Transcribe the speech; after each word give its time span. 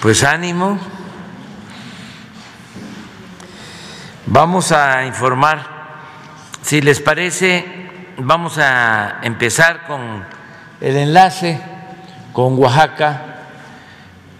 Pues 0.00 0.22
ánimo. 0.22 0.78
Vamos 4.26 4.72
a 4.72 5.06
informar. 5.06 5.66
Si 6.62 6.80
les 6.80 7.00
parece, 7.00 7.64
vamos 8.18 8.58
a 8.58 9.20
empezar 9.22 9.86
con 9.86 10.24
el 10.80 10.96
enlace 10.96 11.60
con 12.32 12.58
Oaxaca 12.58 13.22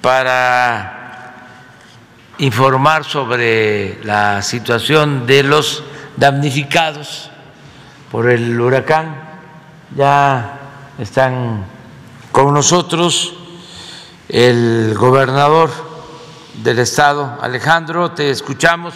para 0.02 1.04
informar 2.38 3.04
sobre 3.04 4.04
la 4.04 4.42
situación 4.42 5.26
de 5.26 5.44
los 5.44 5.84
damnificados 6.16 7.30
por 8.10 8.28
el 8.28 8.60
huracán. 8.60 9.33
Ya 9.96 10.58
están 10.98 11.64
con 12.32 12.52
nosotros 12.52 13.32
el 14.28 14.92
gobernador 14.98 15.70
del 16.64 16.80
estado, 16.80 17.38
Alejandro, 17.40 18.10
te 18.10 18.30
escuchamos. 18.30 18.92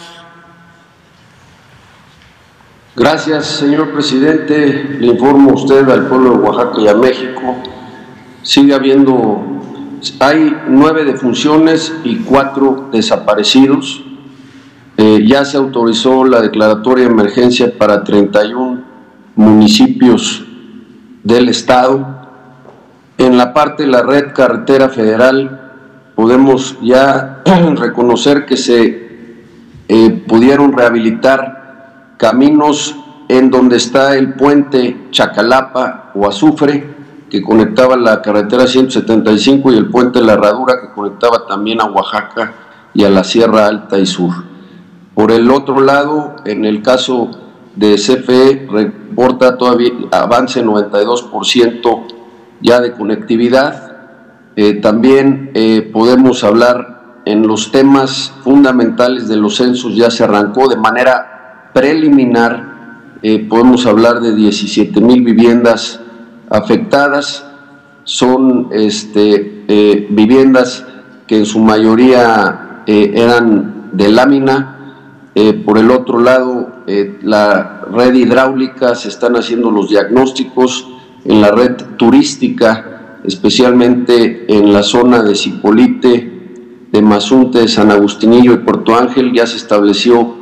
Gracias, 2.97 3.45
señor 3.45 3.93
presidente. 3.93 4.97
Le 4.99 5.07
informo 5.07 5.51
a 5.51 5.53
usted, 5.53 5.87
al 5.87 6.07
pueblo 6.07 6.31
de 6.31 6.37
Oaxaca 6.39 6.81
y 6.81 6.87
a 6.89 6.95
México. 6.95 7.55
Sigue 8.41 8.73
habiendo, 8.73 9.41
hay 10.19 10.53
nueve 10.67 11.05
defunciones 11.05 11.93
y 12.03 12.17
cuatro 12.17 12.89
desaparecidos. 12.91 14.03
Eh, 14.97 15.23
ya 15.25 15.45
se 15.45 15.55
autorizó 15.55 16.25
la 16.25 16.41
declaratoria 16.41 17.05
de 17.05 17.11
emergencia 17.11 17.71
para 17.77 18.03
31 18.03 18.83
municipios 19.37 20.43
del 21.23 21.49
estado. 21.49 22.05
En 23.17 23.37
la 23.37 23.53
parte 23.53 23.83
de 23.83 23.89
la 23.89 24.01
red 24.01 24.33
carretera 24.33 24.89
federal 24.89 25.71
podemos 26.15 26.77
ya 26.81 27.41
reconocer 27.75 28.45
que 28.45 28.57
se 28.57 29.09
eh, 29.87 30.25
pudieron 30.27 30.73
rehabilitar 30.73 32.15
caminos 32.17 32.95
en 33.27 33.49
donde 33.49 33.77
está 33.77 34.17
el 34.17 34.33
puente 34.33 35.07
Chacalapa 35.11 36.11
o 36.15 36.27
Azufre, 36.27 36.83
que 37.29 37.41
conectaba 37.41 37.95
la 37.95 38.21
carretera 38.21 38.67
175 38.67 39.71
y 39.71 39.77
el 39.77 39.89
puente 39.89 40.21
La 40.21 40.33
Herradura, 40.33 40.81
que 40.81 40.93
conectaba 40.93 41.45
también 41.47 41.79
a 41.79 41.85
Oaxaca 41.85 42.53
y 42.93 43.03
a 43.03 43.09
la 43.09 43.23
Sierra 43.23 43.67
Alta 43.67 43.99
y 43.99 44.05
Sur. 44.05 44.33
Por 45.13 45.31
el 45.31 45.51
otro 45.51 45.79
lado, 45.79 46.35
en 46.45 46.65
el 46.65 46.81
caso 46.81 47.29
de 47.79 47.95
CFE, 47.95 48.67
reporta 48.69 49.57
todavía 49.57 49.91
avance 50.11 50.63
92% 50.63 52.07
ya 52.61 52.81
de 52.81 52.91
conectividad. 52.91 53.95
Eh, 54.57 54.75
también 54.75 55.51
eh, 55.53 55.89
podemos 55.93 56.43
hablar 56.43 57.21
en 57.25 57.47
los 57.47 57.71
temas 57.71 58.33
fundamentales 58.43 59.29
de 59.29 59.37
los 59.37 59.55
censos, 59.55 59.95
ya 59.95 60.11
se 60.11 60.25
arrancó 60.25 60.67
de 60.67 60.75
manera 60.75 61.69
preliminar, 61.73 63.17
eh, 63.21 63.47
podemos 63.47 63.85
hablar 63.85 64.19
de 64.19 64.35
17 64.35 64.99
mil 64.99 65.23
viviendas 65.23 66.01
afectadas, 66.49 67.45
son 68.03 68.69
este, 68.71 70.07
viviendas 70.09 70.83
que 71.27 71.37
en 71.37 71.45
su 71.45 71.59
mayoría 71.59 72.81
eran 72.87 73.91
de 73.93 74.09
lámina, 74.09 74.75
por 75.63 75.77
el 75.77 75.91
otro 75.91 76.19
lado, 76.19 76.78
la 77.21 77.81
red 77.91 78.13
hidráulica, 78.13 78.95
se 78.95 79.09
están 79.09 79.35
haciendo 79.35 79.69
los 79.71 79.89
diagnósticos 79.89 80.87
en 81.25 81.41
la 81.41 81.51
red 81.51 81.75
turística, 81.97 83.19
especialmente 83.23 84.45
en 84.47 84.73
la 84.73 84.83
zona 84.83 85.21
de 85.21 85.35
Cipolite, 85.35 86.87
de 86.91 87.01
Mazunte, 87.01 87.59
de 87.59 87.67
San 87.67 87.91
Agustinillo 87.91 88.53
y 88.53 88.57
Puerto 88.57 88.95
Ángel, 88.95 89.31
ya 89.33 89.45
se 89.45 89.57
estableció 89.57 90.35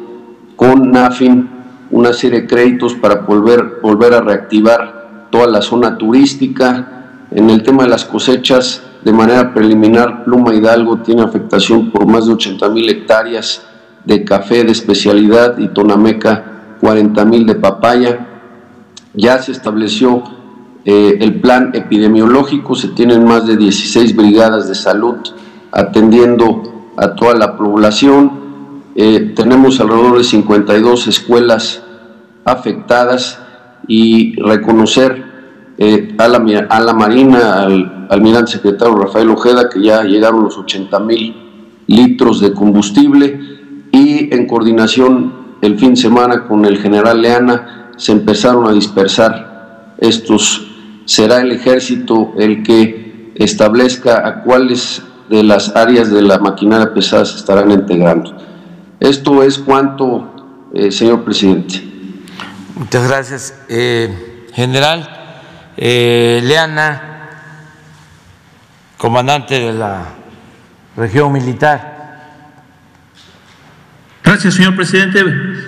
con 0.55 0.91
NAFIN 0.91 1.49
una 1.91 2.13
serie 2.13 2.41
de 2.41 2.47
créditos 2.47 2.93
para 2.95 3.15
volver, 3.15 3.79
volver 3.81 4.13
a 4.13 4.21
reactivar 4.21 5.27
toda 5.31 5.47
la 5.47 5.61
zona 5.61 5.97
turística. 5.97 7.25
En 7.31 7.49
el 7.49 7.63
tema 7.63 7.83
de 7.83 7.89
las 7.89 8.05
cosechas, 8.05 8.81
de 9.03 9.11
manera 9.11 9.53
preliminar, 9.53 10.23
Pluma 10.23 10.53
Hidalgo 10.53 10.97
tiene 10.97 11.21
afectación 11.21 11.91
por 11.91 12.05
más 12.05 12.27
de 12.27 12.33
80 12.33 12.69
mil 12.69 12.89
hectáreas 12.89 13.66
de 14.07 14.23
café 14.23 14.63
de 14.63 14.71
especialidad 14.71 15.59
y 15.59 15.67
Tonameca 15.67 16.77
40 16.81 17.25
mil 17.25 17.45
de 17.45 17.55
papaya. 17.55 18.25
Ya 19.13 19.37
se 19.39 19.51
estableció 19.51 20.23
eh, 20.85 21.17
el 21.19 21.39
plan 21.41 21.71
epidemiológico, 21.73 22.73
se 22.73 22.87
tienen 22.87 23.25
más 23.25 23.45
de 23.45 23.57
16 23.57 24.15
brigadas 24.15 24.67
de 24.67 24.75
salud 24.75 25.17
atendiendo 25.71 26.93
a 26.97 27.13
toda 27.13 27.35
la 27.35 27.57
población 27.57 28.47
eh, 28.99 29.33
tenemos 29.35 29.79
alrededor 29.79 30.17
de 30.17 30.23
52 30.23 31.05
escuelas 31.05 31.83
afectadas 32.45 33.39
y 33.87 34.35
reconocer 34.41 35.23
eh, 35.77 36.15
a, 36.17 36.27
la, 36.27 36.37
a, 36.67 36.79
la, 36.79 36.93
Marina, 36.95 37.61
al 37.61 38.07
almirante 38.09 38.53
secretario 38.53 38.95
Rafael 38.95 39.29
Ojeda, 39.29 39.69
que 39.69 39.83
ya 39.83 40.01
llegaron 40.01 40.45
los 40.45 40.57
80 40.57 40.99
mil 41.01 41.35
litros 41.85 42.41
de 42.41 42.53
combustible 42.53 43.56
y 43.97 44.31
en 44.31 44.45
coordinación 44.45 45.57
el 45.61 45.79
fin 45.79 45.91
de 45.91 46.01
semana 46.01 46.47
con 46.47 46.65
el 46.65 46.77
general 46.77 47.19
Leana 47.19 47.89
se 47.97 48.11
empezaron 48.11 48.67
a 48.67 48.71
dispersar 48.71 49.95
estos. 49.97 50.67
Será 51.05 51.41
el 51.41 51.51
ejército 51.51 52.33
el 52.37 52.61
que 52.61 53.31
establezca 53.35 54.27
a 54.27 54.43
cuáles 54.43 55.01
de 55.29 55.41
las 55.43 55.75
áreas 55.75 56.11
de 56.11 56.21
la 56.21 56.37
maquinaria 56.37 56.93
pesada 56.93 57.25
se 57.25 57.37
estarán 57.37 57.71
integrando. 57.71 58.37
Esto 58.99 59.41
es 59.41 59.57
cuanto, 59.57 60.69
eh, 60.75 60.91
señor 60.91 61.23
presidente. 61.23 61.81
Muchas 62.75 63.07
gracias. 63.07 63.59
Eh, 63.67 64.45
general 64.53 65.09
eh, 65.75 66.39
Leana, 66.43 67.29
comandante 68.97 69.59
de 69.59 69.73
la 69.73 70.03
región 70.95 71.31
militar. 71.31 71.96
Gracias, 74.37 74.53
señor 74.53 74.75
presidente. 74.75 75.23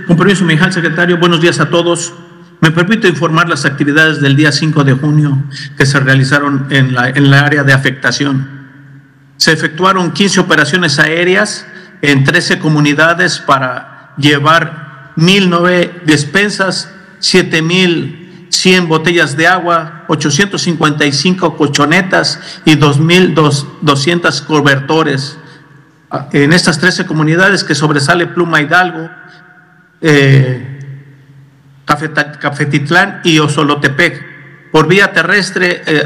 Con 0.06 0.16
permiso, 0.16 0.46
mi 0.46 0.56
secretario, 0.56 1.18
buenos 1.18 1.42
días 1.42 1.60
a 1.60 1.72
todos. 1.72 2.14
Me 2.62 2.70
permito 2.70 3.08
informar 3.08 3.50
las 3.50 3.66
actividades 3.66 4.22
del 4.22 4.36
día 4.36 4.52
5 4.52 4.84
de 4.84 4.94
junio 4.94 5.44
que 5.76 5.88
se 5.88 6.00
realizaron 6.00 6.68
en 6.70 6.94
la, 6.94 7.10
en 7.10 7.32
la 7.32 7.40
área 7.40 7.64
de 7.64 7.74
afectación. 7.74 8.48
Se 9.38 9.54
efectuaron 9.54 10.12
15 10.12 10.42
operaciones 10.42 11.00
aéreas 11.00 11.66
en 12.04 12.24
13 12.24 12.60
comunidades 12.60 13.40
para 13.40 14.14
llevar 14.18 15.14
1.009 15.18 16.04
despensas, 16.04 16.92
7.100 17.22 18.88
botellas 18.88 19.36
de 19.36 19.48
agua, 19.48 20.06
855 20.10 21.58
colchonetas 21.58 22.40
y 22.66 22.76
2.200 22.76 24.46
cobertores. 24.46 25.40
En 26.32 26.54
estas 26.54 26.80
13 26.80 27.06
comunidades 27.06 27.64
que 27.64 27.76
sobresale 27.76 28.26
Pluma 28.26 28.62
Hidalgo, 28.62 29.10
eh, 30.02 30.80
Cafetitlán 31.86 33.22
y 33.24 33.40
Osolotepec. 33.40 34.30
Por 34.72 34.88
vía 34.88 35.12
terrestre 35.14 35.82
eh, 35.86 36.06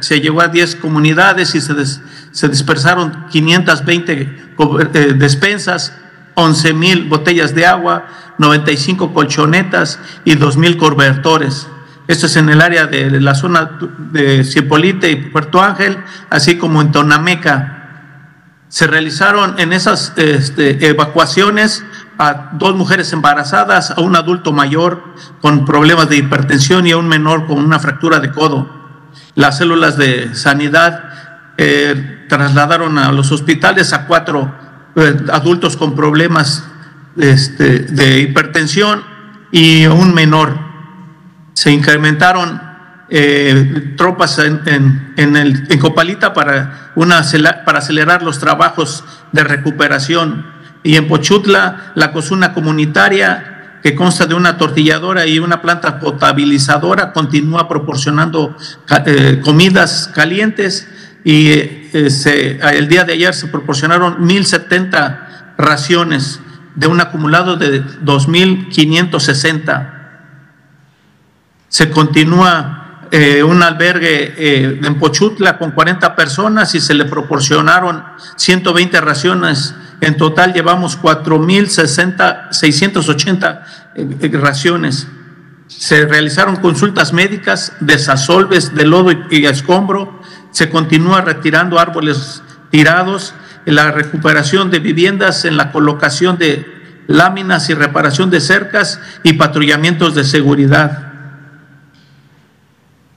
se, 0.00 0.20
llegó 0.20 0.40
a 0.40 0.48
10 0.48 0.76
comunidades 0.76 1.54
y 1.54 1.60
se, 1.60 2.48
dispersaron 2.48 3.26
520 3.30 4.12
eh, 4.12 5.14
despensas, 5.16 5.92
11 6.34 6.74
mil 6.74 7.08
botellas 7.08 7.54
de 7.54 7.66
agua, 7.66 8.06
95 8.38 9.12
colchonetas 9.12 10.00
y 10.24 10.34
2 10.34 10.56
mil 10.56 10.76
cobertores. 10.76 11.68
Esto 12.08 12.26
es 12.26 12.36
en 12.36 12.48
el 12.48 12.60
área 12.60 12.86
de 12.86 13.20
la 13.20 13.34
zona 13.34 13.78
de 14.12 14.42
Cipolite 14.44 15.10
y 15.10 15.16
Puerto 15.16 15.62
Ángel, 15.62 15.98
así 16.30 16.58
como 16.58 16.80
en 16.80 16.90
Tonameca. 16.90 17.81
Se 18.72 18.86
realizaron 18.86 19.60
en 19.60 19.74
esas 19.74 20.14
este, 20.16 20.88
evacuaciones 20.88 21.84
a 22.16 22.52
dos 22.54 22.74
mujeres 22.74 23.12
embarazadas, 23.12 23.90
a 23.90 24.00
un 24.00 24.16
adulto 24.16 24.50
mayor 24.54 25.12
con 25.42 25.66
problemas 25.66 26.08
de 26.08 26.16
hipertensión 26.16 26.86
y 26.86 26.92
a 26.92 26.96
un 26.96 27.06
menor 27.06 27.46
con 27.46 27.58
una 27.58 27.78
fractura 27.78 28.18
de 28.18 28.32
codo. 28.32 28.66
Las 29.34 29.58
células 29.58 29.98
de 29.98 30.34
sanidad 30.34 31.04
eh, 31.58 32.24
trasladaron 32.30 32.96
a 32.96 33.12
los 33.12 33.30
hospitales 33.30 33.92
a 33.92 34.06
cuatro 34.06 34.50
eh, 34.96 35.16
adultos 35.30 35.76
con 35.76 35.94
problemas 35.94 36.64
este, 37.18 37.80
de 37.80 38.20
hipertensión 38.20 39.04
y 39.50 39.84
un 39.84 40.14
menor. 40.14 40.58
Se 41.52 41.70
incrementaron 41.70 42.71
eh, 43.14 43.92
tropas 43.98 44.38
en, 44.38 45.12
en 45.16 45.78
Copalita 45.78 46.32
para, 46.32 46.92
una, 46.94 47.22
para 47.66 47.78
acelerar 47.78 48.22
los 48.22 48.38
trabajos 48.38 49.04
de 49.32 49.44
recuperación 49.44 50.46
y 50.82 50.96
en 50.96 51.08
Pochutla 51.08 51.92
la 51.94 52.10
cocina 52.12 52.54
comunitaria 52.54 53.80
que 53.82 53.94
consta 53.94 54.24
de 54.24 54.34
una 54.34 54.56
tortilladora 54.56 55.26
y 55.26 55.40
una 55.40 55.60
planta 55.60 56.00
potabilizadora, 56.00 57.12
continúa 57.12 57.68
proporcionando 57.68 58.56
eh, 59.04 59.42
comidas 59.44 60.10
calientes 60.14 60.88
y 61.22 61.50
eh, 61.50 62.58
el 62.72 62.88
día 62.88 63.04
de 63.04 63.12
ayer 63.12 63.34
se 63.34 63.48
proporcionaron 63.48 64.26
1.070 64.26 65.54
raciones 65.58 66.40
de 66.76 66.86
un 66.86 66.98
acumulado 67.00 67.56
de 67.56 67.84
2.560. 67.84 69.98
Se 71.68 71.90
continúa 71.90 72.81
eh, 73.14 73.42
un 73.42 73.62
albergue 73.62 74.32
eh, 74.38 74.80
en 74.82 74.98
Pochutla 74.98 75.58
con 75.58 75.72
40 75.72 76.16
personas 76.16 76.74
y 76.74 76.80
se 76.80 76.94
le 76.94 77.04
proporcionaron 77.04 78.02
120 78.36 79.02
raciones. 79.02 79.74
En 80.00 80.16
total 80.16 80.54
llevamos 80.54 80.98
4.680 80.98 83.64
eh, 83.96 84.30
raciones. 84.32 85.08
Se 85.68 86.06
realizaron 86.06 86.56
consultas 86.56 87.12
médicas, 87.12 87.74
desasolves 87.80 88.74
de 88.74 88.86
lodo 88.86 89.10
y 89.30 89.44
escombro. 89.44 90.18
Se 90.50 90.70
continúa 90.70 91.20
retirando 91.20 91.78
árboles 91.78 92.42
tirados, 92.70 93.34
en 93.66 93.74
la 93.74 93.90
recuperación 93.90 94.70
de 94.70 94.78
viviendas, 94.78 95.44
en 95.44 95.58
la 95.58 95.70
colocación 95.70 96.38
de 96.38 96.64
láminas 97.08 97.68
y 97.68 97.74
reparación 97.74 98.30
de 98.30 98.40
cercas 98.40 99.02
y 99.22 99.34
patrullamientos 99.34 100.14
de 100.14 100.24
seguridad 100.24 101.11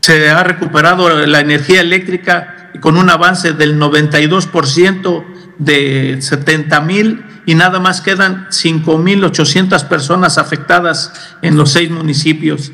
se 0.06 0.30
ha 0.30 0.44
recuperado 0.44 1.25
la 1.25 1.40
energía 1.40 1.81
eléctrica 1.81 2.69
con 2.80 2.96
un 2.96 3.10
avance 3.10 3.54
del 3.54 3.80
92% 3.80 5.25
de 5.57 6.18
70 6.22 6.81
mil 6.81 7.25
y 7.48 7.56
nada 7.56 7.80
más 7.80 8.02
quedan 8.02 8.46
5 8.52 9.00
mil 9.00 9.24
800 9.24 9.84
personas 9.86 10.38
afectadas 10.38 11.12
en 11.42 11.57
los 11.57 11.72
seis 11.72 11.90
municipios. 11.90 12.72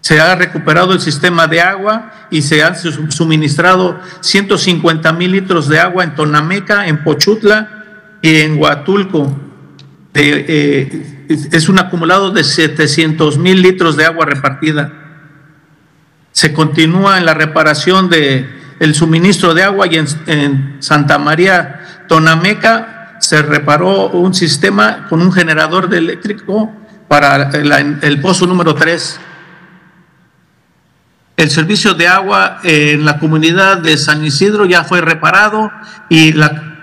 Se 0.00 0.18
ha 0.18 0.34
recuperado 0.34 0.94
el 0.94 1.00
sistema 1.00 1.46
de 1.46 1.60
agua 1.60 2.10
y 2.30 2.40
se 2.40 2.62
han 2.62 2.74
suministrado 3.10 4.00
150 4.20 5.12
mil 5.12 5.32
litros 5.32 5.68
de 5.68 5.78
agua 5.78 6.04
en 6.04 6.14
Tonameca, 6.14 6.86
en 6.86 7.04
Pochutla 7.04 7.84
y 8.22 8.36
en 8.36 8.58
Huatulco. 8.58 9.38
Eh, 10.14 11.26
es 11.28 11.68
un 11.68 11.78
acumulado 11.78 12.30
de 12.30 12.44
700 12.44 13.36
mil 13.36 13.60
litros 13.60 13.98
de 13.98 14.06
agua 14.06 14.24
repartida 14.24 15.04
se 16.38 16.52
continúa 16.52 17.18
en 17.18 17.26
la 17.26 17.34
reparación 17.34 18.08
de 18.08 18.48
el 18.78 18.94
suministro 18.94 19.54
de 19.54 19.64
agua 19.64 19.88
y 19.88 19.96
en, 19.96 20.76
Santa 20.78 21.18
María 21.18 22.04
Tonameca 22.06 23.16
se 23.18 23.42
reparó 23.42 24.10
un 24.10 24.32
sistema 24.32 25.08
con 25.08 25.20
un 25.20 25.32
generador 25.32 25.92
eléctrico 25.92 26.72
para 27.08 27.50
el, 27.50 28.20
pozo 28.20 28.46
número 28.46 28.72
3. 28.76 29.18
El 31.38 31.50
servicio 31.50 31.94
de 31.94 32.06
agua 32.06 32.60
en 32.62 33.04
la 33.04 33.18
comunidad 33.18 33.78
de 33.78 33.96
San 33.96 34.24
Isidro 34.24 34.64
ya 34.64 34.84
fue 34.84 35.00
reparado 35.00 35.72
y 36.08 36.32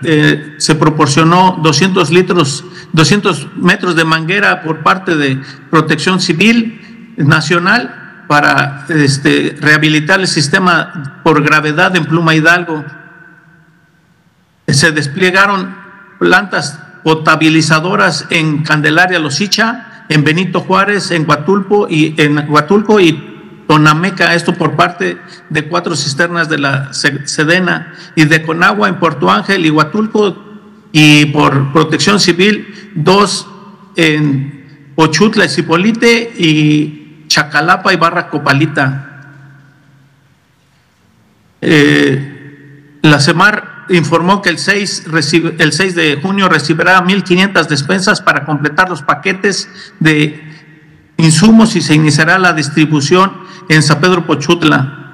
eh, 0.02 0.56
se 0.58 0.74
proporcionó 0.74 1.58
200 1.62 2.10
litros, 2.10 2.62
200 2.92 3.56
metros 3.56 3.96
de 3.96 4.04
manguera 4.04 4.60
por 4.60 4.82
parte 4.82 5.16
de 5.16 5.40
Protección 5.70 6.20
Civil 6.20 7.14
Nacional 7.16 8.02
para 8.28 8.86
este, 8.88 9.56
rehabilitar 9.60 10.20
el 10.20 10.26
sistema 10.26 11.20
por 11.22 11.42
gravedad 11.42 11.94
en 11.96 12.06
Pluma 12.06 12.34
Hidalgo. 12.34 12.84
Se 14.66 14.92
desplegaron 14.92 15.76
plantas 16.18 16.80
potabilizadoras 17.04 18.26
en 18.30 18.64
Candelaria 18.64 19.18
Losicha, 19.18 20.04
en 20.08 20.24
Benito 20.24 20.60
Juárez, 20.60 21.10
en 21.10 21.28
Huatulco 21.28 21.88
y 21.88 22.14
en 22.18 22.46
y 23.00 23.32
Tonameca, 23.66 24.34
esto 24.34 24.54
por 24.54 24.76
parte 24.76 25.18
de 25.50 25.68
cuatro 25.68 25.96
cisternas 25.96 26.48
de 26.48 26.58
la 26.58 26.92
Sedena 26.92 27.94
y 28.14 28.24
de 28.24 28.42
Conagua 28.42 28.88
en 28.88 28.98
Puerto 29.00 29.30
Ángel 29.30 29.66
y 29.66 29.70
Huatulco 29.70 30.36
y 30.92 31.26
por 31.26 31.72
protección 31.72 32.20
civil 32.20 32.92
dos 32.94 33.48
en 33.96 34.92
Pochutla 34.94 35.44
y 35.44 35.48
Cipolite 35.48 36.32
y 36.38 36.95
Chacalapa 37.36 37.92
y 37.92 37.96
Barra 37.96 38.28
Copalita. 38.30 39.26
Eh, 41.60 42.98
la 43.02 43.20
CEMAR 43.20 43.84
informó 43.90 44.40
que 44.40 44.48
el 44.48 44.58
6, 44.58 45.04
el 45.58 45.72
6 45.72 45.94
de 45.94 46.18
junio 46.22 46.48
recibirá 46.48 47.04
1.500 47.04 47.66
despensas 47.66 48.22
para 48.22 48.46
completar 48.46 48.88
los 48.88 49.02
paquetes 49.02 49.68
de 50.00 50.42
insumos 51.18 51.76
y 51.76 51.82
se 51.82 51.94
iniciará 51.94 52.38
la 52.38 52.54
distribución 52.54 53.34
en 53.68 53.82
San 53.82 54.00
Pedro 54.00 54.26
Pochutla. 54.26 55.10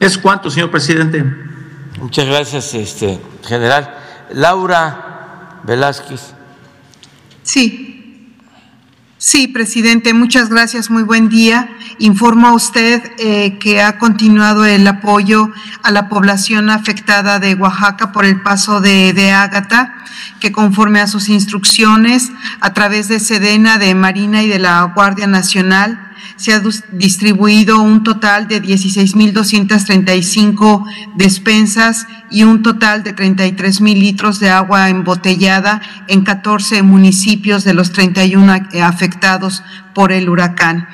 ¿Es 0.00 0.16
cuánto, 0.16 0.50
señor 0.50 0.70
presidente? 0.70 1.22
Muchas 2.00 2.24
gracias, 2.24 2.72
este, 2.72 3.20
general. 3.46 3.94
Laura 4.32 5.60
Velázquez. 5.64 6.32
Sí, 7.42 7.87
Sí, 9.30 9.46
presidente, 9.46 10.14
muchas 10.14 10.48
gracias, 10.48 10.88
muy 10.88 11.02
buen 11.02 11.28
día. 11.28 11.68
Informo 11.98 12.46
a 12.46 12.54
usted 12.54 13.02
eh, 13.18 13.58
que 13.58 13.82
ha 13.82 13.98
continuado 13.98 14.64
el 14.64 14.86
apoyo 14.86 15.52
a 15.82 15.90
la 15.90 16.08
población 16.08 16.70
afectada 16.70 17.38
de 17.38 17.54
Oaxaca 17.54 18.10
por 18.10 18.24
el 18.24 18.40
paso 18.40 18.80
de, 18.80 19.12
de 19.12 19.32
Ágata, 19.32 19.94
que 20.40 20.50
conforme 20.50 21.00
a 21.00 21.06
sus 21.06 21.28
instrucciones, 21.28 22.32
a 22.60 22.72
través 22.72 23.08
de 23.08 23.20
Sedena, 23.20 23.76
de 23.76 23.94
Marina 23.94 24.42
y 24.42 24.48
de 24.48 24.60
la 24.60 24.82
Guardia 24.94 25.26
Nacional, 25.26 26.07
se 26.38 26.54
ha 26.54 26.62
distribuido 26.92 27.82
un 27.82 28.04
total 28.04 28.48
de 28.48 28.62
16.235 28.62 30.86
despensas 31.16 32.06
y 32.30 32.44
un 32.44 32.62
total 32.62 33.02
de 33.02 33.14
33.000 33.14 33.98
litros 33.98 34.40
de 34.40 34.48
agua 34.48 34.88
embotellada 34.88 35.82
en 36.06 36.22
14 36.22 36.82
municipios 36.82 37.64
de 37.64 37.74
los 37.74 37.92
31 37.92 38.68
afectados 38.82 39.62
por 39.94 40.12
el 40.12 40.28
huracán. 40.28 40.86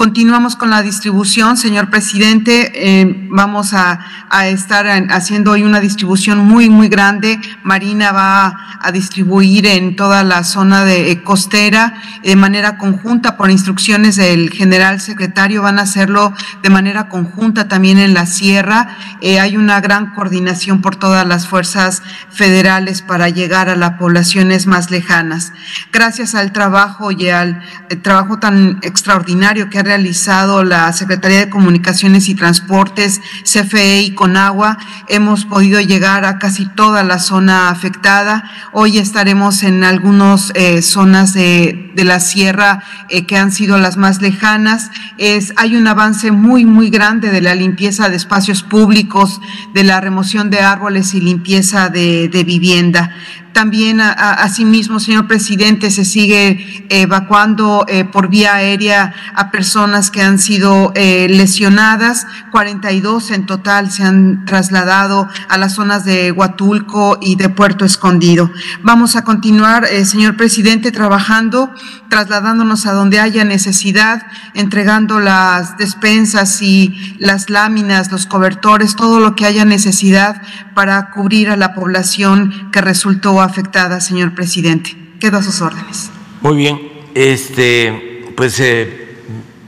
Continuamos 0.00 0.56
con 0.56 0.70
la 0.70 0.80
distribución, 0.80 1.58
señor 1.58 1.90
presidente. 1.90 2.72
Eh, 2.74 3.28
vamos 3.28 3.74
a, 3.74 4.00
estar 4.46 4.86
haciendo 5.10 5.50
hoy 5.50 5.62
una 5.62 5.78
distribución 5.78 6.38
muy, 6.38 6.70
muy 6.70 6.88
grande. 6.88 7.38
Marina 7.64 8.10
va 8.10 8.78
a, 8.80 8.92
distribuir 8.92 9.66
en 9.66 9.96
toda 9.96 10.24
la 10.24 10.42
zona 10.42 10.84
de 10.86 11.10
eh, 11.10 11.22
costera 11.22 12.00
de 12.22 12.34
manera 12.34 12.78
conjunta 12.78 13.36
por 13.36 13.50
instrucciones 13.50 14.16
del 14.16 14.48
general 14.48 15.02
secretario. 15.02 15.60
Van 15.60 15.78
a 15.78 15.82
hacerlo 15.82 16.32
de 16.62 16.70
manera 16.70 17.10
conjunta 17.10 17.68
también 17.68 17.98
en 17.98 18.14
la 18.14 18.24
sierra. 18.24 18.96
Eh, 19.20 19.38
hay 19.38 19.58
una 19.58 19.82
gran 19.82 20.14
coordinación 20.14 20.80
por 20.80 20.96
todas 20.96 21.26
las 21.26 21.46
fuerzas 21.46 22.02
federales 22.30 23.02
para 23.02 23.28
llegar 23.28 23.68
a 23.68 23.76
las 23.76 23.98
poblaciones 23.98 24.66
más 24.66 24.90
lejanas. 24.90 25.52
Gracias 25.92 26.34
al 26.34 26.52
trabajo 26.52 27.10
y 27.10 27.28
al 27.28 27.60
trabajo 28.02 28.38
tan 28.38 28.78
extraordinario 28.80 29.68
que 29.68 29.78
ha 29.78 29.89
realizado 29.90 30.62
la 30.62 30.92
Secretaría 30.92 31.40
de 31.40 31.50
Comunicaciones 31.50 32.28
y 32.28 32.36
Transportes, 32.36 33.20
CFE 33.42 34.02
y 34.02 34.14
Conagua, 34.14 34.78
hemos 35.08 35.46
podido 35.46 35.80
llegar 35.80 36.24
a 36.24 36.38
casi 36.38 36.64
toda 36.64 37.02
la 37.02 37.18
zona 37.18 37.70
afectada. 37.70 38.44
Hoy 38.72 38.98
estaremos 38.98 39.64
en 39.64 39.82
algunas 39.82 40.52
eh, 40.54 40.80
zonas 40.82 41.34
de, 41.34 41.90
la 41.96 42.20
sierra 42.20 42.84
eh, 43.08 43.26
que 43.26 43.36
han 43.36 43.50
sido 43.50 43.78
las 43.78 43.96
más 43.96 44.22
lejanas. 44.22 44.92
Es, 45.18 45.52
hay 45.56 45.74
un 45.74 45.88
avance 45.88 46.30
muy, 46.30 46.64
muy 46.64 46.88
grande 46.88 47.32
de 47.32 47.40
la 47.40 47.56
limpieza 47.56 48.08
de 48.08 48.16
espacios 48.16 48.62
públicos, 48.62 49.40
de 49.74 49.82
la 49.82 50.00
remoción 50.00 50.50
de 50.50 50.60
árboles 50.60 51.14
y 51.14 51.20
limpieza 51.20 51.88
de 51.88 52.44
vivienda. 52.46 53.10
También, 53.52 54.00
asimismo, 54.00 55.00
señor 55.00 55.26
presidente, 55.26 55.90
se 55.90 56.04
sigue 56.04 56.86
evacuando 56.88 57.84
eh, 57.88 58.04
por 58.04 58.28
vía 58.28 58.54
aérea 58.54 59.12
a 59.34 59.50
personas 59.50 60.10
que 60.10 60.22
han 60.22 60.38
sido 60.38 60.92
eh, 60.94 61.26
lesionadas. 61.28 62.26
42 62.52 63.30
en 63.32 63.46
total 63.46 63.90
se 63.90 64.04
han 64.04 64.44
trasladado 64.44 65.28
a 65.48 65.58
las 65.58 65.74
zonas 65.74 66.04
de 66.04 66.32
Huatulco 66.32 67.18
y 67.20 67.36
de 67.36 67.48
Puerto 67.48 67.84
Escondido. 67.84 68.50
Vamos 68.82 69.16
a 69.16 69.24
continuar, 69.24 69.84
eh, 69.84 70.04
señor 70.04 70.36
presidente, 70.36 70.92
trabajando, 70.92 71.74
trasladándonos 72.08 72.86
a 72.86 72.92
donde 72.92 73.20
haya 73.20 73.44
necesidad, 73.44 74.22
entregando 74.54 75.20
las 75.20 75.76
despensas 75.76 76.62
y 76.62 77.16
las 77.18 77.50
láminas, 77.50 78.12
los 78.12 78.26
cobertores, 78.26 78.96
todo 78.96 79.20
lo 79.20 79.34
que 79.34 79.46
haya 79.46 79.64
necesidad 79.64 80.40
para 80.74 81.10
cubrir 81.10 81.50
a 81.50 81.56
la 81.56 81.74
población 81.74 82.70
que 82.72 82.80
resultó 82.80 83.39
afectada, 83.42 84.00
señor 84.00 84.34
presidente. 84.34 84.96
Quedo 85.20 85.38
a 85.38 85.42
sus 85.42 85.60
órdenes. 85.60 86.10
Muy 86.40 86.56
bien, 86.56 86.80
este, 87.14 88.32
pues 88.36 88.58
eh, 88.60 89.22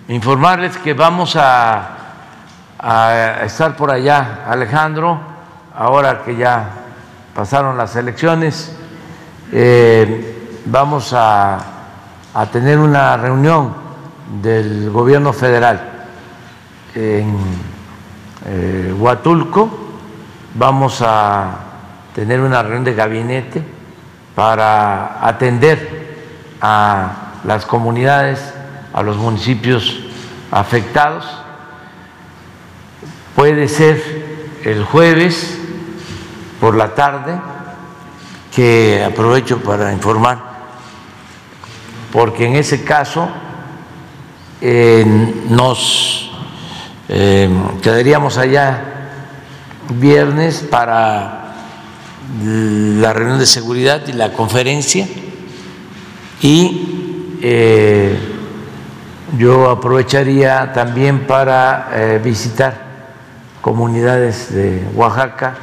informarles 0.09 0.77
que 0.79 0.95
vamos 0.95 1.37
a, 1.37 1.99
estar 3.45 3.77
por 3.77 3.91
allá, 3.91 4.45
Alejandro, 4.49 5.21
ahora 5.75 6.23
que 6.25 6.37
ya 6.37 6.71
pasaron 7.35 7.77
las 7.77 7.95
elecciones, 7.95 8.75
eh, 9.53 10.61
vamos 10.67 11.13
a 11.13 11.73
a 12.35 12.47
tener 12.47 12.79
una 12.79 13.17
reunión 13.17 13.75
del 14.41 14.91
gobierno 14.91 15.33
federal 15.33 16.07
en 16.95 17.37
eh, 18.47 18.95
Huatulco, 18.97 19.69
vamos 20.55 21.03
a 21.03 21.59
tener 22.15 22.41
una 22.41 22.63
reunión 22.63 22.85
de 22.85 22.95
gabinete 22.95 23.63
para 24.35 25.27
atender 25.27 26.13
a 26.61 27.41
las 27.45 27.67
comunidades, 27.67 28.39
a 28.93 29.03
los 29.03 29.17
municipios 29.17 30.01
afectados. 30.51 31.27
Puede 33.35 33.69
ser 33.69 34.03
el 34.65 34.85
jueves 34.85 35.59
por 36.61 36.77
la 36.77 36.95
tarde, 36.95 37.39
que 38.55 39.03
aprovecho 39.03 39.61
para 39.63 39.93
informar, 39.93 40.39
porque 42.13 42.47
en 42.47 42.57
ese 42.57 42.85
caso 42.85 43.29
eh, 44.61 45.05
nos 45.49 46.31
eh, 47.09 47.51
quedaríamos 47.83 48.37
allá 48.37 48.81
viernes 49.89 50.61
para 50.71 51.42
la 52.41 53.13
reunión 53.13 53.39
de 53.39 53.47
seguridad 53.47 54.03
y 54.07 54.13
la 54.13 54.33
conferencia 54.33 55.07
y 56.41 57.39
eh, 57.41 58.19
yo 59.39 59.71
aprovecharía 59.71 60.73
también 60.73 61.27
para 61.27 61.91
eh, 61.93 62.21
visitar 62.23 62.93
comunidades 63.61 64.53
de 64.53 64.85
Oaxaca 64.95 65.55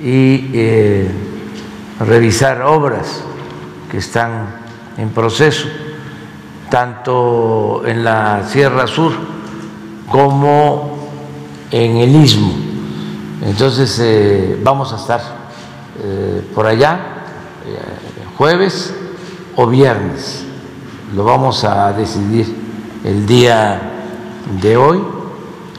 y 0.00 0.50
eh, 0.54 1.10
revisar 2.00 2.62
obras 2.62 3.22
que 3.90 3.98
están 3.98 4.46
en 4.96 5.10
proceso, 5.10 5.68
tanto 6.70 7.82
en 7.86 8.04
la 8.04 8.44
Sierra 8.48 8.86
Sur 8.86 9.12
como 10.10 11.10
en 11.70 11.96
el 11.98 12.16
Istmo. 12.16 12.54
Entonces 13.42 14.62
vamos 14.62 14.92
a 14.92 14.96
estar 14.96 15.37
eh, 16.00 16.48
por 16.54 16.64
allá, 16.64 17.24
eh, 17.66 17.76
jueves 18.36 18.94
o 19.56 19.66
viernes. 19.66 20.44
Lo 21.12 21.24
vamos 21.24 21.64
a 21.64 21.92
decidir 21.92 22.54
el 23.02 23.26
día 23.26 23.80
de 24.60 24.76
hoy 24.76 25.02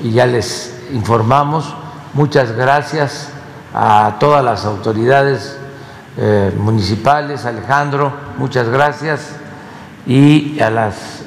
y 0.01 0.11
ya 0.11 0.25
les 0.25 0.77
informamos. 0.91 1.73
Muchas 2.13 2.51
gracias 2.51 3.29
a 3.73 4.17
todas 4.19 4.43
las 4.43 4.65
autoridades 4.65 5.57
eh, 6.17 6.51
municipales, 6.57 7.45
Alejandro, 7.45 8.11
muchas 8.37 8.67
gracias, 8.67 9.37
y 10.05 10.59
a 10.59 10.69
las 10.69 11.23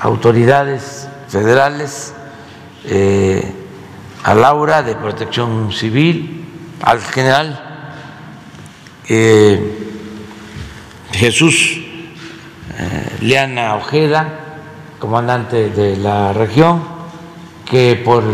autoridades 0.00 1.08
federales, 1.26 2.14
a 4.22 4.34
Laura 4.34 4.82
de 4.82 4.94
Protección 4.94 5.72
Civil, 5.72 6.45
al 6.82 7.00
general 7.00 7.60
eh, 9.08 9.92
Jesús 11.12 11.80
eh, 12.78 13.16
Leana 13.20 13.76
Ojeda, 13.76 14.28
comandante 14.98 15.70
de 15.70 15.96
la 15.96 16.32
región, 16.32 16.82
que 17.64 18.00
por 18.04 18.24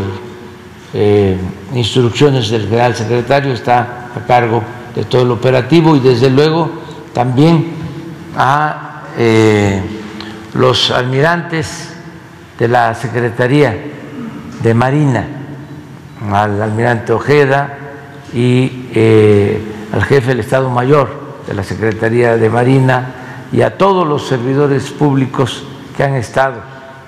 eh, 0.94 1.36
instrucciones 1.74 2.50
del 2.50 2.64
general 2.64 2.94
secretario 2.94 3.52
está 3.52 4.08
a 4.14 4.26
cargo 4.26 4.62
de 4.94 5.04
todo 5.04 5.22
el 5.22 5.30
operativo 5.30 5.96
y 5.96 6.00
desde 6.00 6.30
luego 6.30 6.70
también 7.14 7.82
a 8.36 8.88
los 10.54 10.90
almirantes 10.90 11.92
de 12.58 12.68
la 12.68 12.94
Secretaría 12.94 13.76
de 14.62 14.74
Marina, 14.74 15.26
al 16.30 16.62
almirante 16.62 17.12
Ojeda, 17.12 17.81
y 18.32 18.88
eh, 18.94 19.60
al 19.92 20.04
jefe 20.04 20.28
del 20.28 20.40
Estado 20.40 20.70
Mayor 20.70 21.10
de 21.46 21.54
la 21.54 21.62
Secretaría 21.62 22.36
de 22.36 22.48
Marina 22.48 23.14
y 23.52 23.62
a 23.62 23.76
todos 23.76 24.06
los 24.06 24.26
servidores 24.26 24.90
públicos 24.90 25.64
que 25.96 26.04
han 26.04 26.14
estado 26.14 26.60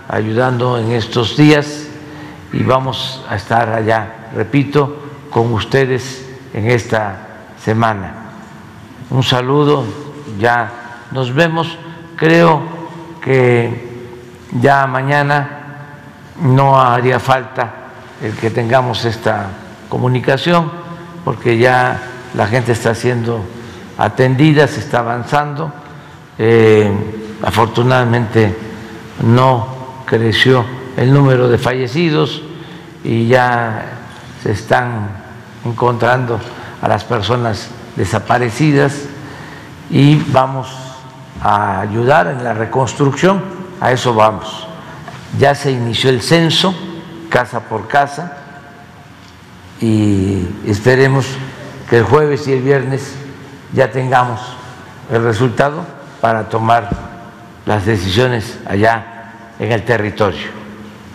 ayudando 0.09 0.79
en 0.79 0.93
estos 0.93 1.37
días. 1.37 1.89
Y 2.53 2.63
vamos 2.63 3.25
a 3.29 3.37
estar 3.37 3.71
allá, 3.71 4.31
repito, 4.35 4.97
con 5.31 5.53
ustedes 5.53 6.25
en 6.53 6.71
esta 6.71 7.17
semana. 7.63 8.13
Un 9.11 9.23
saludo, 9.23 9.85
ya 10.39 11.07
nos 11.11 11.35
vemos, 11.35 11.79
creo 12.17 12.63
que 13.21 13.93
ya 14.61 14.87
mañana 14.87 15.63
no 16.43 16.79
haría 16.81 17.19
falta 17.19 17.75
el 18.23 18.35
que 18.37 18.51
tengamos 18.51 19.05
esta 19.05 19.49
comunicación 19.89 20.84
porque 21.25 21.59
ya 21.59 22.01
la 22.35 22.47
gente 22.47 22.73
está 22.73 22.95
siendo 22.95 23.45
atendida, 23.99 24.67
se 24.67 24.81
está 24.81 24.99
avanzando. 25.01 25.73
Eh, 26.39 26.91
afortunadamente 27.43 28.55
no 29.23 29.69
creció 30.05 30.65
el 30.97 31.13
número 31.13 31.49
de 31.49 31.59
fallecidos 31.59 32.43
y 33.03 33.29
ya 33.29 33.87
se 34.43 34.53
están 34.53 35.09
encontrando 35.65 36.39
a 36.83 36.89
las 36.89 37.05
personas 37.05 37.69
desaparecidas 37.97 39.05
y 39.91 40.17
vamos 40.33 40.69
a 41.41 41.81
ayudar 41.81 42.27
en 42.29 42.43
la 42.43 42.55
reconstrucción, 42.55 43.43
a 43.81 43.93
eso 43.93 44.15
vamos. 44.15 44.67
Ya 45.39 45.55
se 45.55 45.73
inició 45.73 46.11
el 46.11 46.23
censo, 46.23 46.75
casa 47.29 47.61
por 47.61 47.89
casa, 47.89 48.44
y 49.81 50.47
esperemos 50.67 51.27
que 51.89 51.99
el 51.99 52.05
jueves 52.05 52.47
y 52.49 52.53
el 52.53 52.63
viernes 52.63 53.15
ya 53.73 53.91
tengamos 53.91 54.41
el 55.11 55.23
resultado 55.23 55.85
para 56.21 56.49
tomar 56.49 56.91
las 57.67 57.85
decisiones 57.85 58.59
allá 58.67 59.53
en 59.59 59.73
el 59.73 59.85
territorio. 59.85 60.49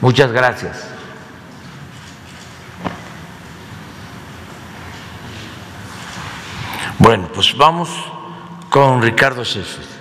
Muchas 0.01 0.31
gracias. 0.31 0.85
Bueno, 6.99 7.29
pues 7.33 7.55
vamos 7.57 7.89
con 8.69 9.01
Ricardo 9.01 9.43
Sheffield. 9.43 9.98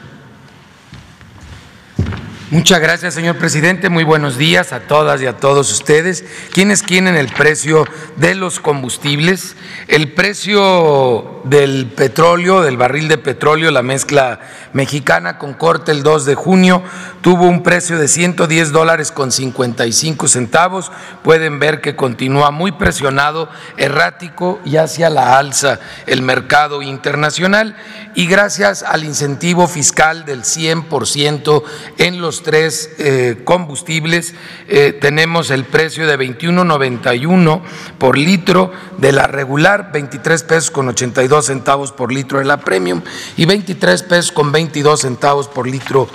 Muchas 2.51 2.81
gracias, 2.81 3.13
señor 3.13 3.37
presidente. 3.37 3.91
Muy 3.91 4.05
buenos 4.05 4.39
días 4.39 4.73
a 4.73 4.81
todas 4.81 5.21
y 5.21 5.27
a 5.27 5.37
todos 5.37 5.71
ustedes. 5.71 6.25
¿Quiénes 6.55 6.83
quieren 6.83 7.15
el 7.15 7.29
precio 7.29 7.85
de 8.17 8.35
los 8.35 8.59
combustibles? 8.59 9.55
El 9.87 10.15
precio 10.15 11.43
del 11.45 11.89
petróleo, 11.89 12.63
del 12.63 12.79
barril 12.79 13.09
de 13.09 13.19
petróleo, 13.19 13.71
la 13.71 13.83
mezcla 13.83 14.41
mexicana 14.73 15.37
con 15.37 15.53
corte 15.53 15.93
el 15.93 16.03
2 16.03 16.25
de 16.25 16.35
junio, 16.37 16.83
tuvo 17.21 17.45
un 17.45 17.63
precio 17.63 17.99
de 17.99 18.09
110 18.09 18.73
dólares 18.73 19.13
con 19.13 19.31
55 19.31 20.27
centavos. 20.27 20.91
Pueden 21.23 21.59
ver 21.59 21.83
que 21.83 21.97
continúa 21.97 22.51
muy 22.51 22.73
presionado, 22.73 23.51
errático 23.77 24.59
y 24.65 24.79
hacia 24.79 25.11
la 25.11 25.39
alza 25.39 25.81
el 26.07 26.23
mercado 26.23 26.81
internacional. 26.81 27.77
Y 28.15 28.27
gracias 28.27 28.83
al 28.83 29.05
incentivo 29.05 29.69
fiscal 29.69 30.25
del 30.25 30.45
100% 30.45 31.63
en 31.99 32.23
los 32.23 32.38
tres 32.43 32.91
eh, 32.99 33.41
combustibles, 33.45 34.35
eh, 34.69 34.97
tenemos 35.01 35.51
el 35.51 35.65
precio 35.65 36.07
de 36.07 36.19
21.91 36.19 37.63
por 37.99 38.19
litro 38.19 38.73
de 38.99 39.13
la 39.13 39.27
regular, 39.27 39.91
23 39.93 40.43
pesos 40.45 40.71
con 40.71 40.89
82 40.89 41.47
centavos 41.47 41.93
por 41.93 42.13
litro 42.13 42.39
de 42.39 42.45
la 42.45 42.59
premium 42.61 43.03
y 43.37 43.45
23 43.45 44.03
pesos 44.05 44.33
con 44.33 44.53
22 44.53 45.01
centavos 45.01 45.49
por 45.49 45.67
litro 45.67 46.09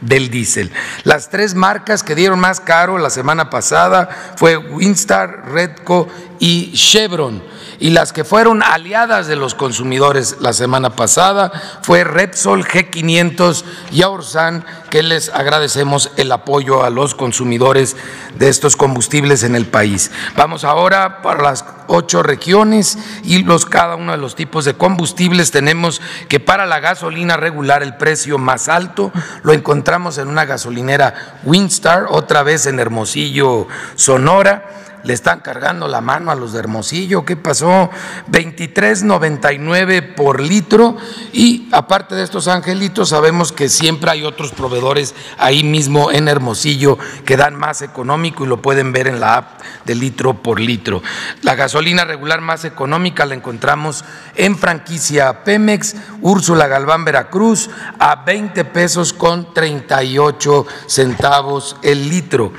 del 0.00 0.30
diésel. 0.30 0.70
Las 1.04 1.30
tres 1.30 1.54
marcas 1.54 2.02
que 2.02 2.14
dieron 2.14 2.38
más 2.38 2.60
caro 2.60 2.98
la 2.98 3.10
semana 3.10 3.50
pasada 3.50 4.34
fue 4.36 4.56
Winstar, 4.56 5.50
Redco 5.50 6.08
y 6.38 6.72
Chevron 6.72 7.42
y 7.78 7.90
las 7.90 8.12
que 8.12 8.24
fueron 8.24 8.62
aliadas 8.62 9.26
de 9.26 9.36
los 9.36 9.54
consumidores 9.54 10.36
la 10.40 10.52
semana 10.52 10.90
pasada 10.96 11.52
fue 11.82 12.04
Repsol, 12.04 12.64
G500 12.64 13.64
y 13.92 14.02
Aursan, 14.02 14.64
que 14.90 15.02
les 15.02 15.28
agradecemos 15.28 16.10
el 16.16 16.32
apoyo 16.32 16.84
a 16.84 16.90
los 16.90 17.14
consumidores 17.14 17.96
de 18.38 18.48
estos 18.48 18.76
combustibles 18.76 19.42
en 19.42 19.56
el 19.56 19.66
país. 19.66 20.10
Vamos 20.36 20.64
ahora 20.64 21.22
para 21.22 21.42
las 21.42 21.64
ocho 21.88 22.22
regiones 22.22 22.98
y 23.22 23.42
los, 23.42 23.66
cada 23.66 23.96
uno 23.96 24.12
de 24.12 24.18
los 24.18 24.34
tipos 24.34 24.64
de 24.64 24.74
combustibles 24.74 25.50
tenemos 25.50 26.00
que 26.28 26.40
para 26.40 26.66
la 26.66 26.80
gasolina 26.80 27.36
regular 27.36 27.82
el 27.82 27.96
precio 27.96 28.38
más 28.38 28.68
alto 28.68 29.12
lo 29.42 29.52
encontramos 29.52 30.18
en 30.18 30.28
una 30.28 30.44
gasolinera 30.44 31.38
Winstar, 31.44 32.06
otra 32.10 32.42
vez 32.42 32.66
en 32.66 32.80
Hermosillo, 32.80 33.68
Sonora 33.94 34.76
le 35.06 35.14
están 35.14 35.40
cargando 35.40 35.86
la 35.86 36.00
mano 36.00 36.30
a 36.30 36.34
los 36.34 36.52
de 36.52 36.58
Hermosillo. 36.58 37.24
¿Qué 37.24 37.36
pasó? 37.36 37.90
23.99 38.30 40.14
por 40.14 40.40
litro 40.40 40.96
y 41.32 41.68
aparte 41.70 42.16
de 42.16 42.24
estos 42.24 42.48
angelitos 42.48 43.10
sabemos 43.10 43.52
que 43.52 43.68
siempre 43.68 44.10
hay 44.10 44.24
otros 44.24 44.50
proveedores 44.50 45.14
ahí 45.38 45.62
mismo 45.62 46.10
en 46.10 46.26
Hermosillo 46.26 46.98
que 47.24 47.36
dan 47.36 47.54
más 47.54 47.82
económico 47.82 48.44
y 48.44 48.48
lo 48.48 48.60
pueden 48.60 48.92
ver 48.92 49.06
en 49.06 49.20
la 49.20 49.36
app 49.36 49.60
de 49.84 49.94
litro 49.94 50.42
por 50.42 50.58
litro. 50.58 51.02
La 51.42 51.54
gasolina 51.54 52.04
regular 52.04 52.40
más 52.40 52.64
económica 52.64 53.26
la 53.26 53.34
encontramos 53.34 54.04
en 54.34 54.58
franquicia 54.58 55.44
Pemex, 55.44 55.94
Úrsula 56.20 56.66
Galván 56.66 57.04
Veracruz 57.04 57.70
a 58.00 58.24
20 58.24 58.64
pesos 58.64 59.12
con 59.12 59.54
38 59.54 60.66
centavos 60.88 61.76
el 61.82 62.08
litro. 62.08 62.52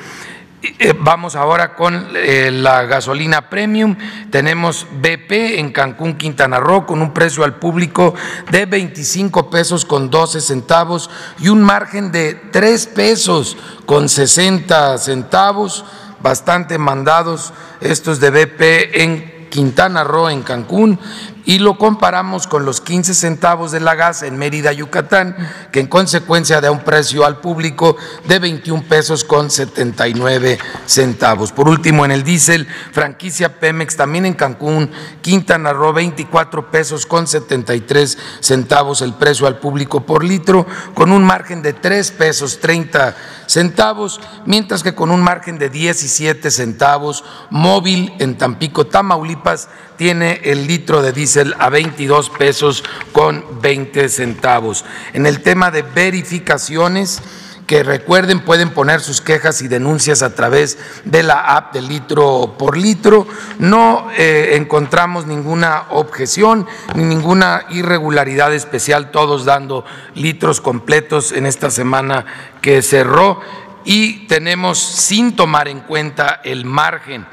Eh, 0.79 0.93
vamos 0.99 1.35
ahora 1.35 1.75
con 1.75 2.09
eh, 2.15 2.51
la 2.51 2.83
gasolina 2.83 3.49
premium. 3.49 3.95
Tenemos 4.29 4.85
BP 5.01 5.59
en 5.59 5.71
Cancún, 5.71 6.17
Quintana 6.17 6.59
Roo, 6.59 6.85
con 6.85 7.01
un 7.01 7.13
precio 7.13 7.43
al 7.43 7.55
público 7.55 8.13
de 8.51 8.65
25 8.65 9.49
pesos 9.49 9.85
con 9.85 10.09
12 10.09 10.41
centavos 10.41 11.09
y 11.39 11.49
un 11.49 11.61
margen 11.61 12.11
de 12.11 12.35
3 12.35 12.87
pesos 12.87 13.57
con 13.85 14.09
60 14.09 14.97
centavos. 14.97 15.85
Bastante 16.19 16.77
mandados 16.77 17.53
estos 17.79 18.19
de 18.19 18.31
BP 18.31 18.61
en 19.01 19.47
Quintana 19.49 20.03
Roo, 20.03 20.29
en 20.29 20.41
Cancún, 20.41 20.99
y 21.47 21.59
lo 21.59 21.77
comparamos 21.77 22.45
con 22.45 22.65
los 22.65 22.81
15 22.81 23.13
centavos 23.13 23.71
de 23.71 23.79
la 23.79 23.95
gas 23.95 24.21
en 24.21 24.37
Mérida, 24.37 24.73
Yucatán, 24.73 25.33
que 25.71 25.79
en 25.79 25.87
consecuencia 25.87 26.59
da 26.59 26.71
un 26.71 26.81
precio 26.83 27.25
al 27.25 27.39
público 27.39 27.95
de 28.27 28.37
21 28.37 28.83
pesos 28.83 29.23
con 29.23 29.49
79 29.49 30.59
centavos. 30.85 31.53
Por 31.53 31.69
último, 31.69 32.03
en 32.03 32.11
el 32.11 32.23
diésel, 32.23 32.67
franquicia 32.91 33.61
Pemex 33.61 33.95
también 33.95 34.25
en 34.25 34.33
Cancún, 34.33 34.91
Quintana 35.21 35.71
Roo, 35.71 35.93
24 35.93 36.69
pesos 36.69 37.05
con 37.05 37.27
73 37.27 38.17
centavos 38.41 39.01
el 39.01 39.13
precio 39.13 39.47
al 39.47 39.59
público 39.59 40.05
por 40.05 40.25
litro, 40.25 40.67
con 40.95 41.13
un 41.13 41.23
margen 41.23 41.61
de 41.61 41.71
3 41.71 42.11
pesos 42.11 42.59
30 42.59 43.15
centavos, 43.45 44.19
mientras 44.45 44.83
que 44.83 44.95
con 44.95 45.11
un 45.11 45.21
margen 45.21 45.57
de 45.57 45.69
17 45.69 46.51
centavos, 46.51 47.23
móvil 47.49 48.13
en 48.19 48.37
Tampico, 48.37 48.85
Tamaulipas, 48.87 49.69
tiene 49.95 50.41
el 50.43 50.67
litro 50.67 51.01
de 51.01 51.11
diésel 51.11 51.36
a 51.59 51.69
22 51.69 52.29
pesos 52.31 52.83
con 53.11 53.43
20 53.61 54.09
centavos. 54.09 54.85
En 55.13 55.25
el 55.25 55.41
tema 55.41 55.71
de 55.71 55.81
verificaciones, 55.81 57.21
que 57.67 57.83
recuerden 57.83 58.39
pueden 58.39 58.69
poner 58.69 59.01
sus 59.01 59.19
quejas 59.19 59.61
y 59.61 59.67
denuncias 59.67 60.23
a 60.23 60.33
través 60.33 60.77
de 61.03 61.21
la 61.21 61.57
app 61.57 61.73
de 61.73 61.81
litro 61.81 62.55
por 62.57 62.77
litro. 62.77 63.27
No 63.59 64.07
eh, 64.17 64.51
encontramos 64.53 65.27
ninguna 65.27 65.83
objeción 65.89 66.65
ni 66.95 67.03
ninguna 67.03 67.65
irregularidad 67.69 68.53
especial, 68.53 69.11
todos 69.11 69.43
dando 69.43 69.85
litros 70.15 70.61
completos 70.61 71.33
en 71.33 71.45
esta 71.45 71.69
semana 71.69 72.25
que 72.61 72.81
cerró 72.81 73.41
y 73.83 74.27
tenemos 74.27 74.79
sin 74.79 75.35
tomar 75.35 75.67
en 75.67 75.81
cuenta 75.81 76.41
el 76.43 76.63
margen 76.63 77.27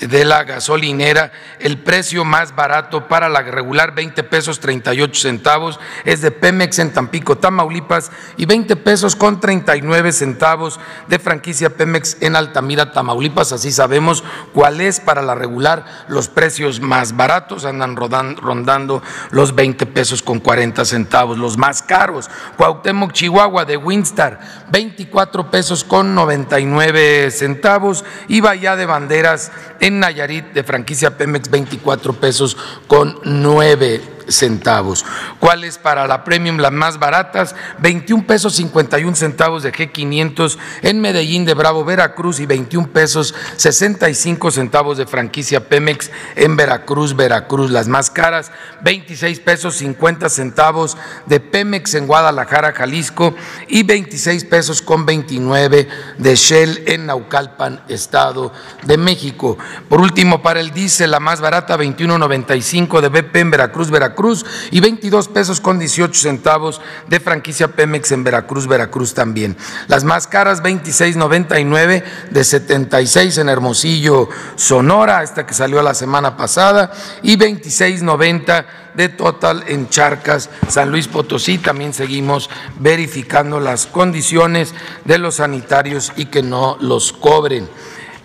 de 0.00 0.24
la 0.24 0.44
gasolinera, 0.44 1.32
el 1.58 1.78
precio 1.78 2.24
más 2.24 2.54
barato 2.54 3.08
para 3.08 3.28
la 3.28 3.42
regular 3.42 3.94
20 3.94 4.22
pesos 4.24 4.60
38 4.60 5.20
centavos 5.20 5.80
es 6.04 6.20
de 6.20 6.30
Pemex 6.30 6.78
en 6.78 6.92
Tampico, 6.92 7.38
Tamaulipas 7.38 8.10
y 8.36 8.46
20 8.46 8.76
pesos 8.76 9.16
con 9.16 9.40
39 9.40 10.12
centavos 10.12 10.78
de 11.08 11.18
franquicia 11.18 11.70
Pemex 11.70 12.18
en 12.20 12.36
Altamira, 12.36 12.92
Tamaulipas. 12.92 13.52
Así 13.52 13.72
sabemos 13.72 14.22
cuál 14.52 14.80
es 14.80 15.00
para 15.00 15.22
la 15.22 15.34
regular 15.34 15.84
los 16.08 16.28
precios 16.28 16.80
más 16.80 17.16
baratos, 17.16 17.64
andan 17.64 17.96
rondando 17.96 19.02
los 19.30 19.54
20 19.54 19.86
pesos 19.86 20.22
con 20.22 20.40
40 20.40 20.84
centavos, 20.84 21.38
los 21.38 21.56
más 21.56 21.82
caros. 21.82 22.28
Cuauhtémoc, 22.56 23.12
Chihuahua 23.12 23.64
de 23.64 23.76
Winstar, 23.76 24.40
24 24.70 25.50
pesos 25.50 25.84
con 25.84 26.14
99 26.14 27.30
centavos 27.30 28.04
y 28.28 28.40
Bahía 28.40 28.76
de 28.76 28.86
Banderas 28.86 29.52
en 29.80 29.85
Nayarit 29.90 30.52
de 30.52 30.62
franquicia 30.62 31.16
Pemex 31.16 31.50
24 31.50 32.12
pesos 32.14 32.56
con 32.86 33.18
9 33.24 34.15
centavos. 34.28 35.04
¿Cuáles 35.40 35.78
para 35.78 36.06
la 36.06 36.24
Premium 36.24 36.58
las 36.58 36.72
más 36.72 36.98
baratas? 36.98 37.54
21 37.78 38.26
pesos 38.26 38.54
51 38.56 39.14
centavos 39.16 39.62
de 39.62 39.72
G500 39.72 40.58
en 40.82 41.00
Medellín 41.00 41.44
de 41.44 41.54
Bravo, 41.54 41.84
Veracruz 41.84 42.40
y 42.40 42.46
21 42.46 42.88
pesos 42.88 43.34
65 43.56 44.50
centavos 44.50 44.98
de 44.98 45.06
franquicia 45.06 45.68
Pemex 45.68 46.10
en 46.34 46.56
Veracruz, 46.56 47.14
Veracruz. 47.14 47.70
Las 47.70 47.88
más 47.88 48.10
caras, 48.10 48.50
26 48.82 49.40
pesos 49.40 49.76
50 49.76 50.28
centavos 50.28 50.96
de 51.26 51.40
Pemex 51.40 51.94
en 51.94 52.06
Guadalajara, 52.06 52.72
Jalisco 52.72 53.34
y 53.68 53.82
26 53.82 54.44
pesos 54.44 54.82
con 54.82 55.06
29 55.06 55.88
de 56.18 56.36
Shell 56.36 56.82
en 56.86 57.06
Naucalpan, 57.06 57.82
Estado 57.88 58.52
de 58.84 58.96
México. 58.96 59.58
Por 59.88 60.00
último, 60.00 60.42
para 60.42 60.60
el 60.60 60.72
diésel, 60.72 61.10
la 61.10 61.20
más 61.20 61.40
barata, 61.40 61.76
21.95 61.76 63.00
de 63.00 63.08
BP 63.08 63.36
en 63.36 63.50
Veracruz, 63.50 63.90
Veracruz 63.90 64.15
Cruz 64.16 64.44
y 64.72 64.80
22 64.80 65.28
pesos 65.28 65.60
con 65.60 65.78
18 65.78 66.20
centavos 66.20 66.80
de 67.06 67.20
franquicia 67.20 67.68
Pemex 67.68 68.10
en 68.10 68.24
Veracruz, 68.24 68.66
Veracruz 68.66 69.14
también. 69.14 69.56
Las 69.86 70.02
más 70.02 70.26
caras 70.26 70.60
26.99 70.64 72.02
de 72.30 72.44
76 72.44 73.38
en 73.38 73.48
Hermosillo, 73.48 74.28
Sonora, 74.56 75.22
esta 75.22 75.46
que 75.46 75.54
salió 75.54 75.80
la 75.82 75.94
semana 75.94 76.36
pasada 76.36 76.90
y 77.22 77.36
26.90 77.36 78.66
de 78.96 79.08
total 79.10 79.62
en 79.68 79.88
Charcas, 79.88 80.50
San 80.68 80.90
Luis 80.90 81.06
Potosí. 81.06 81.58
También 81.58 81.92
seguimos 81.92 82.50
verificando 82.80 83.60
las 83.60 83.86
condiciones 83.86 84.74
de 85.04 85.18
los 85.18 85.36
sanitarios 85.36 86.12
y 86.16 86.26
que 86.26 86.42
no 86.42 86.76
los 86.80 87.12
cobren. 87.12 87.68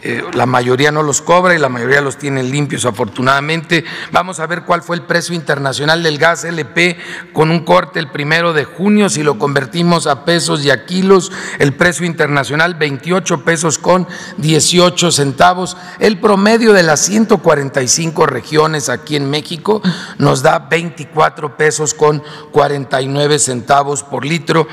Eh, 0.03 0.23
la 0.33 0.47
mayoría 0.47 0.91
no 0.91 1.03
los 1.03 1.21
cobra 1.21 1.53
y 1.53 1.59
la 1.59 1.69
mayoría 1.69 2.01
los 2.01 2.17
tiene 2.17 2.41
limpios 2.41 2.85
afortunadamente. 2.85 3.85
Vamos 4.11 4.39
a 4.39 4.47
ver 4.47 4.63
cuál 4.63 4.81
fue 4.81 4.95
el 4.95 5.03
precio 5.03 5.35
internacional 5.35 6.01
del 6.01 6.17
gas 6.17 6.43
LP 6.43 6.97
con 7.33 7.51
un 7.51 7.63
corte 7.63 7.99
el 7.99 8.09
primero 8.09 8.53
de 8.53 8.65
junio, 8.65 9.09
si 9.09 9.21
lo 9.21 9.37
convertimos 9.37 10.07
a 10.07 10.25
pesos 10.25 10.65
y 10.65 10.71
a 10.71 10.85
kilos, 10.85 11.31
el 11.59 11.73
precio 11.73 12.05
internacional 12.05 12.75
28 12.75 13.43
pesos 13.43 13.77
con 13.77 14.07
18 14.37 15.11
centavos. 15.11 15.77
El 15.99 16.19
promedio 16.19 16.73
de 16.73 16.83
las 16.83 17.01
145 17.01 18.25
regiones 18.25 18.89
aquí 18.89 19.15
en 19.15 19.29
México 19.29 19.81
nos 20.17 20.41
da 20.41 20.59
24 20.59 21.57
pesos 21.57 21.93
con 21.93 22.23
49 22.51 23.37
centavos 23.37 24.03
por 24.03 24.25
litro. 24.25 24.67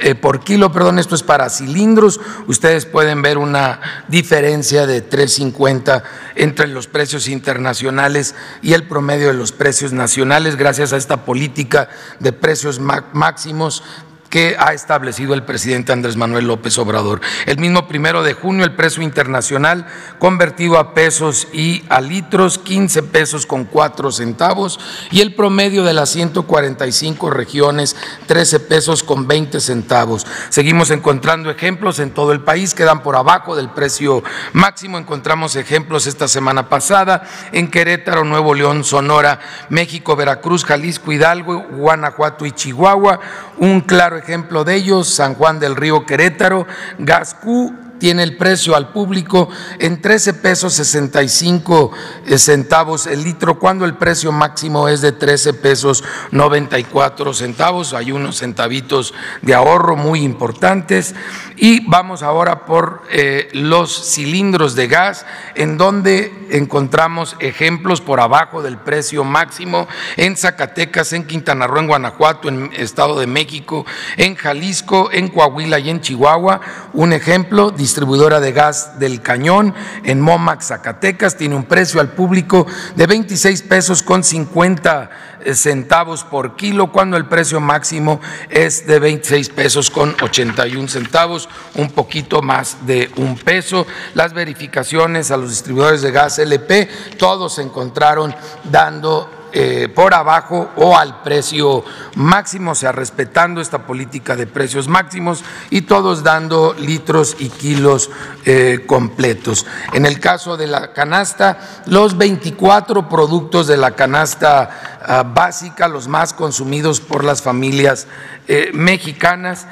Eh, 0.00 0.14
por 0.14 0.40
kilo, 0.40 0.72
perdón, 0.72 0.98
esto 0.98 1.14
es 1.14 1.22
para 1.22 1.50
cilindros, 1.50 2.20
ustedes 2.46 2.86
pueden 2.86 3.22
ver 3.22 3.38
una 3.38 3.80
diferencia 4.08 4.86
de 4.86 5.08
3.50 5.08 6.02
entre 6.34 6.66
los 6.66 6.86
precios 6.86 7.28
internacionales 7.28 8.34
y 8.62 8.72
el 8.72 8.84
promedio 8.88 9.28
de 9.28 9.34
los 9.34 9.52
precios 9.52 9.92
nacionales 9.92 10.56
gracias 10.56 10.92
a 10.92 10.96
esta 10.96 11.24
política 11.24 11.88
de 12.20 12.32
precios 12.32 12.80
máximos 12.80 13.84
que 14.32 14.56
ha 14.58 14.72
establecido 14.72 15.34
el 15.34 15.42
presidente 15.42 15.92
Andrés 15.92 16.16
Manuel 16.16 16.46
López 16.46 16.78
Obrador. 16.78 17.20
El 17.44 17.58
mismo 17.58 17.86
primero 17.86 18.22
de 18.22 18.32
junio, 18.32 18.64
el 18.64 18.74
precio 18.74 19.02
internacional 19.02 19.86
convertido 20.18 20.78
a 20.78 20.94
pesos 20.94 21.48
y 21.52 21.84
a 21.90 22.00
litros, 22.00 22.56
15 22.56 23.02
pesos 23.02 23.44
con 23.44 23.66
4 23.66 24.10
centavos, 24.10 24.80
y 25.10 25.20
el 25.20 25.34
promedio 25.34 25.84
de 25.84 25.92
las 25.92 26.08
145 26.08 27.28
regiones, 27.28 27.94
13 28.26 28.60
pesos 28.60 29.02
con 29.02 29.28
20 29.28 29.60
centavos. 29.60 30.26
Seguimos 30.48 30.90
encontrando 30.90 31.50
ejemplos 31.50 31.98
en 31.98 32.12
todo 32.12 32.32
el 32.32 32.40
país, 32.40 32.72
quedan 32.72 33.02
por 33.02 33.16
abajo 33.16 33.54
del 33.54 33.68
precio 33.68 34.24
máximo. 34.54 34.96
Encontramos 34.96 35.56
ejemplos 35.56 36.06
esta 36.06 36.26
semana 36.26 36.70
pasada 36.70 37.28
en 37.52 37.70
Querétaro, 37.70 38.24
Nuevo 38.24 38.54
León, 38.54 38.82
Sonora, 38.82 39.40
México, 39.68 40.16
Veracruz, 40.16 40.64
Jalisco, 40.64 41.12
Hidalgo, 41.12 41.66
Guanajuato 41.72 42.46
y 42.46 42.52
Chihuahua. 42.52 43.20
Un 43.58 43.82
claro 43.82 44.21
ejemplo 44.22 44.64
de 44.64 44.76
ellos, 44.76 45.08
San 45.08 45.34
Juan 45.34 45.58
del 45.58 45.76
Río 45.76 46.06
Querétaro, 46.06 46.66
Gascú 46.98 47.74
tiene 48.02 48.24
el 48.24 48.36
precio 48.36 48.74
al 48.74 48.88
público 48.88 49.48
en 49.78 50.02
13 50.02 50.34
pesos 50.34 50.74
65 50.74 51.92
eh, 52.26 52.36
centavos 52.36 53.06
el 53.06 53.22
litro, 53.22 53.60
cuando 53.60 53.84
el 53.84 53.94
precio 53.94 54.32
máximo 54.32 54.88
es 54.88 55.02
de 55.02 55.12
13 55.12 55.54
pesos 55.54 56.02
94 56.32 57.32
centavos. 57.32 57.94
Hay 57.94 58.10
unos 58.10 58.38
centavitos 58.38 59.14
de 59.42 59.54
ahorro 59.54 59.94
muy 59.94 60.24
importantes. 60.24 61.14
Y 61.56 61.88
vamos 61.88 62.24
ahora 62.24 62.66
por 62.66 63.02
eh, 63.12 63.48
los 63.52 64.12
cilindros 64.12 64.74
de 64.74 64.88
gas, 64.88 65.24
en 65.54 65.78
donde 65.78 66.48
encontramos 66.50 67.36
ejemplos 67.38 68.00
por 68.00 68.18
abajo 68.18 68.62
del 68.62 68.78
precio 68.78 69.22
máximo 69.22 69.86
en 70.16 70.36
Zacatecas, 70.36 71.12
en 71.12 71.24
Quintana 71.24 71.68
Roo, 71.68 71.78
en 71.78 71.86
Guanajuato, 71.86 72.48
en 72.48 72.72
Estado 72.72 73.16
de 73.20 73.28
México, 73.28 73.86
en 74.16 74.34
Jalisco, 74.34 75.10
en 75.12 75.28
Coahuila 75.28 75.78
y 75.78 75.90
en 75.90 76.00
Chihuahua. 76.00 76.60
Un 76.94 77.12
ejemplo, 77.12 77.70
distribuidora 77.92 78.40
de 78.40 78.52
gas 78.52 78.98
del 78.98 79.20
Cañón 79.20 79.74
en 80.02 80.18
Momax, 80.18 80.68
Zacatecas, 80.68 81.36
tiene 81.36 81.56
un 81.56 81.64
precio 81.64 82.00
al 82.00 82.08
público 82.08 82.66
de 82.96 83.06
26 83.06 83.60
pesos 83.60 84.02
con 84.02 84.24
50 84.24 85.10
eh, 85.44 85.54
centavos 85.54 86.24
por 86.24 86.56
kilo, 86.56 86.90
cuando 86.90 87.18
el 87.18 87.26
precio 87.26 87.60
máximo 87.60 88.18
es 88.48 88.86
de 88.86 88.98
26 88.98 89.50
pesos 89.50 89.90
con 89.90 90.16
81 90.22 90.88
centavos, 90.88 91.50
un 91.74 91.90
poquito 91.90 92.40
más 92.40 92.78
de 92.86 93.10
un 93.16 93.36
peso. 93.36 93.86
Las 94.14 94.32
verificaciones 94.32 95.30
a 95.30 95.36
los 95.36 95.50
distribuidores 95.50 96.00
de 96.00 96.12
gas 96.12 96.38
LP, 96.38 96.88
todos 97.18 97.56
se 97.56 97.62
encontraron 97.62 98.34
dando 98.64 99.41
eh, 99.52 99.88
por 99.94 100.14
abajo 100.14 100.70
o 100.76 100.96
al 100.96 101.22
precio 101.22 101.84
máximo, 102.14 102.70
o 102.70 102.74
sea, 102.74 102.92
respetando 102.92 103.60
esta 103.60 103.86
política 103.86 104.34
de 104.34 104.46
precios 104.46 104.88
máximos 104.88 105.44
y 105.68 105.82
todos 105.82 106.22
dando 106.22 106.74
litros 106.78 107.36
y 107.38 107.48
kilos 107.50 108.10
eh, 108.46 108.84
completos. 108.86 109.66
En 109.92 110.06
el 110.06 110.20
caso 110.20 110.56
de 110.56 110.66
la 110.66 110.92
canasta, 110.92 111.82
los 111.86 112.16
24 112.16 113.08
productos 113.08 113.66
de 113.66 113.76
la 113.76 113.90
canasta 113.92 115.00
ah, 115.06 115.22
básica, 115.22 115.86
los 115.86 116.08
más 116.08 116.32
consumidos 116.32 117.00
por 117.00 117.22
las 117.22 117.42
familias 117.42 118.06
eh, 118.48 118.70
mexicanas, 118.74 119.66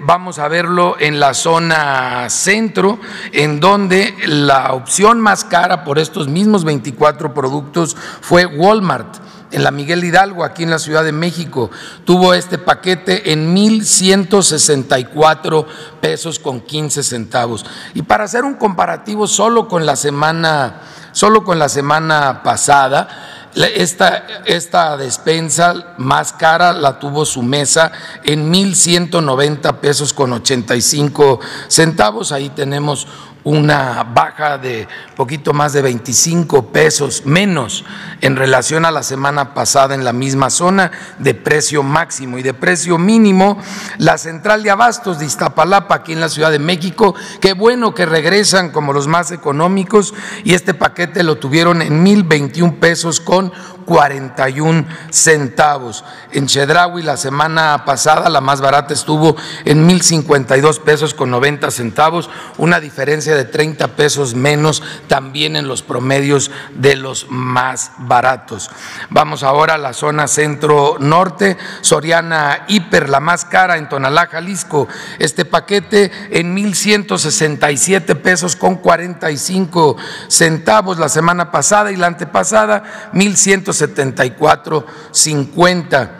vamos 0.00 0.38
a 0.38 0.48
verlo 0.48 0.96
en 0.98 1.20
la 1.20 1.34
zona 1.34 2.28
centro, 2.30 2.98
en 3.32 3.60
donde 3.60 4.14
la 4.26 4.72
opción 4.72 5.20
más 5.20 5.44
cara 5.44 5.84
por 5.84 5.98
estos 5.98 6.28
mismos 6.28 6.64
24 6.64 7.34
productos 7.34 7.96
fue 8.20 8.46
Walmart 8.46 9.18
en 9.54 9.62
la 9.62 9.70
Miguel 9.70 10.04
Hidalgo, 10.04 10.44
aquí 10.44 10.64
en 10.64 10.70
la 10.70 10.80
Ciudad 10.80 11.04
de 11.04 11.12
México. 11.12 11.70
Tuvo 12.04 12.34
este 12.34 12.58
paquete 12.58 13.30
en 13.32 13.54
1.164 13.54 15.66
pesos 16.00 16.40
con 16.40 16.60
15 16.60 17.04
centavos. 17.04 17.64
Y 17.94 18.02
para 18.02 18.24
hacer 18.24 18.42
un 18.44 18.54
comparativo 18.54 19.28
solo 19.28 19.68
con 19.68 19.86
la 19.86 19.94
semana, 19.94 20.80
solo 21.12 21.44
con 21.44 21.60
la 21.60 21.68
semana 21.68 22.42
pasada, 22.42 23.43
esta, 23.54 24.26
esta, 24.46 24.96
despensa 24.96 25.94
más 25.96 26.32
cara 26.32 26.72
la 26.72 26.98
tuvo 26.98 27.24
su 27.24 27.42
mesa 27.42 27.92
en 28.24 28.52
1.190 28.52 29.76
pesos 29.76 30.12
con 30.12 30.32
85 30.32 31.40
centavos. 31.68 32.32
Ahí 32.32 32.48
tenemos 32.50 33.06
una 33.44 34.02
baja 34.02 34.58
de 34.58 34.88
poquito 35.16 35.52
más 35.52 35.72
de 35.74 35.82
25 35.82 36.72
pesos 36.72 37.24
menos 37.26 37.84
en 38.22 38.36
relación 38.36 38.86
a 38.86 38.90
la 38.90 39.02
semana 39.02 39.54
pasada 39.54 39.94
en 39.94 40.02
la 40.04 40.12
misma 40.12 40.48
zona 40.50 40.90
de 41.18 41.34
precio 41.34 41.82
máximo 41.82 42.38
y 42.38 42.42
de 42.42 42.54
precio 42.54 42.98
mínimo. 42.98 43.58
La 43.98 44.18
central 44.18 44.62
de 44.62 44.70
abastos 44.70 45.18
de 45.18 45.26
Iztapalapa, 45.26 45.96
aquí 45.96 46.12
en 46.12 46.20
la 46.20 46.30
Ciudad 46.30 46.50
de 46.50 46.58
México, 46.58 47.14
qué 47.40 47.52
bueno 47.52 47.94
que 47.94 48.06
regresan 48.06 48.70
como 48.70 48.92
los 48.92 49.06
más 49.06 49.30
económicos 49.30 50.14
y 50.42 50.54
este 50.54 50.72
paquete 50.74 51.22
lo 51.22 51.36
tuvieron 51.36 51.82
en 51.82 52.04
1.021 52.04 52.78
pesos 52.78 53.20
con 53.20 53.52
41 53.84 54.86
centavos. 55.10 56.04
En 56.32 56.46
Chedraui 56.46 57.02
la 57.02 57.16
semana 57.16 57.84
pasada 57.84 58.28
la 58.28 58.40
más 58.40 58.60
barata 58.60 58.94
estuvo 58.94 59.36
en 59.64 59.88
1.052 59.88 60.80
pesos 60.80 61.14
con 61.14 61.30
90 61.30 61.70
centavos, 61.70 62.30
una 62.58 62.80
diferencia 62.80 63.34
de 63.36 63.44
30 63.44 63.88
pesos 63.88 64.34
menos 64.34 64.82
también 65.08 65.56
en 65.56 65.68
los 65.68 65.82
promedios 65.82 66.50
de 66.74 66.96
los 66.96 67.26
más 67.30 67.92
baratos. 67.98 68.70
Vamos 69.10 69.42
ahora 69.42 69.74
a 69.74 69.78
la 69.78 69.92
zona 69.92 70.26
centro-norte, 70.26 71.56
Soriana 71.80 72.64
Hiper, 72.68 73.08
la 73.08 73.20
más 73.20 73.44
cara 73.44 73.76
en 73.76 73.88
Tonalá, 73.88 74.26
Jalisco. 74.26 74.88
Este 75.18 75.44
paquete 75.44 76.10
en 76.30 76.56
1.167 76.56 78.16
pesos 78.16 78.56
con 78.56 78.76
45 78.76 79.96
centavos 80.28 80.98
la 80.98 81.08
semana 81.08 81.50
pasada 81.50 81.92
y 81.92 81.96
la 81.96 82.06
antepasada 82.06 83.10
1.100 83.12 83.73
74.50. 83.74 86.10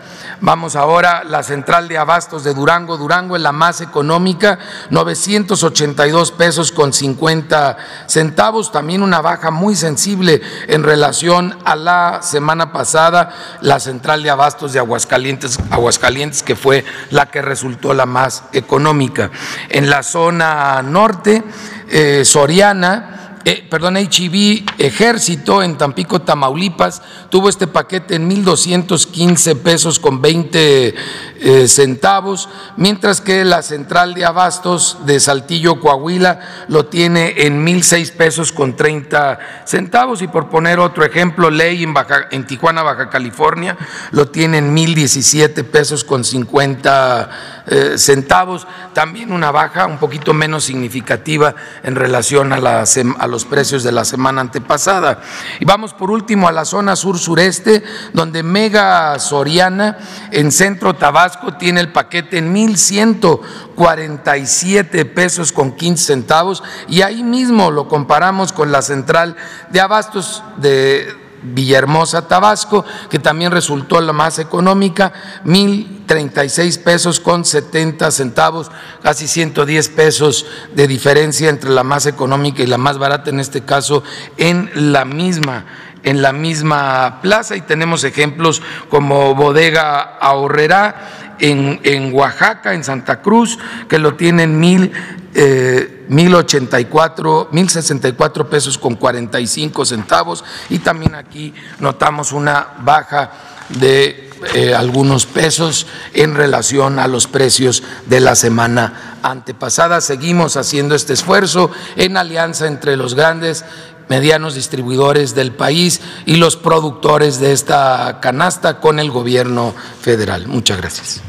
Vamos 0.41 0.75
ahora 0.75 1.23
la 1.23 1.43
central 1.43 1.87
de 1.87 1.97
abastos 1.97 2.43
de 2.43 2.53
Durango. 2.53 2.97
Durango 2.97 3.35
es 3.35 3.41
la 3.41 3.51
más 3.51 3.81
económica, 3.81 4.59
982 4.89 6.31
pesos 6.31 6.71
con 6.71 6.93
50 6.93 7.77
centavos. 8.07 8.71
También 8.71 9.01
una 9.01 9.21
baja 9.21 9.49
muy 9.49 9.75
sensible 9.75 10.41
en 10.67 10.83
relación 10.83 11.57
a 11.63 11.75
la 11.75 12.19
semana 12.21 12.73
pasada, 12.73 13.33
la 13.61 13.79
central 13.79 14.23
de 14.23 14.29
abastos 14.29 14.73
de 14.73 14.79
Aguascalientes, 14.79 15.57
Aguascalientes 15.71 16.43
que 16.43 16.55
fue 16.55 16.83
la 17.11 17.27
que 17.27 17.41
resultó 17.41 17.93
la 17.93 18.05
más 18.05 18.43
económica. 18.51 19.31
En 19.69 19.89
la 19.89 20.03
zona 20.03 20.81
norte, 20.81 21.43
eh, 21.89 22.23
Soriana 22.25 23.24
eh, 23.45 23.63
perdón, 23.69 23.97
HIV 23.97 24.65
Ejército 24.79 25.61
en 25.61 25.77
Tampico, 25.77 26.19
Tamaulipas, 26.19 27.03
tuvo 27.29 27.47
este 27.47 27.67
paquete 27.67 28.15
en 28.15 28.27
1.215 28.27 29.55
pesos 29.57 29.99
con 29.99 30.19
20 30.19 30.95
eh, 31.37 31.67
centavos, 31.67 32.49
mientras 32.75 33.21
que 33.21 33.45
la 33.45 33.61
central 33.61 34.15
de 34.15 34.25
abastos 34.25 34.97
de 35.05 35.19
Saltillo, 35.19 35.79
Coahuila, 35.79 36.65
lo 36.69 36.87
tiene 36.87 37.45
en 37.45 37.63
1.006 37.63 38.13
pesos 38.13 38.51
con 38.51 38.75
30 38.75 39.37
centavos. 39.65 40.23
Y 40.23 40.27
por 40.27 40.49
poner 40.49 40.79
otro 40.79 41.05
ejemplo, 41.05 41.51
Ley 41.51 41.85
en, 42.31 42.47
Tijuana, 42.47 42.81
Baja 42.81 43.09
California, 43.09 43.77
lo 44.09 44.29
tiene 44.29 44.57
en 44.57 44.75
1.017 44.75 45.63
pesos 45.65 46.03
con 46.03 46.23
50 46.23 47.29
eh, 47.67 47.93
centavos. 47.97 48.65
También 48.93 49.31
una 49.31 49.51
baja 49.51 49.85
un 49.85 49.99
poquito 49.99 50.33
menos 50.33 50.63
significativa 50.63 51.53
en 51.83 51.95
relación 51.95 52.53
a, 52.53 52.55
a 52.55 53.27
los 53.27 53.34
precios 53.43 53.83
de 53.83 53.91
la 53.91 54.05
semana 54.05 54.39
antepasada. 54.41 55.21
Y 55.59 55.65
vamos 55.65 55.93
por 55.93 56.11
último 56.11 56.47
a 56.47 56.53
la 56.53 56.63
zona 56.63 56.95
sur-sureste, 56.95 57.83
donde 58.13 58.43
Mega 58.43 59.17
Soriana 59.19 59.97
en 60.31 60.51
Centro 60.51 60.93
Tabasco, 60.93 61.57
tiene 61.57 61.81
el 61.81 61.91
paquete 61.91 62.37
en 62.37 62.53
1.147 62.55 65.13
pesos 65.13 65.51
con 65.51 65.73
15 65.73 66.05
centavos 66.05 66.61
y 66.87 67.01
ahí 67.01 67.23
mismo 67.23 67.71
lo 67.71 67.87
comparamos 67.87 68.53
con 68.53 68.71
la 68.71 68.83
central 68.83 69.35
de 69.71 69.81
abastos 69.81 70.43
de 70.57 71.24
Villahermosa, 71.53 72.27
Tabasco, 72.27 72.85
que 73.09 73.19
también 73.19 73.51
resultó 73.51 73.99
la 74.01 74.13
más 74.13 74.39
económica, 74.39 75.13
1.036 75.45 76.83
pesos 76.83 77.19
con 77.19 77.45
70 77.45 78.11
centavos, 78.11 78.71
casi 79.01 79.27
110 79.27 79.89
pesos 79.89 80.45
de 80.73 80.87
diferencia 80.87 81.49
entre 81.49 81.69
la 81.69 81.83
más 81.83 82.05
económica 82.05 82.63
y 82.63 82.67
la 82.67 82.77
más 82.77 82.97
barata, 82.97 83.29
en 83.29 83.39
este 83.39 83.61
caso 83.61 84.03
en 84.37 84.69
la 84.91 85.05
misma 85.05 85.65
en 86.05 86.21
la 86.21 86.31
misma 86.31 87.19
plaza 87.21 87.57
y 87.57 87.61
tenemos 87.61 88.05
ejemplos 88.05 88.61
como 88.89 89.35
Bodega 89.35 90.17
Ahorrera 90.19 91.35
en, 91.39 92.13
Oaxaca, 92.13 92.73
en 92.73 92.83
Santa 92.83 93.21
Cruz, 93.21 93.59
que 93.89 93.99
lo 93.99 94.15
tienen 94.15 94.59
mil, 94.59 94.91
eh, 95.33 96.05
y 96.07 96.85
cuatro, 96.85 97.49
mil 97.51 97.69
sesenta 97.69 98.07
y 98.07 98.13
cuatro 98.13 98.49
pesos 98.49 98.77
con 98.77 98.95
cuarenta 98.95 99.39
y 99.39 99.47
cinco 99.47 99.83
centavos. 99.83 100.45
Y 100.69 100.79
también 100.79 101.15
aquí 101.15 101.53
notamos 101.79 102.31
una 102.31 102.67
baja 102.79 103.31
de 103.69 104.29
eh, 104.53 104.75
algunos 104.75 105.25
pesos 105.25 105.87
en 106.13 106.35
relación 106.35 106.99
a 106.99 107.07
los 107.07 107.25
precios 107.25 107.83
de 108.05 108.19
la 108.19 108.35
semana 108.35 109.17
antepasada. 109.23 110.01
Seguimos 110.01 110.55
haciendo 110.55 110.93
este 110.93 111.13
esfuerzo 111.13 111.71
en 111.95 112.15
alianza 112.15 112.67
entre 112.67 112.95
los 112.95 113.15
grandes 113.15 113.65
medianos 114.09 114.55
distribuidores 114.55 115.35
del 115.35 115.51
país 115.51 116.01
y 116.25 116.35
los 116.35 116.55
productores 116.55 117.39
de 117.39 117.51
esta 117.51 118.19
canasta 118.21 118.79
con 118.79 118.99
el 118.99 119.11
gobierno 119.11 119.73
federal. 120.01 120.47
Muchas 120.47 120.77
gracias. 120.77 121.21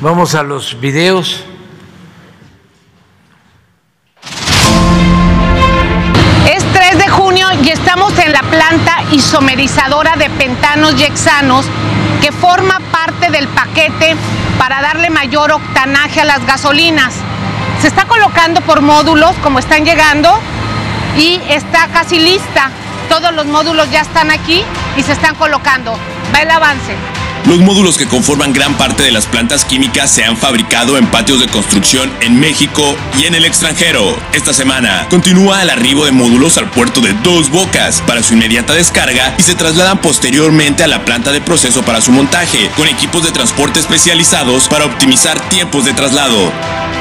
Vamos 0.00 0.34
a 0.36 0.44
los 0.44 0.80
videos. 0.80 1.42
Es 6.46 6.64
3 6.72 6.98
de 6.98 7.08
junio 7.08 7.48
y 7.64 7.70
estamos 7.70 8.16
en 8.18 8.32
la 8.32 8.42
planta 8.42 9.02
isomerizadora 9.10 10.16
de 10.16 10.30
pentanos 10.30 10.94
y 11.00 11.04
hexanos 11.04 11.66
que 12.22 12.30
forma 12.30 12.78
parte 12.92 13.30
del 13.30 13.48
paquete 13.48 14.16
para 14.58 14.80
darle 14.82 15.10
mayor 15.10 15.50
octanaje 15.52 16.20
a 16.20 16.24
las 16.24 16.46
gasolinas. 16.46 17.14
Se 17.80 17.86
está 17.86 18.06
colocando 18.06 18.60
por 18.62 18.80
módulos 18.80 19.34
como 19.42 19.60
están 19.60 19.84
llegando 19.84 20.30
y 21.16 21.40
está 21.48 21.86
casi 21.88 22.18
lista. 22.18 22.70
Todos 23.08 23.32
los 23.32 23.46
módulos 23.46 23.88
ya 23.90 24.00
están 24.00 24.30
aquí 24.30 24.64
y 24.96 25.02
se 25.02 25.12
están 25.12 25.36
colocando. 25.36 25.92
Va 26.34 26.42
el 26.42 26.50
avance. 26.50 26.96
Los 27.46 27.60
módulos 27.60 27.96
que 27.96 28.06
conforman 28.06 28.52
gran 28.52 28.76
parte 28.76 29.02
de 29.02 29.10
las 29.10 29.26
plantas 29.26 29.64
químicas 29.64 30.10
se 30.10 30.24
han 30.24 30.36
fabricado 30.36 30.98
en 30.98 31.06
patios 31.06 31.40
de 31.40 31.46
construcción 31.46 32.10
en 32.20 32.38
México 32.38 32.96
y 33.18 33.24
en 33.24 33.34
el 33.34 33.44
extranjero. 33.44 34.18
Esta 34.32 34.52
semana 34.52 35.06
continúa 35.08 35.62
el 35.62 35.70
arribo 35.70 36.04
de 36.04 36.12
módulos 36.12 36.58
al 36.58 36.70
puerto 36.70 37.00
de 37.00 37.14
Dos 37.22 37.50
Bocas 37.50 38.02
para 38.06 38.22
su 38.22 38.34
inmediata 38.34 38.74
descarga 38.74 39.34
y 39.38 39.42
se 39.42 39.54
trasladan 39.54 39.98
posteriormente 39.98 40.84
a 40.84 40.88
la 40.88 41.04
planta 41.04 41.32
de 41.32 41.40
proceso 41.40 41.82
para 41.82 42.00
su 42.00 42.12
montaje, 42.12 42.70
con 42.76 42.86
equipos 42.86 43.24
de 43.24 43.32
transporte 43.32 43.80
especializados 43.80 44.68
para 44.68 44.84
optimizar 44.84 45.40
tiempos 45.48 45.84
de 45.84 45.94
traslado. 45.94 46.52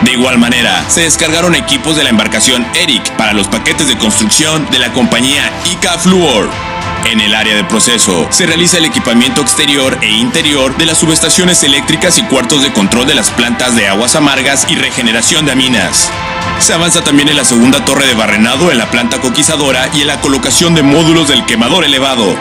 De 0.03 0.13
igual 0.13 0.37
manera, 0.37 0.85
se 0.89 1.01
descargaron 1.01 1.55
equipos 1.55 1.95
de 1.95 2.03
la 2.03 2.09
embarcación 2.09 2.65
Eric 2.75 3.11
para 3.17 3.33
los 3.33 3.47
paquetes 3.47 3.87
de 3.87 3.97
construcción 3.97 4.67
de 4.71 4.79
la 4.79 4.93
compañía 4.93 5.51
ICA 5.71 5.97
Fluor. 5.97 6.76
En 7.05 7.21
el 7.21 7.33
área 7.33 7.55
de 7.55 7.63
proceso 7.63 8.27
se 8.31 8.45
realiza 8.45 8.77
el 8.77 8.85
equipamiento 8.85 9.41
exterior 9.41 9.97
e 10.01 10.09
interior 10.09 10.75
de 10.77 10.85
las 10.85 10.97
subestaciones 10.97 11.63
eléctricas 11.63 12.17
y 12.17 12.23
cuartos 12.23 12.63
de 12.63 12.73
control 12.73 13.07
de 13.07 13.15
las 13.15 13.29
plantas 13.31 13.75
de 13.75 13.87
aguas 13.87 14.15
amargas 14.15 14.67
y 14.69 14.75
regeneración 14.75 15.45
de 15.45 15.53
aminas. 15.53 16.11
Se 16.59 16.73
avanza 16.73 17.03
también 17.03 17.29
en 17.29 17.37
la 17.37 17.45
segunda 17.45 17.85
torre 17.85 18.07
de 18.07 18.13
barrenado 18.13 18.71
en 18.71 18.77
la 18.77 18.91
planta 18.91 19.21
coquizadora 19.21 19.89
y 19.93 20.01
en 20.01 20.07
la 20.07 20.19
colocación 20.21 20.75
de 20.75 20.83
módulos 20.83 21.27
del 21.27 21.45
quemador 21.45 21.85
elevado. 21.85 22.35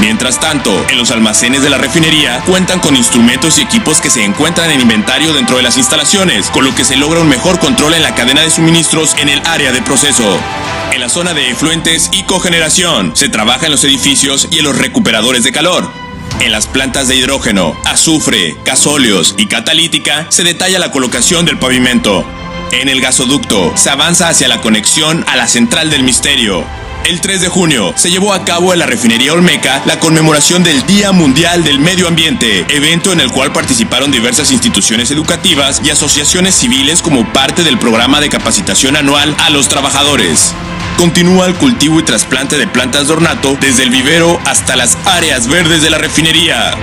Mientras 0.00 0.40
tanto, 0.40 0.86
en 0.88 0.96
los 0.96 1.10
almacenes 1.10 1.62
de 1.62 1.68
la 1.68 1.76
refinería 1.76 2.42
cuentan 2.46 2.80
con 2.80 2.96
instrumentos 2.96 3.58
y 3.58 3.62
equipos 3.62 4.00
que 4.00 4.08
se 4.08 4.24
encuentran 4.24 4.70
en 4.70 4.80
inventario 4.80 5.34
dentro 5.34 5.58
de 5.58 5.62
las 5.62 5.76
instalaciones, 5.76 6.48
con 6.48 6.64
lo 6.64 6.74
que 6.74 6.84
se 6.84 6.96
logra 6.96 7.20
un 7.20 7.28
mejor 7.28 7.58
control 7.58 7.92
en 7.92 8.02
la 8.02 8.14
cadena 8.14 8.40
de 8.40 8.50
suministros 8.50 9.14
en 9.18 9.28
el 9.28 9.42
área 9.46 9.72
de 9.72 9.82
proceso. 9.82 10.40
En 10.92 11.00
la 11.00 11.10
zona 11.10 11.34
de 11.34 11.50
efluentes 11.50 12.08
y 12.12 12.22
cogeneración 12.22 13.12
se 13.14 13.28
trabaja 13.28 13.66
en 13.66 13.72
los 13.72 13.84
edificios 13.84 14.48
y 14.50 14.60
en 14.60 14.64
los 14.64 14.78
recuperadores 14.78 15.44
de 15.44 15.52
calor. 15.52 15.92
En 16.40 16.50
las 16.50 16.66
plantas 16.66 17.06
de 17.06 17.16
hidrógeno, 17.16 17.76
azufre, 17.84 18.56
gasóleos 18.64 19.34
y 19.36 19.46
catalítica 19.46 20.26
se 20.30 20.44
detalla 20.44 20.78
la 20.78 20.92
colocación 20.92 21.44
del 21.44 21.58
pavimento. 21.58 22.24
En 22.72 22.88
el 22.88 23.02
gasoducto 23.02 23.76
se 23.76 23.90
avanza 23.90 24.30
hacia 24.30 24.48
la 24.48 24.62
conexión 24.62 25.26
a 25.28 25.36
la 25.36 25.46
central 25.46 25.90
del 25.90 26.04
misterio. 26.04 26.64
El 27.04 27.20
3 27.20 27.40
de 27.40 27.48
junio 27.48 27.92
se 27.96 28.10
llevó 28.10 28.32
a 28.32 28.44
cabo 28.44 28.72
en 28.72 28.78
la 28.78 28.86
refinería 28.86 29.32
Olmeca 29.32 29.82
la 29.86 29.98
conmemoración 29.98 30.62
del 30.62 30.86
Día 30.86 31.12
Mundial 31.12 31.64
del 31.64 31.80
Medio 31.80 32.06
Ambiente, 32.06 32.66
evento 32.68 33.12
en 33.12 33.20
el 33.20 33.32
cual 33.32 33.52
participaron 33.52 34.10
diversas 34.10 34.52
instituciones 34.52 35.10
educativas 35.10 35.80
y 35.82 35.90
asociaciones 35.90 36.54
civiles 36.54 37.00
como 37.02 37.30
parte 37.32 37.64
del 37.64 37.78
programa 37.78 38.20
de 38.20 38.28
capacitación 38.28 38.96
anual 38.96 39.34
a 39.40 39.50
los 39.50 39.68
trabajadores. 39.68 40.54
Continúa 40.98 41.46
el 41.46 41.54
cultivo 41.54 41.98
y 41.98 42.02
trasplante 42.02 42.58
de 42.58 42.66
plantas 42.66 43.08
de 43.08 43.14
ornato 43.14 43.56
desde 43.60 43.82
el 43.84 43.90
vivero 43.90 44.38
hasta 44.44 44.76
las 44.76 44.96
áreas 45.06 45.48
verdes 45.48 45.82
de 45.82 45.90
la 45.90 45.98
refinería. 45.98 46.74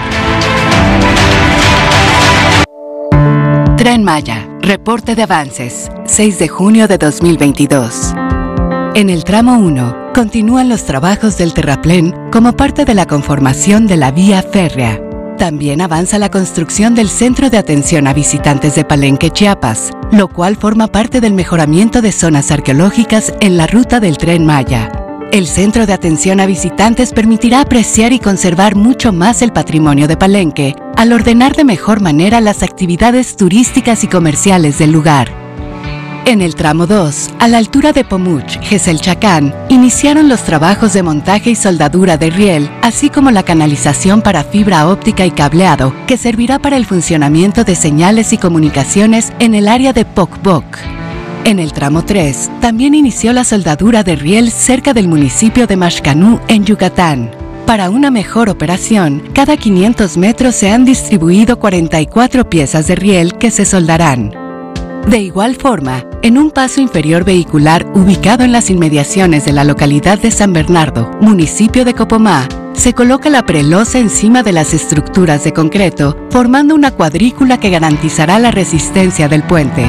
Tren 3.77 4.03
Maya, 4.03 4.47
reporte 4.62 5.15
de 5.15 5.23
avances, 5.23 5.89
6 6.06 6.39
de 6.39 6.47
junio 6.47 6.88
de 6.88 6.97
2022. 6.97 8.13
En 8.95 9.10
el 9.10 9.23
tramo 9.23 9.60
1, 9.60 10.13
continúan 10.13 10.69
los 10.69 10.86
trabajos 10.86 11.38
del 11.38 11.54
terraplén 11.54 12.15
como 12.32 12.54
parte 12.54 12.84
de 12.86 12.95
la 12.95 13.06
conformación 13.06 13.86
de 13.86 13.97
la 13.97 14.12
vía 14.12 14.41
férrea. 14.41 15.00
También 15.38 15.82
avanza 15.82 16.17
la 16.17 16.32
construcción 16.32 16.95
del 16.95 17.10
Centro 17.10 17.52
de 17.52 17.58
Atención 17.58 18.08
a 18.08 18.13
Visitantes 18.13 18.73
de 18.73 18.86
Palenque, 18.86 19.30
Chiapas, 19.30 19.91
lo 20.12 20.28
cual 20.28 20.56
forma 20.56 20.88
parte 20.88 21.21
del 21.21 21.34
mejoramiento 21.34 22.02
de 22.02 22.12
zonas 22.12 22.50
arqueológicas 22.50 23.34
en 23.39 23.58
la 23.58 23.67
ruta 23.67 24.00
del 24.00 24.17
tren 24.17 24.45
Maya. 24.45 24.91
El 25.32 25.45
Centro 25.45 25.86
de 25.86 25.93
Atención 25.93 26.39
a 26.39 26.47
Visitantes 26.47 27.13
permitirá 27.13 27.62
apreciar 27.62 28.13
y 28.13 28.19
conservar 28.19 28.76
mucho 28.76 29.13
más 29.13 29.43
el 29.43 29.54
patrimonio 29.54 30.08
de 30.08 30.17
Palenque 30.17 30.76
al 30.95 31.13
ordenar 31.13 31.56
de 31.56 31.65
mejor 31.65 32.02
manera 32.02 32.41
las 32.41 32.63
actividades 32.63 33.36
turísticas 33.36 34.04
y 34.04 34.08
comerciales 34.08 34.80
del 34.80 34.91
lugar. 34.91 35.46
En 36.27 36.41
el 36.41 36.55
tramo 36.55 36.87
2, 36.87 37.29
a 37.39 37.47
la 37.47 37.57
altura 37.57 37.93
de 37.93 38.03
Pomuch, 38.03 38.59
Chacán, 38.99 39.55
iniciaron 39.69 40.27
los 40.27 40.43
trabajos 40.43 40.91
de 40.91 41.01
montaje 41.01 41.51
y 41.51 41.55
soldadura 41.55 42.17
de 42.17 42.29
riel, 42.29 42.69
así 42.81 43.09
como 43.09 43.31
la 43.31 43.43
canalización 43.43 44.21
para 44.21 44.43
fibra 44.43 44.89
óptica 44.89 45.25
y 45.25 45.31
cableado, 45.31 45.93
que 46.05 46.17
servirá 46.17 46.59
para 46.59 46.75
el 46.75 46.85
funcionamiento 46.85 47.63
de 47.63 47.75
señales 47.75 48.33
y 48.33 48.37
comunicaciones 48.37 49.31
en 49.39 49.55
el 49.55 49.69
área 49.69 49.93
de 49.93 50.03
Pocboc. 50.03 50.65
En 51.45 51.59
el 51.59 51.71
tramo 51.71 52.03
3, 52.03 52.51
también 52.59 52.93
inició 52.93 53.31
la 53.31 53.45
soldadura 53.45 54.03
de 54.03 54.17
riel 54.17 54.51
cerca 54.51 54.93
del 54.93 55.07
municipio 55.07 55.65
de 55.65 55.77
Mashcanú, 55.77 56.41
en 56.49 56.65
Yucatán. 56.65 57.31
Para 57.65 57.89
una 57.89 58.11
mejor 58.11 58.49
operación, 58.49 59.23
cada 59.33 59.55
500 59.55 60.17
metros 60.17 60.55
se 60.55 60.71
han 60.71 60.83
distribuido 60.83 61.57
44 61.57 62.49
piezas 62.49 62.85
de 62.87 62.95
riel 62.97 63.37
que 63.37 63.49
se 63.49 63.63
soldarán. 63.63 64.46
De 65.08 65.20
igual 65.20 65.56
forma, 65.56 66.04
en 66.22 66.38
un 66.38 66.52
paso 66.52 66.82
inferior 66.82 67.24
vehicular 67.24 67.89
ubicado 67.96 68.43
en 68.43 68.52
las 68.52 68.70
inmediaciones 68.70 69.46
de 69.46 69.54
la 69.54 69.63
localidad 69.63 70.20
de 70.20 70.32
San 70.32 70.52
Bernardo, 70.52 71.10
municipio 71.22 71.86
de 71.86 71.93
Copomá, 71.93 72.46
se 72.74 72.93
coloca 72.93 73.30
la 73.30 73.46
prelosa 73.46 74.00
encima 74.00 74.43
de 74.43 74.52
las 74.52 74.74
estructuras 74.74 75.46
de 75.46 75.54
concreto, 75.54 76.17
formando 76.30 76.76
una 76.76 76.91
cuadrícula 76.91 77.58
que 77.58 77.70
garantizará 77.70 78.38
la 78.38 78.52
resistencia 78.52 79.30
del 79.30 79.43
puente. 79.43 79.86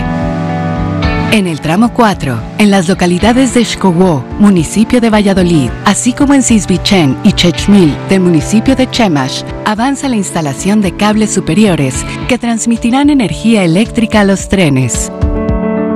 En 1.31 1.47
el 1.47 1.61
tramo 1.61 1.93
4, 1.93 2.41
en 2.57 2.71
las 2.71 2.89
localidades 2.89 3.53
de 3.53 3.63
Xcogó, 3.63 4.25
municipio 4.39 4.99
de 4.99 5.11
Valladolid, 5.11 5.69
así 5.85 6.15
como 6.15 6.33
en 6.33 6.43
Cisbichen 6.43 7.19
y 7.23 7.33
Chechmil, 7.33 7.95
del 8.09 8.21
municipio 8.21 8.75
de 8.75 8.91
Chemash, 8.91 9.43
avanza 9.67 10.09
la 10.09 10.17
instalación 10.17 10.81
de 10.81 10.97
cables 10.97 11.31
superiores 11.31 12.03
que 12.29 12.39
transmitirán 12.39 13.11
energía 13.11 13.63
eléctrica 13.63 14.21
a 14.21 14.25
los 14.25 14.49
trenes. 14.49 15.13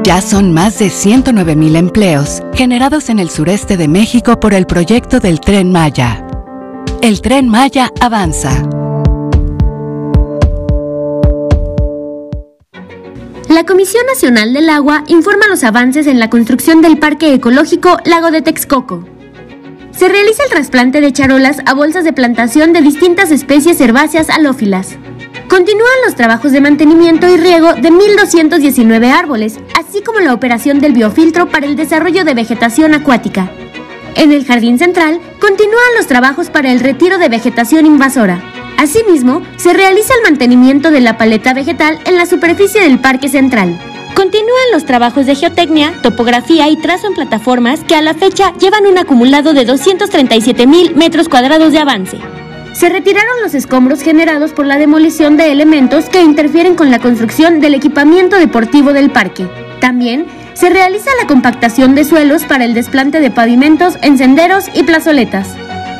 Ya 0.04 0.20
son 0.20 0.52
más 0.52 0.78
de 0.78 0.88
109.000 0.88 1.76
empleos 1.76 2.42
generados 2.52 3.08
en 3.08 3.18
el 3.18 3.30
sureste 3.30 3.78
de 3.78 3.88
México 3.88 4.38
por 4.38 4.52
el 4.52 4.66
proyecto 4.66 5.18
del 5.18 5.40
Tren 5.40 5.72
Maya. 5.72 6.26
El 7.00 7.22
Tren 7.22 7.48
Maya 7.48 7.90
avanza. 8.00 8.62
La 13.52 13.66
Comisión 13.66 14.06
Nacional 14.06 14.54
del 14.54 14.70
Agua 14.70 15.04
informa 15.08 15.46
los 15.46 15.62
avances 15.62 16.06
en 16.06 16.18
la 16.18 16.30
construcción 16.30 16.80
del 16.80 16.98
Parque 16.98 17.34
Ecológico 17.34 17.98
Lago 18.06 18.30
de 18.30 18.40
Texcoco. 18.40 19.04
Se 19.90 20.08
realiza 20.08 20.44
el 20.44 20.48
trasplante 20.48 21.02
de 21.02 21.12
charolas 21.12 21.58
a 21.66 21.74
bolsas 21.74 22.02
de 22.02 22.14
plantación 22.14 22.72
de 22.72 22.80
distintas 22.80 23.30
especies 23.30 23.78
herbáceas 23.82 24.30
alófilas. 24.30 24.96
Continúan 25.50 25.92
los 26.06 26.14
trabajos 26.14 26.52
de 26.52 26.62
mantenimiento 26.62 27.28
y 27.28 27.36
riego 27.36 27.74
de 27.74 27.92
1.219 27.92 29.10
árboles, 29.12 29.58
así 29.78 30.00
como 30.00 30.20
la 30.20 30.32
operación 30.32 30.80
del 30.80 30.94
biofiltro 30.94 31.50
para 31.50 31.66
el 31.66 31.76
desarrollo 31.76 32.24
de 32.24 32.32
vegetación 32.32 32.94
acuática. 32.94 33.50
En 34.14 34.32
el 34.32 34.46
jardín 34.46 34.78
central 34.78 35.20
continúan 35.42 35.94
los 35.98 36.06
trabajos 36.06 36.48
para 36.48 36.72
el 36.72 36.80
retiro 36.80 37.18
de 37.18 37.28
vegetación 37.28 37.84
invasora. 37.84 38.61
Asimismo, 38.78 39.42
se 39.56 39.72
realiza 39.72 40.14
el 40.14 40.22
mantenimiento 40.22 40.90
de 40.90 41.00
la 41.00 41.16
paleta 41.16 41.54
vegetal 41.54 41.98
en 42.04 42.16
la 42.16 42.26
superficie 42.26 42.80
del 42.80 42.98
Parque 42.98 43.28
Central. 43.28 43.78
Continúan 44.14 44.72
los 44.72 44.84
trabajos 44.84 45.26
de 45.26 45.34
geotecnia, 45.34 45.94
topografía 46.02 46.68
y 46.68 46.76
trazo 46.76 47.06
en 47.06 47.14
plataformas 47.14 47.80
que 47.84 47.94
a 47.94 48.02
la 48.02 48.14
fecha 48.14 48.52
llevan 48.58 48.86
un 48.86 48.98
acumulado 48.98 49.54
de 49.54 49.64
237 49.64 50.66
mil 50.66 50.94
metros 50.94 51.28
cuadrados 51.28 51.72
de 51.72 51.78
avance. 51.78 52.18
Se 52.72 52.88
retiraron 52.88 53.40
los 53.42 53.54
escombros 53.54 54.02
generados 54.02 54.52
por 54.52 54.66
la 54.66 54.78
demolición 54.78 55.36
de 55.36 55.52
elementos 55.52 56.06
que 56.06 56.22
interfieren 56.22 56.74
con 56.74 56.90
la 56.90 56.98
construcción 56.98 57.60
del 57.60 57.74
equipamiento 57.74 58.36
deportivo 58.36 58.92
del 58.92 59.10
parque. 59.10 59.46
También 59.80 60.26
se 60.54 60.70
realiza 60.70 61.10
la 61.20 61.26
compactación 61.26 61.94
de 61.94 62.04
suelos 62.04 62.44
para 62.44 62.64
el 62.64 62.74
desplante 62.74 63.20
de 63.20 63.30
pavimentos 63.30 63.98
en 64.02 64.18
senderos 64.18 64.66
y 64.74 64.84
plazoletas. 64.84 65.48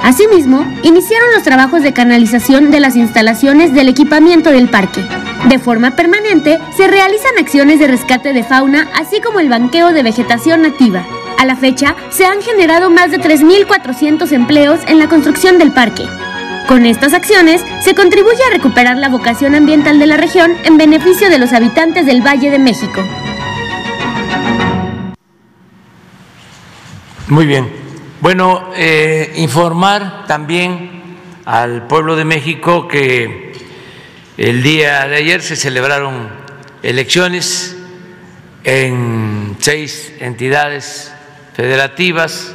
Asimismo, 0.02 0.66
iniciaron 0.82 1.28
los 1.32 1.44
trabajos 1.44 1.82
de 1.82 1.92
canalización 1.92 2.72
de 2.72 2.80
las 2.80 2.96
instalaciones 2.96 3.72
del 3.72 3.88
equipamiento 3.88 4.50
del 4.50 4.68
parque. 4.68 5.00
De 5.48 5.60
forma 5.60 5.92
permanente, 5.92 6.58
se 6.76 6.88
realizan 6.88 7.38
acciones 7.38 7.78
de 7.78 7.86
rescate 7.86 8.32
de 8.32 8.42
fauna, 8.42 8.88
así 8.94 9.20
como 9.20 9.38
el 9.38 9.48
banqueo 9.48 9.92
de 9.92 10.02
vegetación 10.02 10.62
nativa. 10.62 11.06
A 11.38 11.44
la 11.44 11.54
fecha, 11.54 11.94
se 12.10 12.24
han 12.24 12.42
generado 12.42 12.90
más 12.90 13.12
de 13.12 13.20
3.400 13.20 14.32
empleos 14.32 14.80
en 14.88 14.98
la 14.98 15.08
construcción 15.08 15.58
del 15.58 15.72
parque. 15.72 16.04
Con 16.66 16.84
estas 16.84 17.14
acciones, 17.14 17.64
se 17.80 17.94
contribuye 17.94 18.42
a 18.48 18.52
recuperar 18.52 18.96
la 18.96 19.08
vocación 19.08 19.54
ambiental 19.54 19.98
de 19.98 20.06
la 20.06 20.16
región 20.16 20.52
en 20.64 20.78
beneficio 20.78 21.30
de 21.30 21.38
los 21.38 21.52
habitantes 21.52 22.06
del 22.06 22.26
Valle 22.26 22.50
de 22.50 22.58
México. 22.58 23.02
Muy 27.28 27.46
bien. 27.46 27.81
Bueno, 28.22 28.70
eh, 28.76 29.32
informar 29.34 30.26
también 30.28 31.02
al 31.44 31.88
pueblo 31.88 32.14
de 32.14 32.24
México 32.24 32.86
que 32.86 33.52
el 34.36 34.62
día 34.62 35.08
de 35.08 35.16
ayer 35.16 35.42
se 35.42 35.56
celebraron 35.56 36.28
elecciones 36.84 37.76
en 38.62 39.56
seis 39.58 40.12
entidades 40.20 41.12
federativas. 41.52 42.52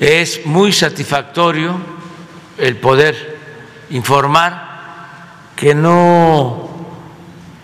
Es 0.00 0.46
muy 0.46 0.72
satisfactorio 0.72 1.78
el 2.56 2.76
poder 2.76 3.36
informar 3.90 5.52
que 5.56 5.74
no 5.74 6.86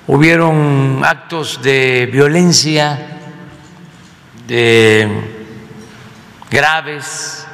hubieron 0.07 1.01
actos 1.03 1.63
de 1.63 2.11
violencia 2.13 3.21
de 4.47 5.34
graves, 6.55 7.45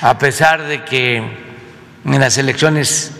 a 0.00 0.18
pesar 0.18 0.64
de 0.64 0.84
que 0.84 1.18
en 2.04 2.20
las 2.20 2.36
elecciones 2.38 3.12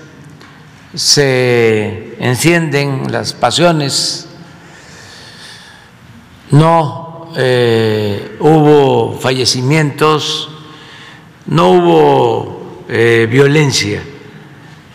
se 0.96 2.16
encienden 2.18 3.12
las 3.12 3.35
pasiones, 3.35 4.28
no 6.50 7.30
eh, 7.37 8.37
hubo 8.40 9.16
fallecimientos, 9.20 10.50
no 11.46 11.68
hubo 11.70 12.85
eh, 12.88 13.28
violencia. 13.30 14.02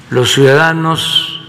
Los 0.09 0.33
ciudadanos, 0.33 1.39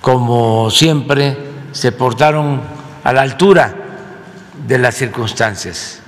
como 0.00 0.68
siempre, 0.68 1.38
se 1.70 1.92
portaron 1.92 2.60
a 3.04 3.12
la 3.12 3.22
altura 3.22 3.81
de 4.66 4.78
las 4.78 4.94
circunstancias. 4.94 6.00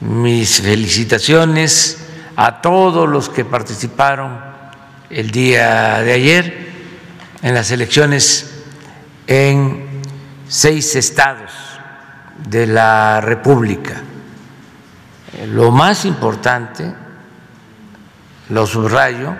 Mis 0.00 0.60
felicitaciones 0.60 1.98
a 2.36 2.60
todos 2.60 3.08
los 3.08 3.28
que 3.28 3.44
participaron 3.44 4.38
el 5.08 5.30
día 5.30 6.02
de 6.02 6.12
ayer 6.12 6.68
en 7.42 7.54
las 7.54 7.70
elecciones 7.70 8.64
en 9.26 10.02
seis 10.48 10.94
estados 10.96 11.52
de 12.48 12.66
la 12.66 13.20
República. 13.20 14.02
Lo 15.48 15.70
más 15.70 16.04
importante, 16.04 16.92
lo 18.50 18.66
subrayo, 18.66 19.34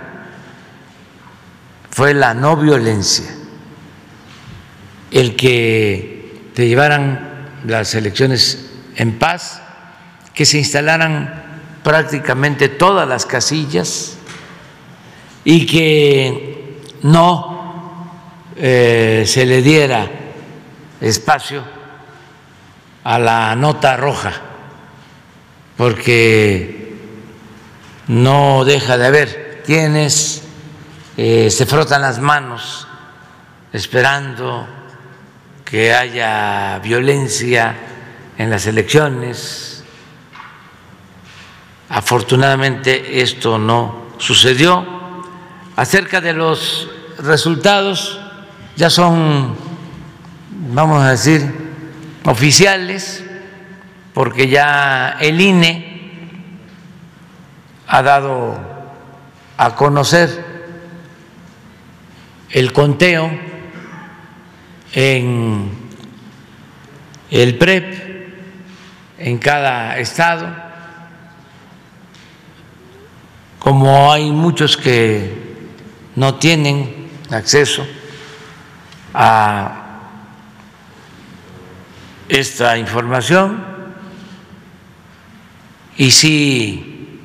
fue 1.90 2.12
la 2.14 2.34
no 2.34 2.56
violencia, 2.56 3.26
el 5.10 5.36
que 5.36 6.50
te 6.54 6.68
llevaran 6.68 7.25
las 7.66 7.94
elecciones 7.94 8.70
en 8.96 9.18
paz, 9.18 9.60
que 10.34 10.46
se 10.46 10.58
instalaran 10.58 11.42
prácticamente 11.82 12.68
todas 12.68 13.08
las 13.08 13.26
casillas 13.26 14.16
y 15.44 15.66
que 15.66 16.80
no 17.02 18.10
eh, 18.56 19.24
se 19.26 19.46
le 19.46 19.62
diera 19.62 20.08
espacio 21.00 21.62
a 23.04 23.18
la 23.18 23.54
nota 23.54 23.96
roja, 23.96 24.32
porque 25.76 26.96
no 28.08 28.64
deja 28.64 28.98
de 28.98 29.06
haber 29.06 29.62
quienes 29.64 30.42
eh, 31.16 31.50
se 31.50 31.66
frotan 31.66 32.02
las 32.02 32.18
manos 32.18 32.86
esperando 33.72 34.66
que 35.66 35.92
haya 35.92 36.78
violencia 36.78 37.74
en 38.38 38.50
las 38.50 38.66
elecciones. 38.66 39.82
Afortunadamente 41.88 43.20
esto 43.20 43.58
no 43.58 44.06
sucedió. 44.18 44.86
Acerca 45.74 46.20
de 46.20 46.32
los 46.32 46.88
resultados, 47.18 48.20
ya 48.76 48.88
son, 48.90 49.56
vamos 50.72 51.02
a 51.02 51.10
decir, 51.10 51.42
oficiales, 52.24 53.24
porque 54.14 54.48
ya 54.48 55.16
el 55.20 55.40
INE 55.40 56.30
ha 57.88 58.02
dado 58.02 58.56
a 59.56 59.74
conocer 59.74 60.44
el 62.50 62.72
conteo 62.72 63.55
en 64.96 65.70
el 67.30 67.58
PREP 67.58 67.84
en 69.18 69.36
cada 69.36 69.98
estado, 69.98 70.48
como 73.58 74.10
hay 74.10 74.30
muchos 74.30 74.74
que 74.78 75.30
no 76.14 76.36
tienen 76.36 77.10
acceso 77.30 77.86
a 79.12 79.82
esta 82.26 82.78
información 82.78 83.64
y 85.98 86.10
si 86.10 87.20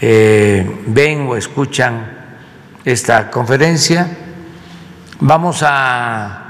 eh, 0.00 0.84
ven 0.86 1.26
o 1.28 1.36
escuchan 1.36 2.38
esta 2.82 3.30
conferencia, 3.30 4.23
vamos 5.20 5.62
a 5.62 6.44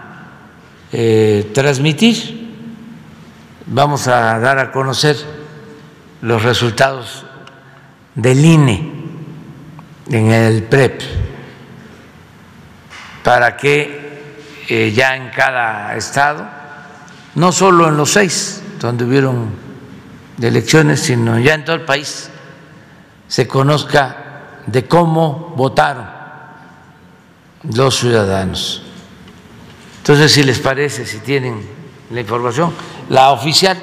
eh, 0.93 1.51
transmitir, 1.53 2.55
vamos 3.67 4.09
a 4.09 4.39
dar 4.39 4.59
a 4.59 4.73
conocer 4.73 5.17
los 6.23 6.43
resultados 6.43 7.25
del 8.15 8.45
INE 8.45 8.93
en 10.11 10.31
el 10.31 10.63
PREP 10.65 11.01
para 13.23 13.57
que 13.57 14.05
eh, 14.69 14.93
ya 14.95 15.17
en 15.17 15.31
cada 15.31 15.97
estado, 15.97 16.47
no 17.35 17.53
solo 17.53 17.89
en 17.89 17.97
los 17.97 18.13
seis 18.13 18.63
donde 18.81 19.05
hubieron 19.05 19.49
elecciones, 20.41 21.01
sino 21.01 21.39
ya 21.39 21.55
en 21.55 21.65
todo 21.65 21.77
el 21.77 21.85
país, 21.85 22.31
se 23.29 23.49
conozca 23.49 24.17
de 24.67 24.87
cómo 24.87 25.55
votaron 25.57 26.14
los 27.73 27.99
ciudadanos. 27.99 28.83
Entonces, 29.99 30.33
si 30.33 30.43
les 30.43 30.59
parece, 30.59 31.07
si 31.07 31.19
tienen 31.19 31.67
la 32.11 32.21
información, 32.21 32.73
la 33.09 33.31
oficial. 33.31 33.79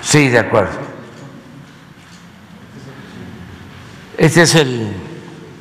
Sí, 0.00 0.28
de 0.28 0.38
acuerdo. 0.38 0.78
Este 4.18 4.42
es 4.42 4.54
el, 4.56 4.92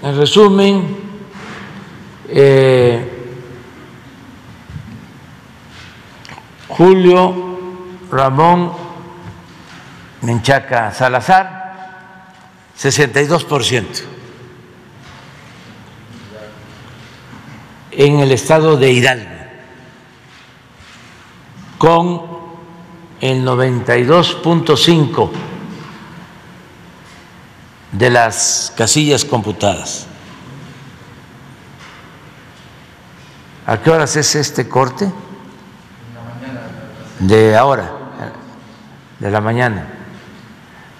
resumen. 0.01 1.11
Eh, 2.27 3.07
Julio 6.69 7.57
Ramón 8.09 8.71
Menchaca 10.21 10.91
Salazar 10.93 11.60
62%. 12.81 13.85
En 17.91 18.19
el 18.19 18.31
estado 18.31 18.75
de 18.77 18.91
Hidalgo, 18.91 19.29
con 21.77 22.21
el 23.19 23.45
92.5 23.45 25.29
de 27.91 28.09
las 28.09 28.73
casillas 28.75 29.25
computadas. 29.25 30.07
¿A 33.67 33.79
qué 33.79 33.91
horas 33.91 34.15
es 34.15 34.33
este 34.33 34.67
corte? 34.67 35.11
De 37.19 37.55
ahora, 37.55 37.91
de 39.19 39.29
la 39.29 39.39
mañana. 39.39 39.87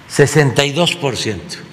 62%. 0.08 1.71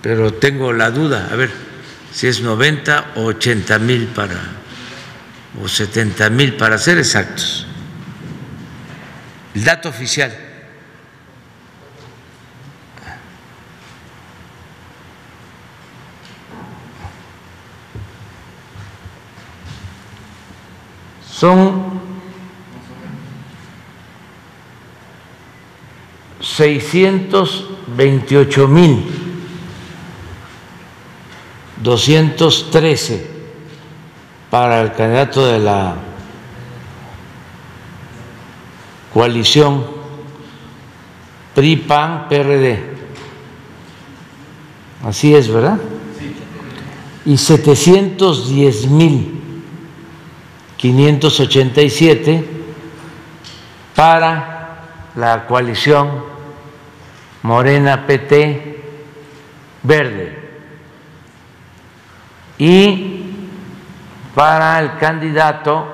Pero 0.00 0.34
tengo 0.34 0.72
la 0.72 0.90
duda, 0.90 1.28
a 1.30 1.36
ver 1.36 1.50
si 2.12 2.26
es 2.26 2.40
90 2.40 3.12
o 3.16 3.24
80 3.26 3.78
mil 3.78 4.06
para, 4.08 4.34
o 5.62 5.68
70 5.68 6.28
mil 6.30 6.54
para 6.54 6.76
ser 6.76 6.98
exactos. 6.98 7.66
El 9.54 9.64
dato 9.64 9.88
oficial. 9.90 10.41
Son 21.42 21.82
628 26.40 28.68
mil 28.68 29.04
213 31.82 33.26
para 34.52 34.82
el 34.82 34.92
candidato 34.92 35.44
de 35.44 35.58
la 35.58 35.96
coalición 39.12 39.84
PRI-PAN-PRD. 41.56 42.78
Así 45.02 45.34
es, 45.34 45.48
¿verdad? 45.48 45.80
Y 47.26 47.36
710 47.36 48.86
mil 48.86 49.41
587 50.82 52.44
para 53.94 54.80
la 55.14 55.46
coalición 55.46 56.24
Morena 57.42 58.04
PT 58.04 58.82
Verde. 59.84 60.38
Y 62.58 63.22
para 64.34 64.80
el 64.80 64.98
candidato 64.98 65.86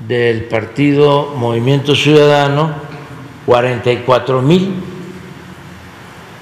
del 0.00 0.44
partido 0.44 1.32
Movimiento 1.34 1.96
Ciudadano 1.96 2.74
44 3.46 4.42
mil 4.42 4.82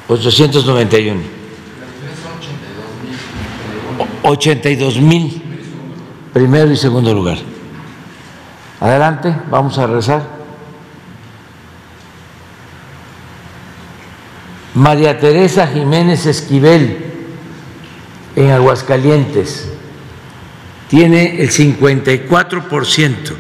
891 0.09 1.21
82 4.25 5.01
mil 5.01 5.50
primero 6.33 6.71
y 6.71 6.77
segundo 6.77 7.13
lugar. 7.15 7.39
Adelante, 8.81 9.35
vamos 9.51 9.79
a 9.79 9.87
rezar. 9.87 10.41
María 14.75 15.19
Teresa 15.19 15.67
Jiménez 15.67 16.27
Esquivel, 16.27 17.07
en 18.37 18.51
Aguascalientes, 18.51 19.69
tiene 20.89 21.43
el 21.43 21.51
54% 21.51 23.35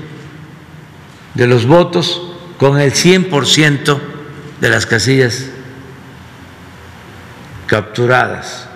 de 1.34 1.46
los 1.46 1.66
votos 1.66 2.22
con 2.58 2.78
el 2.80 2.92
100% 2.92 3.98
de 4.60 4.68
las 4.68 4.86
casillas 4.86 5.46
capturadas. 7.66 8.68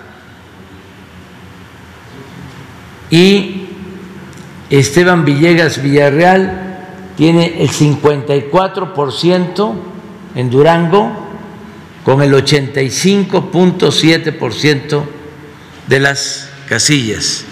Y 3.11 3.64
Esteban 4.77 5.25
Villegas 5.25 5.81
Villarreal 5.81 6.75
tiene 7.15 7.61
el 7.61 7.69
54% 7.69 9.73
en 10.35 10.49
Durango 10.49 11.23
con 12.03 12.21
el 12.21 12.33
85.7% 12.33 15.03
de 15.87 15.99
las 15.99 16.49
casillas 16.67 17.45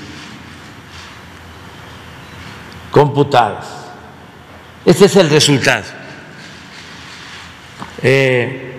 computadas. 2.92 3.68
Este 4.86 5.06
es 5.06 5.16
el 5.16 5.30
resultado. 5.30 5.86
Eh, 8.02 8.74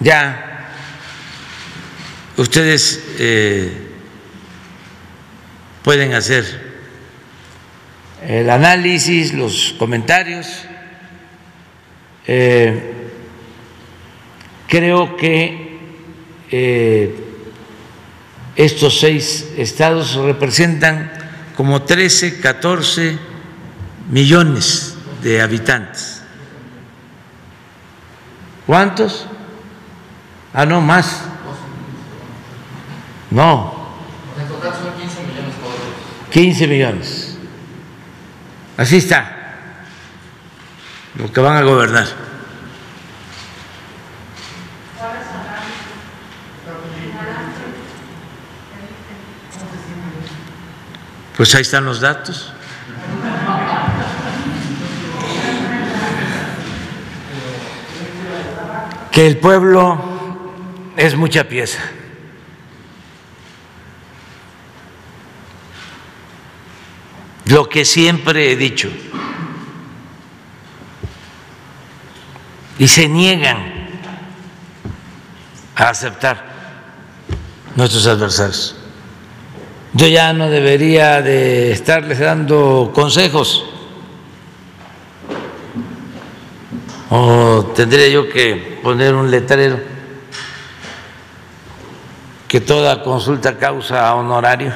ya 0.00 0.70
ustedes 2.38 3.04
eh, 3.18 3.90
pueden 5.82 6.14
hacer 6.14 6.71
el 8.26 8.50
análisis, 8.50 9.32
los 9.32 9.74
comentarios. 9.78 10.46
Eh, 12.26 13.10
creo 14.68 15.16
que 15.16 15.78
eh, 16.50 17.16
estos 18.54 19.00
seis 19.00 19.52
estados 19.56 20.14
representan 20.14 21.10
como 21.56 21.82
13, 21.82 22.40
14 22.40 23.18
millones 24.10 24.96
de 25.22 25.40
habitantes. 25.40 26.22
¿Cuántos? 28.66 29.26
Ah, 30.54 30.66
no, 30.66 30.80
más. 30.80 31.22
No. 33.30 33.74
En 34.40 34.48
total 34.48 34.72
son 34.74 34.92
15 35.00 35.20
millones. 35.22 35.54
15 36.30 36.66
millones. 36.66 37.21
Así 38.76 38.96
está, 38.96 39.36
los 41.16 41.30
que 41.30 41.40
van 41.40 41.56
a 41.56 41.62
gobernar. 41.62 42.06
Pues 51.36 51.54
ahí 51.54 51.62
están 51.62 51.84
los 51.84 52.00
datos. 52.00 52.52
Que 59.10 59.26
el 59.26 59.38
pueblo 59.38 60.00
es 60.96 61.16
mucha 61.16 61.44
pieza. 61.44 61.80
Lo 67.46 67.68
que 67.68 67.84
siempre 67.84 68.52
he 68.52 68.56
dicho. 68.56 68.88
Y 72.78 72.88
se 72.88 73.08
niegan 73.08 73.88
a 75.76 75.88
aceptar 75.88 76.44
nuestros 77.76 78.06
adversarios. 78.06 78.76
Yo 79.94 80.06
ya 80.06 80.32
no 80.32 80.48
debería 80.48 81.20
de 81.20 81.70
estarles 81.72 82.18
dando 82.18 82.92
consejos 82.94 83.64
o 87.10 87.72
tendría 87.76 88.08
yo 88.08 88.26
que 88.30 88.80
poner 88.82 89.14
un 89.14 89.30
letrero 89.30 89.78
que 92.48 92.60
toda 92.62 93.02
consulta 93.02 93.58
causa 93.58 94.14
honorario. 94.14 94.72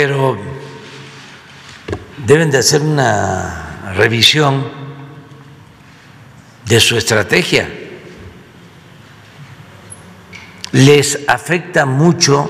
Pero 0.00 0.38
deben 2.24 2.52
de 2.52 2.58
hacer 2.58 2.82
una 2.82 3.92
revisión 3.96 4.70
de 6.66 6.78
su 6.78 6.96
estrategia. 6.96 7.68
Les 10.70 11.18
afecta 11.26 11.84
mucho, 11.84 12.48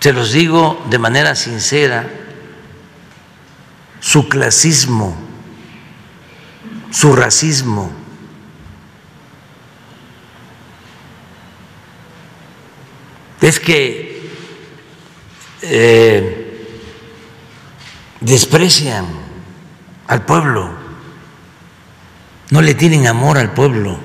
se 0.00 0.12
los 0.12 0.32
digo 0.32 0.84
de 0.90 0.98
manera 0.98 1.36
sincera, 1.36 2.10
su 4.00 4.28
clasismo, 4.28 5.16
su 6.90 7.14
racismo. 7.14 7.92
Es 13.40 13.60
que 13.60 14.11
eh, 15.62 16.48
desprecian 18.20 19.06
al 20.08 20.24
pueblo, 20.24 20.70
no 22.50 22.60
le 22.60 22.74
tienen 22.74 23.06
amor 23.06 23.38
al 23.38 23.52
pueblo. 23.52 23.98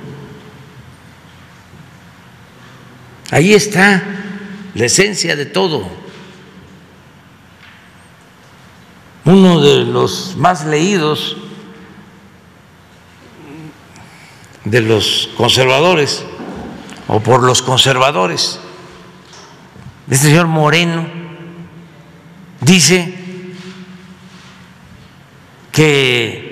Ahí 3.32 3.54
está 3.54 4.04
la 4.74 4.86
esencia 4.86 5.36
de 5.36 5.46
todo. 5.46 5.90
Uno 9.26 9.60
de 9.60 9.84
los 9.84 10.38
más 10.38 10.66
leídos 10.66 11.36
de 14.64 14.82
los 14.82 15.30
conservadores 15.36 16.24
o 17.08 17.20
por 17.20 17.44
los 17.44 17.62
conservadores, 17.62 18.60
este 20.10 20.28
señor 20.28 20.48
Moreno, 20.48 21.27
dice 22.62 23.14
que 25.72 26.48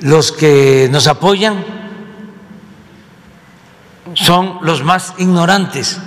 los 0.00 0.32
que 0.32 0.88
nos 0.90 1.06
apoyan 1.06 1.64
son 4.14 4.58
los 4.62 4.82
más 4.82 5.14
ignorantes. 5.18 5.98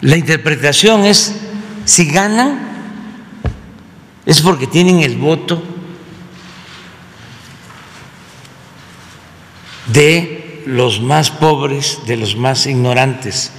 La 0.00 0.16
interpretación 0.16 1.04
es, 1.04 1.34
si 1.84 2.06
ganan, 2.06 2.58
es 4.26 4.40
porque 4.42 4.66
tienen 4.66 5.00
el 5.00 5.16
voto 5.16 5.62
de 9.86 10.33
los 10.66 11.00
más 11.00 11.30
pobres, 11.30 12.00
de 12.06 12.16
los 12.16 12.36
más 12.36 12.66
ignorantes. 12.66 13.52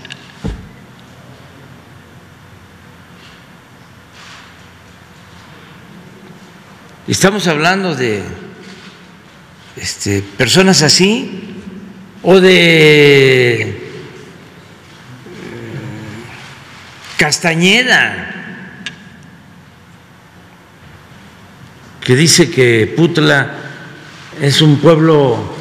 Estamos 7.07 7.47
hablando 7.47 7.93
de 7.93 8.23
este, 9.75 10.23
personas 10.23 10.81
así 10.81 11.61
o 12.23 12.39
de 12.39 13.83
Castañeda, 17.17 18.31
que 22.01 22.15
dice 22.15 22.49
que 22.49 22.91
Putla 22.95 23.55
es 24.41 24.61
un 24.61 24.77
pueblo 24.77 25.54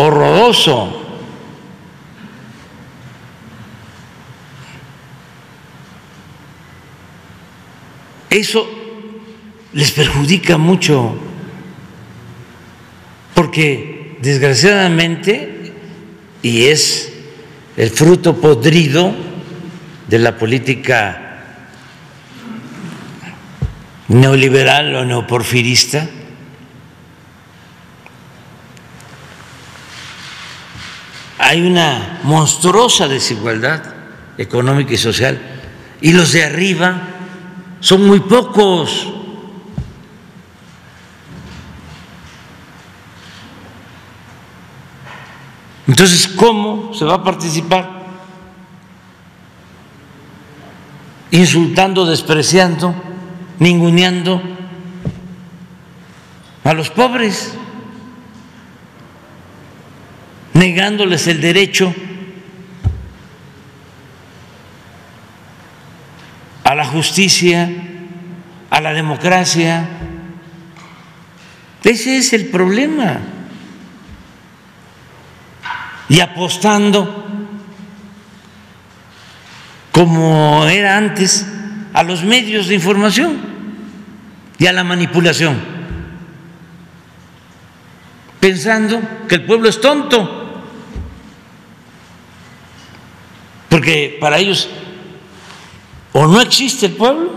horroroso. 0.00 0.96
Eso 8.30 8.68
les 9.72 9.90
perjudica 9.90 10.56
mucho, 10.56 11.14
porque 13.34 14.16
desgraciadamente, 14.20 15.72
y 16.42 16.66
es 16.66 17.12
el 17.76 17.90
fruto 17.90 18.40
podrido 18.40 19.12
de 20.06 20.18
la 20.18 20.36
política 20.38 21.26
neoliberal 24.08 24.94
o 24.94 25.04
neoporfirista. 25.04 26.08
Hay 31.42 31.62
una 31.62 32.20
monstruosa 32.22 33.08
desigualdad 33.08 33.82
económica 34.36 34.92
y 34.92 34.98
social 34.98 35.40
y 36.02 36.12
los 36.12 36.32
de 36.32 36.44
arriba 36.44 37.00
son 37.80 38.06
muy 38.06 38.20
pocos. 38.20 39.08
Entonces, 45.88 46.28
¿cómo 46.28 46.92
se 46.92 47.06
va 47.06 47.14
a 47.14 47.24
participar? 47.24 47.88
Insultando, 51.30 52.04
despreciando, 52.04 52.94
ninguneando 53.58 54.42
a 56.64 56.74
los 56.74 56.90
pobres, 56.90 57.54
negándoles 60.60 61.26
el 61.26 61.40
derecho 61.40 61.94
a 66.64 66.74
la 66.74 66.84
justicia, 66.84 67.66
a 68.68 68.80
la 68.82 68.92
democracia. 68.92 69.88
Ese 71.82 72.18
es 72.18 72.34
el 72.34 72.48
problema. 72.48 73.20
Y 76.10 76.20
apostando, 76.20 77.24
como 79.92 80.66
era 80.66 80.98
antes, 80.98 81.46
a 81.94 82.02
los 82.02 82.22
medios 82.22 82.68
de 82.68 82.74
información 82.74 83.40
y 84.58 84.66
a 84.66 84.74
la 84.74 84.84
manipulación, 84.84 85.58
pensando 88.40 89.00
que 89.26 89.36
el 89.36 89.46
pueblo 89.46 89.70
es 89.70 89.80
tonto, 89.80 90.39
porque 93.70 94.18
para 94.20 94.38
ellos 94.38 94.68
o 96.12 96.26
no 96.26 96.40
existe 96.40 96.86
el 96.86 96.92
pueblo 96.92 97.30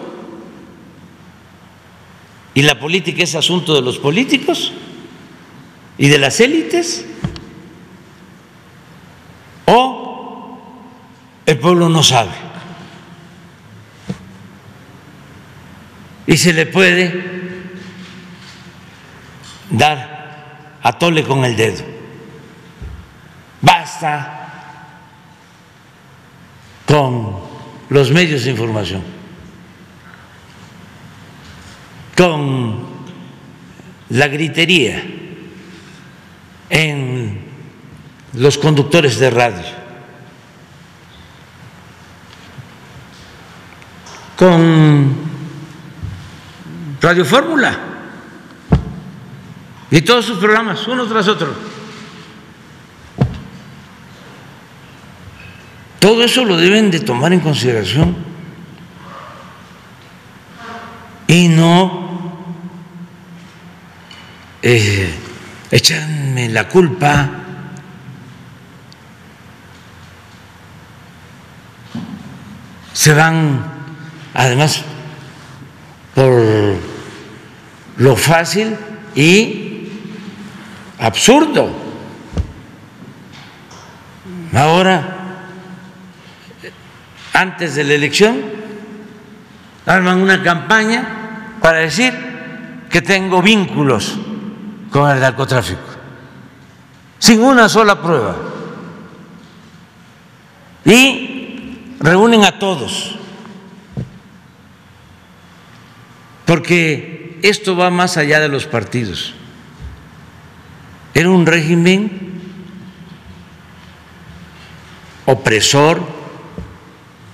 y 2.55 2.63
la 2.63 2.79
política 2.79 3.23
es 3.23 3.35
asunto 3.35 3.73
de 3.75 3.81
los 3.81 3.99
políticos 3.99 4.73
y 5.97 6.07
de 6.07 6.17
las 6.17 6.39
élites, 6.39 7.05
o 9.65 10.59
el 11.45 11.59
pueblo 11.59 11.87
no 11.87 12.01
sabe. 12.01 12.31
Y 16.25 16.37
se 16.37 16.53
le 16.53 16.65
puede 16.65 17.61
dar 19.69 20.79
a 20.81 20.97
tole 20.97 21.23
con 21.23 21.45
el 21.45 21.55
dedo. 21.55 21.83
Basta 23.61 24.42
con 26.85 27.35
los 27.89 28.11
medios 28.11 28.43
de 28.43 28.51
información, 28.51 29.01
con 32.17 32.79
la 34.09 34.27
gritería 34.27 35.03
en 36.69 37.39
los 38.33 38.57
conductores 38.57 39.19
de 39.19 39.29
radio, 39.29 39.63
con 44.35 45.23
Radio 47.01 47.25
Fórmula 47.25 47.77
y 49.91 50.01
todos 50.01 50.25
sus 50.25 50.37
programas, 50.39 50.87
uno 50.87 51.05
tras 51.05 51.27
otro. 51.27 51.53
Todo 56.13 56.25
eso 56.25 56.45
lo 56.45 56.57
deben 56.57 56.91
de 56.91 56.99
tomar 56.99 57.33
en 57.33 57.39
consideración 57.39 58.15
y 61.25 61.47
no 61.47 62.45
eh, 64.61 65.11
echarme 65.71 66.49
la 66.49 66.67
culpa 66.67 67.31
se 72.93 73.13
van 73.15 73.65
además 74.35 74.83
por 76.13 76.75
lo 77.97 78.15
fácil 78.15 78.77
y 79.15 79.87
absurdo. 80.99 81.71
Ahora, 84.53 85.12
antes 87.33 87.75
de 87.75 87.83
la 87.83 87.93
elección, 87.95 88.41
arman 89.85 90.21
una 90.21 90.41
campaña 90.41 91.57
para 91.61 91.79
decir 91.79 92.13
que 92.89 93.01
tengo 93.01 93.41
vínculos 93.41 94.15
con 94.91 95.09
el 95.09 95.19
narcotráfico, 95.19 95.81
sin 97.17 97.41
una 97.41 97.67
sola 97.67 97.99
prueba. 98.01 98.35
Y 100.85 101.95
reúnen 101.99 102.43
a 102.43 102.59
todos, 102.59 103.15
porque 106.45 107.39
esto 107.41 107.75
va 107.75 107.89
más 107.89 108.17
allá 108.17 108.39
de 108.39 108.49
los 108.49 108.65
partidos. 108.67 109.33
Era 111.13 111.29
un 111.29 111.45
régimen 111.45 112.33
opresor, 115.25 116.05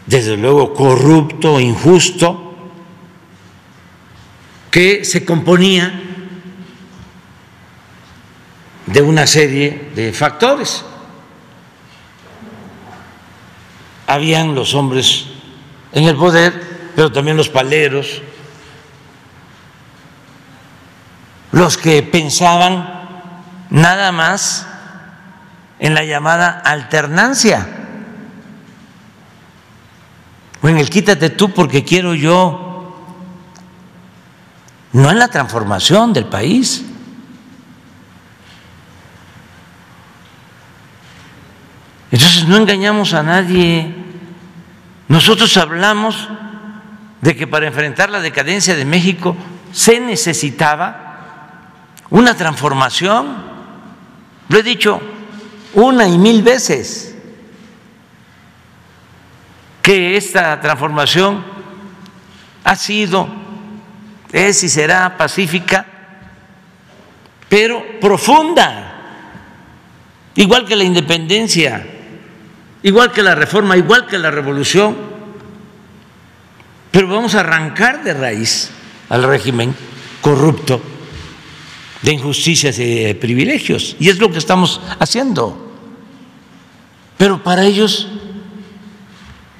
desde 0.09 0.37
luego 0.37 0.73
corrupto, 0.73 1.59
injusto, 1.59 2.55
que 4.71 5.05
se 5.05 5.23
componía 5.23 6.01
de 8.87 9.01
una 9.03 9.27
serie 9.27 9.91
de 9.93 10.11
factores. 10.11 10.83
Habían 14.07 14.55
los 14.55 14.73
hombres 14.73 15.27
en 15.91 16.05
el 16.05 16.15
poder, 16.15 16.91
pero 16.95 17.11
también 17.11 17.37
los 17.37 17.49
paleros, 17.49 18.23
los 21.51 21.77
que 21.77 22.01
pensaban 22.01 23.27
nada 23.69 24.11
más 24.11 24.65
en 25.77 25.93
la 25.93 26.03
llamada 26.03 26.49
alternancia, 26.65 27.78
o 30.61 30.67
en 30.67 30.77
el 30.77 30.89
quítate 30.89 31.29
tú 31.29 31.51
porque 31.51 31.83
quiero 31.83 32.13
yo, 32.15 32.95
no 34.93 35.11
en 35.11 35.19
la 35.19 35.27
transformación 35.27 36.13
del 36.13 36.25
país. 36.25 36.85
Entonces 42.11 42.47
no 42.47 42.57
engañamos 42.57 43.13
a 43.13 43.23
nadie. 43.23 43.93
Nosotros 45.07 45.55
hablamos 45.57 46.27
de 47.21 47.35
que 47.35 47.47
para 47.47 47.67
enfrentar 47.67 48.09
la 48.09 48.19
decadencia 48.19 48.75
de 48.75 48.85
México 48.85 49.35
se 49.71 49.99
necesitaba 49.99 51.09
una 52.09 52.35
transformación. 52.35 53.49
Lo 54.47 54.57
he 54.57 54.63
dicho 54.63 54.99
una 55.73 56.07
y 56.07 56.17
mil 56.17 56.41
veces, 56.41 57.08
que 59.89 60.15
esta 60.15 60.61
transformación 60.61 61.43
ha 62.63 62.75
sido, 62.75 63.27
es 64.31 64.63
y 64.63 64.69
será 64.69 65.17
pacífica, 65.17 65.83
pero 67.49 67.83
profunda, 67.99 69.25
igual 70.35 70.67
que 70.67 70.75
la 70.75 70.83
independencia 70.83 71.83
igual 72.83 73.11
que 73.11 73.23
la 73.23 73.33
reforma, 73.33 73.77
igual 73.77 74.05
que 74.05 74.19
la 74.19 74.29
revolución, 74.29 74.95
pero 76.91 77.07
vamos 77.07 77.33
a 77.33 77.39
arrancar 77.39 78.03
de 78.03 78.13
raíz 78.13 78.69
al 79.09 79.23
régimen 79.23 79.73
corrupto 80.21 80.79
de 82.03 82.13
injusticias 82.13 82.77
y 82.77 83.05
de 83.05 83.15
privilegios. 83.15 83.95
Y 83.99 84.09
es 84.09 84.19
lo 84.19 84.31
que 84.31 84.37
estamos 84.37 84.81
haciendo. 84.99 85.73
Pero 87.17 87.41
para 87.41 87.65
ellos, 87.65 88.07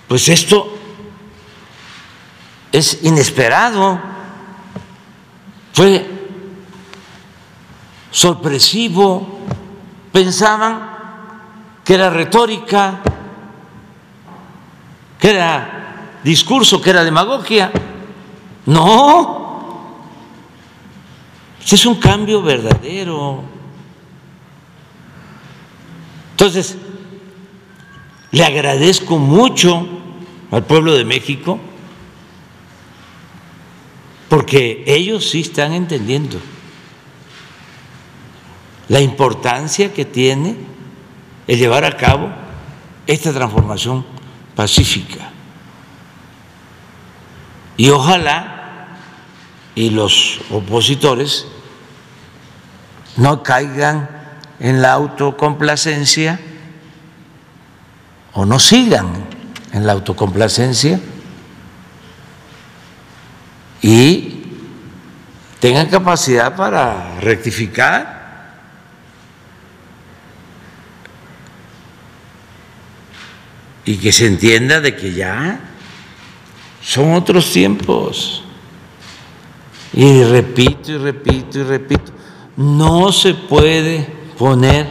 pues 0.10 0.28
esto 0.28 0.76
es 2.72 3.04
inesperado, 3.04 4.00
fue 5.72 6.04
sorpresivo, 8.10 9.40
pensaban 10.12 10.90
que 11.86 11.94
era 11.94 12.10
retórica, 12.10 13.02
que 15.20 15.30
era 15.30 16.20
discurso, 16.24 16.82
que 16.82 16.90
era 16.90 17.04
demagogia. 17.04 17.72
No, 18.66 20.00
es 21.64 21.86
un 21.86 21.96
cambio 22.00 22.42
verdadero. 22.42 23.44
Entonces, 26.32 26.76
le 28.32 28.44
agradezco 28.44 29.20
mucho 29.20 29.99
al 30.52 30.64
pueblo 30.66 30.94
de 30.94 31.06
México 31.06 31.60
porque 34.30 34.84
ellos 34.86 35.30
sí 35.30 35.42
están 35.42 35.74
entendiendo 35.74 36.40
la 38.88 39.02
importancia 39.02 39.94
que 39.94 40.06
tiene 40.06 40.56
el 41.48 41.58
llevar 41.58 41.84
a 41.84 41.98
cabo 41.98 42.30
esta 43.08 43.34
transformación 43.34 44.06
pacífica. 44.56 45.32
Y 47.76 47.90
ojalá 47.90 48.98
y 49.74 49.90
los 49.90 50.42
opositores 50.52 51.48
no 53.18 53.42
caigan 53.42 54.10
en 54.60 54.82
la 54.82 54.94
autocomplacencia 54.94 56.40
o 58.34 58.46
no 58.46 58.60
sigan 58.60 59.29
en 59.72 59.86
la 59.86 59.94
autocomplacencia 59.94 61.00
y 63.82 64.44
tengan 65.60 65.88
capacidad 65.88 66.56
para 66.56 67.20
rectificar 67.20 68.20
y 73.86 73.98
que 73.98 74.12
se 74.12 74.28
entienda 74.28 74.82
de 74.82 74.96
que 74.96 75.14
ya 75.14 75.60
son 76.82 77.14
otros 77.14 77.52
tiempos. 77.52 78.44
Y 79.94 80.24
repito 80.24 80.92
y 80.92 80.98
repito 80.98 81.60
y 81.60 81.64
repito, 81.64 82.12
no 82.56 83.12
se 83.12 83.34
puede 83.34 84.06
poner 84.38 84.88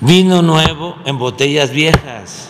vino 0.00 0.42
nuevo 0.42 0.96
en 1.06 1.18
botellas 1.18 1.70
viejas. 1.70 2.49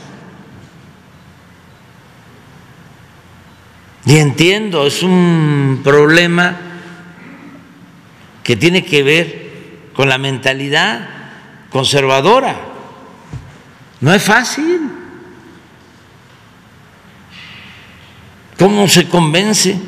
Y 4.06 4.16
entiendo, 4.16 4.86
es 4.86 5.02
un 5.02 5.80
problema 5.84 6.56
que 8.42 8.56
tiene 8.56 8.84
que 8.84 9.02
ver 9.02 9.90
con 9.94 10.08
la 10.08 10.18
mentalidad 10.18 11.08
conservadora. 11.70 12.56
No 14.00 14.12
es 14.14 14.22
fácil. 14.22 14.90
¿Cómo 18.58 18.88
se 18.88 19.08
convence 19.08 19.78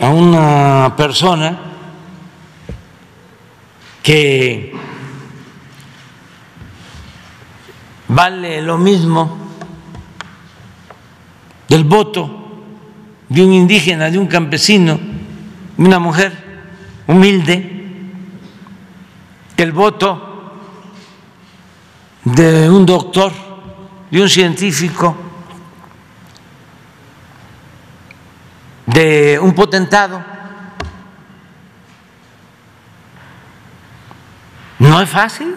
a 0.00 0.08
una 0.08 0.94
persona 0.96 1.58
que 4.02 4.72
vale 8.08 8.62
lo 8.62 8.78
mismo 8.78 9.36
del 11.68 11.84
voto 11.84 12.47
de 13.28 13.42
un 13.42 13.52
indígena, 13.52 14.10
de 14.10 14.18
un 14.18 14.26
campesino, 14.26 14.98
una 15.76 15.98
mujer 15.98 16.32
humilde, 17.06 17.78
el 19.56 19.72
voto 19.72 20.54
de 22.24 22.70
un 22.70 22.86
doctor, 22.86 23.32
de 24.10 24.22
un 24.22 24.28
científico, 24.28 25.16
de 28.86 29.38
un 29.40 29.54
potentado. 29.54 30.22
No 34.78 35.00
es 35.00 35.10
fácil. 35.10 35.54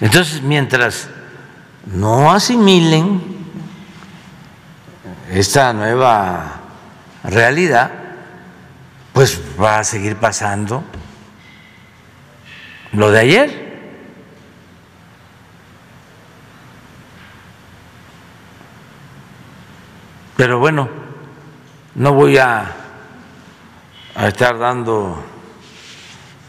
Entonces, 0.00 0.42
mientras 0.42 1.08
no 1.86 2.32
asimilen 2.32 3.20
esta 5.30 5.72
nueva 5.72 6.60
realidad, 7.24 7.90
pues 9.12 9.40
va 9.60 9.78
a 9.78 9.84
seguir 9.84 10.16
pasando 10.16 10.84
lo 12.92 13.10
de 13.10 13.20
ayer. 13.20 13.64
Pero 20.36 20.58
bueno, 20.58 20.88
no 21.94 22.12
voy 22.12 22.38
a, 22.38 22.70
estar 24.16 24.58
dando 24.58 25.22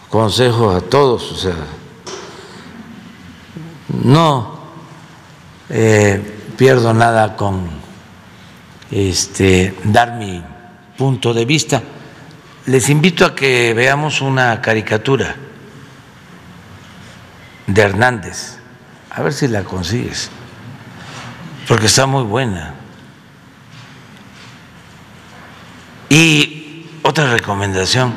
consejos 0.09 0.75
a 0.75 0.81
todos, 0.81 1.31
o 1.31 1.36
sea, 1.36 1.55
no 4.03 4.54
eh, 5.70 6.22
pierdo 6.57 6.93
nada 6.93 7.36
con 7.36 7.70
este, 8.91 9.76
dar 9.84 10.13
mi 10.16 10.43
punto 10.97 11.34
de 11.34 11.45
vista 11.45 11.82
les 12.66 12.89
invito 12.89 13.26
a 13.26 13.36
que 13.36 13.74
veamos 13.74 14.22
una 14.22 14.59
caricatura 14.61 15.36
de 17.68 17.82
Hernández. 17.82 18.57
A 19.11 19.22
ver 19.22 19.34
si 19.34 19.47
la 19.47 19.63
consigues, 19.63 20.30
porque 21.68 21.86
está 21.86 22.05
muy 22.05 22.24
buena. 22.24 22.74
Y 26.09 26.88
otra 27.03 27.32
recomendación, 27.32 28.13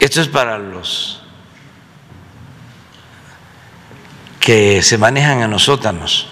esto 0.00 0.20
es 0.20 0.28
para 0.28 0.58
los 0.58 1.21
que 4.42 4.82
se 4.82 4.98
manejan 4.98 5.40
en 5.40 5.50
los 5.50 5.62
sótanos. 5.62 6.26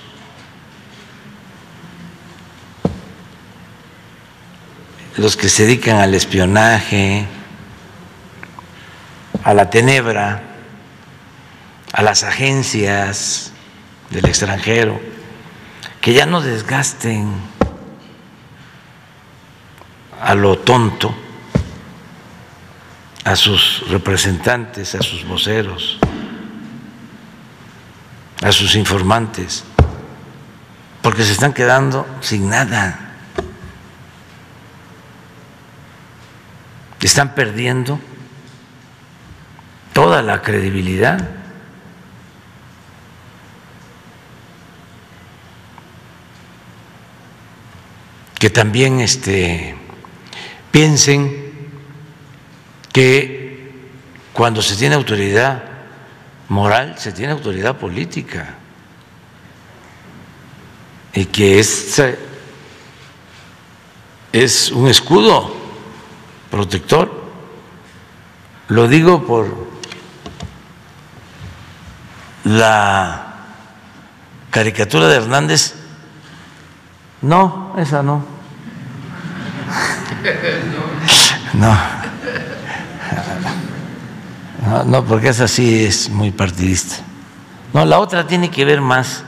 los 5.16 5.36
que 5.36 5.50
se 5.50 5.64
dedican 5.64 5.96
al 5.96 6.14
espionaje, 6.14 7.26
a 9.44 9.52
la 9.52 9.68
tenebra, 9.68 10.42
a 11.92 12.02
las 12.02 12.22
agencias 12.22 13.52
del 14.08 14.24
extranjero, 14.24 14.98
que 16.00 16.14
ya 16.14 16.24
no 16.24 16.40
desgasten 16.40 17.34
a 20.22 20.34
lo 20.34 20.58
tonto 20.58 21.14
a 23.24 23.36
sus 23.36 23.84
representantes, 23.90 24.94
a 24.94 25.02
sus 25.02 25.26
voceros, 25.26 25.98
a 28.42 28.52
sus 28.52 28.74
informantes, 28.74 29.64
porque 31.02 31.24
se 31.24 31.32
están 31.32 31.52
quedando 31.52 32.06
sin 32.20 32.48
nada. 32.48 33.06
Están 37.00 37.34
perdiendo 37.34 37.98
toda 39.92 40.22
la 40.22 40.42
credibilidad. 40.42 41.28
Que 48.38 48.48
también 48.48 49.00
este, 49.00 49.76
piensen 50.70 51.70
que 52.92 53.90
cuando 54.32 54.62
se 54.62 54.76
tiene 54.76 54.94
autoridad 54.94 55.69
moral, 56.50 56.96
se 56.98 57.12
tiene 57.12 57.32
autoridad 57.32 57.76
política. 57.76 58.54
Y 61.14 61.24
que 61.26 61.58
es, 61.58 62.02
es 64.32 64.70
un 64.70 64.88
escudo 64.88 65.54
protector. 66.50 67.10
Lo 68.68 68.86
digo 68.88 69.26
por 69.26 69.70
la 72.44 73.34
caricatura 74.50 75.08
de 75.08 75.16
Hernández. 75.16 75.74
No, 77.22 77.74
esa 77.78 78.02
no. 78.02 78.24
No. 81.52 81.99
No, 84.60 85.04
porque 85.04 85.28
esa 85.28 85.48
sí 85.48 85.84
es 85.84 86.10
muy 86.10 86.30
partidista. 86.32 86.96
No, 87.72 87.84
la 87.84 87.98
otra 87.98 88.26
tiene 88.26 88.50
que 88.50 88.64
ver 88.64 88.80
más. 88.80 89.24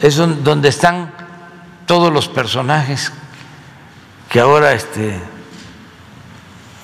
Es 0.00 0.16
donde 0.16 0.68
están 0.68 1.12
todos 1.86 2.12
los 2.12 2.28
personajes 2.28 3.10
que 4.28 4.40
ahora 4.40 4.74
este, 4.74 5.18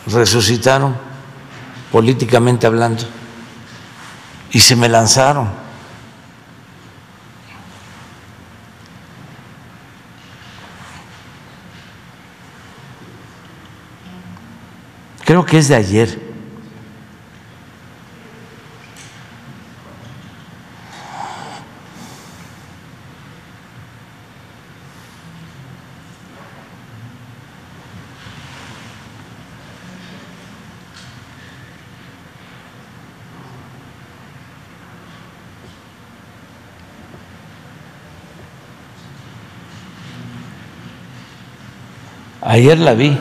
resucitaron 0.06 0.96
políticamente 1.92 2.66
hablando 2.66 3.04
y 4.50 4.60
se 4.60 4.74
me 4.74 4.88
lanzaron. 4.88 5.48
Creo 15.24 15.44
que 15.44 15.58
es 15.58 15.68
de 15.68 15.74
ayer. 15.74 16.23
Ayer 42.44 42.78
la 42.78 42.92
vi. 42.92 43.18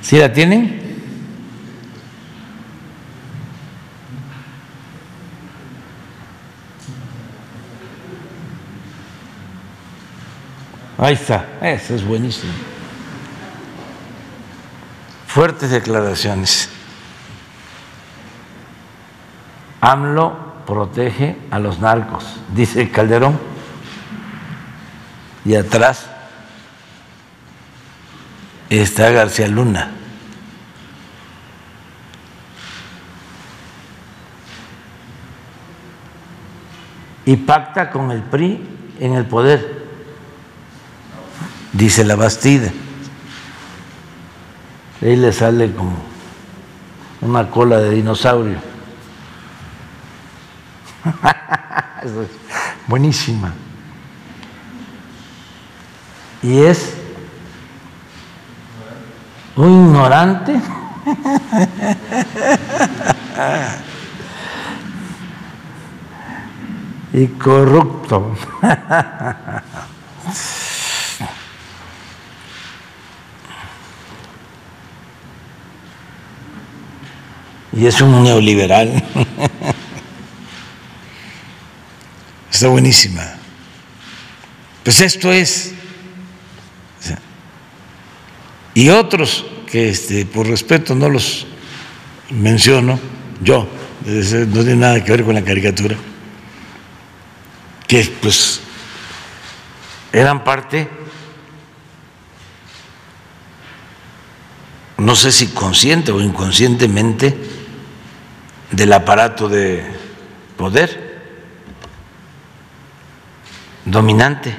¿Sí 0.00 0.18
la 0.18 0.32
tienen? 0.32 0.84
Ahí 10.96 11.14
está, 11.14 11.44
eso 11.60 11.94
es 11.94 12.04
buenísimo. 12.04 12.52
Fuertes 15.26 15.70
declaraciones. 15.70 16.70
AMLO 19.80 20.54
protege 20.66 21.36
a 21.50 21.58
los 21.58 21.80
narcos, 21.80 22.24
dice 22.54 22.90
Calderón. 22.90 23.38
Y 25.44 25.56
atrás 25.56 26.13
está 28.78 29.10
García 29.10 29.48
Luna. 29.48 29.90
Y 37.26 37.36
pacta 37.36 37.90
con 37.90 38.10
el 38.10 38.22
PRI 38.22 38.66
en 39.00 39.14
el 39.14 39.24
poder, 39.24 39.86
dice 41.72 42.04
la 42.04 42.16
Bastida. 42.16 42.70
Ahí 45.00 45.16
le 45.16 45.32
sale 45.32 45.72
como 45.72 45.96
una 47.20 47.50
cola 47.50 47.78
de 47.78 47.90
dinosaurio. 47.90 48.58
Buenísima. 52.86 53.52
Y 56.42 56.60
es 56.60 56.93
un 59.56 59.86
ignorante. 59.86 60.60
y 67.12 67.26
corrupto. 67.28 68.36
y 77.72 77.86
es 77.86 78.00
un 78.00 78.24
neoliberal. 78.24 79.04
Está 82.50 82.68
buenísima. 82.68 83.22
Pues 84.82 85.00
esto 85.00 85.32
es 85.32 85.74
y 88.74 88.88
otros 88.88 89.44
que 89.70 89.88
este, 89.88 90.26
por 90.26 90.48
respeto 90.48 90.94
no 90.94 91.08
los 91.08 91.46
menciono, 92.30 92.98
yo, 93.40 93.68
no 94.04 94.62
tiene 94.62 94.76
nada 94.76 95.02
que 95.02 95.12
ver 95.12 95.24
con 95.24 95.34
la 95.34 95.42
caricatura, 95.42 95.96
que 97.86 98.04
pues 98.20 98.60
eran 100.12 100.42
parte, 100.42 100.88
no 104.98 105.14
sé 105.14 105.30
si 105.30 105.48
consciente 105.48 106.12
o 106.12 106.20
inconscientemente, 106.20 107.36
del 108.70 108.92
aparato 108.92 109.48
de 109.48 109.84
poder 110.56 111.22
dominante 113.84 114.56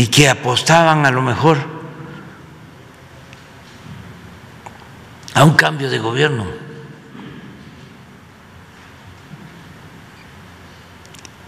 y 0.00 0.06
que 0.06 0.30
apostaban 0.30 1.04
a 1.04 1.10
lo 1.10 1.20
mejor 1.20 1.58
a 5.34 5.44
un 5.44 5.52
cambio 5.52 5.90
de 5.90 5.98
gobierno. 5.98 6.46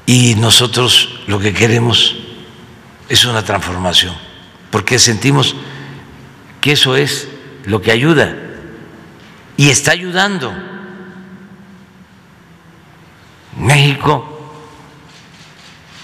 Y 0.04 0.34
nosotros 0.34 1.20
lo 1.26 1.38
que 1.38 1.54
queremos 1.54 2.14
es 3.08 3.24
una 3.24 3.42
transformación, 3.42 4.14
porque 4.70 4.98
sentimos 4.98 5.56
que 6.60 6.72
eso 6.72 6.94
es 6.94 7.28
lo 7.64 7.80
que 7.80 7.90
ayuda 7.90 8.36
y 9.56 9.70
está 9.70 9.92
ayudando. 9.92 10.52
México 13.56 14.52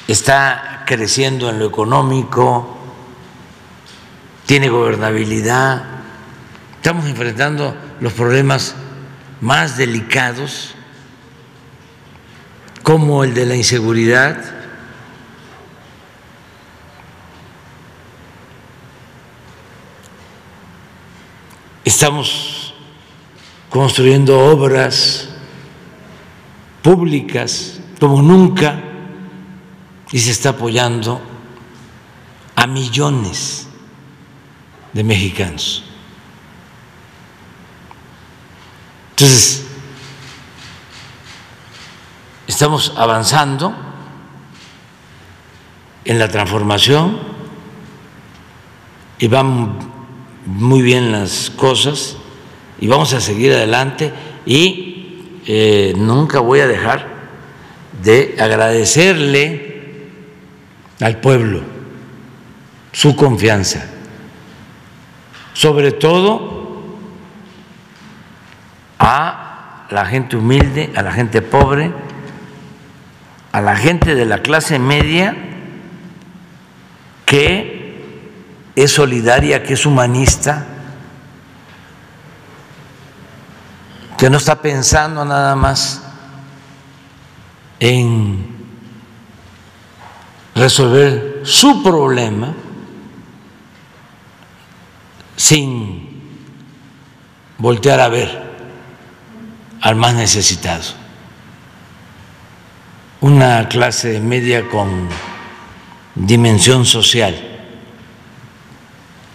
está 0.06 0.67
creciendo 0.88 1.50
en 1.50 1.58
lo 1.58 1.66
económico, 1.66 2.78
tiene 4.46 4.70
gobernabilidad, 4.70 5.84
estamos 6.76 7.04
enfrentando 7.04 7.76
los 8.00 8.14
problemas 8.14 8.74
más 9.42 9.76
delicados 9.76 10.74
como 12.82 13.22
el 13.22 13.34
de 13.34 13.44
la 13.44 13.54
inseguridad. 13.54 14.42
Estamos 21.84 22.72
construyendo 23.68 24.40
obras 24.40 25.28
públicas 26.80 27.78
como 28.00 28.22
nunca 28.22 28.87
y 30.12 30.18
se 30.18 30.30
está 30.30 30.50
apoyando 30.50 31.20
a 32.56 32.66
millones 32.66 33.68
de 34.92 35.04
mexicanos. 35.04 35.84
Entonces, 39.10 39.64
estamos 42.46 42.94
avanzando 42.96 43.74
en 46.04 46.18
la 46.18 46.28
transformación 46.28 47.18
y 49.18 49.28
van 49.28 49.78
muy 50.46 50.80
bien 50.80 51.12
las 51.12 51.50
cosas 51.50 52.16
y 52.80 52.86
vamos 52.86 53.12
a 53.12 53.20
seguir 53.20 53.52
adelante 53.52 54.12
y 54.46 55.40
eh, 55.46 55.92
nunca 55.96 56.40
voy 56.40 56.60
a 56.60 56.66
dejar 56.66 57.08
de 58.02 58.36
agradecerle 58.38 59.67
al 61.00 61.18
pueblo 61.18 61.62
su 62.92 63.14
confianza, 63.14 63.84
sobre 65.52 65.92
todo 65.92 66.98
a 68.98 69.86
la 69.90 70.06
gente 70.06 70.36
humilde, 70.36 70.92
a 70.96 71.02
la 71.02 71.12
gente 71.12 71.42
pobre, 71.42 71.92
a 73.52 73.60
la 73.60 73.76
gente 73.76 74.14
de 74.14 74.26
la 74.26 74.42
clase 74.42 74.78
media 74.78 75.36
que 77.24 77.78
es 78.74 78.90
solidaria, 78.92 79.62
que 79.62 79.74
es 79.74 79.86
humanista, 79.86 80.66
que 84.16 84.30
no 84.30 84.38
está 84.38 84.60
pensando 84.60 85.24
nada 85.24 85.54
más 85.54 86.02
en 87.80 88.57
resolver 90.58 91.40
su 91.44 91.82
problema 91.82 92.52
sin 95.36 96.08
voltear 97.58 98.00
a 98.00 98.08
ver 98.08 98.48
al 99.80 99.94
más 99.96 100.14
necesitado. 100.14 100.84
Una 103.20 103.68
clase 103.68 104.20
media 104.20 104.68
con 104.68 105.08
dimensión 106.14 106.84
social, 106.84 107.34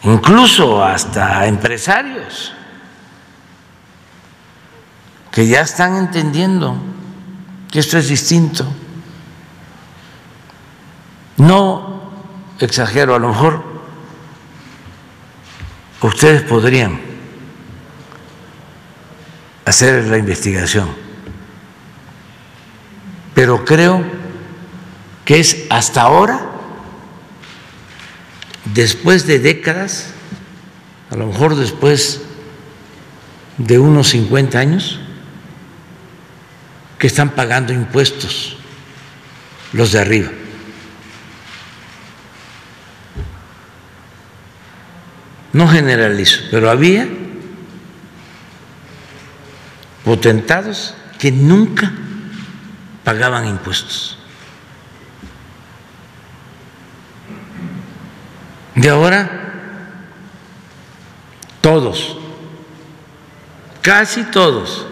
incluso 0.03 0.83
hasta 0.83 1.47
empresarios 1.47 2.53
que 5.31 5.47
ya 5.47 5.61
están 5.61 5.95
entendiendo 5.95 6.77
que 7.71 7.79
esto 7.79 7.97
es 7.97 8.07
distinto. 8.07 8.65
No 11.37 12.11
exagero, 12.59 13.15
a 13.15 13.19
lo 13.19 13.29
mejor 13.29 13.63
ustedes 16.01 16.41
podrían 16.43 16.99
hacer 19.65 20.05
la 20.05 20.17
investigación. 20.17 20.89
Pero 23.33 23.65
creo 23.65 24.03
que 25.25 25.39
es 25.39 25.65
hasta 25.69 26.01
ahora, 26.01 26.39
después 28.73 29.25
de 29.25 29.39
décadas, 29.39 30.09
a 31.09 31.15
lo 31.15 31.27
mejor 31.27 31.55
después 31.55 32.21
de 33.57 33.79
unos 33.79 34.09
50 34.09 34.59
años, 34.59 34.99
que 36.99 37.07
están 37.07 37.31
pagando 37.31 37.73
impuestos 37.73 38.55
los 39.73 39.91
de 39.91 39.99
arriba. 39.99 40.29
No 45.53 45.67
generalizo, 45.67 46.41
pero 46.49 46.69
había 46.69 47.07
potentados 50.03 50.95
que 51.19 51.31
nunca 51.31 51.91
pagaban 53.03 53.47
impuestos. 53.47 54.17
De 58.73 58.89
ahora, 58.89 59.29
todos, 61.61 62.17
casi 63.81 64.23
todos. 64.23 64.87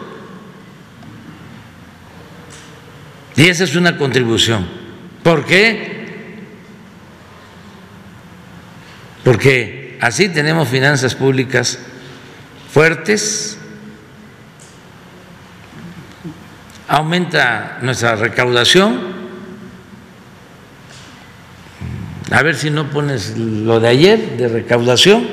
Y 3.35 3.47
esa 3.47 3.63
es 3.63 3.75
una 3.75 3.97
contribución. 3.97 4.67
¿Por 5.23 5.43
qué? 5.45 6.37
Porque 9.23 9.80
así 10.01 10.27
tenemos 10.27 10.67
finanzas 10.67 11.15
públicas 11.15 11.79
fuertes, 12.71 13.57
aumenta 16.87 17.77
nuestra 17.81 18.15
recaudación. 18.15 19.21
A 22.31 22.41
ver 22.43 22.55
si 22.55 22.69
no 22.69 22.89
pones 22.89 23.37
lo 23.37 23.79
de 23.79 23.87
ayer 23.89 24.37
de 24.37 24.47
recaudación. 24.47 25.27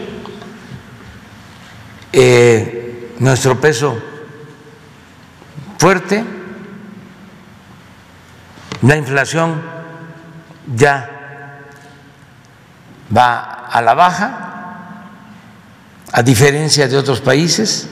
Eh, 2.13 3.15
nuestro 3.19 3.61
peso 3.61 4.01
fuerte, 5.79 6.25
la 8.83 8.97
inflación 8.97 9.61
ya 10.75 11.19
va 13.17 13.67
a 13.67 13.83
la 13.83 13.95
baja, 13.95 14.48
a 16.13 16.23
diferencia 16.23 16.89
de 16.89 16.97
otros 16.97 17.21
países. 17.21 17.89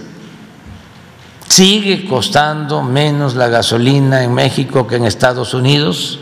Sigue 1.49 2.07
costando 2.07 2.83
menos 2.83 3.35
la 3.35 3.49
gasolina 3.49 4.23
en 4.23 4.35
México 4.35 4.87
que 4.87 4.97
en 4.97 5.05
Estados 5.05 5.55
Unidos. 5.55 6.21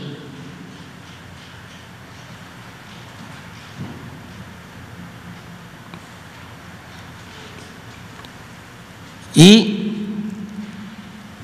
Y 9.33 10.07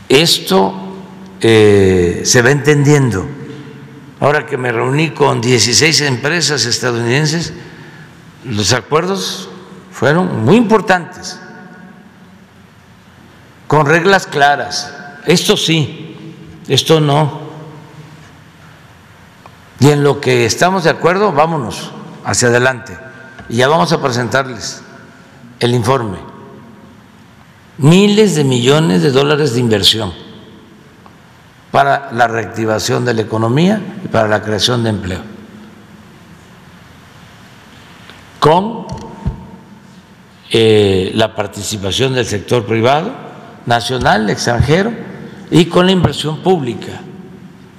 esto 0.07 0.73
eh, 1.41 2.21
se 2.23 2.41
va 2.41 2.51
entendiendo. 2.51 3.27
Ahora 4.19 4.45
que 4.45 4.55
me 4.55 4.71
reuní 4.71 5.09
con 5.09 5.41
16 5.41 6.01
empresas 6.01 6.65
estadounidenses, 6.65 7.53
los 8.45 8.71
acuerdos 8.71 9.50
fueron 10.01 10.43
muy 10.43 10.55
importantes 10.55 11.39
con 13.67 13.85
reglas 13.85 14.25
claras. 14.25 14.91
Esto 15.27 15.55
sí, 15.55 16.33
esto 16.67 16.99
no. 16.99 17.41
Y 19.79 19.89
en 19.89 20.03
lo 20.03 20.19
que 20.19 20.47
estamos 20.47 20.85
de 20.85 20.89
acuerdo, 20.89 21.31
vámonos 21.31 21.91
hacia 22.25 22.47
adelante. 22.47 22.97
Y 23.47 23.57
ya 23.57 23.67
vamos 23.67 23.93
a 23.93 24.01
presentarles 24.01 24.81
el 25.59 25.75
informe. 25.75 26.17
Miles 27.77 28.33
de 28.33 28.43
millones 28.43 29.03
de 29.03 29.11
dólares 29.11 29.53
de 29.53 29.59
inversión 29.59 30.11
para 31.69 32.11
la 32.11 32.27
reactivación 32.27 33.05
de 33.05 33.13
la 33.13 33.21
economía 33.21 33.79
y 34.03 34.07
para 34.07 34.27
la 34.27 34.41
creación 34.41 34.81
de 34.81 34.89
empleo. 34.89 35.21
Con 38.39 38.89
eh, 40.53 41.11
la 41.15 41.33
participación 41.33 42.13
del 42.13 42.25
sector 42.25 42.65
privado 42.65 43.13
nacional, 43.65 44.29
extranjero, 44.29 44.91
y 45.49 45.65
con 45.65 45.85
la 45.85 45.93
inversión 45.93 46.43
pública, 46.43 46.99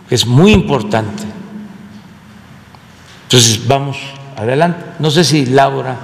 que 0.08 0.14
es 0.14 0.26
muy 0.26 0.52
importante. 0.52 1.24
Entonces, 3.24 3.66
vamos 3.68 3.98
adelante. 4.38 4.82
No 5.00 5.10
sé 5.10 5.22
si 5.22 5.44
Laura 5.44 5.96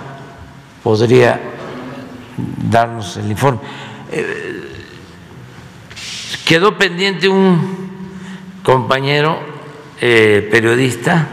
podría 0.83 1.41
darnos 2.71 3.17
el 3.17 3.31
informe. 3.31 3.61
Eh, 4.13 4.69
quedó 6.45 6.77
pendiente 6.77 7.29
un 7.29 7.89
compañero 8.63 9.41
eh, 10.03 10.47
periodista, 10.51 11.29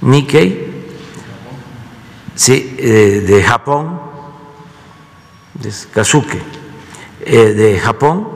Nikkei, 0.00 0.72
sí, 2.34 2.76
de 2.78 3.44
Japón, 3.44 4.11
Kazuke, 5.92 6.40
de 7.26 7.78
Japón. 7.78 8.26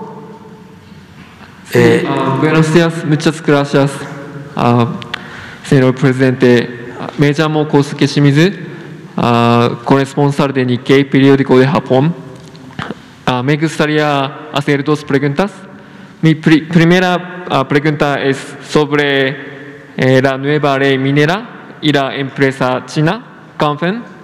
Sí, 1.71 1.79
uh, 1.79 2.41
buenos 2.41 2.73
días, 2.73 3.05
muchas 3.05 3.43
gracias, 3.43 3.91
uh, 4.57 4.87
señor 5.65 5.95
presidente. 5.95 6.95
Me 7.19 7.33
llamo 7.33 7.67
Kosuke 7.67 8.07
Shimizu, 8.07 8.53
uh, 9.17 9.77
corresponsal 9.85 10.53
de 10.53 10.65
Nikkei, 10.65 11.05
periódico 11.05 11.59
de 11.59 11.67
Japón. 11.67 12.15
me 13.43 13.57
gustaría 13.57 14.51
hacer 14.53 14.85
dos 14.85 15.05
preguntas. 15.05 15.53
Mi 16.23 16.35
pri 16.35 16.63
primera 16.63 17.67
pregunta 17.69 18.23
es 18.23 18.39
sobre 18.69 19.57
eh, 19.97 20.21
la 20.23 20.37
nueva 20.37 20.79
ley 20.79 20.99
minera 20.99 21.79
y 21.81 21.93
la 21.93 22.15
empresa 22.15 22.85
china, 22.87 23.23
Ganfeng. 23.59 24.16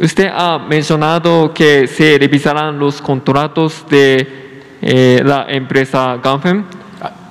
Usted 0.00 0.30
ha 0.32 0.58
mencionado 0.58 1.52
que 1.52 1.86
se 1.86 2.16
revisarán 2.18 2.78
los 2.78 3.02
contratos 3.02 3.84
de 3.88 4.62
eh, 4.80 5.20
la 5.24 5.46
empresa 5.48 6.18
Ganfeng. 6.22 6.64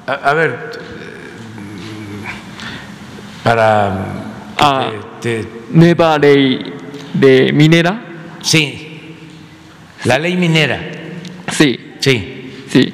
A, 0.06 0.14
a, 0.14 0.34
ver, 0.34 0.72
para 3.44 4.06
ah, 4.60 4.92
te, 5.20 5.44
te... 5.44 5.50
nueva 5.72 6.18
ley 6.20 6.74
de 7.14 7.52
minera. 7.52 8.02
Sí, 8.42 9.16
la 10.06 10.20
ley 10.20 10.38
minera. 10.38 10.80
Sí. 11.52 11.96
Sí. 12.00 12.66
Sí. 12.70 12.94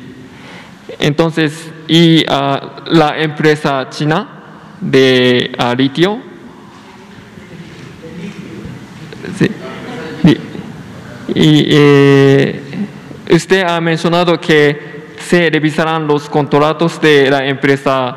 Entonces, 1.00 1.70
y 1.88 2.22
uh, 2.22 2.60
la 2.88 3.18
empresa 3.18 3.88
china 3.90 4.28
de 4.80 5.52
uh, 5.60 5.76
litio. 5.76 6.35
Sí. 9.38 9.52
Y, 11.34 11.66
eh, 11.70 12.62
usted 13.32 13.64
ha 13.68 13.82
mencionado 13.82 14.40
que 14.40 14.96
se 15.20 15.50
revisarán 15.50 16.08
los 16.08 16.30
contratos 16.30 17.02
de 17.02 17.30
la 17.30 17.46
empresa 17.46 18.16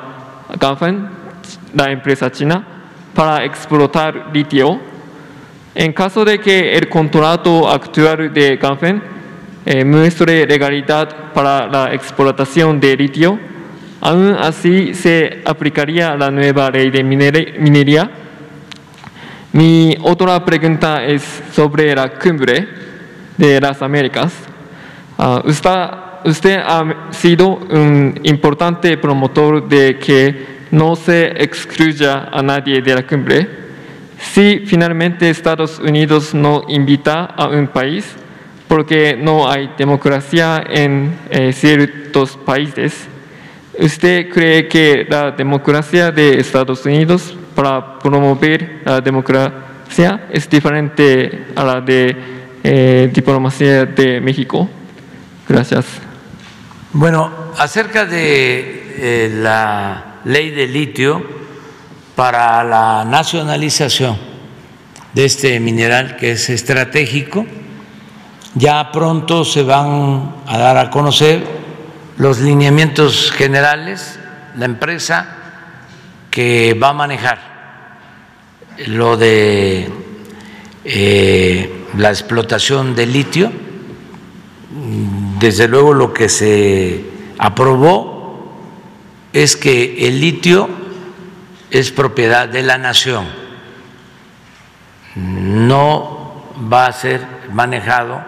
Ganfeng, 0.61 1.09
la 1.75 1.91
empresa 1.91 2.31
china, 2.31 2.64
para 3.14 3.45
explotar 3.45 4.31
litio. 4.33 4.81
En 5.75 5.93
caso 5.93 6.25
de 6.25 6.39
que 6.39 6.75
el 6.77 6.89
contrato 6.89 7.69
actual 7.69 8.33
de 8.33 8.57
Ganfeng 8.57 9.01
eh, 9.64 9.85
muestre 9.85 10.47
legalidad 10.47 11.33
para 11.33 11.66
la 11.66 11.95
explotación 11.95 12.79
de 12.81 12.97
litio, 12.97 13.39
aún 14.01 14.37
así 14.39 14.95
se 14.95 15.43
aplicaría 15.45 16.16
la 16.16 16.31
nueva 16.31 16.71
ley 16.71 16.91
de 16.91 17.03
minería. 17.03 18.11
Mi 19.53 19.96
otra 20.03 20.44
pregunta 20.44 21.03
es 21.07 21.22
sobre 21.53 21.94
la 21.94 22.11
cumbre 22.11 22.68
de 23.38 23.59
las 23.59 23.80
Américas. 23.80 24.30
Usted, 25.44 25.70
usted 26.24 26.59
ha 26.59 27.12
sido 27.12 27.55
un 27.70 28.20
importante 28.24 28.99
promotor 28.99 29.66
de 29.66 29.99
que 29.99 30.59
no 30.70 30.94
se 30.94 31.42
excluya 31.42 32.28
a 32.30 32.42
nadie 32.42 32.82
de 32.82 32.94
la 32.94 33.07
cumbre. 33.07 33.49
Si 34.18 34.64
finalmente 34.66 35.30
Estados 35.30 35.78
Unidos 35.78 36.34
no 36.34 36.64
invita 36.68 37.24
a 37.24 37.49
un 37.49 37.68
país, 37.68 38.05
porque 38.68 39.16
no 39.18 39.51
hay 39.51 39.70
democracia 39.78 40.62
en 40.68 41.16
eh, 41.30 41.55
ciertos 41.55 42.36
países. 42.36 43.09
¿Usted 43.78 44.28
cree 44.28 44.68
que 44.68 45.07
la 45.09 45.30
democracia 45.30 46.12
de 46.12 46.38
Estados 46.38 46.84
Unidos 46.84 47.38
para 47.59 47.99
promover 47.99 48.83
la 48.85 49.01
democracia 49.01 50.29
es 50.31 50.49
diferente 50.49 51.49
a 51.57 51.65
la 51.65 51.81
de 51.81 52.17
eh, 52.63 53.11
diplomacia 53.13 53.85
de 53.85 54.21
México? 54.21 54.71
Gracias. 55.49 55.85
Bueno, 56.93 57.33
acerca 57.59 58.07
de 58.07 58.95
eh, 58.97 59.41
la 59.43 60.21
ley 60.25 60.51
de 60.51 60.69
litio 60.69 61.21
para 62.15 62.63
la 62.63 63.05
nacionalización 63.05 64.17
de 65.13 65.25
este 65.25 65.59
mineral 65.59 66.15
que 66.15 66.31
es 66.31 66.49
estratégico, 66.51 67.45
ya 68.55 68.93
pronto 68.93 69.45
se 69.45 69.65
van 69.65 70.37
a 70.47 70.59
dar 70.59 70.77
a 70.77 70.91
conocer 70.91 71.43
los 72.19 72.39
lineamientos 72.39 73.33
generales, 73.33 74.17
la 74.55 74.67
empresa 74.67 75.38
que 76.31 76.74
va 76.74 76.91
a 76.91 76.93
manejar 76.93 77.39
lo 78.87 79.16
de 79.16 79.91
eh, 80.85 81.85
la 81.97 82.11
explotación 82.11 82.95
de 82.95 83.07
litio, 83.07 83.53
desde 85.41 85.68
luego 85.68 85.95
lo 85.95 86.12
que 86.12 86.29
se 86.29 87.05
aprobó 87.39 88.55
es 89.33 89.57
que 89.57 90.07
el 90.07 90.20
litio 90.20 90.68
es 91.70 91.91
propiedad 91.91 92.49
de 92.49 92.62
la 92.62 92.79
nación, 92.79 93.26
no 95.14 96.45
va 96.72 96.87
a 96.87 96.93
ser 96.93 97.26
manejado 97.53 98.22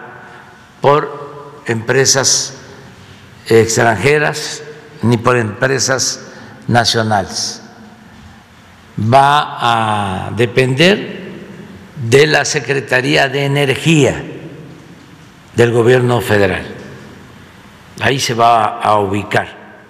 por 0.81 1.61
empresas 1.65 2.57
extranjeras 3.47 4.63
ni 5.01 5.17
por 5.17 5.37
empresas 5.37 6.27
nacionales. 6.67 7.60
Va 9.01 10.27
a 10.27 10.31
depender 10.31 11.21
de 12.09 12.27
la 12.27 12.45
Secretaría 12.45 13.29
de 13.29 13.45
Energía 13.45 14.23
del 15.55 15.71
Gobierno 15.71 16.21
federal. 16.21 16.65
Ahí 18.01 18.19
se 18.19 18.33
va 18.33 18.79
a 18.79 18.97
ubicar 18.99 19.47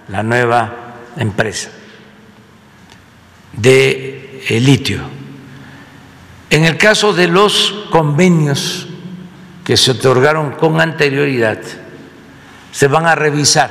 la 0.08 0.22
nueva 0.22 0.72
empresa 1.16 1.70
de 3.52 4.44
litio. 4.50 5.00
En 6.50 6.64
el 6.64 6.76
caso 6.76 7.12
de 7.12 7.28
los 7.28 7.86
convenios 7.90 8.88
que 9.64 9.76
se 9.76 9.92
otorgaron 9.92 10.52
con 10.52 10.80
anterioridad 10.80 11.58
se 12.72 12.88
van 12.88 13.06
a 13.06 13.14
revisar 13.14 13.70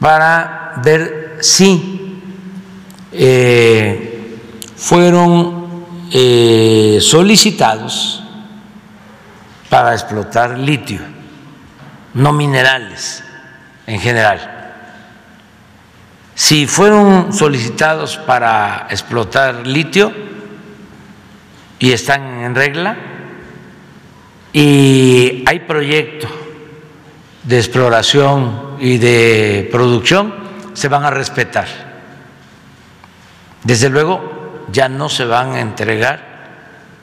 para 0.00 0.74
ver 0.82 1.38
si 1.40 2.03
eh, 3.14 4.38
fueron 4.76 5.84
eh, 6.12 6.98
solicitados 7.00 8.22
para 9.70 9.92
explotar 9.92 10.58
litio, 10.58 11.00
no 12.14 12.32
minerales 12.32 13.24
en 13.86 14.00
general. 14.00 14.50
Si 16.34 16.66
fueron 16.66 17.32
solicitados 17.32 18.16
para 18.16 18.88
explotar 18.90 19.66
litio 19.66 20.12
y 21.78 21.92
están 21.92 22.42
en 22.42 22.54
regla, 22.54 22.96
y 24.52 25.42
hay 25.46 25.60
proyectos 25.60 26.30
de 27.42 27.58
exploración 27.58 28.76
y 28.78 28.98
de 28.98 29.68
producción, 29.70 30.32
se 30.74 30.88
van 30.88 31.04
a 31.04 31.10
respetar. 31.10 31.83
Desde 33.64 33.88
luego, 33.88 34.66
ya 34.70 34.88
no 34.88 35.08
se 35.08 35.24
van 35.24 35.52
a 35.52 35.60
entregar 35.60 36.34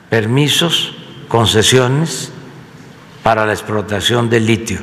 permisos, 0.08 0.94
concesiones 1.28 2.32
para 3.22 3.46
la 3.46 3.52
explotación 3.52 4.30
del 4.30 4.46
litio. 4.46 4.80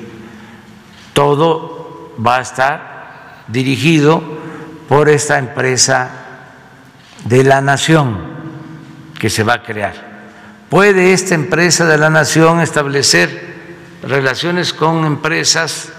Todo 1.13 2.13
va 2.25 2.37
a 2.37 2.41
estar 2.41 3.43
dirigido 3.47 4.21
por 4.87 5.09
esta 5.09 5.37
empresa 5.37 6.09
de 7.25 7.43
la 7.43 7.61
nación 7.61 8.17
que 9.17 9.29
se 9.29 9.43
va 9.43 9.55
a 9.55 9.63
crear. 9.63 9.93
¿Puede 10.69 11.13
esta 11.13 11.35
empresa 11.35 11.85
de 11.85 11.97
la 11.97 12.09
nación 12.09 12.59
establecer 12.59 13.49
relaciones 14.03 14.73
con 14.73 15.05
empresas 15.05 15.89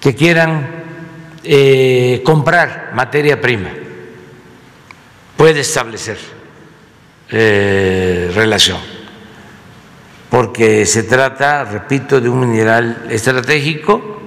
que 0.00 0.14
quieran 0.14 0.68
eh, 1.42 2.22
comprar 2.24 2.92
materia 2.94 3.40
prima? 3.40 3.70
Puede 5.40 5.60
establecer 5.60 6.18
eh, 7.30 8.30
relación, 8.34 8.76
porque 10.28 10.84
se 10.84 11.04
trata, 11.04 11.64
repito, 11.64 12.20
de 12.20 12.28
un 12.28 12.40
mineral 12.40 13.06
estratégico 13.08 14.20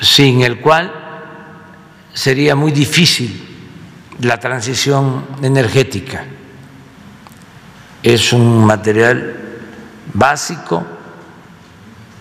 sin 0.00 0.40
el 0.40 0.58
cual 0.58 0.90
sería 2.14 2.56
muy 2.56 2.72
difícil 2.72 3.46
la 4.20 4.40
transición 4.40 5.26
energética. 5.42 6.24
Es 8.02 8.32
un 8.32 8.64
material 8.64 9.36
básico 10.14 10.82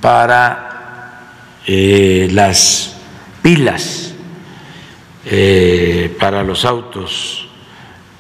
para 0.01 1.61
eh, 1.65 2.28
las 2.30 2.97
pilas, 3.41 4.09
eh, 5.32 6.15
para 6.19 6.43
los 6.43 6.65
autos 6.65 7.47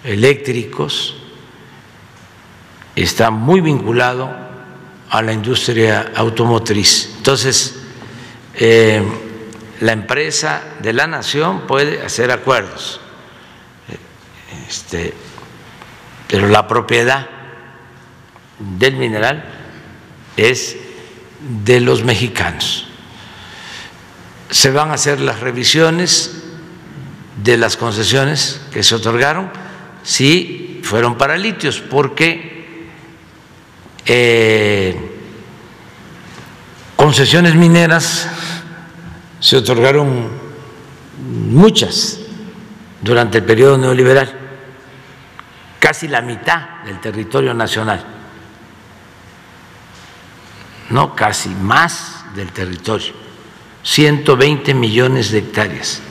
eléctricos, 0.03 1.15
está 2.95 3.31
muy 3.31 3.61
vinculado 3.61 4.29
a 5.09 5.21
la 5.23 5.33
industria 5.33 6.11
automotriz. 6.15 7.15
Entonces, 7.17 7.81
eh, 8.53 9.01
la 9.79 9.93
empresa 9.93 10.61
de 10.81 10.93
la 10.93 11.07
nación 11.07 11.65
puede 11.65 12.03
hacer 12.03 12.29
acuerdos, 12.29 13.01
este, 14.67 15.13
pero 16.27 16.47
la 16.47 16.67
propiedad 16.67 17.27
del 18.59 18.97
mineral 18.97 19.45
es 20.37 20.77
de 21.39 21.79
los 21.79 22.03
mexicanos. 22.03 22.85
Se 24.51 24.69
van 24.69 24.91
a 24.91 24.93
hacer 24.93 25.19
las 25.21 25.39
revisiones 25.39 26.38
de 27.43 27.57
las 27.57 27.77
concesiones 27.77 28.61
que 28.71 28.83
se 28.83 28.95
otorgaron 28.95 29.49
si 30.03 30.81
fueron 30.83 31.17
para 31.17 31.37
litios, 31.37 31.79
porque 31.79 32.87
eh, 34.05 34.95
concesiones 36.95 37.55
mineras 37.55 38.27
se 39.39 39.57
otorgaron 39.57 40.29
muchas 41.49 42.19
durante 43.01 43.37
el 43.37 43.45
periodo 43.45 43.77
neoliberal, 43.77 44.37
casi 45.79 46.07
la 46.07 46.21
mitad 46.21 46.83
del 46.85 46.99
territorio 46.99 47.53
nacional, 47.53 48.03
no 50.89 51.15
casi 51.15 51.49
más 51.49 52.25
del 52.35 52.51
territorio, 52.51 53.13
120 53.83 54.73
millones 54.73 55.31
de 55.31 55.39
hectáreas. 55.39 56.01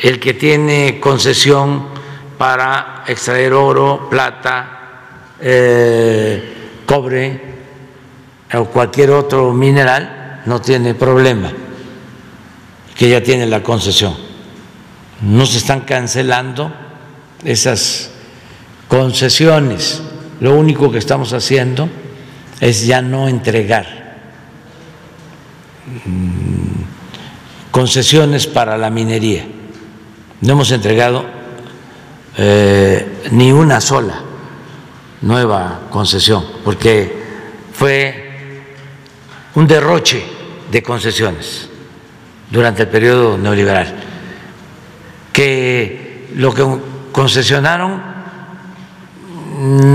El 0.00 0.20
que 0.20 0.34
tiene 0.34 1.00
concesión 1.00 1.88
para 2.36 3.04
extraer 3.06 3.52
oro, 3.52 4.08
plata, 4.10 4.76
eh, 5.40 6.54
cobre 6.84 7.40
o 8.54 8.64
cualquier 8.66 9.10
otro 9.10 9.52
mineral, 9.52 10.42
no 10.46 10.60
tiene 10.60 10.94
problema, 10.94 11.52
que 12.94 13.08
ya 13.08 13.22
tiene 13.22 13.46
la 13.46 13.62
concesión. 13.62 14.14
No 15.22 15.46
se 15.46 15.58
están 15.58 15.80
cancelando 15.80 16.72
esas 17.44 18.10
concesiones. 18.88 20.02
Lo 20.40 20.54
único 20.54 20.92
que 20.92 20.98
estamos 20.98 21.32
haciendo 21.32 21.88
es 22.60 22.86
ya 22.86 23.02
no 23.02 23.28
entregar 23.28 24.16
mm, 26.04 27.70
concesiones 27.70 28.46
para 28.46 28.78
la 28.78 28.90
minería. 28.90 29.46
No 30.46 30.52
hemos 30.52 30.70
entregado 30.70 31.24
eh, 32.36 33.24
ni 33.32 33.50
una 33.50 33.80
sola 33.80 34.22
nueva 35.22 35.80
concesión, 35.90 36.44
porque 36.64 37.12
fue 37.72 38.62
un 39.56 39.66
derroche 39.66 40.22
de 40.70 40.84
concesiones 40.84 41.68
durante 42.48 42.82
el 42.82 42.88
periodo 42.88 43.36
neoliberal, 43.36 43.92
que 45.32 46.28
lo 46.36 46.54
que 46.54 46.64
concesionaron 47.10 48.00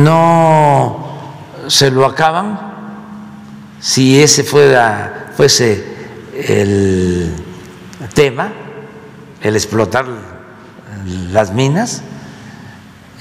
no 0.04 1.32
se 1.70 1.91
lo 1.91 2.06
acaban. 2.06 2.60
Si 3.80 4.22
ese 4.22 4.43
fuera, 4.43 5.32
fuese 5.34 5.82
el 6.45 7.36
tema, 8.14 8.52
el 9.41 9.56
explotar 9.56 10.31
las 11.32 11.54
minas, 11.54 12.02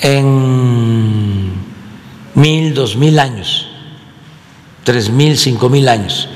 en 0.01 1.53
mil, 2.35 2.75
dos 2.75 2.97
mil 2.97 3.19
años, 3.19 3.69
tres 4.85 5.11
mil, 5.11 5.37
cinco 5.37 5.69
mil 5.69 5.89
años 5.89 6.29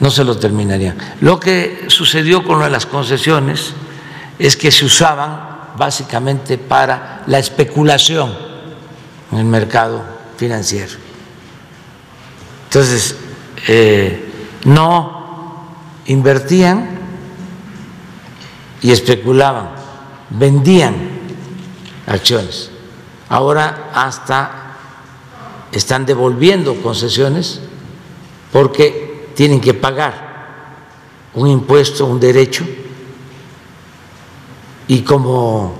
no 0.00 0.10
se 0.10 0.24
lo 0.24 0.36
terminarían. 0.36 0.96
Lo 1.20 1.38
que 1.38 1.84
sucedió 1.88 2.42
con 2.42 2.60
las 2.72 2.86
concesiones 2.86 3.74
es 4.38 4.56
que 4.56 4.70
se 4.70 4.86
usaban 4.86 5.76
básicamente 5.76 6.58
para 6.58 7.22
la 7.26 7.38
especulación 7.38 8.34
en 9.30 9.38
el 9.38 9.44
mercado 9.44 10.02
financiero. 10.36 10.92
Entonces, 12.64 13.16
eh, 13.68 14.30
no 14.64 15.66
invertían 16.06 16.98
y 18.80 18.90
especulaban, 18.90 19.68
vendían 20.30 20.94
acciones. 22.06 22.70
Ahora 23.28 23.90
hasta 23.94 24.76
están 25.72 26.06
devolviendo 26.06 26.74
concesiones 26.82 27.60
porque 28.52 29.30
tienen 29.34 29.60
que 29.60 29.74
pagar 29.74 30.30
un 31.34 31.48
impuesto, 31.48 32.06
un 32.06 32.18
derecho, 32.18 32.64
y 34.88 35.02
como 35.02 35.78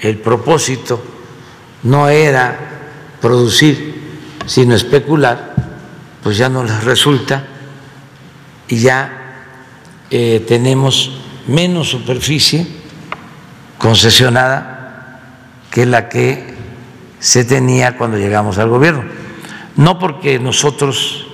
el 0.00 0.18
propósito 0.18 1.02
no 1.82 2.08
era 2.08 2.58
producir, 3.20 4.22
sino 4.46 4.74
especular, 4.74 5.54
pues 6.22 6.38
ya 6.38 6.48
no 6.48 6.64
les 6.64 6.82
resulta 6.84 7.46
y 8.68 8.78
ya 8.78 9.44
eh, 10.10 10.42
tenemos 10.48 11.10
menos 11.46 11.90
superficie 11.90 12.77
concesionada 13.78 15.20
que 15.70 15.86
la 15.86 16.08
que 16.08 16.54
se 17.20 17.44
tenía 17.44 17.96
cuando 17.96 18.18
llegamos 18.18 18.58
al 18.58 18.68
gobierno. 18.68 19.04
No 19.76 19.98
porque 19.98 20.38
nosotros 20.38 21.26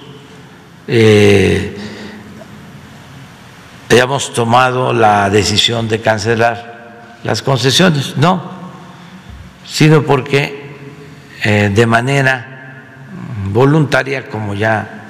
eh, 0.87 1.77
hayamos 3.91 4.33
tomado 4.33 4.93
la 4.93 5.31
decisión 5.31 5.89
de 5.89 6.01
cancelar 6.01 7.19
las 7.23 7.43
concesiones, 7.43 8.17
no, 8.17 8.43
sino 9.67 10.03
porque 10.03 10.77
eh, 11.43 11.71
de 11.75 11.87
manera 11.87 12.83
voluntaria, 13.51 14.29
como 14.29 14.55
ya 14.55 15.05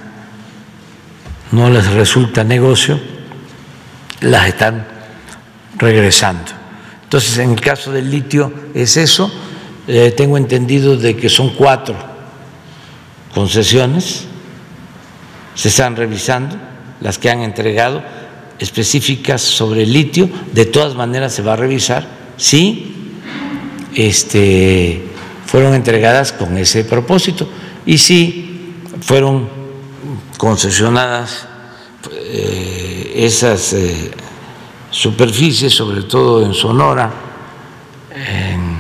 no 1.50 1.70
les 1.70 1.90
resulta 1.92 2.44
negocio, 2.44 3.00
las 4.20 4.48
están 4.48 4.86
regresando. 5.76 6.63
Entonces, 7.14 7.38
en 7.38 7.52
el 7.52 7.60
caso 7.60 7.92
del 7.92 8.10
litio 8.10 8.52
es 8.74 8.96
eso, 8.96 9.30
eh, 9.86 10.12
tengo 10.16 10.36
entendido 10.36 10.96
de 10.96 11.14
que 11.14 11.28
son 11.28 11.50
cuatro 11.50 11.94
concesiones 13.32 14.24
se 15.54 15.68
están 15.68 15.94
revisando 15.94 16.56
las 17.00 17.18
que 17.18 17.30
han 17.30 17.42
entregado 17.42 18.02
específicas 18.58 19.42
sobre 19.42 19.84
el 19.84 19.92
litio. 19.92 20.28
De 20.52 20.66
todas 20.66 20.96
maneras 20.96 21.32
se 21.32 21.42
va 21.42 21.52
a 21.52 21.56
revisar 21.56 22.04
si 22.36 23.12
este, 23.94 25.04
fueron 25.46 25.74
entregadas 25.74 26.32
con 26.32 26.58
ese 26.58 26.82
propósito 26.82 27.48
y 27.86 27.98
si 27.98 28.72
fueron 29.00 29.48
concesionadas 30.36 31.46
eh, 32.10 33.12
esas 33.14 33.72
eh, 33.74 34.10
superficies, 34.94 35.74
sobre 35.74 36.02
todo 36.02 36.44
en 36.44 36.54
Sonora, 36.54 37.10
en 38.14 38.78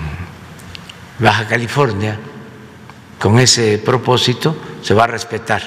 Baja 1.18 1.44
California, 1.48 2.16
con 3.18 3.40
ese 3.40 3.78
propósito 3.78 4.54
se 4.80 4.94
va 4.94 5.04
a 5.04 5.06
respetar 5.08 5.62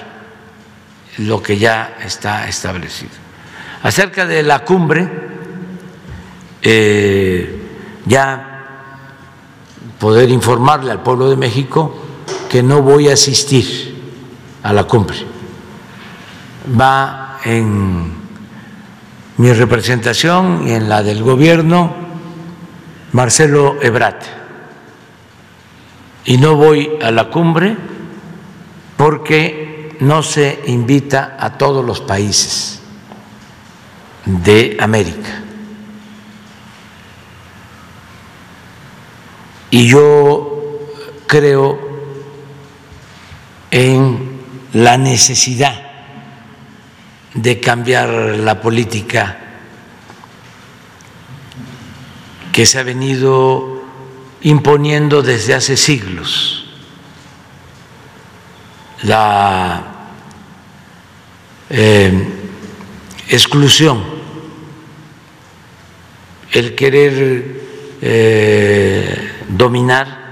lo 1.17 1.43
que 1.43 1.57
ya 1.57 1.97
está 2.01 2.47
establecido. 2.47 3.11
Acerca 3.83 4.25
de 4.25 4.41
la 4.41 4.59
cumbre, 4.59 5.09
eh, 6.61 7.61
ya 8.05 8.53
poder 9.99 10.29
informarle 10.29 10.91
al 10.91 11.03
pueblo 11.03 11.29
de 11.29 11.35
México 11.35 11.93
que 12.49 12.63
no 12.63 12.81
voy 12.81 13.09
a 13.09 13.13
asistir 13.13 13.97
a 14.63 14.71
la 14.71 14.85
cumbre. 14.85 15.17
Va 16.79 17.39
en 17.43 18.26
mi 19.37 19.53
representación 19.53 20.67
y 20.67 20.71
en 20.71 20.89
la 20.89 21.03
del 21.03 21.23
gobierno 21.23 21.93
Marcelo 23.11 23.77
Ebrat. 23.81 24.23
Y 26.25 26.37
no 26.37 26.55
voy 26.55 26.89
a 27.01 27.11
la 27.11 27.29
cumbre 27.29 27.77
porque 28.97 29.95
no 29.99 30.23
se 30.23 30.61
invita 30.67 31.37
a 31.39 31.57
todos 31.57 31.85
los 31.85 32.01
países 32.01 32.81
de 34.25 34.75
América. 34.79 35.43
Y 39.69 39.87
yo 39.87 40.79
creo 41.27 41.79
en 43.69 44.41
la 44.73 44.97
necesidad 44.97 45.86
de 47.37 47.59
cambiar 47.59 48.09
la 48.09 48.59
política 48.59 49.37
que 52.51 52.65
se 52.65 52.79
ha 52.79 52.83
venido 52.83 53.83
imponiendo 54.41 55.21
desde 55.21 55.53
hace 55.53 55.77
siglos. 55.77 56.65
La 59.03 59.83
eh, 61.69 62.11
exclusión, 63.29 64.03
el 66.51 66.73
querer 66.73 67.61
eh, 68.01 69.31
dominar 69.47 70.25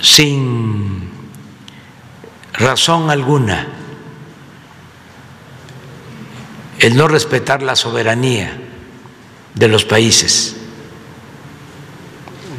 sin 0.00 0.89
razón 2.60 3.10
alguna 3.10 3.66
el 6.78 6.96
no 6.96 7.08
respetar 7.08 7.62
la 7.62 7.76
soberanía 7.76 8.52
de 9.54 9.68
los 9.68 9.84
países, 9.84 10.56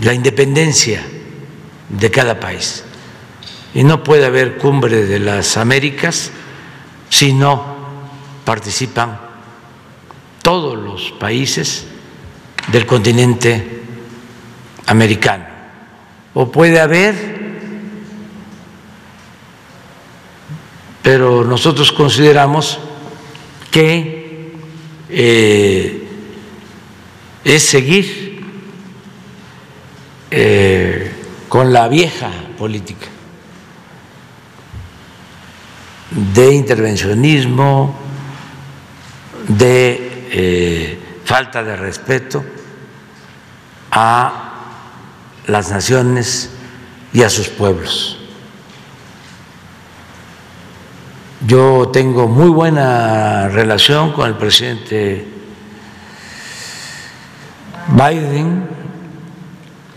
la 0.01 0.13
independencia 0.13 1.03
de 1.89 2.11
cada 2.11 2.39
país. 2.39 2.83
Y 3.73 3.83
no 3.83 4.03
puede 4.03 4.25
haber 4.25 4.57
cumbre 4.57 5.05
de 5.05 5.19
las 5.19 5.57
Américas 5.57 6.31
si 7.09 7.33
no 7.33 7.63
participan 8.45 9.19
todos 10.43 10.77
los 10.77 11.11
países 11.13 11.85
del 12.71 12.85
continente 12.85 13.81
americano. 14.85 15.45
O 16.33 16.51
puede 16.51 16.79
haber, 16.79 17.40
pero 21.13 21.43
nosotros 21.43 21.91
consideramos 21.91 22.79
que 23.69 24.53
eh, 25.09 26.07
es 27.43 27.63
seguir 27.63 28.45
eh, 30.31 31.11
con 31.49 31.73
la 31.73 31.89
vieja 31.89 32.31
política 32.57 33.07
de 36.33 36.53
intervencionismo, 36.53 37.93
de 39.49 40.29
eh, 40.31 40.99
falta 41.25 41.61
de 41.61 41.75
respeto 41.75 42.41
a 43.91 44.53
las 45.47 45.71
naciones 45.71 46.51
y 47.11 47.23
a 47.23 47.29
sus 47.29 47.49
pueblos. 47.49 48.20
Yo 51.47 51.89
tengo 51.91 52.27
muy 52.27 52.49
buena 52.49 53.47
relación 53.47 54.13
con 54.13 54.27
el 54.27 54.37
presidente 54.37 55.25
Biden, 57.87 58.69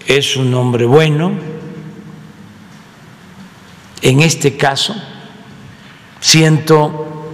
es 0.06 0.36
un 0.38 0.54
hombre 0.54 0.86
bueno. 0.86 1.32
En 4.00 4.20
este 4.20 4.56
caso, 4.56 4.96
siento 6.18 7.26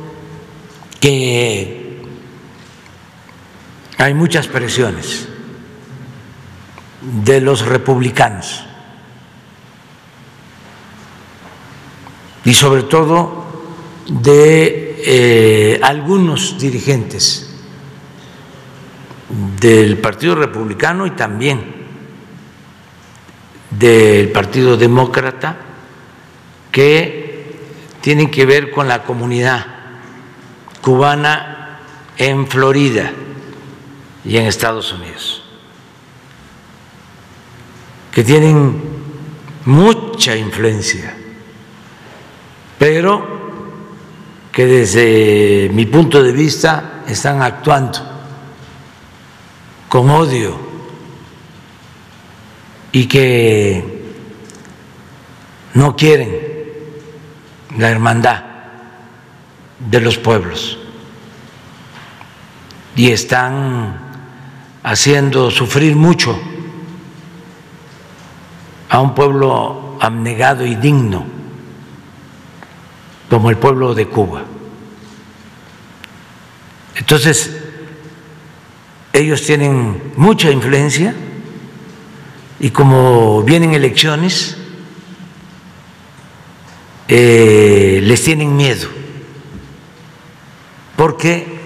que 0.99 2.03
hay 3.97 4.15
muchas 4.15 4.49
presiones 4.49 5.29
de 7.01 7.41
los 7.41 7.65
republicanos 7.65 8.65
y 12.45 12.53
sobre 12.55 12.83
todo 12.83 13.50
de 14.09 14.97
eh, 15.05 15.81
algunos 15.83 16.59
dirigentes 16.59 17.51
del 19.61 19.99
Partido 19.99 20.35
Republicano 20.35 21.07
y 21.07 21.11
también 21.11 21.81
del 23.71 24.31
Partido 24.31 24.77
Demócrata 24.77 25.57
que 26.73 27.61
tienen 28.01 28.31
que 28.31 28.47
ver 28.47 28.71
con 28.71 28.89
la 28.89 29.05
comunidad 29.05 29.67
cubana 30.81 31.81
en 32.17 32.47
Florida 32.47 33.13
y 34.25 34.37
en 34.37 34.47
Estados 34.47 34.93
Unidos, 34.93 35.43
que 38.13 38.25
tienen 38.25 38.83
mucha 39.65 40.37
influencia, 40.37 41.17
pero 42.79 43.40
que 44.53 44.67
desde 44.67 45.71
mi 45.73 45.87
punto 45.87 46.23
de 46.23 46.33
vista 46.33 47.03
están 47.07 47.43
actuando 47.43 47.99
con 49.89 50.11
odio 50.11 50.57
y 52.93 53.07
que 53.07 54.01
no 55.75 55.97
quieren 55.97 56.37
la 57.79 57.91
hermandad 57.91 58.43
de 59.79 60.01
los 60.01 60.19
pueblos. 60.19 60.79
Y 62.97 63.11
están 63.11 63.99
haciendo 64.83 65.51
sufrir 65.51 65.95
mucho 65.95 66.39
a 68.89 69.01
un 69.01 69.15
pueblo 69.15 69.97
abnegado 70.01 70.67
y 70.67 70.75
digno 70.75 71.40
como 73.31 73.49
el 73.49 73.57
pueblo 73.57 73.95
de 73.95 74.09
Cuba. 74.09 74.43
Entonces, 76.97 77.57
ellos 79.13 79.43
tienen 79.47 80.13
mucha 80.17 80.51
influencia 80.51 81.15
y 82.59 82.71
como 82.71 83.43
vienen 83.43 83.73
elecciones, 83.73 84.57
eh, 87.09 88.01
les 88.03 88.23
tienen 88.23 88.57
miedo, 88.57 88.89
porque 90.97 91.61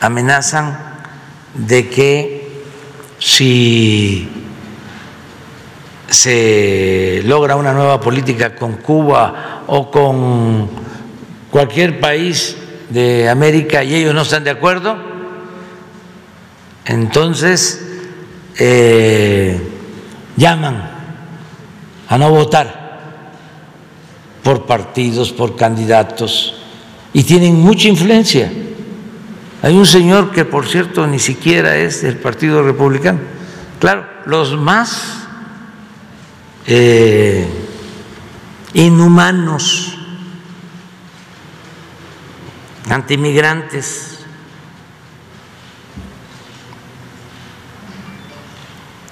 amenazan 0.00 0.78
de 1.54 1.88
que 1.88 2.62
si 3.18 4.28
se 6.08 7.22
logra 7.24 7.56
una 7.56 7.72
nueva 7.72 8.00
política 8.00 8.56
con 8.56 8.76
Cuba 8.76 9.59
o 9.72 9.88
con 9.88 10.68
cualquier 11.48 12.00
país 12.00 12.56
de 12.88 13.28
América 13.28 13.84
y 13.84 13.94
ellos 13.94 14.12
no 14.12 14.22
están 14.22 14.42
de 14.42 14.50
acuerdo, 14.50 14.96
entonces 16.84 17.80
eh, 18.58 19.60
llaman 20.36 20.90
a 22.08 22.18
no 22.18 22.30
votar 22.30 22.98
por 24.42 24.66
partidos, 24.66 25.30
por 25.30 25.54
candidatos, 25.54 26.54
y 27.12 27.22
tienen 27.22 27.54
mucha 27.54 27.86
influencia. 27.86 28.50
Hay 29.62 29.76
un 29.76 29.86
señor 29.86 30.32
que, 30.32 30.44
por 30.44 30.66
cierto, 30.66 31.06
ni 31.06 31.20
siquiera 31.20 31.76
es 31.76 32.02
del 32.02 32.16
Partido 32.16 32.62
Republicano. 32.64 33.20
Claro, 33.78 34.04
los 34.26 34.56
más 34.56 35.28
eh, 36.66 37.46
inhumanos, 38.74 39.96
antimigrantes, 42.88 44.24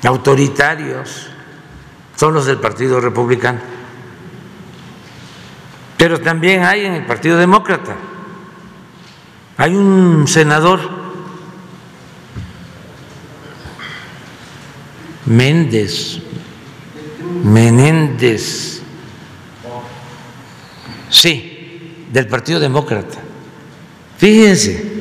autoritarios, 0.05 1.29
son 2.17 2.35
los 2.35 2.47
del 2.47 2.59
Partido 2.59 3.01
Republicano. 3.01 3.61
Pero 5.97 6.21
también 6.21 6.63
hay 6.63 6.87
en 6.87 6.95
el 6.95 7.07
Partido 7.07 7.37
Demócrata, 7.37 7.97
hay 9.57 9.75
un 9.75 10.27
senador, 10.29 10.99
Méndez, 15.27 16.21
Menéndez, 17.45 18.78
sí, 21.11 22.07
del 22.13 22.27
Partido 22.27 22.61
Demócrata. 22.61 23.19
Fíjense 24.17 24.99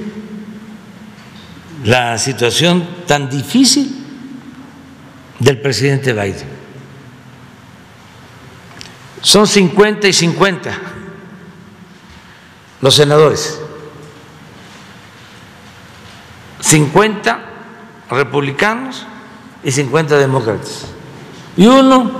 la 1.84 2.17
situación 2.17 2.88
tan 3.05 3.29
difícil 3.29 4.03
del 5.39 5.59
presidente 5.61 6.13
Biden. 6.13 6.57
Son 9.21 9.47
50 9.47 10.07
y 10.07 10.13
50 10.13 10.71
los 12.81 12.95
senadores. 12.95 13.59
50 16.59 17.39
republicanos 18.09 19.05
y 19.63 19.71
50 19.71 20.17
demócratas. 20.17 20.85
Y 21.55 21.65
uno 21.65 22.11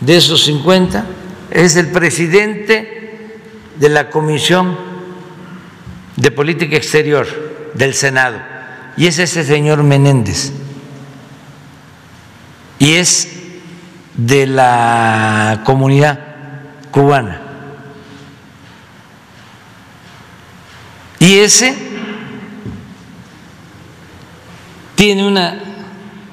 de 0.00 0.16
esos 0.16 0.44
50 0.44 1.06
es 1.52 1.76
el 1.76 1.88
presidente 1.88 3.28
de 3.78 3.88
la 3.88 4.10
Comisión 4.10 4.76
de 6.16 6.30
Política 6.30 6.76
Exterior 6.76 7.26
del 7.74 7.94
Senado, 7.94 8.38
y 8.96 9.06
es 9.06 9.18
ese 9.18 9.44
señor 9.44 9.82
Menéndez. 9.82 10.52
Y 12.78 12.94
es 12.94 13.28
de 14.14 14.46
la 14.46 15.62
comunidad 15.64 16.18
cubana. 16.90 17.40
Y 21.18 21.38
ese 21.38 21.76
tiene 24.96 25.26
una 25.26 25.58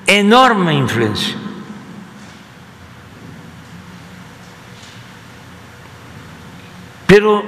enorme 0.08 0.74
influencia. 0.74 1.36
Pero 7.10 7.44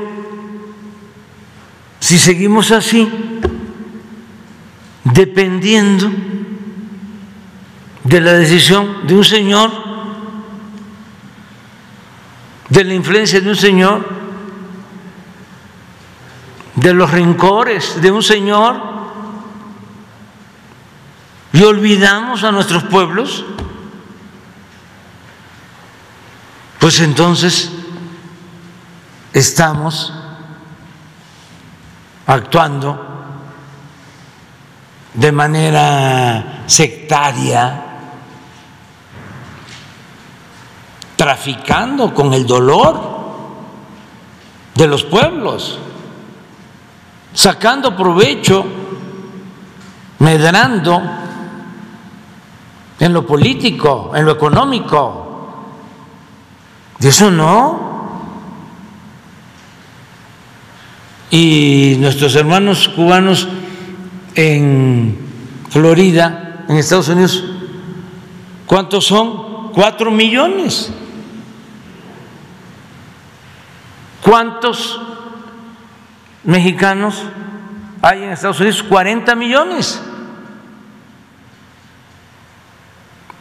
si 1.99 2.17
seguimos 2.17 2.71
así, 2.71 3.07
dependiendo 5.03 6.09
de 8.03 8.21
la 8.21 8.33
decisión 8.33 9.05
de 9.05 9.13
un 9.13 9.23
señor, 9.23 9.71
de 12.69 12.83
la 12.83 12.95
influencia 12.95 13.39
de 13.39 13.49
un 13.51 13.55
señor, 13.55 14.03
de 16.73 16.93
los 16.95 17.11
rencores 17.11 18.01
de 18.01 18.09
un 18.09 18.23
señor, 18.23 18.81
y 21.53 21.61
olvidamos 21.61 22.43
a 22.43 22.51
nuestros 22.51 22.85
pueblos, 22.85 23.45
pues 26.79 26.99
entonces 26.99 27.73
estamos 29.33 30.13
actuando 32.27 33.07
de 35.13 35.31
manera 35.31 36.63
sectaria, 36.65 37.85
traficando 41.15 42.13
con 42.13 42.33
el 42.33 42.47
dolor 42.47 43.11
de 44.73 44.87
los 44.87 45.03
pueblos, 45.03 45.79
sacando 47.33 47.95
provecho, 47.95 48.65
medrando 50.19 51.01
en 52.99 53.13
lo 53.13 53.25
político, 53.25 54.11
en 54.15 54.25
lo 54.25 54.31
económico. 54.31 55.27
Y 56.99 57.07
eso 57.07 57.31
no. 57.31 57.90
Y 61.31 61.95
nuestros 61.99 62.35
hermanos 62.35 62.89
cubanos 62.89 63.47
en 64.35 65.17
Florida, 65.69 66.65
en 66.67 66.75
Estados 66.75 67.07
Unidos, 67.07 67.45
¿cuántos 68.65 69.05
son? 69.05 69.71
Cuatro 69.71 70.11
millones. 70.11 70.91
¿Cuántos 74.21 74.99
mexicanos 76.43 77.23
hay 78.01 78.23
en 78.23 78.31
Estados 78.31 78.59
Unidos? 78.59 78.83
40 78.83 79.33
millones. 79.35 80.01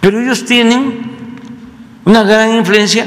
Pero 0.01 0.21
ellos 0.21 0.45
tienen 0.45 1.37
una 2.05 2.23
gran 2.23 2.55
influencia 2.55 3.07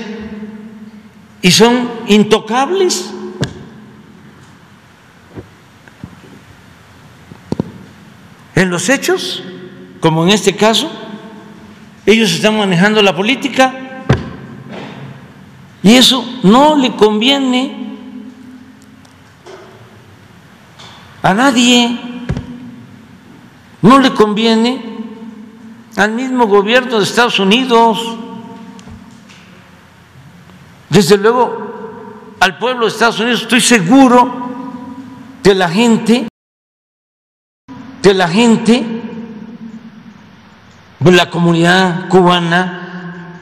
y 1.41 1.51
son 1.51 1.89
intocables. 2.07 3.13
En 8.55 8.69
los 8.69 8.89
hechos, 8.89 9.43
como 9.99 10.23
en 10.23 10.29
este 10.29 10.55
caso, 10.55 10.89
ellos 12.05 12.31
están 12.31 12.57
manejando 12.57 13.01
la 13.01 13.15
política 13.15 13.73
y 15.81 15.95
eso 15.95 16.23
no 16.43 16.75
le 16.75 16.95
conviene 16.95 17.83
a 21.21 21.33
nadie, 21.33 21.97
no 23.81 23.99
le 23.99 24.13
conviene 24.13 24.81
al 25.95 26.11
mismo 26.11 26.47
gobierno 26.47 26.97
de 26.97 27.03
Estados 27.03 27.39
Unidos, 27.39 27.99
desde 30.89 31.17
luego 31.17 32.35
al 32.39 32.57
pueblo 32.57 32.85
de 32.85 32.91
Estados 32.91 33.19
Unidos, 33.19 33.43
estoy 33.43 33.61
seguro 33.61 34.49
que 35.41 35.55
la 35.55 35.69
gente 35.69 36.27
que 38.03 38.13
la 38.13 38.27
gente 38.27 38.85
de 40.99 41.11
la 41.13 41.29
comunidad 41.29 42.09
cubana, 42.09 43.39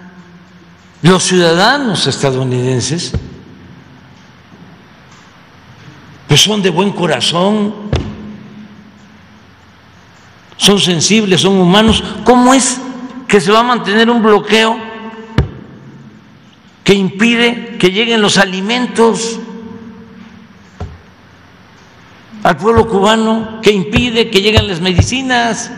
los 1.01 1.23
ciudadanos 1.23 2.05
estadounidenses, 2.05 3.11
pues 6.27 6.41
son 6.41 6.61
de 6.61 6.69
buen 6.69 6.91
corazón, 6.91 7.73
son 10.57 10.79
sensibles, 10.79 11.41
son 11.41 11.57
humanos. 11.57 12.03
¿Cómo 12.23 12.53
es 12.53 12.79
que 13.27 13.41
se 13.41 13.51
va 13.51 13.61
a 13.61 13.63
mantener 13.63 14.11
un 14.11 14.21
bloqueo 14.21 14.77
que 16.83 16.93
impide 16.93 17.77
que 17.79 17.89
lleguen 17.91 18.21
los 18.21 18.37
alimentos? 18.37 19.39
Al 22.43 22.57
pueblo 22.57 22.87
cubano 22.87 23.59
que 23.61 23.71
impide 23.71 24.29
que 24.29 24.41
lleguen 24.41 24.67
las 24.67 24.81
medicinas. 24.81 25.71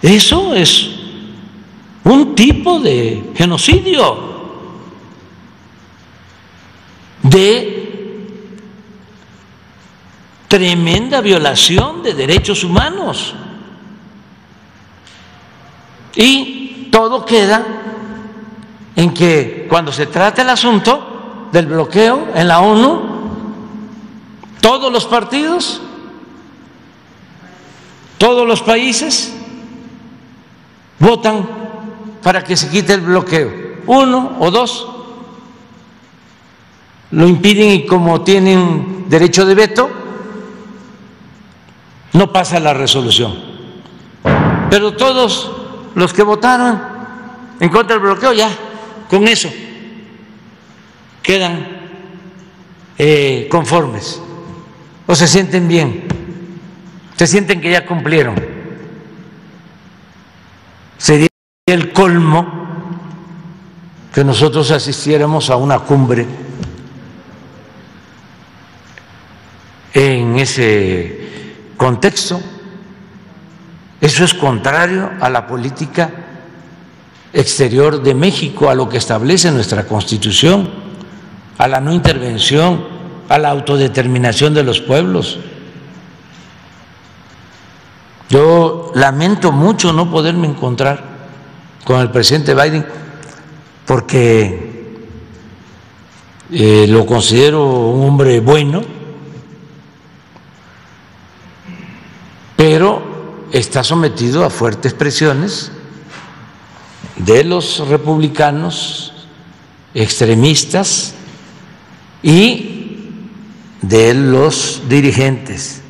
Eso 0.00 0.54
es 0.54 0.90
un 2.04 2.34
tipo 2.34 2.80
de 2.80 3.32
genocidio, 3.34 4.32
de 7.22 7.72
tremenda 10.48 11.20
violación 11.20 12.02
de 12.02 12.14
derechos 12.14 12.64
humanos. 12.64 13.34
Y 16.14 16.88
todo 16.90 17.24
queda 17.24 17.64
en 18.94 19.14
que 19.14 19.66
cuando 19.68 19.92
se 19.92 20.06
trata 20.06 20.42
el 20.42 20.50
asunto 20.50 21.48
del 21.52 21.66
bloqueo 21.66 22.28
en 22.34 22.48
la 22.48 22.60
ONU, 22.60 23.11
todos 24.62 24.92
los 24.92 25.06
partidos, 25.06 25.82
todos 28.16 28.46
los 28.46 28.62
países 28.62 29.34
votan 31.00 31.48
para 32.22 32.44
que 32.44 32.56
se 32.56 32.70
quite 32.70 32.94
el 32.94 33.00
bloqueo. 33.00 33.52
Uno 33.86 34.36
o 34.38 34.50
dos 34.52 34.86
lo 37.10 37.26
impiden 37.26 37.70
y 37.70 37.86
como 37.86 38.22
tienen 38.22 39.06
derecho 39.08 39.44
de 39.44 39.56
veto, 39.56 39.90
no 42.12 42.32
pasa 42.32 42.60
la 42.60 42.72
resolución. 42.72 43.34
Pero 44.70 44.96
todos 44.96 45.50
los 45.96 46.12
que 46.12 46.22
votaron 46.22 46.80
en 47.58 47.68
contra 47.68 47.96
del 47.96 48.04
bloqueo, 48.04 48.32
ya, 48.32 48.48
con 49.10 49.26
eso, 49.26 49.50
quedan 51.20 51.66
eh, 52.96 53.48
conformes 53.50 54.22
o 55.06 55.14
se 55.14 55.26
sienten 55.26 55.68
bien, 55.68 56.04
se 57.16 57.26
sienten 57.26 57.60
que 57.60 57.70
ya 57.70 57.86
cumplieron. 57.86 58.34
Sería 60.96 61.28
el 61.66 61.92
colmo 61.92 62.62
que 64.14 64.24
nosotros 64.24 64.70
asistiéramos 64.70 65.50
a 65.50 65.56
una 65.56 65.80
cumbre 65.80 66.26
en 69.94 70.38
ese 70.38 71.54
contexto. 71.76 72.40
Eso 74.00 74.24
es 74.24 74.34
contrario 74.34 75.10
a 75.20 75.28
la 75.28 75.46
política 75.46 76.10
exterior 77.32 78.02
de 78.02 78.14
México, 78.14 78.68
a 78.68 78.74
lo 78.74 78.88
que 78.88 78.98
establece 78.98 79.50
nuestra 79.50 79.86
Constitución, 79.86 80.70
a 81.58 81.68
la 81.68 81.80
no 81.80 81.92
intervención 81.92 82.91
a 83.32 83.38
la 83.38 83.48
autodeterminación 83.48 84.52
de 84.52 84.62
los 84.62 84.82
pueblos. 84.82 85.38
Yo 88.28 88.92
lamento 88.94 89.52
mucho 89.52 89.90
no 89.94 90.10
poderme 90.10 90.48
encontrar 90.48 91.02
con 91.82 92.02
el 92.02 92.10
presidente 92.10 92.54
Biden 92.54 92.84
porque 93.86 95.06
eh, 96.50 96.84
lo 96.86 97.06
considero 97.06 97.64
un 97.70 98.06
hombre 98.06 98.40
bueno, 98.40 98.82
pero 102.54 103.46
está 103.50 103.82
sometido 103.82 104.44
a 104.44 104.50
fuertes 104.50 104.92
presiones 104.92 105.72
de 107.16 107.44
los 107.44 107.88
republicanos 107.88 109.14
extremistas 109.94 111.14
y 112.22 112.81
de 113.82 114.14
los 114.14 114.82
dirigentes, 114.88 115.82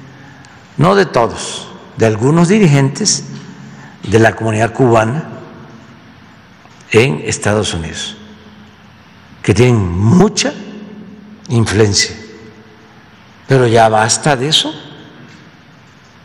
no 0.78 0.94
de 0.94 1.06
todos, 1.06 1.69
de 1.97 2.06
algunos 2.06 2.48
dirigentes 2.48 3.24
de 4.02 4.19
la 4.19 4.35
comunidad 4.35 4.73
cubana 4.73 5.24
en 6.90 7.23
Estados 7.24 7.73
Unidos, 7.74 8.16
que 9.43 9.55
tienen 9.55 9.77
mucha 9.77 10.52
influencia. 11.48 12.16
Pero 13.47 13.66
ya 13.66 13.89
basta 13.89 14.35
de 14.36 14.48
eso. 14.48 14.74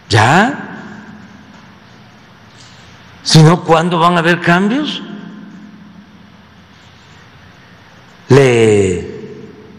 Ya. 0.10 0.64
Si 3.24 3.44
no, 3.44 3.64
¿cuándo 3.64 4.00
van 4.00 4.16
a 4.16 4.20
haber 4.20 4.40
cambios? 4.40 5.02
Le 8.30 9.07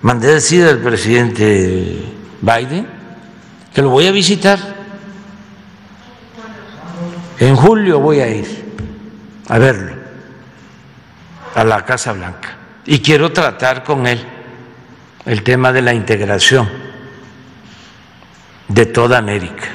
mandé 0.02 0.34
decir 0.34 0.64
al 0.64 0.78
presidente 0.78 2.12
Biden 2.40 2.86
que 3.72 3.82
lo 3.82 3.90
voy 3.90 4.06
a 4.06 4.12
visitar. 4.12 4.58
En 7.38 7.54
julio 7.54 8.00
voy 8.00 8.20
a 8.20 8.28
ir 8.28 8.46
a 9.48 9.58
verlo, 9.58 9.92
a 11.54 11.64
la 11.64 11.84
Casa 11.84 12.12
Blanca. 12.12 12.56
Y 12.84 13.00
quiero 13.00 13.32
tratar 13.32 13.84
con 13.84 14.06
él 14.06 14.24
el 15.24 15.42
tema 15.42 15.72
de 15.72 15.82
la 15.82 15.94
integración 15.94 16.68
de 18.66 18.86
toda 18.86 19.18
América. 19.18 19.66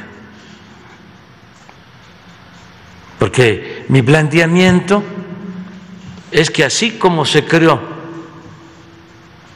Porque 3.20 3.86
mi 3.88 4.02
planteamiento 4.02 5.04
es 6.32 6.50
que 6.50 6.66
así 6.66 6.91
como 6.98 7.26
se 7.26 7.45
creó 7.45 7.93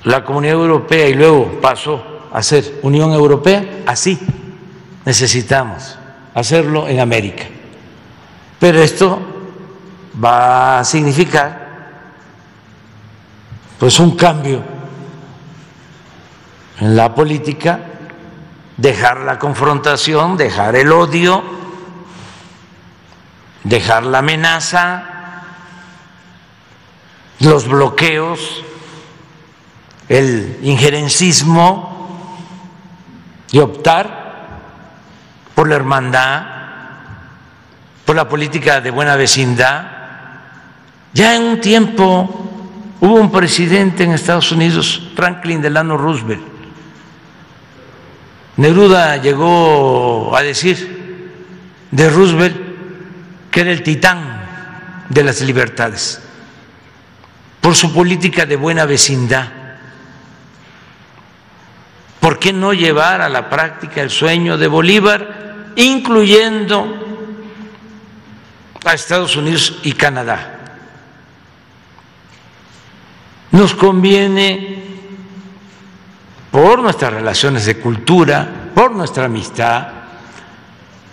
la 0.08 0.24
Comunidad 0.24 0.56
Europea 0.56 1.10
y 1.10 1.16
luego 1.16 1.60
pasó 1.62 2.02
a 2.32 2.42
ser 2.42 2.80
Unión 2.82 3.12
Europea, 3.12 3.82
así 3.86 4.18
necesitamos 5.04 6.00
hacerlo 6.34 6.88
en 6.88 7.02
América. 7.02 7.44
Pero 8.58 8.82
esto 8.82 9.20
va 10.24 10.80
a 10.80 10.86
significar 10.86 11.68
pues 13.78 14.00
un 14.00 14.16
cambio 14.16 14.64
en 16.80 16.96
la 16.96 17.14
política, 17.14 17.82
dejar 18.78 19.20
la 19.20 19.38
confrontación, 19.38 20.38
dejar 20.38 20.78
el 20.78 20.90
odio, 20.90 21.44
dejar 23.66 24.06
la 24.06 24.20
amenaza, 24.20 25.04
los 27.40 27.68
bloqueos, 27.68 28.64
el 30.10 30.60
injerencismo 30.64 31.98
y 33.52 33.60
optar 33.60 34.28
por 35.56 35.68
la 35.68 35.76
hermandad, 35.76 36.44
por 38.06 38.16
la 38.16 38.28
política 38.30 38.80
de 38.82 38.92
buena 38.92 39.16
vecindad. 39.16 39.88
Ya 41.14 41.36
en 41.36 41.44
un 41.44 41.62
tiempo 41.62 42.48
hubo 43.02 43.16
un 43.16 43.32
presidente 43.32 44.04
en 44.04 44.12
Estados 44.12 44.52
Unidos, 44.52 45.10
Franklin 45.16 45.62
Delano 45.62 45.98
Roosevelt. 45.98 46.44
Neruda 48.58 49.18
llegó 49.18 50.36
a 50.36 50.42
decir 50.42 51.32
de 51.92 52.10
Roosevelt 52.10 52.58
que 53.52 53.62
era 53.62 53.72
el 53.72 53.84
titán 53.84 54.46
de 55.10 55.24
las 55.24 55.42
libertades 55.42 56.22
por 57.62 57.76
su 57.76 57.94
política 57.94 58.46
de 58.46 58.56
buena 58.56 58.86
vecindad. 58.86 59.57
¿Por 62.28 62.40
qué 62.40 62.52
no 62.52 62.74
llevar 62.74 63.22
a 63.22 63.30
la 63.30 63.50
práctica 63.50 64.02
el 64.02 64.10
sueño 64.10 64.58
de 64.58 64.68
Bolívar, 64.68 65.72
incluyendo 65.78 66.86
a 68.84 68.94
Estados 68.94 69.38
Unidos 69.38 69.80
y 69.84 69.94
Canadá? 69.94 70.60
Nos 73.52 73.74
conviene 73.76 74.84
por 76.52 76.80
nuestras 76.80 77.14
relaciones 77.14 77.66
de 77.66 77.78
cultura, 77.78 78.72
por 78.76 78.92
nuestra 78.92 79.24
amistad, 79.24 79.88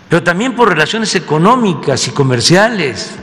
pero 0.09 0.21
también 0.21 0.53
por 0.53 0.67
relaciones 0.67 1.15
económicas 1.15 2.09
y 2.09 2.11
comerciales, 2.11 3.15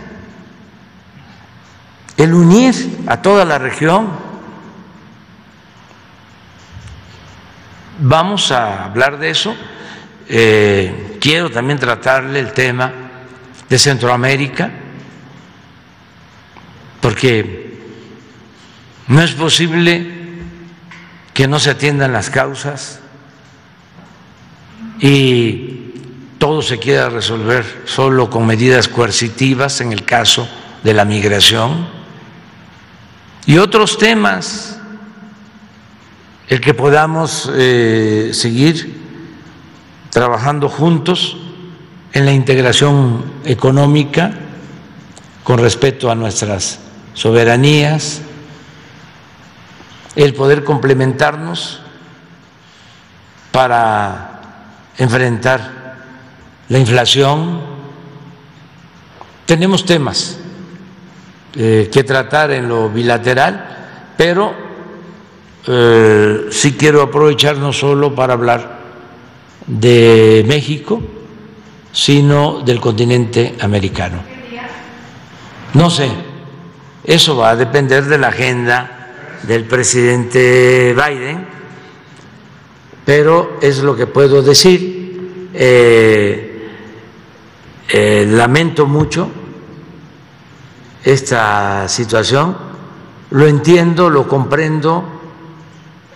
el 2.17 2.33
unir 2.33 3.03
a 3.07 3.21
toda 3.21 3.45
la 3.45 3.59
región. 3.59 4.32
Vamos 7.99 8.51
a 8.51 8.85
hablar 8.85 9.19
de 9.19 9.31
eso. 9.31 9.55
Eh, 10.29 11.19
quiero 11.21 11.51
también 11.51 11.79
tratarle 11.79 12.41
el 12.41 12.53
tema 12.53 12.93
de 13.69 13.79
Centroamérica, 13.79 14.71
porque 17.01 17.79
no 19.09 19.23
es 19.23 19.33
posible 19.33 20.23
que 21.35 21.49
no 21.49 21.59
se 21.59 21.71
atiendan 21.71 22.13
las 22.13 22.31
causas 22.31 23.01
y 25.01 25.93
todo 26.39 26.63
se 26.63 26.79
quiera 26.79 27.09
resolver 27.09 27.83
solo 27.87 28.31
con 28.31 28.47
medidas 28.47 28.89
coercitivas 28.89 29.81
en 29.81 29.93
el 29.93 30.05
caso 30.05 30.49
de 30.83 30.95
la 30.95 31.05
migración 31.05 32.03
y 33.47 33.59
otros 33.59 33.99
temas, 33.99 34.79
el 36.53 36.61
que 36.61 36.75
podamos 36.75 37.51
eh, 37.55 38.33
seguir 38.35 39.01
trabajando 40.11 40.69
juntos 40.69 41.39
en 42.13 42.27
la 42.27 42.33
integración 42.33 43.25
económica 43.47 44.35
con 45.45 45.59
respeto 45.59 46.11
a 46.11 46.15
nuestras 46.15 46.79
soberanías, 47.15 48.21
el 50.15 50.35
poder 50.35 50.63
complementarnos 50.63 51.81
para 53.51 54.43
enfrentar 54.99 55.97
la 56.69 56.79
inflación. 56.79 57.63
Tenemos 59.47 59.87
temas 59.87 60.37
eh, 61.55 61.89
que 61.91 62.05
tratar 62.05 62.51
en 62.51 62.69
lo 62.69 62.91
bilateral, 62.91 64.13
pero 64.19 64.62
eh, 65.67 66.47
sí 66.51 66.73
quiero 66.73 67.03
aprovechar 67.03 67.57
no 67.57 67.73
solo 67.73 68.15
para 68.15 68.35
hablar 68.35 68.81
de 69.67 70.45
México, 70.47 71.01
sino 71.93 72.61
del 72.61 72.81
continente 72.81 73.55
americano. 73.61 74.23
No 75.75 75.89
sé, 75.89 76.09
eso 77.05 77.37
va 77.37 77.51
a 77.51 77.57
depender 77.57 78.05
de 78.05 78.19
la 78.19 78.29
agenda 78.29 79.39
del 79.45 79.65
presidente 79.65 80.95
Biden, 80.95 81.47
pero 83.05 83.59
es 83.61 83.83
lo 83.83 83.97
que 83.97 84.07
puedo 84.07 84.43
decir. 84.43 85.51
Eh, 85.55 86.49
eh, 87.89 88.27
lamento 88.27 88.87
mucho 88.87 89.29
esta 91.05 91.89
situación, 91.89 92.57
lo 93.31 93.47
entiendo, 93.47 94.09
lo 94.09 94.27
comprendo. 94.27 95.22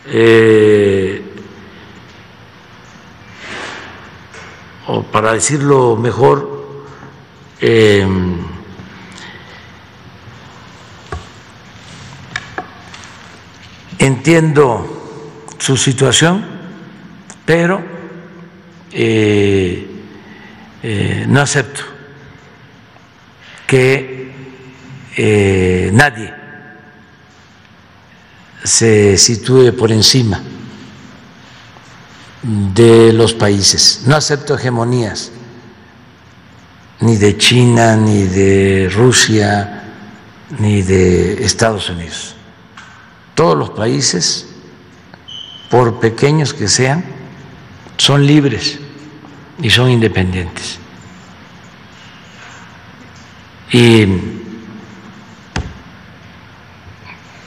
Eh, 0.08 1.22
o 4.86 5.02
para 5.02 5.32
decirlo 5.32 5.96
mejor, 5.96 6.56
Entiendo 14.06 14.86
su 15.58 15.76
situación, 15.76 16.46
pero 17.44 17.82
eh, 18.92 19.84
eh, 20.82 21.24
no 21.26 21.40
acepto 21.40 21.82
que 23.66 24.30
eh, 25.16 25.90
nadie 25.92 26.35
se 28.66 29.16
sitúe 29.16 29.72
por 29.72 29.93
encima 29.93 30.43
de 32.43 33.12
los 33.12 33.32
países. 33.32 34.02
No 34.06 34.16
acepto 34.16 34.56
hegemonías, 34.56 35.30
ni 37.01 37.16
de 37.16 37.38
China, 37.38 37.97
ni 37.97 38.24
de 38.24 38.90
Rusia, 38.93 39.84
ni 40.59 40.82
de 40.82 41.44
Estados 41.44 41.88
Unidos. 41.90 42.34
Todos 43.34 43.56
los 43.56 43.70
países, 43.70 44.48
por 45.70 46.01
pequeños 46.01 46.52
que 46.52 46.66
sean, 46.66 47.05
son 47.97 48.26
libres 48.26 48.80
y 49.62 49.70
son 49.70 49.90
independientes. 49.90 50.78
Y 53.72 54.06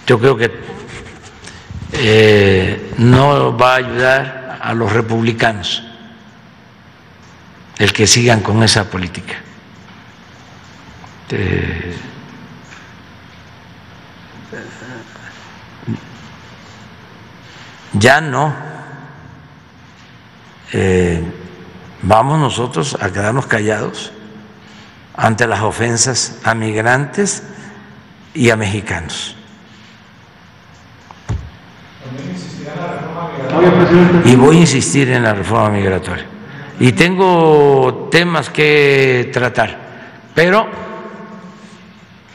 yo 0.07 0.19
creo 0.19 0.37
que 0.37 0.78
eh, 1.93 2.93
no 2.97 3.57
va 3.57 3.73
a 3.73 3.77
ayudar 3.77 4.59
a 4.61 4.73
los 4.73 4.91
republicanos 4.91 5.83
el 7.77 7.93
que 7.93 8.05
sigan 8.05 8.41
con 8.41 8.61
esa 8.61 8.89
política. 8.89 9.35
Ya 17.93 18.21
no. 18.21 18.53
Eh, 20.71 21.23
vamos 22.03 22.39
nosotros 22.39 22.97
a 22.99 23.11
quedarnos 23.11 23.47
callados 23.47 24.11
ante 25.15 25.47
las 25.47 25.61
ofensas 25.61 26.37
a 26.43 26.53
migrantes 26.53 27.43
y 28.33 28.51
a 28.51 28.55
mexicanos. 28.55 29.35
Y 34.25 34.35
voy 34.35 34.57
a 34.57 34.59
insistir 34.61 35.09
en 35.09 35.23
la 35.23 35.33
reforma 35.33 35.69
migratoria. 35.69 36.25
Y 36.79 36.91
tengo 36.93 38.07
temas 38.11 38.49
que 38.49 39.29
tratar, 39.33 39.77
pero 40.33 40.67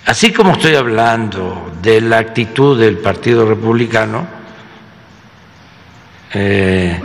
así 0.05 0.32
como 0.32 0.53
estoy 0.53 0.74
hablando 0.74 1.73
de 1.81 2.01
la 2.03 2.19
actitud 2.19 2.78
del 2.78 2.99
Partido 2.99 3.47
Republicano, 3.47 4.27
eh, 6.35 7.01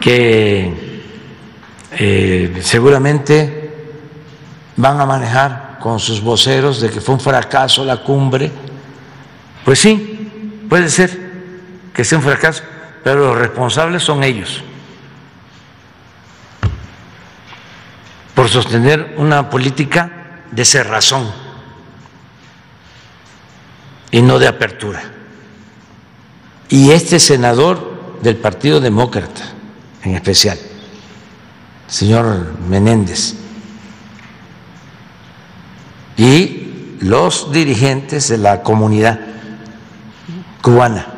que 0.00 1.02
eh, 1.92 2.58
seguramente 2.60 3.74
van 4.76 5.00
a 5.00 5.06
manejar 5.06 5.78
con 5.80 5.98
sus 5.98 6.20
voceros 6.20 6.80
de 6.80 6.90
que 6.90 7.00
fue 7.00 7.14
un 7.14 7.20
fracaso 7.20 7.84
la 7.84 8.02
cumbre, 8.02 8.50
pues 9.64 9.78
sí, 9.78 10.62
puede 10.68 10.88
ser 10.90 11.32
que 11.94 12.04
sea 12.04 12.18
un 12.18 12.24
fracaso, 12.24 12.62
pero 13.02 13.28
los 13.28 13.38
responsables 13.38 14.02
son 14.02 14.22
ellos 14.22 14.62
por 18.34 18.48
sostener 18.48 19.14
una 19.18 19.50
política 19.50 20.40
de 20.50 20.64
cerrazón 20.64 21.30
y 24.10 24.22
no 24.22 24.38
de 24.38 24.48
apertura. 24.48 25.02
Y 26.68 26.90
este 26.90 27.18
senador 27.18 28.18
del 28.22 28.36
Partido 28.36 28.80
Demócrata, 28.80 29.42
en 30.02 30.14
especial, 30.14 30.58
señor 31.86 32.58
Menéndez, 32.68 33.34
y 36.16 36.96
los 37.00 37.52
dirigentes 37.52 38.28
de 38.28 38.38
la 38.38 38.62
comunidad 38.62 39.20
cubana 40.62 41.11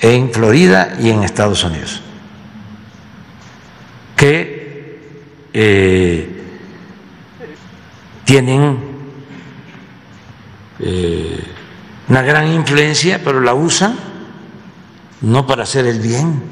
en 0.00 0.32
Florida 0.32 0.96
y 1.00 1.10
en 1.10 1.22
Estados 1.22 1.64
Unidos, 1.64 2.00
que 4.16 5.00
eh, 5.52 6.42
tienen 8.24 8.78
eh, 10.80 11.44
una 12.08 12.22
gran 12.22 12.48
influencia, 12.52 13.20
pero 13.22 13.40
la 13.40 13.54
usan 13.54 13.96
no 15.20 15.46
para 15.46 15.62
hacer 15.62 15.86
el 15.86 16.00
bien. 16.00 16.42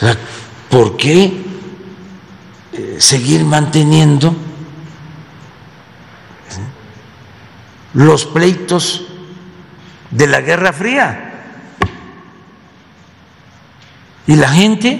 O 0.00 0.06
¿por 0.70 0.96
qué 0.96 1.32
eh, 2.72 2.96
seguir 2.98 3.44
manteniendo 3.44 4.34
los 7.94 8.26
pleitos 8.26 9.06
de 10.10 10.26
la 10.26 10.40
Guerra 10.40 10.72
Fría? 10.72 11.28
¿Y 14.26 14.36
la 14.36 14.48
gente? 14.48 14.98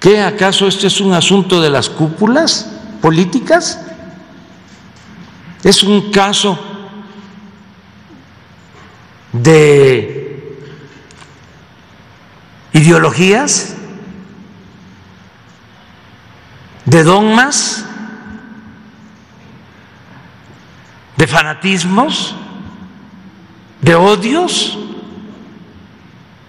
¿Qué 0.00 0.22
acaso 0.22 0.68
este 0.68 0.86
es 0.86 1.00
un 1.00 1.12
asunto 1.14 1.60
de 1.60 1.70
las 1.70 1.88
cúpulas 1.88 2.70
políticas? 3.00 3.80
¿Es 5.64 5.82
un 5.82 6.12
caso 6.12 6.58
de 9.32 10.58
ideologías, 12.72 13.74
de 16.84 17.02
dogmas, 17.02 17.84
de 21.16 21.26
fanatismos, 21.26 22.34
de 23.80 23.94
odios. 23.94 24.78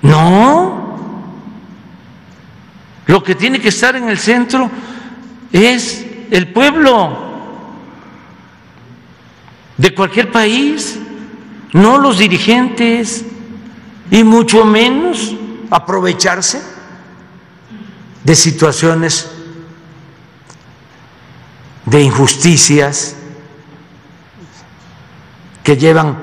No. 0.01 0.97
Lo 3.05 3.23
que 3.23 3.35
tiene 3.35 3.59
que 3.59 3.69
estar 3.69 3.95
en 3.95 4.09
el 4.09 4.17
centro 4.17 4.69
es 5.51 6.05
el 6.29 6.51
pueblo 6.51 7.25
de 9.77 9.93
cualquier 9.93 10.31
país 10.31 10.99
no 11.73 11.97
los 11.97 12.17
dirigentes, 12.17 13.25
y 14.09 14.23
mucho 14.23 14.65
menos 14.65 15.35
aprovecharse 15.69 16.61
de 18.23 18.35
situaciones 18.35 19.29
de 21.85 22.03
injusticias 22.03 23.16
que 25.67 25.75
llevan 25.75 26.17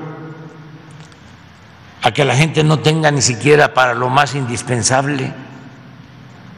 a 2.01 2.11
que 2.11 2.25
la 2.25 2.35
gente 2.35 2.63
no 2.63 2.79
tenga 2.79 3.11
ni 3.11 3.21
siquiera 3.21 3.75
para 3.75 3.93
lo 3.93 4.09
más 4.09 4.33
indispensable. 4.33 5.31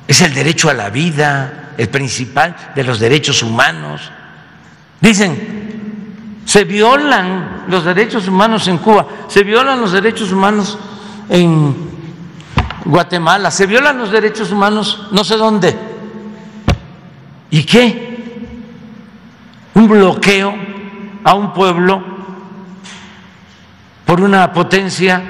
Es 0.08 0.22
el 0.22 0.34
derecho 0.34 0.70
a 0.70 0.74
la 0.74 0.90
vida, 0.90 1.74
el 1.78 1.90
principal 1.90 2.56
de 2.74 2.86
los 2.86 3.02
derechos 3.02 3.44
humanos. 3.44 4.10
Dicen, 5.02 6.40
se 6.46 6.64
violan 6.64 7.66
los 7.68 7.84
derechos 7.84 8.26
humanos 8.30 8.66
en 8.70 8.78
Cuba, 8.78 9.06
se 9.28 9.44
violan 9.44 9.82
los 9.82 9.92
derechos 9.92 10.32
humanos 10.32 10.80
en 11.28 11.76
Guatemala, 12.86 13.52
se 13.52 13.66
violan 13.66 13.98
los 13.98 14.12
derechos 14.12 14.50
humanos 14.50 15.10
no 15.12 15.26
sé 15.26 15.36
dónde. 15.36 15.78
¿Y 17.50 17.66
qué? 17.66 18.38
Un 19.74 19.90
bloqueo 19.90 20.56
a 21.26 21.34
un 21.34 21.54
pueblo 21.54 22.16
por 24.08 24.22
una 24.22 24.54
potencia 24.54 25.22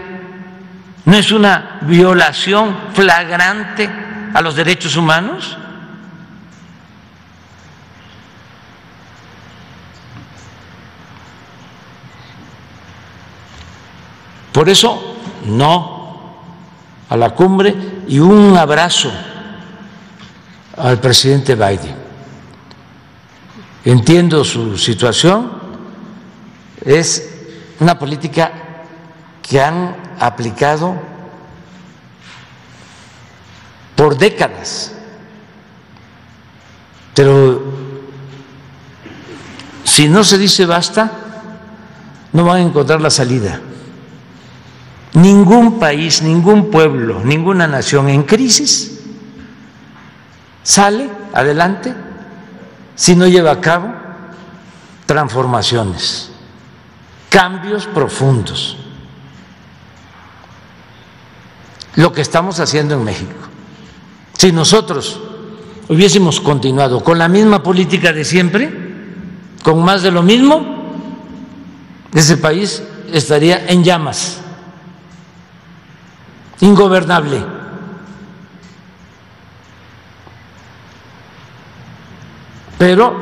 no 1.04 1.18
es 1.18 1.32
una 1.32 1.80
violación 1.82 2.78
flagrante 2.94 3.90
a 4.32 4.40
los 4.40 4.56
derechos 4.56 4.96
humanos. 4.96 5.58
Por 14.52 14.70
eso, 14.70 15.18
no 15.46 16.38
a 17.10 17.18
la 17.18 17.32
cumbre 17.32 17.76
y 18.08 18.20
un 18.20 18.56
abrazo 18.56 19.12
al 20.78 21.00
presidente 21.00 21.56
Biden. 21.56 21.96
Entiendo 23.86 24.44
su 24.44 24.78
situación, 24.78 25.52
es 26.86 27.34
una 27.80 27.98
política 27.98 28.67
que 29.50 29.62
han 29.62 29.96
aplicado 30.20 30.96
por 33.96 34.18
décadas, 34.18 34.94
pero 37.14 37.64
si 39.84 40.08
no 40.08 40.24
se 40.24 40.38
dice 40.38 40.66
basta, 40.66 41.12
no 42.34 42.44
van 42.44 42.58
a 42.58 42.62
encontrar 42.62 43.02
la 43.02 43.10
salida. 43.10 43.60
Ningún 45.14 45.80
país, 45.80 46.22
ningún 46.22 46.70
pueblo, 46.70 47.22
ninguna 47.24 47.66
nación 47.66 48.10
en 48.10 48.24
crisis 48.24 49.00
sale 50.62 51.10
adelante 51.34 51.96
si 52.94 53.16
no 53.16 53.26
lleva 53.26 53.52
a 53.52 53.62
cabo 53.62 53.94
transformaciones, 55.08 56.30
cambios 57.30 57.88
profundos. 57.88 58.78
Lo 61.98 62.14
que 62.14 62.22
estamos 62.22 62.60
haciendo 62.60 62.96
en 62.96 63.04
México. 63.04 63.34
Si 64.38 64.52
nosotros 64.52 65.20
hubiésemos 65.90 66.40
continuado 66.40 67.04
con 67.04 67.18
la 67.18 67.28
misma 67.28 67.62
política 67.62 68.14
de 68.14 68.24
siempre, 68.24 68.72
con 69.64 69.84
más 69.84 70.04
de 70.04 70.12
lo 70.12 70.24
mismo, 70.24 70.94
ese 72.14 72.38
país 72.38 72.82
estaría 73.12 73.68
en 73.68 73.84
llamas 73.84 74.42
ingobernable. 76.60 77.44
Pero 82.78 83.18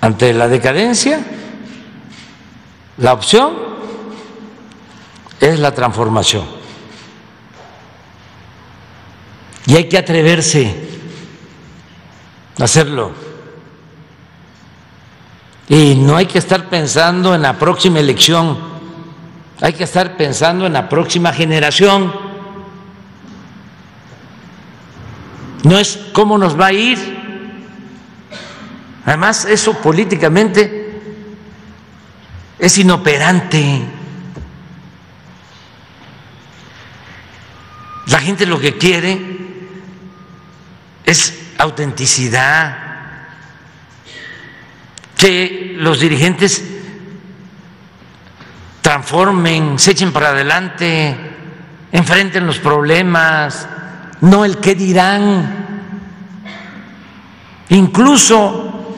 ante 0.00 0.32
la 0.32 0.48
decadencia, 0.48 1.20
la 2.98 3.12
opción 3.12 3.52
es 5.42 5.58
la 5.58 5.74
transformación. 5.74 6.46
Y 9.66 9.74
hay 9.74 9.88
que 9.88 9.98
atreverse 9.98 10.72
a 12.60 12.64
hacerlo. 12.64 13.10
Y 15.68 15.96
no 15.96 16.16
hay 16.16 16.26
que 16.26 16.38
estar 16.38 16.68
pensando 16.68 17.34
en 17.34 17.42
la 17.42 17.58
próxima 17.58 17.98
elección, 17.98 18.56
hay 19.60 19.72
que 19.72 19.84
estar 19.84 20.16
pensando 20.16 20.66
en 20.66 20.74
la 20.74 20.88
próxima 20.88 21.32
generación. 21.32 22.12
No 25.64 25.78
es 25.78 25.98
cómo 26.12 26.38
nos 26.38 26.58
va 26.58 26.66
a 26.66 26.72
ir. 26.72 26.98
Además, 29.04 29.44
eso 29.44 29.74
políticamente 29.74 31.00
es 32.60 32.78
inoperante. 32.78 34.01
La 38.12 38.20
gente 38.20 38.44
lo 38.44 38.60
que 38.60 38.76
quiere 38.76 39.18
es 41.02 41.34
autenticidad, 41.56 42.76
que 45.16 45.76
los 45.78 45.98
dirigentes 45.98 46.62
transformen, 48.82 49.78
se 49.78 49.92
echen 49.92 50.12
para 50.12 50.28
adelante, 50.28 51.16
enfrenten 51.90 52.46
los 52.46 52.58
problemas, 52.58 53.66
no 54.20 54.44
el 54.44 54.58
qué 54.58 54.74
dirán. 54.74 55.80
Incluso 57.70 58.94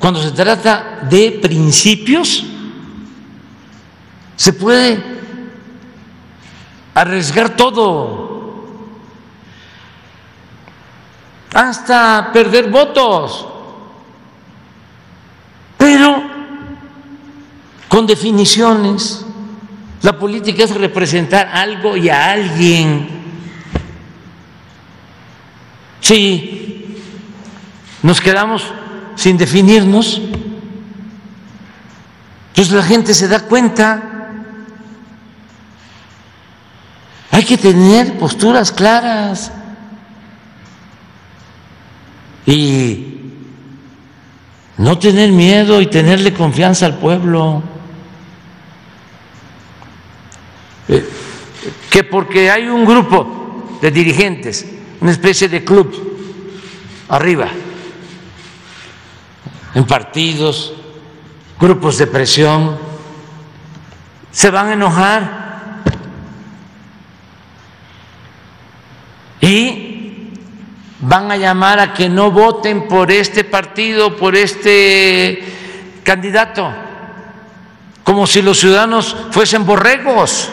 cuando 0.00 0.20
se 0.20 0.32
trata 0.32 0.98
de 1.08 1.38
principios, 1.40 2.44
se 4.34 4.52
puede 4.52 5.15
arriesgar 7.00 7.56
todo, 7.56 8.64
hasta 11.54 12.30
perder 12.32 12.68
votos 12.70 13.46
pero 15.86 16.22
con 17.88 18.06
definiciones. 18.06 19.24
La 20.02 20.18
política 20.18 20.64
es 20.64 20.74
representar 20.74 21.48
algo 21.48 21.96
y 21.96 22.08
a 22.08 22.32
alguien. 22.32 23.08
Si 26.00 26.96
nos 28.02 28.20
quedamos 28.20 28.64
sin 29.14 29.36
definirnos, 29.36 30.20
pues 32.54 32.70
la 32.70 32.82
gente 32.82 33.14
se 33.14 33.28
da 33.28 33.40
cuenta. 33.40 34.02
Hay 37.30 37.35
que 37.46 37.56
tener 37.56 38.18
posturas 38.18 38.72
claras. 38.72 39.52
Y 42.44 43.16
no 44.78 44.98
tener 44.98 45.32
miedo 45.32 45.80
y 45.80 45.86
tenerle 45.86 46.32
confianza 46.32 46.86
al 46.86 46.98
pueblo. 46.98 47.62
Eh, 50.88 51.08
que 51.90 52.04
porque 52.04 52.50
hay 52.50 52.68
un 52.68 52.84
grupo 52.84 53.78
de 53.80 53.90
dirigentes, 53.90 54.66
una 55.00 55.12
especie 55.12 55.48
de 55.48 55.64
club 55.64 56.14
arriba, 57.08 57.48
en 59.74 59.84
partidos, 59.84 60.74
grupos 61.58 61.98
de 61.98 62.06
presión, 62.06 62.76
se 64.30 64.50
van 64.50 64.68
a 64.68 64.72
enojar. 64.74 65.45
Y 69.40 70.30
van 71.00 71.30
a 71.30 71.36
llamar 71.36 71.78
a 71.78 71.92
que 71.92 72.08
no 72.08 72.30
voten 72.30 72.88
por 72.88 73.10
este 73.10 73.44
partido, 73.44 74.16
por 74.16 74.34
este 74.34 75.42
candidato, 76.02 76.72
como 78.02 78.26
si 78.26 78.42
los 78.42 78.58
ciudadanos 78.58 79.16
fuesen 79.30 79.66
borregos, 79.66 80.48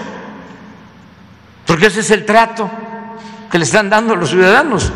porque 1.66 1.88
ese 1.88 2.02
es 2.02 2.12
el 2.12 2.26
trato 2.26 2.70
que 3.50 3.58
le 3.58 3.64
están 3.64 3.90
dando 3.90 4.14
a 4.14 4.18
los 4.18 4.30
ciudadanos, 4.30 4.92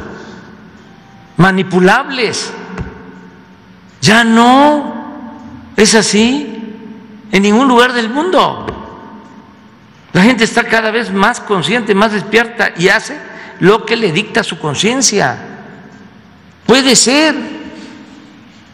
manipulables. 1.38 2.52
Ya 4.02 4.24
no 4.24 4.96
es 5.76 5.96
así 5.96 6.76
en 7.32 7.44
ningún 7.44 7.68
lugar 7.68 7.94
del 7.94 8.10
mundo. 8.10 8.66
La 10.14 10.24
gente 10.24 10.44
está 10.44 10.64
cada 10.64 10.92
vez 10.92 11.12
más 11.12 11.40
consciente, 11.40 11.94
más 11.94 12.12
despierta 12.12 12.72
y 12.78 12.88
hace 12.90 13.18
lo 13.60 13.86
que 13.86 13.96
le 13.96 14.12
dicta 14.12 14.44
su 14.44 14.60
conciencia. 14.60 15.38
Puede 16.66 16.96
ser 16.96 17.36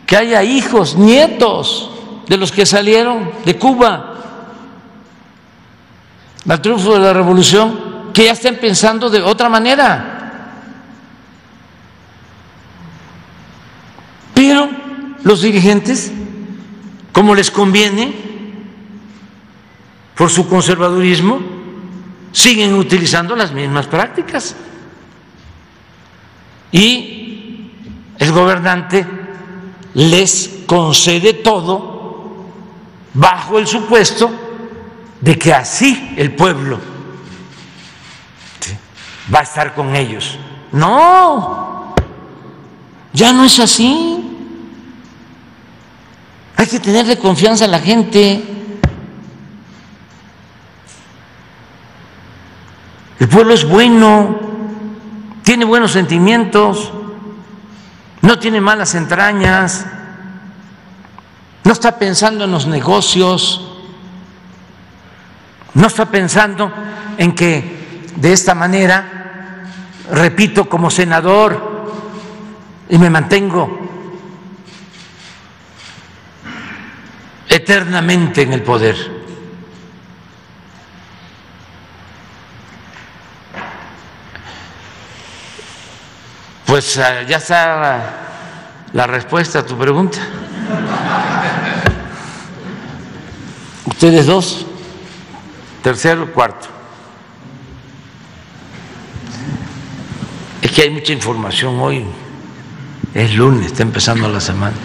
que 0.05 0.17
haya 0.17 0.43
hijos, 0.43 0.95
nietos 0.95 1.89
de 2.27 2.37
los 2.37 2.51
que 2.51 2.65
salieron 2.65 3.31
de 3.45 3.57
Cuba 3.57 4.09
al 6.47 6.61
triunfo 6.61 6.93
de 6.93 6.99
la 6.99 7.13
revolución, 7.13 8.11
que 8.13 8.25
ya 8.25 8.33
estén 8.33 8.59
pensando 8.59 9.09
de 9.09 9.21
otra 9.21 9.47
manera. 9.47 10.51
Pero 14.33 14.69
los 15.23 15.41
dirigentes, 15.41 16.11
como 17.13 17.33
les 17.33 17.49
conviene, 17.49 18.13
por 20.15 20.29
su 20.29 20.47
conservadurismo, 20.47 21.39
siguen 22.31 22.73
utilizando 22.73 23.35
las 23.35 23.53
mismas 23.53 23.87
prácticas 23.87 24.55
y 26.73 27.69
el 28.17 28.31
gobernante 28.31 29.05
les 29.93 30.63
concede 30.65 31.33
todo 31.35 32.43
bajo 33.13 33.59
el 33.59 33.67
supuesto 33.67 34.31
de 35.21 35.37
que 35.37 35.53
así 35.53 36.15
el 36.17 36.33
pueblo 36.33 36.79
va 39.33 39.39
a 39.39 39.43
estar 39.43 39.75
con 39.75 39.95
ellos. 39.95 40.37
No, 40.71 41.93
ya 43.13 43.31
no 43.31 43.43
es 43.45 43.59
así. 43.59 44.19
Hay 46.57 46.65
que 46.65 46.79
tenerle 46.79 47.19
confianza 47.19 47.65
a 47.65 47.67
la 47.67 47.79
gente. 47.79 48.43
El 53.19 53.27
pueblo 53.29 53.53
es 53.53 53.63
bueno 53.63 54.52
tiene 55.43 55.65
buenos 55.65 55.91
sentimientos, 55.91 56.91
no 58.21 58.39
tiene 58.39 58.61
malas 58.61 58.95
entrañas, 58.95 59.85
no 61.63 61.71
está 61.71 61.97
pensando 61.99 62.45
en 62.45 62.51
los 62.51 62.65
negocios, 62.65 63.69
no 65.73 65.87
está 65.87 66.05
pensando 66.05 66.71
en 67.17 67.35
que 67.35 68.07
de 68.15 68.33
esta 68.33 68.55
manera, 68.55 69.65
repito, 70.11 70.69
como 70.69 70.89
senador, 70.89 71.73
y 72.89 72.97
me 72.97 73.09
mantengo 73.09 73.79
eternamente 77.49 78.43
en 78.43 78.53
el 78.53 78.61
poder. 78.61 79.22
Pues 86.73 86.97
eh, 86.97 87.27
ya 87.29 87.37
está 87.37 88.01
la, 88.93 89.05
respuesta 89.05 89.59
a 89.59 89.63
tu 89.63 89.77
pregunta. 89.77 90.17
Ustedes 93.85 94.25
dos, 94.25 94.65
tercero, 95.83 96.33
cuarto. 96.33 96.65
Es 100.63 100.71
que 100.71 100.81
hay 100.81 100.89
mucha 100.89 101.13
información 101.13 101.79
hoy. 101.79 102.07
Es 103.13 103.35
lunes, 103.35 103.67
está 103.67 103.83
empezando 103.83 104.27
la 104.27 104.41
semana. 104.41 104.75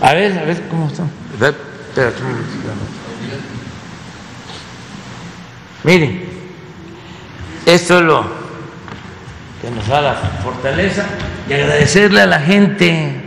A 0.00 0.14
ver, 0.14 0.38
a 0.38 0.44
ver 0.44 0.66
cómo 0.70 0.86
están. 0.86 1.10
Miren, 5.84 6.24
esto 7.66 7.98
es 7.98 8.02
lo 8.02 8.39
que 9.60 9.70
nos 9.70 9.86
da 9.88 10.00
la 10.00 10.14
fortaleza 10.42 11.04
y 11.48 11.52
agradecerle 11.52 12.22
a 12.22 12.26
la 12.26 12.40
gente, 12.40 13.22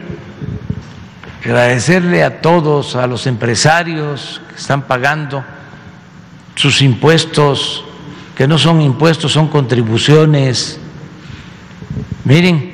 agradecerle 1.43 2.23
a 2.23 2.41
todos, 2.41 2.95
a 2.95 3.07
los 3.07 3.27
empresarios 3.27 4.41
que 4.49 4.55
están 4.55 4.83
pagando 4.83 5.43
sus 6.55 6.81
impuestos, 6.81 7.83
que 8.35 8.47
no 8.47 8.57
son 8.57 8.81
impuestos, 8.81 9.31
son 9.31 9.47
contribuciones, 9.47 10.79
Miren, 12.25 12.71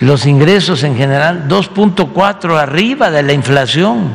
los 0.00 0.26
ingresos 0.26 0.82
en 0.82 0.96
general 0.96 1.46
2.4 1.48 2.60
arriba 2.60 3.10
de 3.10 3.22
la 3.22 3.32
inflación 3.32 4.14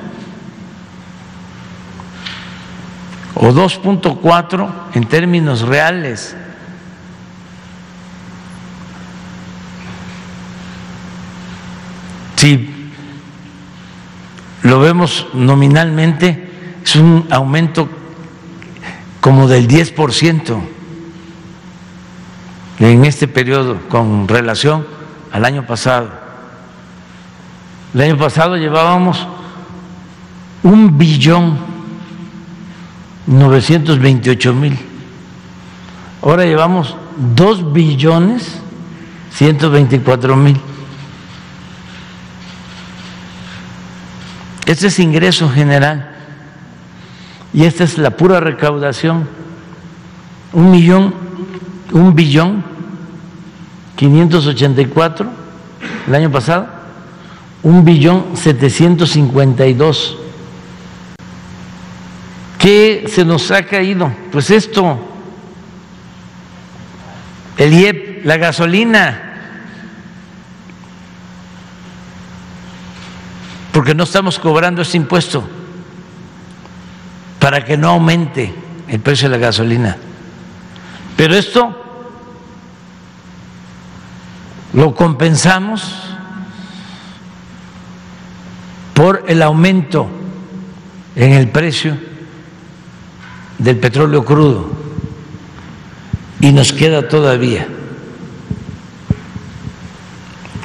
o 3.35 3.47
2.4 3.47 4.69
en 4.93 5.05
términos 5.05 5.61
reales. 5.61 6.35
Si 12.43 12.69
lo 14.63 14.81
vemos 14.81 15.27
nominalmente, 15.33 16.49
es 16.83 16.97
un 16.97 17.25
aumento 17.31 17.87
como 19.21 19.47
del 19.47 19.65
10% 19.65 20.61
en 22.79 23.05
este 23.05 23.29
periodo 23.29 23.77
con 23.87 24.27
relación 24.27 24.85
al 25.31 25.45
año 25.45 25.65
pasado. 25.65 26.09
El 27.93 28.01
año 28.01 28.17
pasado 28.17 28.57
llevábamos 28.57 29.25
un 30.63 30.97
billón 30.97 31.57
928 33.25 34.53
mil. 34.53 34.77
Ahora 36.21 36.43
llevamos 36.43 36.97
dos 37.37 37.71
billones 37.71 38.59
124 39.31 40.35
mil. 40.35 40.59
Este 44.65 44.87
es 44.87 44.99
ingreso 44.99 45.49
general 45.49 46.11
y 47.53 47.65
esta 47.65 47.83
es 47.83 47.97
la 47.97 48.11
pura 48.11 48.39
recaudación. 48.39 49.27
Un 50.53 50.71
millón, 50.71 51.13
un 51.91 52.15
billón 52.15 52.63
584 53.95 55.29
el 56.07 56.15
año 56.15 56.31
pasado, 56.31 56.67
un 57.61 57.83
billón 57.83 58.25
752. 58.35 60.17
¿Qué 62.57 63.05
se 63.07 63.25
nos 63.25 63.51
ha 63.51 63.63
caído? 63.63 64.11
Pues 64.31 64.49
esto, 64.49 64.97
el 67.57 67.73
IEP, 67.73 68.25
la 68.25 68.37
gasolina, 68.37 69.32
porque 73.73 73.95
no 73.95 74.03
estamos 74.03 74.37
cobrando 74.37 74.83
este 74.83 74.97
impuesto 74.97 75.43
para 77.39 77.65
que 77.65 77.75
no 77.75 77.89
aumente 77.89 78.53
el 78.87 78.99
precio 78.99 79.27
de 79.27 79.37
la 79.37 79.45
gasolina. 79.45 79.97
Pero 81.17 81.33
esto 81.33 81.75
lo 84.73 84.93
compensamos 84.93 85.83
por 88.93 89.25
el 89.27 89.41
aumento 89.41 90.07
en 91.15 91.33
el 91.33 91.49
precio 91.49 91.97
del 93.57 93.77
petróleo 93.77 94.23
crudo 94.23 94.71
y 96.39 96.51
nos 96.51 96.73
queda 96.73 97.07
todavía 97.07 97.67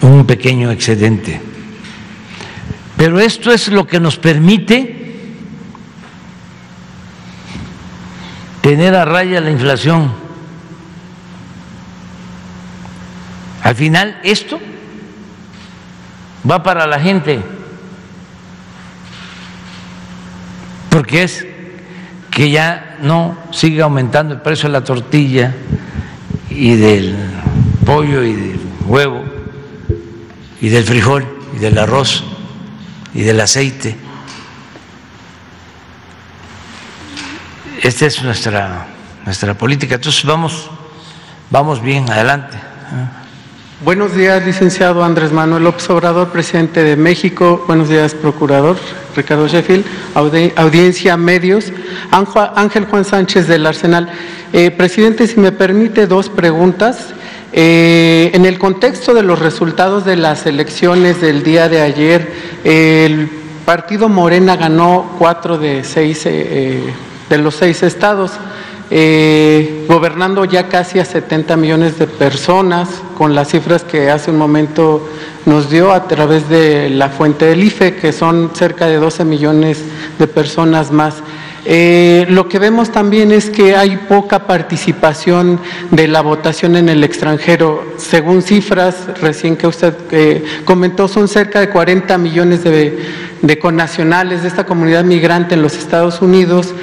un 0.03 0.27
pequeño 0.27 0.71
excedente. 0.71 1.48
Pero 2.99 3.21
esto 3.21 3.53
es 3.53 3.69
lo 3.69 3.87
que 3.87 4.01
nos 4.01 4.19
permite 4.19 4.97
tener 8.61 8.93
a 8.97 9.05
raya 9.05 9.41
la 9.41 9.53
inflación. 9.53 10.13
Al 13.63 13.77
final 13.77 14.19
esto 14.25 14.59
va 16.51 16.65
para 16.65 16.89
la 16.89 16.99
gente, 16.99 17.41
porque 20.91 21.23
es 21.23 21.47
que 22.33 22.51
ya 22.51 22.97
no 23.01 23.39
siga 23.53 23.85
aumentando 23.85 24.35
el 24.35 24.41
precio 24.41 24.69
de 24.69 24.73
la 24.73 24.83
tortilla 24.83 25.55
y 26.51 26.75
del 26.75 27.15
pollo 27.87 28.25
y 28.25 28.33
del 28.33 28.61
huevo 28.87 29.23
y 30.61 30.69
del 30.69 30.83
frijol 30.83 31.25
y 31.55 31.61
del 31.61 31.79
arroz 31.79 32.25
y 33.19 33.23
del 33.23 33.41
aceite. 33.41 33.97
Esta 37.83 38.07
es 38.07 38.23
nuestra, 38.23 38.87
nuestra 39.25 39.55
política. 39.55 39.97
Entonces 39.97 40.25
vamos, 40.25 40.71
vamos 41.51 41.83
bien, 41.83 42.09
adelante. 42.09 42.57
Buenos 43.85 44.15
días, 44.15 44.47
licenciado 44.47 45.03
Andrés 45.03 45.33
Manuel 45.33 45.65
López 45.65 45.91
Obrador, 45.91 46.29
presidente 46.29 46.85
de 46.85 46.95
México. 46.95 47.65
Buenos 47.67 47.89
días, 47.89 48.15
procurador 48.15 48.77
Ricardo 49.17 49.49
Sheffield, 49.49 49.85
audiencia, 50.55 51.17
medios. 51.17 51.73
Ángel 52.13 52.85
Juan 52.85 53.05
Sánchez 53.05 53.49
del 53.49 53.67
Arsenal. 53.67 54.09
Eh, 54.53 54.71
presidente, 54.71 55.27
si 55.27 55.41
me 55.41 55.51
permite 55.51 56.07
dos 56.07 56.29
preguntas. 56.29 57.15
Eh, 57.53 58.31
en 58.35 58.45
el 58.45 58.59
contexto 58.59 59.15
de 59.15 59.23
los 59.23 59.39
resultados 59.39 60.05
de 60.05 60.17
las 60.17 60.45
elecciones 60.47 61.21
del 61.21 61.43
día 61.43 61.69
de 61.69 61.81
ayer, 61.81 62.33
el 62.65 63.31
partido 63.65 64.09
Morena 64.09 64.57
ganó 64.57 65.15
cuatro 65.19 65.57
de 65.57 65.83
seis 65.85 66.23
eh, 66.27 66.83
de 67.29 67.39
los 67.39 67.55
seis 67.55 67.83
estados. 67.83 68.33
Eh, 68.91 69.85
gobernando 69.87 70.47
ya 70.47 70.69
casi 70.69 70.99
a 70.99 71.05
70 71.05 71.57
millones 71.57 71.99
de 71.99 72.07
personas, 72.07 72.89
con 73.19 73.35
las 73.35 73.49
cifras 73.49 73.85
que 73.85 74.11
hace 74.11 74.31
un 74.31 74.39
momento 74.39 75.07
nos 75.45 75.69
dio 75.69 75.93
a 75.93 76.09
través 76.09 76.49
de 76.49 76.89
la 76.89 77.11
fuente 77.11 77.45
del 77.47 77.65
IFE, 77.65 77.97
que 77.97 78.13
son 78.13 78.51
cerca 78.55 78.87
de 78.87 78.97
12 78.97 79.25
millones 79.25 79.83
de 80.19 80.27
personas 80.27 80.91
más. 80.91 81.17
Eh, 81.65 82.27
lo 82.31 82.49
que 82.49 82.59
vemos 82.59 82.91
también 82.91 83.33
es 83.33 83.51
que 83.51 83.77
hay 83.77 83.97
poca 83.97 84.47
participación 84.47 85.61
de 85.91 86.09
la 86.09 86.21
votación 86.21 86.77
en 86.77 86.89
el 86.89 87.05
extranjero. 87.05 87.95
Según 87.97 88.43
cifras 88.43 89.21
recién 89.21 89.57
que 89.57 89.67
usted 89.67 89.95
eh, 90.11 90.45
comentó, 90.65 91.09
son 91.09 91.29
cerca 91.29 91.61
de 91.61 91.71
40 91.71 92.17
millones 92.19 92.65
de, 92.65 92.99
de 93.43 93.59
connacionales 93.59 94.43
de 94.43 94.49
esta 94.49 94.65
comunidad 94.65 95.05
migrante 95.05 95.55
en 95.55 95.63
los 95.63 95.77
Estados 95.77 96.23
Unidos 96.23 96.75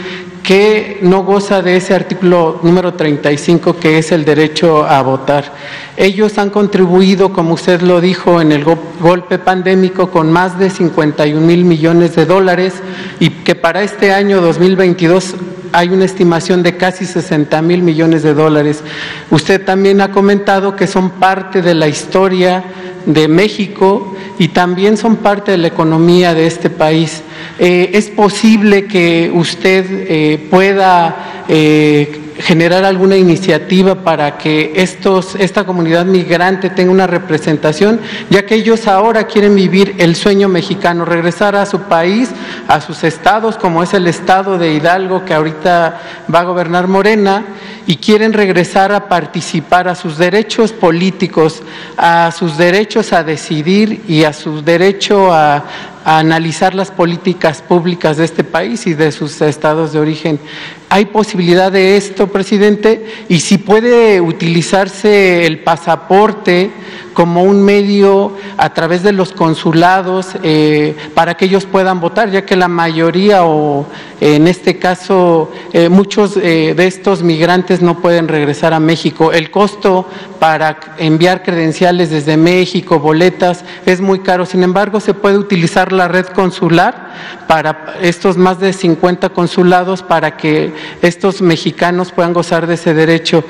que 0.46 1.00
no 1.02 1.24
goza 1.24 1.64
de 1.64 1.76
ese 1.76 1.96
artículo 1.96 2.60
número 2.62 2.94
35 2.94 3.78
que 3.80 3.98
es 3.98 4.12
el 4.12 4.24
derecho 4.24 4.86
a 4.86 5.02
votar. 5.02 5.54
Ellos 5.98 6.38
han 6.38 6.52
contribuido, 6.52 7.34
como 7.34 7.56
usted 7.56 7.82
lo 7.82 8.00
dijo, 8.00 8.40
en 8.40 8.52
el 8.52 8.64
golpe 8.64 9.40
pandémico 9.40 10.12
con 10.12 10.32
más 10.32 10.60
de 10.60 10.70
51 10.70 11.42
mil 11.42 11.66
millones 11.66 12.16
de 12.16 12.26
dólares 12.26 12.76
y 13.20 13.30
que 13.32 13.56
para 13.56 13.82
este 13.82 14.14
año 14.14 14.40
2022 14.40 15.36
hay 15.72 15.90
una 15.90 16.06
estimación 16.06 16.62
de 16.62 16.78
casi 16.78 17.06
60 17.06 17.62
mil 17.64 17.82
millones 17.82 18.22
de 18.22 18.36
dólares. 18.36 18.84
Usted 19.32 19.66
también 19.66 20.00
ha 20.00 20.12
comentado 20.12 20.76
que 20.76 20.86
son 20.86 21.10
parte 21.10 21.64
de 21.64 21.74
la 21.74 21.88
historia 21.88 22.64
de 23.06 23.28
México 23.28 24.16
y 24.40 24.50
también 24.50 24.98
son 24.98 25.18
parte 25.18 25.52
de 25.52 25.58
la 25.58 25.68
economía 25.68 26.34
de 26.34 26.48
este 26.48 26.70
país. 26.70 27.24
Eh, 27.60 27.92
¿Es 27.94 28.10
posible 28.10 28.86
que 28.86 29.32
usted 29.34 29.86
eh, 29.90 30.48
pueda 30.50 31.44
eh, 31.48 32.25
generar 32.40 32.84
alguna 32.84 33.16
iniciativa 33.16 33.96
para 33.96 34.38
que 34.38 34.74
estos, 34.76 35.36
esta 35.36 35.66
comunidad 35.66 36.06
migrante 36.06 36.70
tenga 36.70 36.92
una 36.92 37.08
representación, 37.08 38.00
ya 38.30 38.46
que 38.46 38.56
ellos 38.56 38.88
ahora 38.88 39.26
quieren 39.26 39.56
vivir 39.56 39.96
el 40.00 40.16
sueño 40.16 40.50
mexicano, 40.50 41.06
regresar 41.06 41.56
a 41.56 41.66
su 41.66 41.82
país, 41.82 42.30
a 42.68 42.82
sus 42.82 43.04
estados, 43.04 43.58
como 43.58 43.84
es 43.84 43.94
el 43.94 44.08
estado 44.08 44.58
de 44.58 44.74
Hidalgo 44.74 45.24
que 45.24 45.34
ahorita 45.34 46.02
va 46.34 46.40
a 46.40 46.44
gobernar 46.44 46.88
Morena, 46.88 47.46
y 47.88 47.98
quieren 47.98 48.34
regresar 48.34 48.92
a 48.92 49.08
participar 49.08 49.88
a 49.88 49.96
sus 49.96 50.18
derechos 50.18 50.72
políticos, 50.72 51.62
a 51.98 52.32
sus 52.32 52.58
derechos 52.58 53.14
a 53.14 53.24
decidir 53.24 54.04
y 54.08 54.24
a 54.24 54.34
su 54.34 54.64
derecho 54.64 55.32
a, 55.32 55.64
analizar 56.06 56.76
las 56.76 56.92
políticas 56.92 57.64
públicas 57.64 58.18
de 58.18 58.26
este 58.26 58.44
país 58.44 58.86
y 58.86 58.94
de 58.94 59.12
sus 59.12 59.42
estados 59.42 59.92
de 59.92 60.00
origen. 60.00 60.40
¿Hay 60.88 61.06
posibilidad 61.06 61.72
de 61.72 61.98
esto, 61.98 62.28
presidente? 62.28 63.26
Y 63.28 63.40
si 63.40 63.58
puede 63.58 64.22
utilizarse 64.22 65.48
el 65.48 65.60
pasaporte 65.60 66.70
como 67.16 67.44
un 67.44 67.64
medio 67.64 68.34
a 68.58 68.74
través 68.74 69.02
de 69.02 69.14
los 69.14 69.32
consulados 69.32 70.36
eh, 70.44 70.96
para 71.16 71.36
que 71.36 71.46
ellos 71.46 71.66
puedan 71.66 72.00
votar, 72.02 72.30
ya 72.30 72.46
que 72.46 72.56
la 72.56 72.68
mayoría 72.68 73.46
o 73.46 73.88
en 74.22 74.48
este 74.48 74.78
caso 74.78 75.52
eh, 75.74 75.90
muchos 75.90 76.38
eh, 76.38 76.74
de 76.76 76.88
estos 76.88 77.24
migrantes 77.24 77.82
no 77.82 78.00
pueden 78.00 78.28
regresar 78.28 78.74
a 78.74 78.80
México. 78.80 79.32
El 79.32 79.50
costo 79.50 80.08
para 80.40 80.78
enviar 80.98 81.42
credenciales 81.42 82.10
desde 82.12 82.38
México, 82.38 83.00
boletas, 83.00 83.64
es 83.86 84.02
muy 84.02 84.20
caro. 84.20 84.46
Sin 84.46 84.62
embargo, 84.62 85.00
se 85.00 85.14
puede 85.14 85.38
utilizar 85.38 85.94
la 85.96 86.08
red 86.08 86.28
consular 86.28 87.14
para 87.48 87.96
estos 88.02 88.38
más 88.38 88.60
de 88.60 88.74
50 88.74 89.30
consulados 89.30 90.04
para 90.04 90.38
que 90.38 90.74
estos 91.02 91.42
mexicanos 91.42 92.12
puedan 92.12 92.34
gozar 92.34 92.68
de 92.68 92.76
ese 92.76 92.94
derecho. 92.94 93.44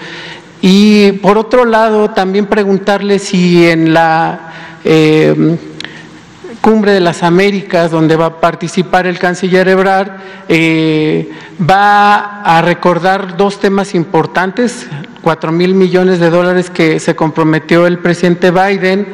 Y 0.62 1.12
por 1.14 1.38
otro 1.38 1.66
lado, 1.66 2.12
también 2.12 2.46
preguntarle 2.46 3.20
si 3.20 3.68
en 3.68 3.94
la 3.94 4.54
eh, 4.84 5.58
Cumbre 6.62 6.94
de 6.94 7.00
las 7.00 7.22
Américas, 7.22 7.92
donde 7.92 8.16
va 8.16 8.26
a 8.26 8.40
participar 8.40 9.06
el 9.06 9.20
canciller 9.20 9.68
Ebrard, 9.68 10.14
eh, 10.50 11.32
va 11.62 12.42
a 12.42 12.62
recordar 12.64 13.38
dos 13.38 13.60
temas 13.60 13.94
importantes, 13.94 14.88
cuatro 15.26 15.52
mil 15.52 15.74
millones 15.74 16.20
de 16.20 16.30
dólares 16.30 16.70
que 16.70 17.00
se 17.00 17.16
comprometió 17.16 17.88
el 17.88 17.98
presidente 17.98 18.52
Biden 18.52 19.08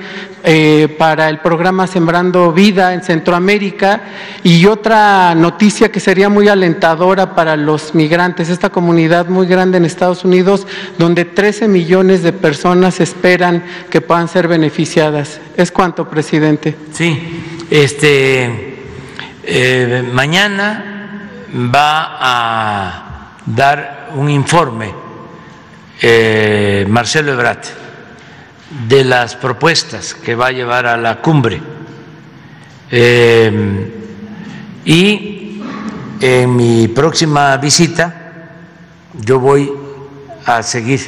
eh, 0.44 0.94
para 1.00 1.30
el 1.30 1.40
programa 1.40 1.88
Sembrando 1.88 2.52
Vida 2.52 2.94
en 2.94 3.02
Centroamérica 3.02 4.02
y 4.44 4.66
otra 4.66 5.34
noticia 5.36 5.90
que 5.90 6.02
sería 6.02 6.28
muy 6.28 6.50
alentadora 6.50 7.34
para 7.34 7.56
los 7.56 7.96
migrantes, 7.96 8.50
esta 8.50 8.72
comunidad 8.72 9.28
muy 9.28 9.48
grande 9.48 9.78
en 9.78 9.86
Estados 9.86 10.26
Unidos, 10.26 10.68
donde 10.98 11.24
13 11.24 11.70
millones 11.70 12.24
de 12.24 12.34
personas 12.34 13.00
esperan 13.00 13.64
que 13.90 14.02
puedan 14.02 14.28
ser 14.28 14.50
beneficiadas. 14.50 15.40
¿Es 15.56 15.72
cuánto, 15.72 16.10
presidente? 16.10 16.76
Sí, 16.92 17.42
este, 17.70 18.84
eh, 19.46 20.10
mañana 20.12 21.30
va 21.74 22.18
a 22.20 23.32
dar 23.46 24.10
un 24.14 24.30
informe 24.30 25.01
eh, 26.04 26.84
Marcelo 26.90 27.34
Ebrard 27.34 27.62
de 28.88 29.04
las 29.04 29.36
propuestas 29.36 30.16
que 30.16 30.34
va 30.34 30.48
a 30.48 30.52
llevar 30.52 30.88
a 30.88 30.98
la 30.98 31.22
cumbre. 31.22 31.62
Eh, 32.90 33.92
y 34.84 35.62
en 36.20 36.56
mi 36.56 36.88
próxima 36.88 37.56
visita 37.58 38.34
yo 39.14 39.40
voy 39.40 39.72
a 40.46 40.64
seguir 40.64 41.02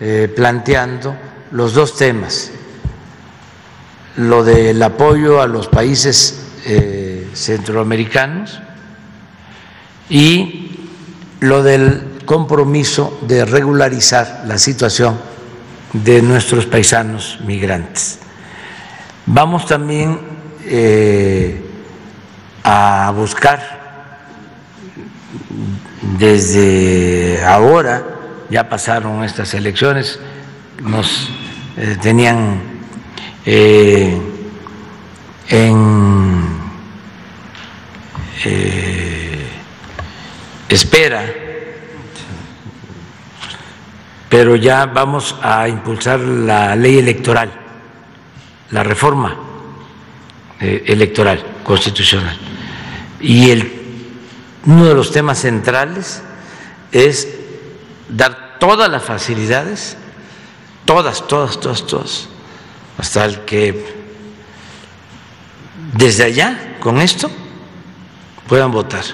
eh, 0.00 0.32
planteando 0.34 1.16
los 1.52 1.72
dos 1.72 1.96
temas, 1.96 2.50
lo 4.16 4.42
del 4.42 4.82
apoyo 4.82 5.40
a 5.40 5.46
los 5.46 5.68
países 5.68 6.42
centroamericanos 7.32 8.60
y 10.08 10.88
lo 11.38 11.62
del 11.62 12.05
compromiso 12.26 13.18
de 13.22 13.44
regularizar 13.44 14.42
la 14.46 14.58
situación 14.58 15.18
de 15.92 16.20
nuestros 16.20 16.66
paisanos 16.66 17.38
migrantes. 17.46 18.18
Vamos 19.24 19.66
también 19.66 20.20
eh, 20.64 21.64
a 22.62 23.12
buscar 23.16 23.86
desde 26.18 27.42
ahora, 27.44 28.04
ya 28.50 28.68
pasaron 28.68 29.24
estas 29.24 29.54
elecciones, 29.54 30.18
nos 30.82 31.30
eh, 31.76 31.96
tenían 32.00 32.60
eh, 33.44 34.20
en 35.48 36.56
espera 40.68 41.45
pero 44.28 44.56
ya 44.56 44.86
vamos 44.86 45.36
a 45.42 45.68
impulsar 45.68 46.20
la 46.20 46.74
ley 46.74 46.98
electoral, 46.98 47.50
la 48.70 48.82
reforma 48.82 49.36
eh, 50.60 50.84
electoral 50.86 51.44
constitucional. 51.62 52.36
Y 53.20 53.50
el, 53.50 53.72
uno 54.64 54.86
de 54.86 54.94
los 54.94 55.12
temas 55.12 55.38
centrales 55.38 56.22
es 56.92 57.28
dar 58.08 58.58
todas 58.58 58.90
las 58.90 59.02
facilidades, 59.02 59.96
todas, 60.84 61.26
todas, 61.26 61.60
todas, 61.60 61.86
todas, 61.86 62.28
hasta 62.98 63.24
el 63.24 63.40
que 63.40 63.94
desde 65.92 66.24
allá, 66.24 66.76
con 66.80 67.00
esto, 67.00 67.30
puedan 68.48 68.70
votar. 68.72 69.04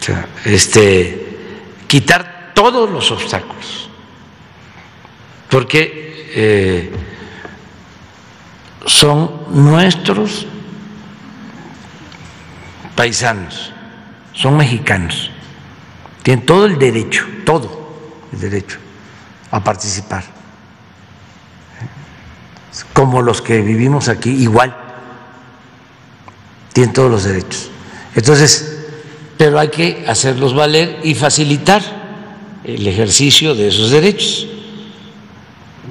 O 0.00 0.04
sea, 0.04 0.28
este 0.44 1.23
quitar 1.94 2.50
todos 2.56 2.90
los 2.90 3.12
obstáculos, 3.12 3.88
porque 5.48 6.28
eh, 6.34 6.92
son 8.84 9.44
nuestros 9.50 10.44
paisanos, 12.96 13.72
son 14.32 14.56
mexicanos, 14.56 15.30
tienen 16.24 16.44
todo 16.44 16.66
el 16.66 16.80
derecho, 16.80 17.24
todo 17.46 17.94
el 18.32 18.40
derecho 18.40 18.78
a 19.52 19.62
participar, 19.62 20.24
como 22.92 23.22
los 23.22 23.40
que 23.40 23.62
vivimos 23.62 24.08
aquí, 24.08 24.30
igual, 24.30 24.76
tienen 26.72 26.92
todos 26.92 27.08
los 27.08 27.22
derechos. 27.22 27.70
Entonces, 28.16 28.73
pero 29.36 29.58
hay 29.58 29.68
que 29.68 30.04
hacerlos 30.06 30.54
valer 30.54 31.00
y 31.02 31.14
facilitar 31.14 31.82
el 32.64 32.86
ejercicio 32.86 33.54
de 33.54 33.68
esos 33.68 33.90
derechos, 33.90 34.46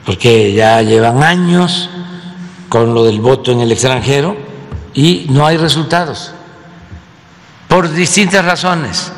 porque 0.06 0.54
ya 0.54 0.82
llevan 0.82 1.24
años 1.24 1.90
con 2.70 2.94
lo 2.94 3.04
del 3.04 3.20
voto 3.20 3.52
en 3.52 3.62
el 3.62 3.72
extranjero 3.72 4.36
y 4.94 5.28
no 5.30 5.46
hay 5.46 5.58
resultados, 5.58 6.34
por 7.68 7.92
distintas 7.92 8.44
razones. 8.44 9.12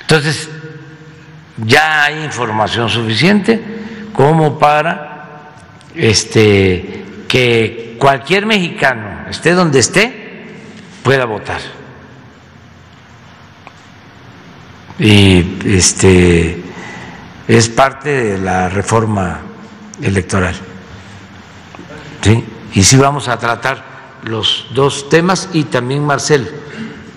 Entonces, 0.00 0.48
ya 1.64 2.04
hay 2.04 2.24
información 2.24 2.88
suficiente 2.88 3.62
como 4.12 4.58
para 4.58 5.52
este, 5.94 7.04
que 7.28 7.96
cualquier 7.98 8.46
mexicano, 8.46 9.28
esté 9.28 9.52
donde 9.52 9.80
esté, 9.80 10.46
pueda 11.02 11.24
votar. 11.24 11.77
Y 14.98 15.58
este 15.64 16.62
es 17.46 17.68
parte 17.68 18.10
de 18.10 18.38
la 18.38 18.68
reforma 18.68 19.40
electoral. 20.02 20.54
¿sí? 22.22 22.44
Y 22.74 22.82
sí 22.82 22.96
vamos 22.96 23.28
a 23.28 23.38
tratar 23.38 23.84
los 24.24 24.66
dos 24.74 25.08
temas 25.08 25.48
y 25.52 25.64
también 25.64 26.04
Marcel 26.04 26.50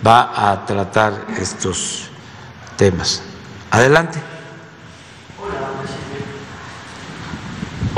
va 0.05 0.51
a 0.51 0.65
tratar 0.65 1.25
estos 1.37 2.09
temas. 2.77 3.23
Adelante. 3.71 4.30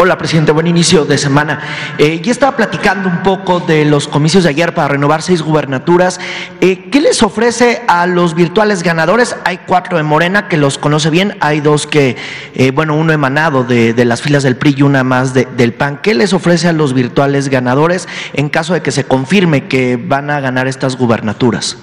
Hola, 0.04 0.18
presidente. 0.18 0.52
Buen 0.52 0.68
inicio 0.68 1.06
de 1.06 1.18
semana. 1.18 1.62
Eh, 1.98 2.20
ya 2.22 2.34
estaba 2.34 2.58
platicando 2.58 3.08
un 3.08 3.24
poco 3.24 3.62
de 3.62 3.86
los 3.86 4.10
comicios 4.10 4.44
de 4.44 4.50
ayer 4.50 4.74
para 4.74 4.90
renovar 4.90 5.22
seis 5.22 5.42
gubernaturas. 5.42 6.20
Eh, 6.60 6.90
¿Qué 6.92 7.00
les 7.00 7.24
ofrece 7.24 7.84
a 7.88 8.06
los 8.06 8.36
virtuales 8.36 8.84
ganadores? 8.84 9.38
Hay 9.46 9.60
cuatro 9.66 9.96
de 9.96 10.04
Morena 10.04 10.50
que 10.50 10.58
los 10.58 10.78
conoce 10.78 11.10
bien. 11.10 11.38
Hay 11.40 11.62
dos 11.62 11.88
que, 11.88 12.18
eh, 12.54 12.72
bueno, 12.72 12.96
uno 12.96 13.14
emanado 13.14 13.64
de, 13.64 13.96
las 14.04 14.22
filas 14.22 14.44
del 14.44 14.58
PRI 14.58 14.76
y 14.80 14.82
una 14.82 15.06
más 15.06 15.34
del 15.34 15.74
PAN. 15.74 16.00
¿Qué 16.04 16.14
les 16.14 16.34
ofrece 16.34 16.68
a 16.68 16.74
los 16.74 16.94
virtuales 16.94 17.48
ganadores 17.48 18.10
en 18.34 18.50
caso 18.50 18.74
de 18.74 18.82
que 18.82 18.92
se 18.92 19.06
confirme 19.06 19.70
que 19.70 19.96
van 19.96 20.30
a 20.30 20.42
ganar 20.42 20.68
estas 20.68 20.98
gubernaturas? 20.98 21.78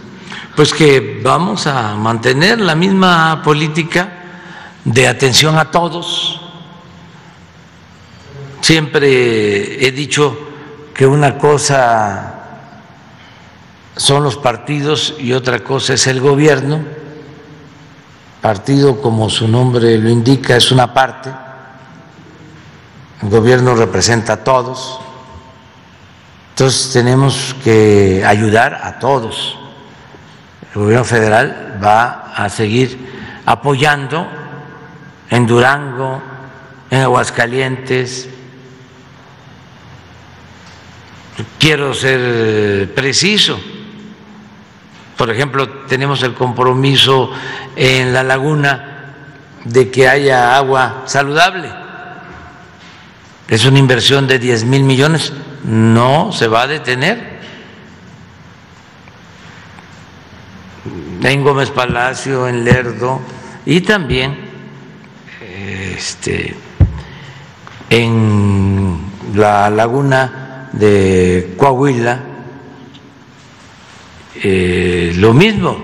Pues 0.57 0.75
que 0.75 1.23
vamos 1.25 1.67
a 1.67 1.95
mantener 1.95 2.61
la 2.61 2.75
misma 2.75 3.41
política 3.43 4.13
de 4.85 5.09
atención 5.09 5.57
a 5.57 5.71
todos 5.71 6.40
Siempre 8.71 9.85
he 9.85 9.91
dicho 9.91 10.39
que 10.95 11.05
una 11.05 11.39
cosa 11.39 12.35
son 13.97 14.23
los 14.23 14.37
partidos 14.37 15.17
y 15.19 15.33
otra 15.33 15.65
cosa 15.65 15.95
es 15.95 16.07
el 16.07 16.21
gobierno. 16.21 16.79
Partido, 18.41 19.03
como 19.03 19.29
su 19.29 19.49
nombre 19.49 19.99
lo 19.99 20.09
indica, 20.09 20.55
es 20.57 20.71
una 20.71 20.95
parte. 20.95 21.33
El 23.21 23.31
gobierno 23.31 23.75
representa 23.75 24.35
a 24.35 24.45
todos. 24.45 25.01
Entonces 26.51 26.93
tenemos 26.93 27.57
que 27.65 28.23
ayudar 28.25 28.83
a 28.85 29.01
todos. 29.01 29.59
El 30.73 30.83
gobierno 30.83 31.05
federal 31.05 31.81
va 31.83 32.33
a 32.37 32.49
seguir 32.49 33.43
apoyando 33.47 34.29
en 35.29 35.45
Durango, 35.45 36.23
en 36.89 37.01
Aguascalientes, 37.01 38.29
Quiero 41.59 41.95
ser 41.95 42.93
preciso. 42.95 43.61
Por 45.17 45.31
ejemplo, 45.31 45.69
tenemos 45.87 46.23
el 46.23 46.35
compromiso 46.35 47.31
en 47.77 48.13
la 48.13 48.23
laguna 48.23 49.15
de 49.65 49.91
que 49.91 50.09
haya 50.09 50.57
agua 50.57 51.03
saludable. 51.07 51.71
Es 53.49 53.65
una 53.67 53.79
inversión 53.79 54.27
de 54.27 54.39
10 54.39 54.65
mil 54.65 54.83
millones. 54.85 55.33
No 55.65 56.33
se 56.33 56.49
va 56.49 56.63
a 56.63 56.67
detener. 56.67 57.41
En 61.23 61.45
Gómez 61.45 61.71
Palacio, 61.71 62.49
en 62.49 62.65
Lerdo 62.65 63.21
y 63.67 63.83
también 63.83 64.39
este, 66.01 66.57
en 67.91 68.99
la 69.35 69.69
laguna 69.69 70.40
de 70.73 71.55
Coahuila, 71.57 72.21
eh, 74.43 75.13
lo 75.17 75.35
mismo, 75.35 75.77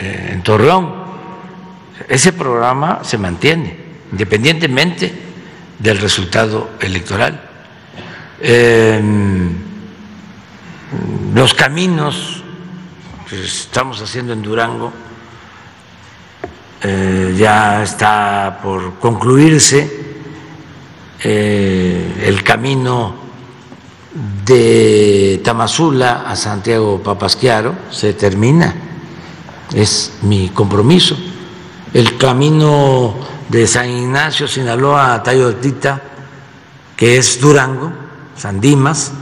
eh, 0.00 0.30
en 0.32 0.42
Torreón, 0.42 0.94
ese 2.08 2.32
programa 2.32 3.00
se 3.02 3.18
mantiene, 3.18 3.76
independientemente 4.12 5.12
del 5.78 5.98
resultado 5.98 6.70
electoral. 6.80 7.42
Em, 8.40 9.50
los 11.34 11.54
caminos 11.54 12.42
que 13.28 13.42
estamos 13.42 14.00
haciendo 14.00 14.32
en 14.32 14.42
Durango 14.42 14.92
eh, 16.82 17.34
ya 17.36 17.82
está 17.82 18.60
por 18.62 18.98
concluirse 18.98 20.05
el 21.22 22.42
camino 22.44 23.26
de 24.44 25.40
Tamazula 25.44 26.22
a 26.26 26.36
Santiago 26.36 27.02
Papasquiaro 27.02 27.74
se 27.90 28.14
termina, 28.14 28.74
es 29.74 30.18
mi 30.22 30.48
compromiso. 30.50 31.16
El 31.92 32.16
camino 32.16 33.14
de 33.48 33.66
San 33.66 33.90
Ignacio, 33.90 34.48
Sinaloa 34.48 35.14
a 35.14 35.22
Tayotita, 35.22 36.02
que 36.96 37.18
es 37.18 37.40
Durango, 37.40 37.92
San 38.36 38.60
Dimas, 38.60 39.12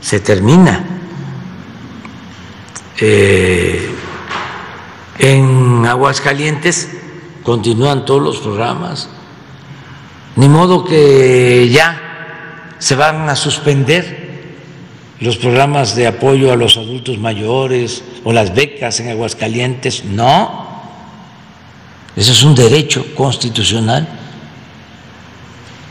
se 0.00 0.20
termina. 0.20 0.84
Eh, 2.98 3.90
en 5.18 5.86
Aguascalientes 5.86 6.88
continúan 7.42 8.04
todos 8.04 8.22
los 8.22 8.38
programas, 8.38 9.08
ni 10.36 10.48
modo 10.48 10.84
que 10.84 11.68
ya 11.68 12.74
se 12.78 12.96
van 12.96 13.28
a 13.28 13.36
suspender 13.36 14.24
los 15.20 15.36
programas 15.36 15.94
de 15.94 16.06
apoyo 16.06 16.52
a 16.52 16.56
los 16.56 16.76
adultos 16.76 17.18
mayores 17.18 18.02
o 18.24 18.32
las 18.32 18.54
becas 18.54 19.00
en 19.00 19.10
Aguascalientes, 19.10 20.04
no. 20.04 20.66
Eso 22.16 22.32
es 22.32 22.42
un 22.42 22.54
derecho 22.54 23.14
constitucional 23.14 24.06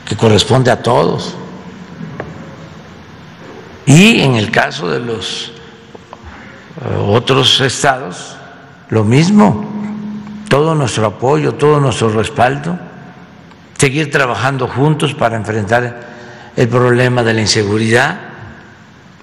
que 0.06 0.16
corresponde 0.16 0.72
a 0.72 0.82
todos. 0.82 1.36
Y 3.86 4.22
en 4.22 4.36
el 4.36 4.52
caso 4.52 4.90
de 4.90 5.00
los 5.00 5.52
eh, 6.82 6.96
otros 7.08 7.60
estados, 7.62 8.36
lo 8.90 9.04
mismo, 9.04 9.66
todo 10.50 10.76
nuestro 10.76 11.08
apoyo, 11.08 11.56
todo 11.56 11.80
nuestro 11.80 12.10
respaldo, 12.10 12.78
seguir 13.78 14.12
trabajando 14.12 14.68
juntos 14.68 15.14
para 15.14 15.36
enfrentar 15.36 16.08
el 16.56 16.68
problema 16.68 17.24
de 17.24 17.34
la 17.34 17.42
inseguridad 17.42 18.34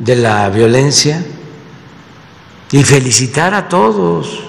de 0.00 0.16
la 0.16 0.48
violencia 0.48 1.22
y 2.72 2.82
felicitar 2.82 3.54
a 3.54 3.68
todos 3.68 4.40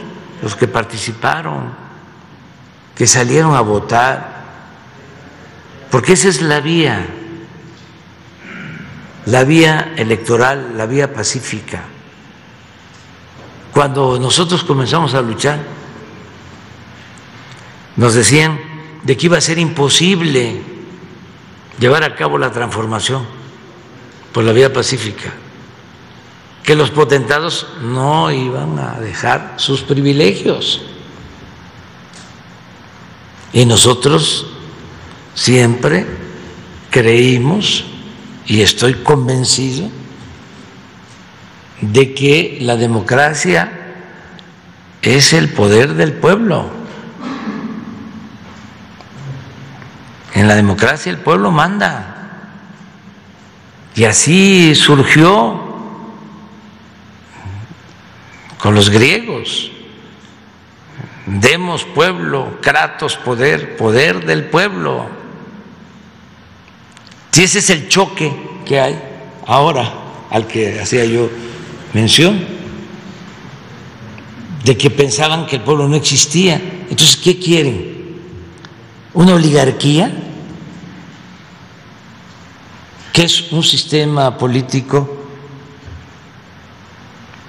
los 0.42 0.56
que 0.56 0.68
participaron, 0.68 1.74
que 2.96 3.06
salieron 3.06 3.54
a 3.56 3.62
votar, 3.62 4.42
porque 5.92 6.14
esa 6.14 6.30
es 6.30 6.42
la 6.42 6.62
vía, 6.62 7.06
la 9.26 9.44
vía 9.44 9.94
electoral, 9.98 10.78
la 10.78 10.86
vía 10.86 11.14
pacífica. 11.14 11.84
Cuando 13.74 14.20
nosotros 14.20 14.64
comenzamos 14.64 15.14
a 15.14 15.22
luchar, 15.22 15.60
nos 17.98 18.14
decían 18.14 18.71
de 19.04 19.18
que 19.18 19.26
iba 19.26 19.38
a 19.38 19.42
ser 19.42 19.58
imposible 19.58 20.62
llevar 21.80 22.04
a 22.04 22.16
cabo 22.16 22.38
la 22.38 22.52
transformación 22.52 23.26
por 24.32 24.44
la 24.44 24.52
vía 24.52 24.72
pacífica, 24.72 25.34
que 26.64 26.76
los 26.76 26.92
potentados 26.92 27.68
no 27.82 28.32
iban 28.32 28.78
a 28.80 29.00
dejar 29.00 29.56
sus 29.58 29.82
privilegios. 29.82 30.82
Y 33.52 33.66
nosotros 33.66 34.48
siempre 35.34 36.06
creímos, 36.90 37.86
y 38.46 38.62
estoy 38.62 38.96
convencido, 38.96 39.90
de 41.82 42.14
que 42.14 42.60
la 42.62 42.78
democracia 42.78 43.96
es 45.02 45.34
el 45.34 45.50
poder 45.50 45.96
del 45.96 46.14
pueblo. 46.14 46.81
En 50.34 50.48
la 50.48 50.56
democracia 50.56 51.12
el 51.12 51.18
pueblo 51.18 51.52
manda. 51.52 52.18
Y 53.96 54.06
así 54.06 54.74
surgió 54.76 55.72
con 58.58 58.76
los 58.76 58.90
griegos. 58.90 59.72
Demos 61.26 61.84
pueblo, 61.84 62.60
kratos 62.62 63.18
poder, 63.18 63.76
poder 63.76 64.26
del 64.26 64.46
pueblo. 64.46 65.08
Si 67.32 67.44
ese 67.44 67.60
es 67.60 67.70
el 67.70 67.88
choque 67.90 68.34
que 68.66 68.80
hay 68.80 69.02
ahora, 69.46 69.92
al 70.30 70.48
que 70.48 70.80
hacía 70.80 71.06
yo 71.06 71.30
mención, 71.94 72.44
de 74.64 74.78
que 74.78 74.90
pensaban 74.90 75.46
que 75.46 75.58
el 75.58 75.62
pueblo 75.62 75.88
no 75.88 75.96
existía. 75.96 76.56
Entonces, 76.90 77.18
¿qué 77.18 77.40
quieren? 77.40 78.01
¿Una 79.14 79.34
oligarquía? 79.34 80.12
que 83.12 83.24
es 83.24 83.52
un 83.52 83.64
sistema 83.64 84.38
político 84.38 85.18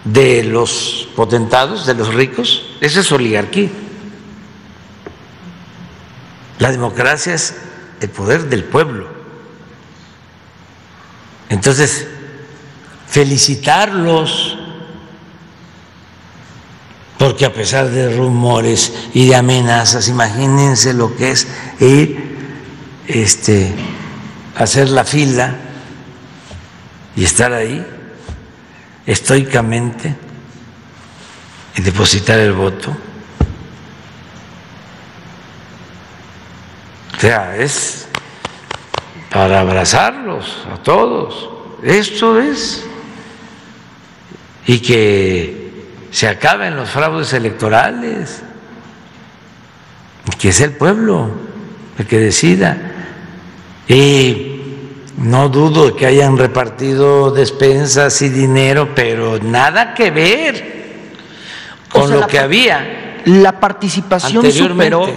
de 0.04 0.42
los 0.42 1.08
potentados, 1.14 1.86
de 1.86 1.94
los 1.94 2.12
ricos, 2.12 2.64
esa 2.80 3.00
es 3.00 3.12
oligarquía. 3.12 3.70
La 6.58 6.72
democracia 6.72 7.34
es 7.34 7.54
el 8.00 8.10
poder 8.10 8.48
del 8.48 8.64
pueblo. 8.64 9.08
Entonces, 11.48 12.08
felicitarlos, 13.06 14.58
porque 17.22 17.46
a 17.46 17.52
pesar 17.52 17.88
de 17.88 18.16
rumores 18.16 18.92
y 19.14 19.28
de 19.28 19.36
amenazas, 19.36 20.08
imagínense 20.08 20.92
lo 20.92 21.14
que 21.14 21.30
es 21.30 21.46
ir 21.78 22.20
este, 23.06 23.72
hacer 24.56 24.88
la 24.88 25.04
fila 25.04 25.54
y 27.14 27.22
estar 27.22 27.52
ahí 27.52 27.86
estoicamente 29.06 30.16
y 31.76 31.82
depositar 31.82 32.40
el 32.40 32.54
voto. 32.54 32.90
O 37.16 37.20
sea, 37.20 37.56
es 37.56 38.08
para 39.30 39.60
abrazarlos 39.60 40.66
a 40.74 40.82
todos. 40.82 41.50
Esto 41.84 42.40
es. 42.40 42.82
Y 44.66 44.80
que 44.80 45.61
se 46.12 46.28
acaben 46.28 46.76
los 46.76 46.90
fraudes 46.90 47.32
electorales. 47.32 48.42
Que 50.38 50.50
es 50.50 50.60
el 50.60 50.72
pueblo 50.72 51.30
el 51.98 52.06
que 52.06 52.18
decida. 52.18 52.76
Y 53.88 54.60
no 55.16 55.48
dudo 55.48 55.96
que 55.96 56.06
hayan 56.06 56.38
repartido 56.38 57.32
despensas 57.32 58.22
y 58.22 58.28
dinero, 58.28 58.90
pero 58.94 59.38
nada 59.42 59.94
que 59.94 60.10
ver 60.10 60.72
con 61.88 62.10
lo 62.10 62.26
que 62.26 62.38
había. 62.38 63.20
La 63.24 63.58
participación 63.58 64.52
superó 64.52 65.08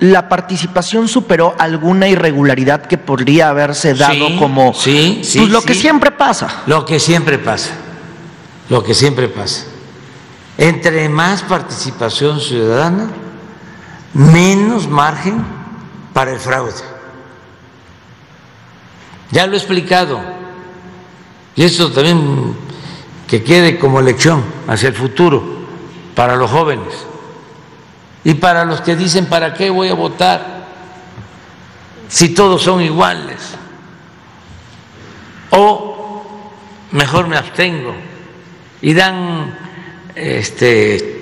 la 0.00 0.28
participación 0.28 1.08
superó 1.08 1.54
alguna 1.56 2.08
irregularidad 2.08 2.82
que 2.82 2.98
podría 2.98 3.48
haberse 3.48 3.94
dado 3.94 4.36
como 4.38 4.74
sí, 4.74 5.20
sí, 5.22 5.38
pues, 5.38 5.50
lo 5.50 5.62
que 5.62 5.72
siempre 5.72 6.10
pasa. 6.10 6.62
Lo 6.66 6.84
que 6.84 7.00
siempre 7.00 7.38
pasa. 7.38 7.70
Lo 8.68 8.82
que 8.82 8.92
siempre 8.92 9.28
pasa. 9.28 9.64
Entre 10.56 11.08
más 11.08 11.42
participación 11.42 12.40
ciudadana, 12.40 13.08
menos 14.14 14.88
margen 14.88 15.44
para 16.12 16.32
el 16.32 16.38
fraude. 16.38 16.72
Ya 19.30 19.46
lo 19.46 19.54
he 19.54 19.56
explicado. 19.56 20.20
Y 21.56 21.64
esto 21.64 21.90
también 21.90 22.56
que 23.26 23.42
quede 23.42 23.78
como 23.78 24.00
lección 24.00 24.44
hacia 24.68 24.88
el 24.88 24.94
futuro 24.94 25.42
para 26.14 26.36
los 26.36 26.50
jóvenes 26.50 27.06
y 28.22 28.34
para 28.34 28.64
los 28.64 28.80
que 28.80 28.96
dicen, 28.96 29.26
¿para 29.26 29.52
qué 29.54 29.70
voy 29.70 29.88
a 29.88 29.94
votar 29.94 30.64
si 32.08 32.30
todos 32.30 32.62
son 32.62 32.80
iguales? 32.80 33.56
O 35.50 36.24
mejor 36.92 37.28
me 37.28 37.36
abstengo 37.36 37.94
y 38.80 38.94
dan 38.94 39.58
este 40.14 41.14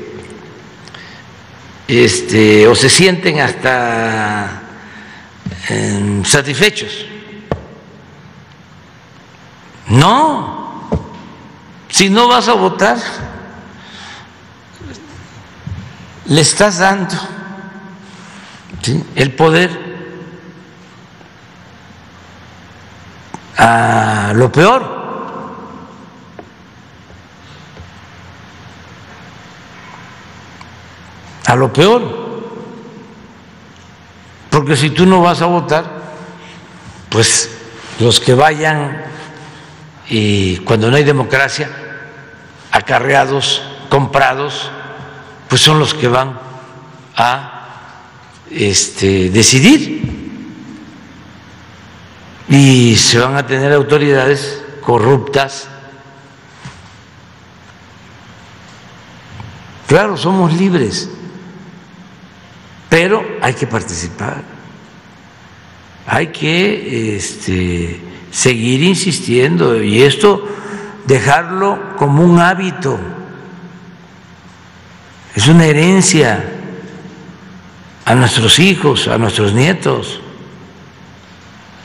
este, 1.88 2.66
o 2.68 2.74
se 2.74 2.88
sienten 2.88 3.40
hasta 3.40 4.62
eh, 5.68 6.22
satisfechos. 6.24 7.06
No, 9.88 10.88
si 11.88 12.08
no 12.08 12.28
vas 12.28 12.48
a 12.48 12.54
votar, 12.54 12.96
le 16.26 16.40
estás 16.40 16.78
dando 16.78 17.14
el 19.14 19.34
poder 19.34 19.70
a 23.58 24.32
lo 24.34 24.50
peor. 24.50 25.01
A 31.52 31.54
lo 31.54 31.70
peor. 31.70 32.00
Porque 34.48 34.74
si 34.74 34.88
tú 34.88 35.04
no 35.04 35.20
vas 35.20 35.42
a 35.42 35.46
votar, 35.46 35.84
pues 37.10 37.50
los 38.00 38.20
que 38.20 38.32
vayan 38.32 39.04
y 40.08 40.56
cuando 40.64 40.90
no 40.90 40.96
hay 40.96 41.04
democracia, 41.04 41.70
acarreados, 42.70 43.60
comprados, 43.90 44.70
pues 45.50 45.60
son 45.60 45.78
los 45.78 45.92
que 45.92 46.08
van 46.08 46.40
a 47.16 47.68
este, 48.50 49.28
decidir 49.28 50.48
y 52.48 52.96
se 52.96 53.18
van 53.18 53.36
a 53.36 53.46
tener 53.46 53.74
autoridades 53.74 54.62
corruptas. 54.80 55.68
Claro, 59.86 60.16
somos 60.16 60.54
libres, 60.54 61.10
pero 62.92 63.24
hay 63.40 63.54
que 63.54 63.66
participar, 63.66 64.42
hay 66.06 66.26
que 66.26 67.16
este, 67.16 67.98
seguir 68.30 68.82
insistiendo 68.82 69.82
y 69.82 70.02
esto 70.02 70.46
dejarlo 71.06 71.96
como 71.96 72.22
un 72.22 72.38
hábito, 72.38 73.00
es 75.34 75.48
una 75.48 75.64
herencia 75.64 76.44
a 78.04 78.14
nuestros 78.14 78.58
hijos, 78.58 79.08
a 79.08 79.16
nuestros 79.16 79.54
nietos, 79.54 80.20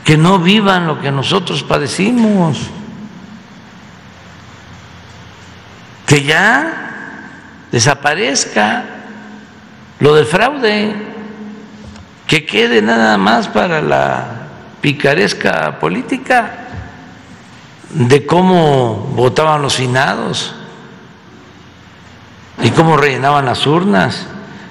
que 0.04 0.18
no 0.18 0.38
vivan 0.38 0.86
lo 0.86 1.00
que 1.00 1.10
nosotros 1.10 1.62
padecimos, 1.62 2.58
que 6.04 6.22
ya 6.22 7.30
desaparezca 7.72 8.97
lo 10.00 10.14
del 10.14 10.26
fraude, 10.26 10.94
que 12.26 12.44
quede 12.46 12.82
nada 12.82 13.16
más 13.18 13.48
para 13.48 13.80
la 13.80 14.48
picaresca 14.80 15.78
política 15.80 16.66
de 17.90 18.26
cómo 18.26 18.94
votaban 19.14 19.62
los 19.62 19.76
finados 19.76 20.54
y 22.62 22.70
cómo 22.70 22.96
rellenaban 22.96 23.46
las 23.46 23.66
urnas 23.66 24.26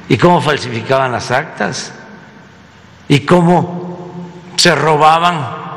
y 0.07 0.17
cómo 0.17 0.41
falsificaban 0.41 1.11
las 1.11 1.31
actas 1.31 1.93
y 3.09 3.21
cómo 3.21 4.11
se 4.55 4.73
robaban 4.75 5.67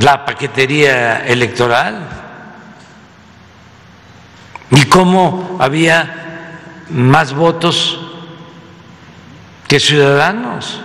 la 0.00 0.24
paquetería 0.24 1.26
electoral 1.26 2.08
y 4.70 4.84
cómo 4.86 5.56
había 5.58 6.21
más 6.92 7.34
votos 7.34 7.98
que 9.66 9.80
ciudadanos. 9.80 10.80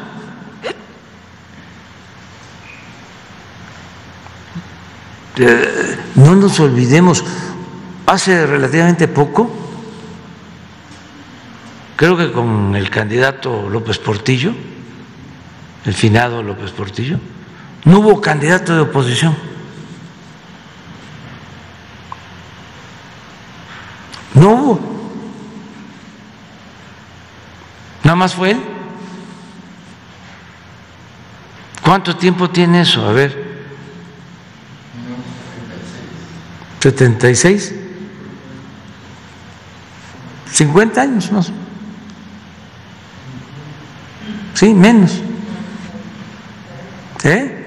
Eh, 5.39 5.97
no 6.15 6.35
nos 6.35 6.59
olvidemos, 6.59 7.23
hace 8.07 8.47
relativamente 8.47 9.07
poco, 9.07 9.51
creo 11.95 12.17
que 12.17 12.31
con 12.31 12.75
el 12.75 12.89
candidato 12.89 13.69
López 13.69 13.99
Portillo, 13.99 14.53
el 15.85 15.93
finado 15.93 16.41
López 16.41 16.71
Portillo, 16.71 17.19
no 17.85 17.99
hubo 17.99 18.19
candidato 18.19 18.73
de 18.73 18.81
oposición. 18.81 19.35
No 24.34 24.51
hubo. 24.51 24.96
Nada 28.07 28.15
más 28.15 28.35
fue 28.35 28.51
él. 28.51 28.61
¿Cuánto 31.84 32.15
tiempo 32.15 32.49
tiene 32.49 32.84
eso? 32.84 33.05
A 33.05 33.11
ver. 33.11 33.67
76. 36.79 37.75
50 40.53 41.01
años 41.01 41.29
más. 41.34 41.51
Sí, 44.53 44.73
menos. 44.73 45.11
¿Eh? 47.25 47.65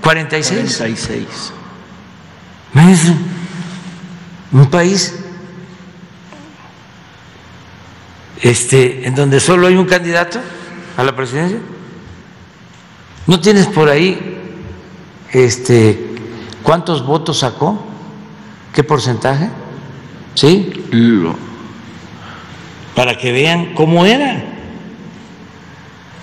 46. 0.00 0.76
46. 0.76 1.26
Un 4.52 4.70
país 4.70 5.12
este, 8.42 9.06
en 9.06 9.14
donde 9.14 9.40
solo 9.40 9.66
hay 9.66 9.76
un 9.76 9.86
candidato 9.86 10.40
a 10.96 11.04
la 11.04 11.14
presidencia. 11.14 11.58
¿No 13.26 13.40
tienes 13.40 13.66
por 13.66 13.88
ahí 13.88 14.38
este, 15.32 16.14
cuántos 16.62 17.04
votos 17.04 17.38
sacó? 17.38 17.84
¿Qué 18.74 18.82
porcentaje? 18.82 19.50
¿Sí? 20.34 20.72
Para 22.94 23.16
que 23.18 23.32
vean 23.32 23.74
cómo 23.74 24.06
era. 24.06 24.44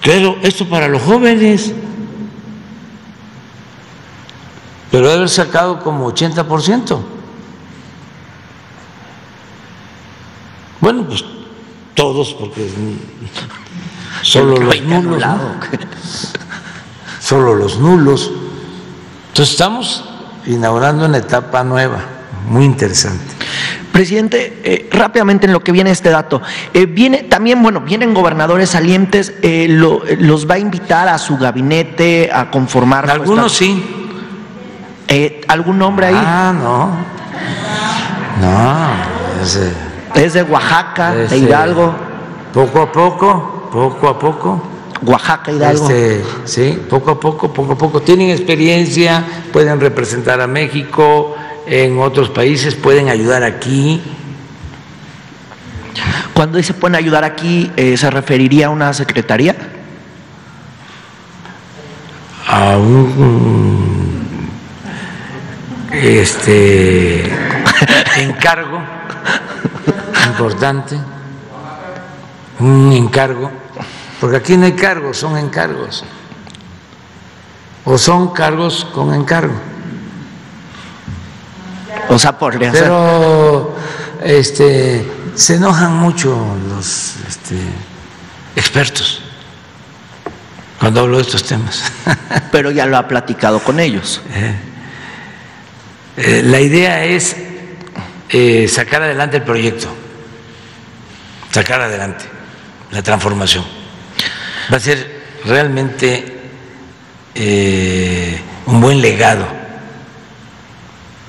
Claro, 0.01 0.37
esto 0.41 0.67
para 0.67 0.87
los 0.87 1.01
jóvenes. 1.01 1.73
Pero 4.89 5.03
debe 5.05 5.17
haber 5.17 5.29
sacado 5.29 5.81
como 5.81 6.11
80%. 6.11 6.99
Bueno, 10.79 11.05
pues 11.05 11.23
todos, 11.97 12.35
porque 12.35 12.69
solo 14.21 14.55
los 14.57 14.81
nulos. 14.83 15.23
Solo 17.19 17.55
los 17.55 17.79
nulos. 17.79 18.31
Entonces 19.29 19.51
estamos 19.51 20.05
inaugurando 20.45 21.05
una 21.05 21.17
etapa 21.17 21.63
nueva, 21.63 21.99
muy 22.47 22.65
interesante. 22.65 23.25
Presidente, 23.91 24.61
eh, 24.63 24.89
rápidamente 24.91 25.47
en 25.47 25.53
lo 25.53 25.61
que 25.61 25.71
viene 25.71 25.89
este 25.89 26.11
dato, 26.11 26.39
eh, 26.71 26.85
viene 26.85 27.23
también, 27.23 27.63
bueno, 27.63 27.81
vienen 27.81 28.13
gobernadores 28.13 28.69
salientes, 28.69 29.33
eh, 29.41 29.65
los 29.67 30.47
va 30.49 30.55
a 30.55 30.59
invitar 30.59 31.07
a 31.09 31.17
su 31.17 31.35
gabinete 31.35 32.29
a 32.31 32.51
conformar. 32.51 33.09
Algunos 33.09 33.53
sí. 33.53 33.83
¿Algún 35.47 35.79
nombre 35.79 36.05
ahí? 36.05 36.15
Ah, 36.15 36.53
no. 36.53 36.91
No. 38.39 39.43
Es 39.43 39.55
de, 39.55 39.86
es 40.15 40.33
de 40.33 40.43
Oaxaca, 40.43 41.13
de 41.13 41.37
Hidalgo. 41.37 41.93
Poco 42.53 42.81
a 42.81 42.91
poco, 42.91 43.69
poco 43.71 44.07
a 44.07 44.19
poco. 44.19 44.61
Oaxaca, 45.03 45.51
Hidalgo. 45.51 45.89
Este, 45.89 46.23
sí, 46.45 46.79
poco 46.89 47.11
a 47.11 47.19
poco, 47.19 47.53
poco 47.53 47.73
a 47.73 47.77
poco. 47.77 48.01
Tienen 48.01 48.29
experiencia, 48.29 49.23
pueden 49.53 49.79
representar 49.79 50.41
a 50.41 50.47
México 50.47 51.35
en 51.67 51.99
otros 51.99 52.29
países, 52.29 52.75
pueden 52.75 53.09
ayudar 53.09 53.43
aquí. 53.43 54.01
Cuando 56.33 56.57
dice 56.57 56.73
pueden 56.73 56.95
ayudar 56.95 57.23
aquí, 57.23 57.71
eh, 57.77 57.97
¿se 57.97 58.09
referiría 58.09 58.67
a 58.67 58.69
una 58.69 58.93
secretaría? 58.93 59.55
A 62.47 62.77
un 62.77 64.07
este 65.91 67.23
encargo 68.17 68.79
importante, 70.37 70.95
un 72.59 72.93
encargo, 72.93 73.49
porque 74.19 74.37
aquí 74.37 74.55
no 74.55 74.65
hay 74.65 74.73
cargos, 74.73 75.17
son 75.17 75.35
encargos, 75.35 76.03
o 77.85 77.97
son 77.97 78.33
cargos 78.33 78.85
con 78.93 79.15
encargo. 79.15 79.55
O 82.09 82.19
sea, 82.19 82.37
por 82.37 82.57
Pero 82.59 83.75
este, 84.23 85.11
se 85.33 85.55
enojan 85.55 85.93
mucho 85.93 86.55
los 86.69 87.15
este, 87.27 87.57
expertos 88.55 89.21
cuando 90.79 91.01
hablo 91.01 91.17
de 91.17 91.23
estos 91.23 91.43
temas. 91.43 91.91
Pero 92.51 92.69
ya 92.69 92.85
lo 92.85 92.97
ha 92.97 93.07
platicado 93.07 93.59
con 93.59 93.79
ellos. 93.79 94.21
Eh, 94.33 94.55
eh, 96.17 96.41
la 96.45 96.59
idea 96.61 97.03
es 97.03 97.35
eh, 98.29 98.67
sacar 98.67 99.01
adelante 99.01 99.37
el 99.37 99.43
proyecto 99.43 99.89
sacar 101.51 101.81
adelante 101.81 102.25
la 102.91 103.01
transformación. 103.01 103.65
Va 104.71 104.77
a 104.77 104.79
ser 104.79 105.23
realmente 105.45 106.49
eh, 107.35 108.41
un 108.65 108.81
buen 108.81 109.01
legado 109.01 109.45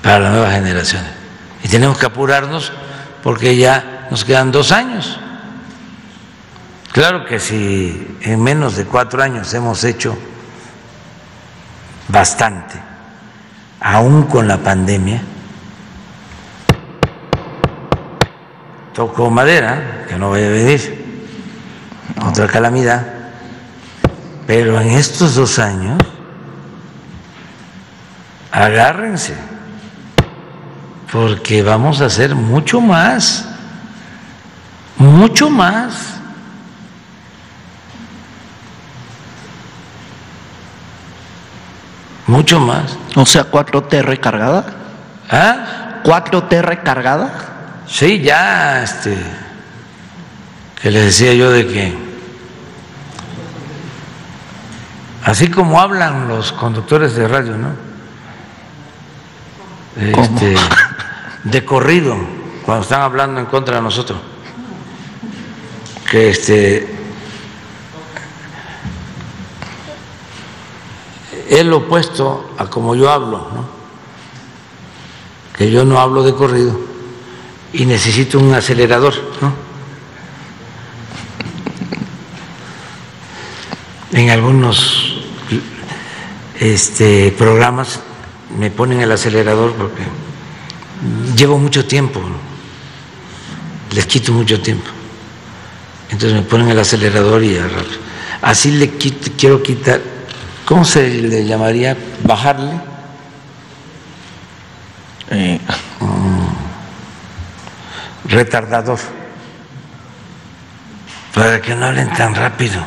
para 0.01 0.19
las 0.19 0.31
nuevas 0.31 0.53
generaciones. 0.53 1.11
Y 1.63 1.67
tenemos 1.67 1.97
que 1.97 2.05
apurarnos 2.05 2.71
porque 3.23 3.55
ya 3.55 4.07
nos 4.09 4.25
quedan 4.25 4.51
dos 4.51 4.71
años. 4.71 5.19
Claro 6.91 7.25
que 7.25 7.39
si 7.39 8.17
en 8.21 8.41
menos 8.41 8.75
de 8.75 8.85
cuatro 8.85 9.21
años 9.21 9.53
hemos 9.53 9.83
hecho 9.83 10.17
bastante, 12.07 12.75
aún 13.79 14.23
con 14.23 14.47
la 14.47 14.57
pandemia, 14.57 15.21
toco 18.99 19.31
madera, 19.31 20.03
que 20.09 20.17
no 20.17 20.31
vaya 20.31 20.47
a 20.47 20.49
venir 20.49 21.23
otra 22.21 22.47
calamidad, 22.47 23.07
pero 24.45 24.81
en 24.81 24.89
estos 24.89 25.35
dos 25.35 25.57
años, 25.57 25.97
agárrense, 28.51 29.35
porque 31.13 31.63
vamos 31.63 32.01
a 32.01 32.07
hacer 32.07 32.35
mucho 32.35 32.81
más, 32.81 33.47
mucho 34.97 35.49
más. 35.49 36.15
Mucho 42.27 42.59
más. 42.59 42.97
O 43.15 43.25
sea, 43.25 43.49
4T 43.49 44.03
recargada. 44.03 44.65
¿Ah? 45.31 46.01
¿4T 46.03 46.61
recargada? 46.61 47.58
Sí, 47.89 48.21
ya, 48.21 48.83
este, 48.83 49.17
que 50.79 50.91
les 50.91 51.05
decía 51.05 51.33
yo 51.33 51.49
de 51.49 51.67
que, 51.67 51.93
así 55.23 55.49
como 55.49 55.81
hablan 55.81 56.27
los 56.27 56.51
conductores 56.51 57.15
de 57.15 57.27
radio, 57.27 57.57
¿no? 57.57 57.73
Este, 59.97 60.55
de 61.43 61.65
corrido, 61.65 62.15
cuando 62.63 62.83
están 62.83 63.01
hablando 63.01 63.39
en 63.39 63.47
contra 63.47 63.77
de 63.77 63.81
nosotros, 63.81 64.19
que 66.11 66.29
este, 66.29 66.95
es 71.49 71.65
lo 71.65 71.77
opuesto 71.77 72.53
a 72.59 72.67
como 72.67 72.95
yo 72.95 73.09
hablo, 73.09 73.49
¿no? 73.53 73.79
que 75.57 75.69
yo 75.71 75.83
no 75.83 75.99
hablo 75.99 76.23
de 76.23 76.33
corrido 76.33 76.88
y 77.73 77.85
necesito 77.85 78.39
un 78.39 78.53
acelerador, 78.53 79.13
¿no? 79.41 79.53
En 84.11 84.29
algunos 84.29 85.21
este, 86.59 87.33
programas 87.37 87.99
me 88.57 88.71
ponen 88.71 89.01
el 89.01 89.11
acelerador 89.11 89.73
porque 89.73 90.03
llevo 91.35 91.59
mucho 91.59 91.85
tiempo, 91.85 92.19
les 93.91 94.05
quito 94.07 94.33
mucho 94.33 94.59
tiempo. 94.59 94.89
Entonces 96.09 96.33
me 96.33 96.41
ponen 96.41 96.69
el 96.69 96.79
acelerador 96.79 97.43
y 97.43 97.57
así 98.41 98.71
le 98.71 98.89
quiero 98.89 99.61
quitar 99.61 100.01
¿cómo 100.69 100.85
se 100.85 101.09
le 101.09 101.45
llamaría? 101.45 101.97
¿Bajarle? 102.23 102.79
Eh, 105.31 105.59
mm, 105.99 106.38
retardador, 108.29 108.99
para 111.33 111.61
que 111.61 111.75
no 111.75 111.87
hablen 111.87 112.13
tan 112.13 112.35
rápido, 112.35 112.81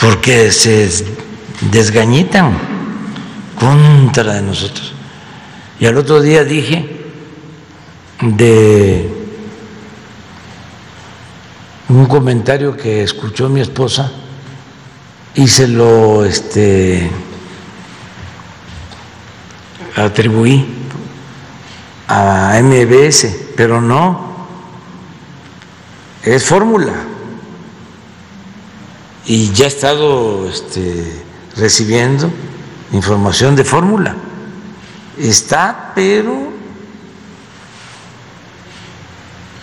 porque 0.00 0.52
se 0.52 0.88
desgañitan 1.70 2.52
contra 3.58 4.34
de 4.34 4.42
nosotros. 4.42 4.92
Y 5.80 5.86
al 5.86 5.96
otro 5.96 6.20
día 6.20 6.44
dije 6.44 7.04
de 8.20 9.10
un 11.88 12.06
comentario 12.06 12.76
que 12.76 13.02
escuchó 13.02 13.48
mi 13.48 13.60
esposa 13.60 14.10
y 15.34 15.46
se 15.48 15.68
lo 15.68 16.24
este, 16.24 17.10
atribuí 19.94 20.75
a 22.08 22.60
MBS, 22.62 23.28
pero 23.56 23.80
no, 23.80 24.36
es 26.22 26.44
fórmula. 26.44 26.92
Y 29.26 29.52
ya 29.52 29.64
he 29.64 29.68
estado 29.68 30.48
este, 30.48 31.24
recibiendo 31.56 32.30
información 32.92 33.56
de 33.56 33.64
fórmula. 33.64 34.14
Está, 35.18 35.92
pero 35.94 36.52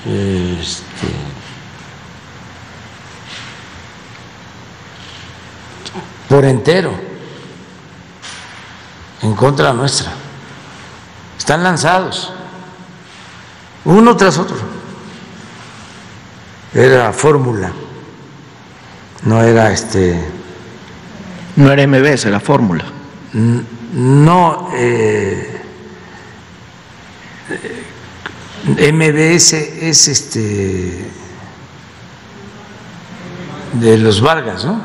este, 0.05 1.07
por 6.27 6.43
entero 6.43 6.93
en 9.21 9.33
contra 9.35 9.71
nuestra. 9.71 10.22
Están 11.43 11.61
lanzados, 11.61 12.31
uno 13.83 14.15
tras 14.15 14.37
otro. 14.37 14.55
Era 16.73 17.11
fórmula, 17.11 17.69
no 19.23 19.43
era 19.43 19.69
este. 19.73 20.23
No 21.57 21.69
era 21.69 21.85
MBS, 21.85 22.27
era 22.27 22.39
fórmula. 22.39 22.85
No, 23.33 24.69
eh, 24.73 25.61
MBS 28.93 29.53
es 29.81 30.07
este 30.07 31.11
de 33.73 33.97
los 33.97 34.21
Vargas, 34.21 34.63
¿no? 34.63 34.81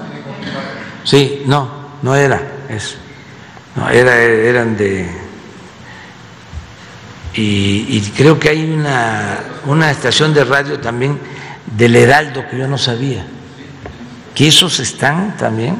Sí, 1.05 1.44
no, 1.47 1.70
no 2.02 2.16
era 2.16 2.43
eso. 2.68 2.97
No, 3.76 3.89
era, 3.90 4.20
eran 4.20 4.76
de. 4.76 5.27
Y, 7.40 8.01
creo 8.16 8.40
que 8.40 8.48
hay 8.48 8.69
una, 8.69 9.39
una 9.66 9.93
estación 9.93 10.35
de 10.35 10.44
radio 10.44 10.81
también 10.81 11.20
del 11.77 11.94
Heraldo 11.94 12.44
que 12.48 12.59
yo 12.59 12.66
no 12.66 12.77
sabía. 12.77 13.24
Que 14.35 14.48
esos 14.48 14.81
están 14.81 15.36
también, 15.36 15.77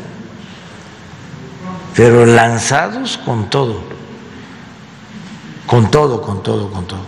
pero 1.97 2.25
lanzados 2.27 3.19
con 3.19 3.51
todo. 3.51 3.83
Con 5.67 5.91
todo, 5.91 6.23
con 6.23 6.45
todo, 6.45 6.71
con 6.71 6.87
todo. 6.87 7.05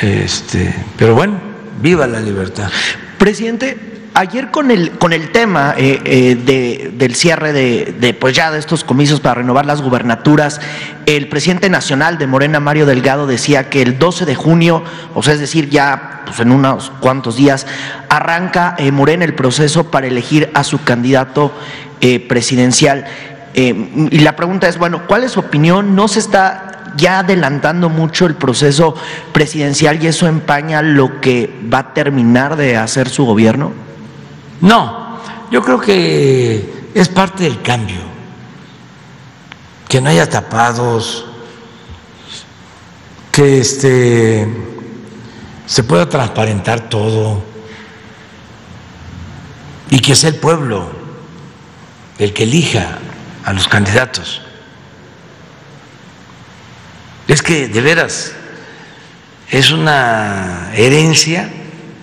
Este, 0.00 0.74
pero 0.96 1.14
bueno, 1.14 1.38
viva 1.82 2.06
la 2.06 2.20
libertad. 2.20 2.70
Presidente, 3.18 3.93
Ayer 4.16 4.52
con 4.52 4.70
el, 4.70 4.92
con 4.92 5.12
el 5.12 5.32
tema 5.32 5.74
eh, 5.76 6.00
eh, 6.04 6.90
del 6.96 7.16
cierre 7.16 7.52
de, 7.52 8.14
pues 8.14 8.32
ya 8.32 8.52
de 8.52 8.60
estos 8.60 8.84
comicios 8.84 9.18
para 9.18 9.34
renovar 9.34 9.66
las 9.66 9.82
gubernaturas, 9.82 10.60
el 11.06 11.28
presidente 11.28 11.68
nacional 11.68 12.16
de 12.16 12.28
Morena, 12.28 12.60
Mario 12.60 12.86
Delgado, 12.86 13.26
decía 13.26 13.70
que 13.70 13.82
el 13.82 13.98
12 13.98 14.24
de 14.24 14.36
junio, 14.36 14.84
o 15.14 15.22
sea, 15.24 15.34
es 15.34 15.40
decir, 15.40 15.68
ya 15.68 16.22
pues 16.26 16.38
en 16.38 16.52
unos 16.52 16.92
cuantos 17.00 17.34
días, 17.34 17.66
arranca 18.08 18.76
eh, 18.78 18.92
Morena 18.92 19.24
el 19.24 19.34
proceso 19.34 19.90
para 19.90 20.06
elegir 20.06 20.48
a 20.54 20.62
su 20.62 20.84
candidato 20.84 21.52
presidencial. 22.28 23.06
y 23.54 24.18
la 24.20 24.36
pregunta 24.36 24.68
es, 24.68 24.78
bueno, 24.78 25.06
¿cuál 25.08 25.24
es 25.24 25.32
su 25.32 25.40
opinión? 25.40 25.96
¿No 25.96 26.06
se 26.06 26.20
está 26.20 26.92
ya 26.96 27.20
adelantando 27.20 27.88
mucho 27.88 28.26
el 28.26 28.34
proceso 28.34 28.94
presidencial 29.32 30.00
y 30.04 30.06
eso 30.06 30.28
empaña 30.28 30.82
lo 30.82 31.20
que 31.20 31.50
va 31.72 31.78
a 31.78 31.94
terminar 31.94 32.54
de 32.56 32.76
hacer 32.76 33.08
su 33.08 33.24
gobierno? 33.24 33.72
No, 34.60 35.20
yo 35.50 35.62
creo 35.62 35.80
que 35.80 36.90
es 36.94 37.08
parte 37.08 37.44
del 37.44 37.62
cambio, 37.62 38.00
que 39.88 40.00
no 40.00 40.10
haya 40.10 40.28
tapados, 40.28 41.26
que 43.32 43.58
este 43.60 44.46
se 45.66 45.82
pueda 45.82 46.08
transparentar 46.08 46.88
todo 46.88 47.42
y 49.90 49.98
que 49.98 50.14
sea 50.14 50.30
el 50.30 50.36
pueblo 50.36 50.88
el 52.18 52.32
que 52.32 52.44
elija 52.44 52.98
a 53.44 53.52
los 53.52 53.66
candidatos. 53.66 54.40
Es 57.26 57.42
que 57.42 57.68
de 57.68 57.80
veras 57.80 58.32
es 59.50 59.70
una 59.70 60.70
herencia 60.74 61.50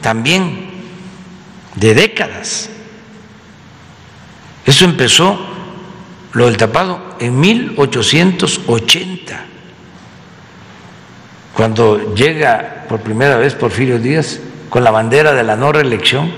también 0.01 0.70
de 1.81 1.95
décadas. 1.95 2.69
Eso 4.65 4.85
empezó, 4.85 5.37
lo 6.33 6.45
del 6.45 6.55
tapado, 6.55 7.17
en 7.19 7.39
1880. 7.39 9.47
cuando 11.53 12.15
llega 12.15 12.85
por 12.87 13.01
primera 13.01 13.35
vez 13.35 13.53
Porfirio 13.53 13.99
Díaz 13.99 14.39
con 14.69 14.83
la 14.83 14.89
bandera 14.89 15.33
de 15.33 15.43
la 15.43 15.55
no 15.55 15.71
reelección, 15.71 16.31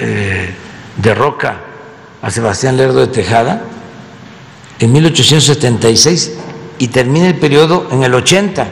eh, 0.00 0.52
derroca 0.96 1.60
a 2.20 2.30
Sebastián 2.30 2.76
Lerdo 2.76 3.00
de 3.00 3.06
Tejada 3.06 3.62
en 4.80 4.92
1876 4.92 6.32
y 6.78 6.88
termina 6.88 7.28
el 7.28 7.36
periodo 7.36 7.88
en 7.92 8.02
el 8.02 8.14
80. 8.14 8.66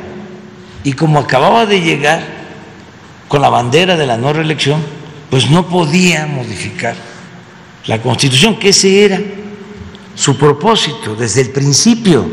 Y 0.84 0.94
como 0.94 1.20
acababa 1.20 1.66
de 1.66 1.80
llegar 1.80 2.39
con 3.30 3.40
la 3.40 3.48
bandera 3.48 3.96
de 3.96 4.08
la 4.08 4.16
no 4.16 4.32
reelección, 4.32 4.82
pues 5.30 5.48
no 5.50 5.68
podía 5.68 6.26
modificar 6.26 6.96
la 7.86 8.02
constitución, 8.02 8.58
que 8.58 8.70
ese 8.70 9.04
era 9.04 9.20
su 10.16 10.36
propósito 10.36 11.14
desde 11.14 11.42
el 11.42 11.50
principio, 11.50 12.28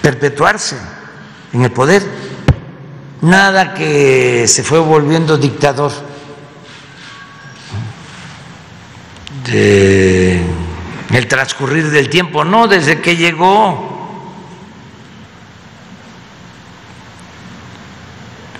perpetuarse 0.00 0.78
en 1.52 1.62
el 1.62 1.72
poder. 1.72 2.02
Nada 3.20 3.74
que 3.74 4.48
se 4.48 4.62
fue 4.62 4.78
volviendo 4.78 5.36
dictador. 5.36 5.92
De 9.44 10.40
el 11.12 11.28
transcurrir 11.28 11.90
del 11.90 12.08
tiempo, 12.08 12.46
no, 12.46 12.66
desde 12.66 13.02
que 13.02 13.14
llegó. 13.14 13.93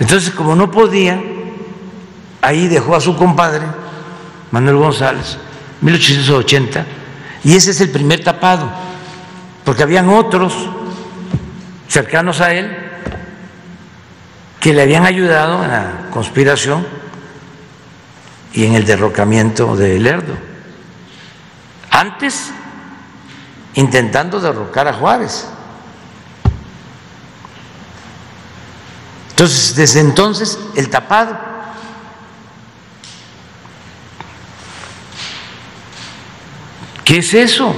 Entonces, 0.05 0.33
como 0.33 0.55
no 0.55 0.71
podía, 0.71 1.19
ahí 2.43 2.69
dejó 2.69 2.95
a 2.95 3.01
su 3.01 3.17
compadre, 3.17 3.65
Manuel 4.51 4.77
González, 4.77 5.39
1880, 5.81 6.85
y 7.43 7.57
ese 7.57 7.71
es 7.71 7.81
el 7.81 7.89
primer 7.89 8.23
tapado, 8.23 8.71
porque 9.65 9.83
habían 9.83 10.11
otros 10.11 10.69
cercanos 11.89 12.43
a 12.43 12.53
él 12.53 12.77
que 14.61 14.75
le 14.75 14.83
habían 14.83 15.07
ayudado 15.07 15.65
en 15.65 15.71
la 15.71 15.93
conspiración 16.11 16.87
y 18.53 18.67
en 18.67 18.75
el 18.75 18.85
derrocamiento 18.85 19.75
de 19.75 19.99
Lerdo. 19.99 20.35
Antes, 21.91 22.53
intentando 23.73 24.39
derrocar 24.39 24.87
a 24.87 24.93
Juárez. 24.93 25.49
Entonces, 29.35 29.75
desde 29.75 30.01
entonces, 30.01 30.59
el 30.77 30.89
tapado. 30.89 31.37
¿Qué 37.05 37.19
es 37.19 37.35
eso? 37.35 37.75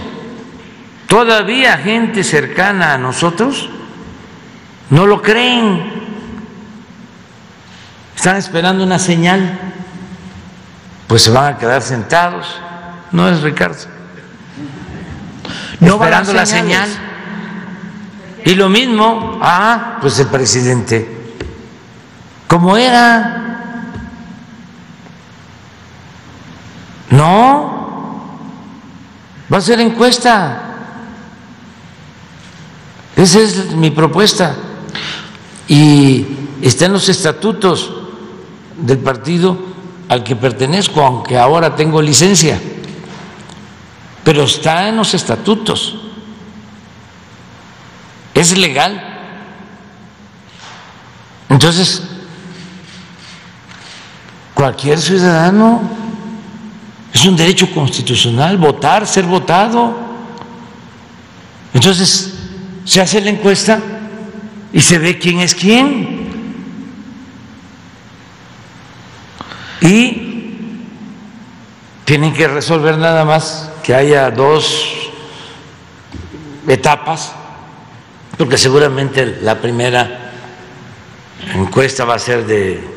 Todavía 1.08 1.78
gente 1.78 2.22
cercana 2.22 2.94
a 2.94 2.98
nosotros 2.98 3.68
no 4.90 5.06
lo 5.06 5.22
creen. 5.22 5.92
Están 8.14 8.36
esperando 8.36 8.84
una 8.84 8.98
señal. 8.98 9.58
Pues 11.08 11.22
se 11.22 11.30
van 11.30 11.54
a 11.54 11.58
quedar 11.58 11.82
sentados. 11.82 12.46
No 13.12 13.28
es 13.28 13.40
Ricardo 13.42 13.96
no 15.80 15.94
esperando 15.94 16.32
la 16.32 16.46
señal. 16.46 16.88
Y 18.44 18.54
lo 18.54 18.68
mismo, 18.68 19.38
ah, 19.42 19.98
pues 20.00 20.18
el 20.20 20.28
presidente, 20.28 21.15
como 22.46 22.76
era, 22.76 23.92
no, 27.10 28.38
va 29.52 29.58
a 29.58 29.60
ser 29.60 29.80
encuesta. 29.80 30.62
Esa 33.16 33.40
es 33.40 33.72
mi 33.72 33.90
propuesta. 33.90 34.54
Y 35.68 36.26
está 36.62 36.86
en 36.86 36.92
los 36.92 37.08
estatutos 37.08 37.92
del 38.76 38.98
partido 38.98 39.58
al 40.08 40.22
que 40.22 40.36
pertenezco, 40.36 41.02
aunque 41.02 41.38
ahora 41.38 41.74
tengo 41.74 42.00
licencia 42.00 42.60
pero 44.26 44.42
está 44.42 44.88
en 44.88 44.96
los 44.96 45.14
estatutos. 45.14 45.94
Es 48.34 48.58
legal. 48.58 49.00
Entonces, 51.48 52.02
cualquier 54.56 54.98
ciudadano 54.98 55.82
es 57.12 57.26
un 57.26 57.36
derecho 57.36 57.70
constitucional 57.74 58.56
votar, 58.56 59.06
ser 59.06 59.24
votado. 59.24 59.94
Entonces, 61.74 62.38
se 62.82 63.02
hace 63.02 63.20
la 63.20 63.28
encuesta 63.28 63.78
y 64.72 64.80
se 64.80 64.98
ve 64.98 65.18
quién 65.18 65.40
es 65.40 65.54
quién. 65.54 66.26
Y 69.82 70.56
tienen 72.06 72.32
que 72.32 72.48
resolver 72.48 72.96
nada 72.96 73.26
más 73.26 73.70
que 73.82 73.94
haya 73.94 74.30
dos 74.30 74.94
etapas, 76.66 77.32
porque 78.38 78.56
seguramente 78.56 79.38
la 79.42 79.60
primera 79.60 80.32
encuesta 81.54 82.06
va 82.06 82.14
a 82.14 82.18
ser 82.18 82.46
de 82.46 82.95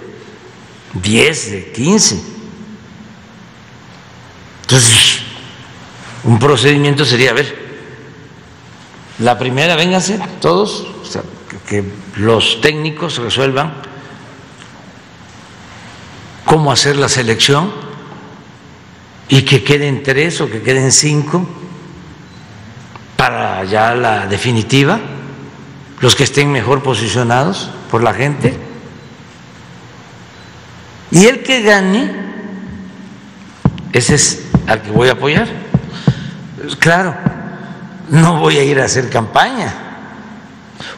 10, 0.94 1.52
de 1.52 1.72
15. 1.72 2.24
Entonces, 4.62 5.20
un 6.24 6.40
procedimiento 6.40 7.06
sería, 7.06 7.32
a 7.32 7.34
ver, 7.34 7.70
la 9.20 9.38
primera, 9.38 9.76
vénganse 9.76 10.20
todos, 10.40 10.88
que 11.68 11.84
los 12.16 12.62
técnicos 12.62 13.18
resuelvan 13.18 13.74
cómo 16.46 16.72
hacer 16.72 16.96
la 16.96 17.10
selección 17.10 17.72
y 19.28 19.44
que 19.44 19.64
queden 19.64 20.04
tres 20.04 20.42
o 20.42 20.50
que 20.50 20.62
queden 20.62 20.92
cinco 20.92 21.48
para 23.16 23.64
ya 23.66 23.94
la 23.94 24.28
definitiva, 24.28 25.00
los 26.00 26.16
que 26.16 26.24
estén 26.24 26.52
mejor 26.52 26.82
posicionados 26.82 27.70
por 27.92 28.02
la 28.02 28.14
gente. 28.14 28.69
Y 31.12 31.26
el 31.26 31.44
que 31.44 31.62
gane, 31.62 32.12
ese 33.94 34.16
es 34.16 34.50
al 34.68 34.82
que 34.82 34.92
voy 34.92 35.10
a 35.10 35.14
apoyar. 35.14 35.48
Claro, 36.80 37.16
no 38.10 38.40
voy 38.40 38.58
a 38.58 38.64
ir 38.64 38.80
a 38.80 38.86
hacer 38.86 39.10
campaña. 39.10 39.74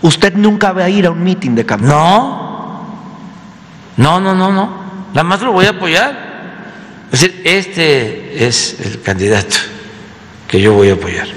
¿Usted 0.01 0.33
nunca 0.35 0.73
va 0.73 0.85
a 0.85 0.89
ir 0.89 1.05
a 1.05 1.11
un 1.11 1.23
mitin 1.23 1.55
de 1.55 1.65
campaña? 1.65 1.93
No, 1.93 2.97
no, 3.97 4.19
no, 4.19 4.35
no, 4.35 4.51
no. 4.51 4.81
Nada 5.13 5.23
más 5.23 5.41
lo 5.41 5.51
voy 5.51 5.65
a 5.65 5.71
apoyar. 5.71 6.31
Es 7.11 7.21
decir, 7.21 7.41
este 7.43 8.47
es 8.47 8.79
el 8.79 9.01
candidato 9.01 9.57
que 10.47 10.61
yo 10.61 10.73
voy 10.73 10.89
a 10.89 10.93
apoyar, 10.93 11.27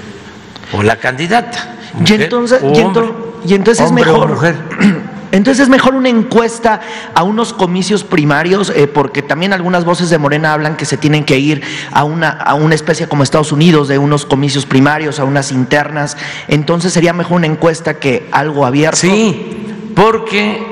o 0.73 0.83
la 0.83 0.97
candidata. 0.97 1.75
y 2.05 2.13
entonces, 2.13 2.61
y, 2.63 3.53
entonces 3.53 3.85
es 3.85 3.91
mejor. 3.91 4.29
mujer. 4.29 4.55
Entonces 5.35 5.63
es 5.63 5.69
mejor 5.69 5.95
una 5.95 6.07
encuesta 6.07 6.79
a 7.13 7.23
unos 7.23 7.51
comicios 7.51 8.03
primarios, 8.05 8.71
eh, 8.73 8.87
porque 8.87 9.21
también 9.21 9.51
algunas 9.51 9.83
voces 9.83 10.09
de 10.09 10.17
Morena 10.17 10.53
hablan 10.53 10.77
que 10.77 10.85
se 10.85 10.95
tienen 10.95 11.25
que 11.25 11.37
ir 11.37 11.61
a 11.91 12.05
una, 12.05 12.29
a 12.29 12.53
una 12.53 12.73
especie 12.73 13.07
como 13.07 13.21
Estados 13.21 13.51
Unidos, 13.51 13.89
de 13.89 13.97
unos 13.97 14.25
comicios 14.25 14.65
primarios, 14.65 15.19
a 15.19 15.25
unas 15.25 15.51
internas. 15.51 16.15
Entonces 16.47 16.93
sería 16.93 17.11
mejor 17.11 17.37
una 17.37 17.47
encuesta 17.47 17.99
que 17.99 18.29
algo 18.31 18.65
abierto. 18.65 18.97
Sí, 18.97 19.67
porque 19.93 20.65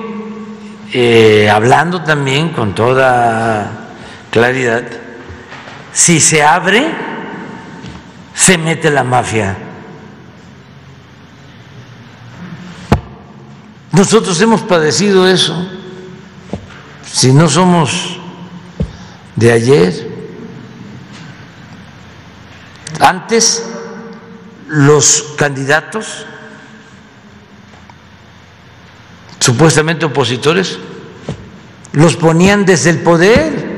eh, 0.93 1.49
hablando 1.49 2.01
también 2.03 2.49
con 2.49 2.73
toda 2.73 3.89
claridad, 4.31 4.83
si 5.91 6.21
se 6.21 6.41
abre, 6.41 6.85
se 8.33 8.57
mete 8.57 8.89
la 8.89 9.03
mafia. 9.03 9.57
Nosotros 13.93 14.41
hemos 14.41 14.61
padecido 14.61 15.27
eso. 15.27 15.55
Si 17.05 17.31
no 17.31 17.47
somos 17.47 18.17
de 19.35 19.51
ayer, 19.51 20.11
antes 22.99 23.63
los 24.67 25.35
candidatos 25.37 26.25
supuestamente 29.39 30.05
opositores 30.05 30.79
los 31.91 32.15
ponían 32.15 32.65
desde 32.65 32.89
el 32.89 32.99
poder. 33.01 33.73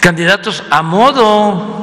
candidatos 0.00 0.62
a 0.68 0.82
modo. 0.82 1.81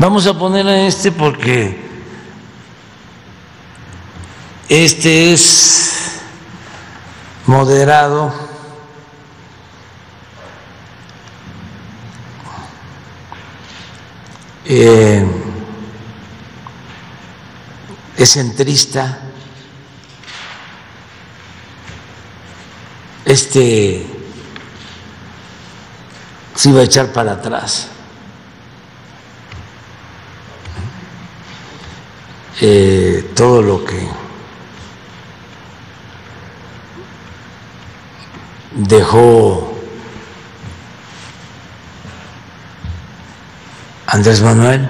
Vamos 0.00 0.28
a 0.28 0.38
poner 0.38 0.64
a 0.68 0.86
este 0.86 1.10
porque 1.10 1.76
este 4.68 5.32
es 5.32 6.20
moderado 7.46 8.32
eh, 14.66 15.26
es 18.16 18.30
centrista, 18.30 19.18
este 23.24 24.06
se 26.54 26.70
iba 26.70 26.82
a 26.82 26.84
echar 26.84 27.12
para 27.12 27.32
atrás. 27.32 27.97
Eh, 32.60 33.30
todo 33.36 33.62
lo 33.62 33.84
que 33.84 34.08
dejó 38.74 39.76
Andrés 44.06 44.42
Manuel. 44.42 44.88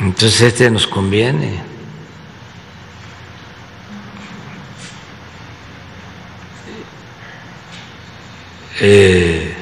Entonces 0.00 0.40
este 0.40 0.70
nos 0.70 0.86
conviene. 0.86 1.62
Eh, 8.80 9.54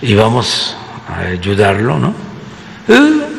y 0.00 0.14
vamos 0.14 0.76
a 1.08 1.20
ayudarlo, 1.22 1.98
¿no? 1.98 2.14
Eh, 2.86 3.37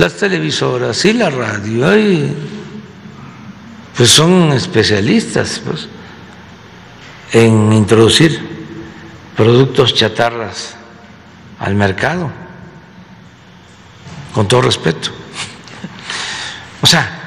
las 0.00 0.16
televisoras 0.16 1.04
y 1.04 1.12
la 1.12 1.28
radio, 1.28 1.86
pues 3.94 4.08
son 4.08 4.50
especialistas 4.52 5.60
pues, 5.62 5.88
en 7.32 7.70
introducir 7.74 8.40
productos 9.36 9.94
chatarras 9.94 10.74
al 11.58 11.74
mercado, 11.74 12.30
con 14.32 14.48
todo 14.48 14.62
respeto. 14.62 15.10
O 16.80 16.86
sea, 16.86 17.20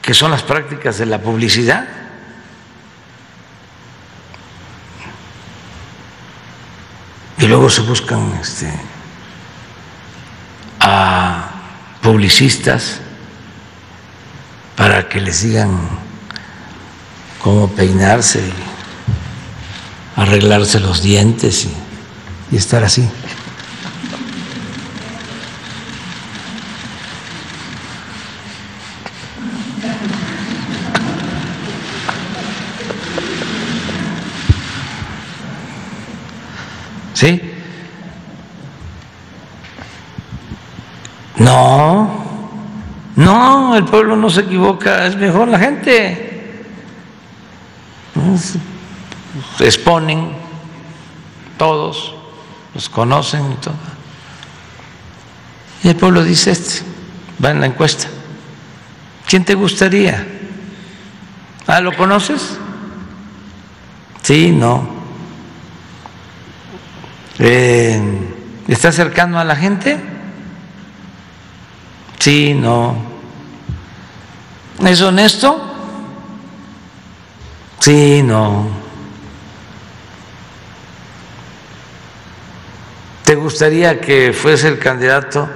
que 0.00 0.14
son 0.14 0.30
las 0.30 0.42
prácticas 0.42 0.96
de 0.96 1.04
la 1.04 1.20
publicidad. 1.20 1.86
Y 7.36 7.46
luego 7.46 7.68
se 7.68 7.82
buscan 7.82 8.32
este, 8.40 8.72
a 10.80 11.37
publicistas 12.08 13.00
para 14.76 15.10
que 15.10 15.20
les 15.20 15.42
digan 15.42 15.76
cómo 17.42 17.68
peinarse, 17.68 18.40
y 18.40 18.52
arreglarse 20.18 20.80
los 20.80 21.02
dientes 21.02 21.66
y 21.66 21.88
y 22.50 22.56
estar 22.56 22.82
así. 22.82 23.06
¿Sí? 37.12 37.48
No, 41.38 42.10
no, 43.18 43.74
el 43.74 43.84
pueblo 43.84 44.14
no 44.14 44.30
se 44.30 44.42
equivoca, 44.42 45.04
es 45.04 45.16
mejor 45.16 45.48
la 45.48 45.58
gente. 45.58 46.62
Se 49.56 49.64
exponen 49.64 50.30
todos 51.56 52.14
los 52.74 52.88
conocen 52.88 53.50
y 53.50 53.56
todo. 53.56 53.74
Y 55.82 55.88
el 55.88 55.96
pueblo 55.96 56.22
dice 56.22 56.52
este, 56.52 56.82
va 57.44 57.50
en 57.50 57.58
la 57.58 57.66
encuesta. 57.66 58.06
¿Quién 59.26 59.44
te 59.44 59.54
gustaría? 59.54 60.24
Ah, 61.66 61.80
¿lo 61.80 61.96
conoces? 61.96 62.56
Sí, 64.22 64.52
no. 64.52 64.88
Eh, 67.40 68.00
¿Está 68.68 68.92
cercano 68.92 69.40
a 69.40 69.44
la 69.44 69.56
gente? 69.56 69.98
Sí, 72.18 72.54
no. 72.54 73.07
¿Es 74.86 75.00
honesto? 75.02 75.60
Sí, 77.80 78.22
no. 78.22 78.68
¿Te 83.24 83.34
gustaría 83.34 84.00
que 84.00 84.32
fuese 84.32 84.68
el 84.68 84.78
candidato 84.78 85.48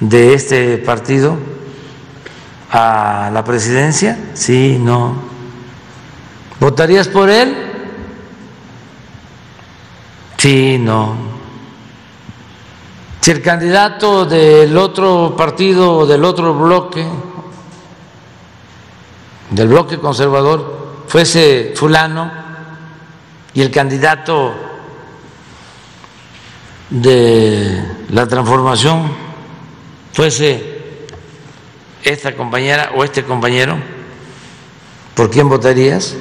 de 0.00 0.34
este 0.34 0.78
partido 0.78 1.38
a 2.70 3.30
la 3.32 3.44
presidencia? 3.44 4.18
Sí, 4.34 4.78
no. 4.80 5.14
¿Votarías 6.58 7.08
por 7.08 7.30
él? 7.30 7.56
Sí, 10.36 10.78
no. 10.78 11.14
Si 13.20 13.30
el 13.30 13.40
candidato 13.40 14.24
del 14.26 14.76
otro 14.76 15.34
partido 15.36 15.98
o 15.98 16.06
del 16.06 16.24
otro 16.24 16.52
bloque, 16.54 17.06
del 19.52 19.68
bloque 19.68 19.98
conservador, 19.98 21.04
fuese 21.06 21.74
fulano 21.76 22.30
y 23.54 23.60
el 23.60 23.70
candidato 23.70 24.54
de 26.88 27.84
la 28.10 28.26
transformación 28.26 29.12
fuese 30.12 31.06
esta 32.02 32.34
compañera 32.34 32.92
o 32.96 33.04
este 33.04 33.24
compañero, 33.24 33.78
¿por 35.14 35.30
quién 35.30 35.48
votarías? 35.48 36.14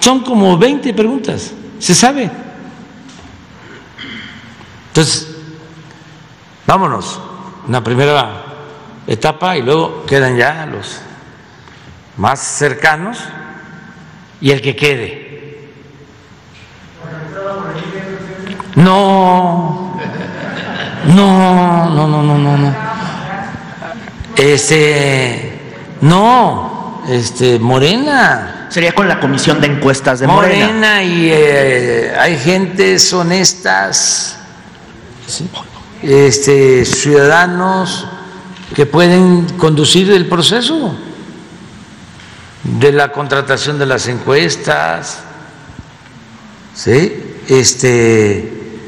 Son 0.00 0.20
como 0.20 0.58
20 0.58 0.92
preguntas, 0.94 1.52
se 1.78 1.94
sabe. 1.94 2.30
Entonces, 4.88 5.28
vámonos, 6.66 7.20
una 7.66 7.82
primera 7.82 8.43
etapa 9.06 9.56
y 9.56 9.62
luego 9.62 10.04
quedan 10.06 10.36
ya 10.36 10.66
los 10.66 11.00
más 12.16 12.40
cercanos 12.40 13.18
y 14.40 14.50
el 14.50 14.60
que 14.60 14.76
quede. 14.76 15.24
No, 18.76 19.96
no, 21.06 21.88
no, 21.90 22.08
no, 22.08 22.22
no, 22.22 22.38
no, 22.38 22.56
no. 22.58 22.74
Este, 24.36 25.60
no, 26.00 27.02
este, 27.08 27.58
Morena. 27.58 28.66
Sería 28.68 28.92
con 28.92 29.06
la 29.06 29.20
comisión 29.20 29.60
de 29.60 29.68
encuestas 29.68 30.18
de 30.18 30.26
Morena. 30.26 30.66
Morena 30.66 31.02
y 31.04 31.30
eh, 31.30 32.14
hay 32.18 32.36
gentes 32.36 33.12
honestas, 33.12 34.36
este, 36.02 36.84
ciudadanos 36.84 38.08
que 38.74 38.86
pueden 38.86 39.46
conducir 39.56 40.10
el 40.10 40.26
proceso 40.26 40.96
de 42.64 42.92
la 42.92 43.12
contratación 43.12 43.78
de 43.78 43.86
las 43.86 44.08
encuestas, 44.08 45.22
¿sí? 46.74 47.36
Este, 47.48 48.80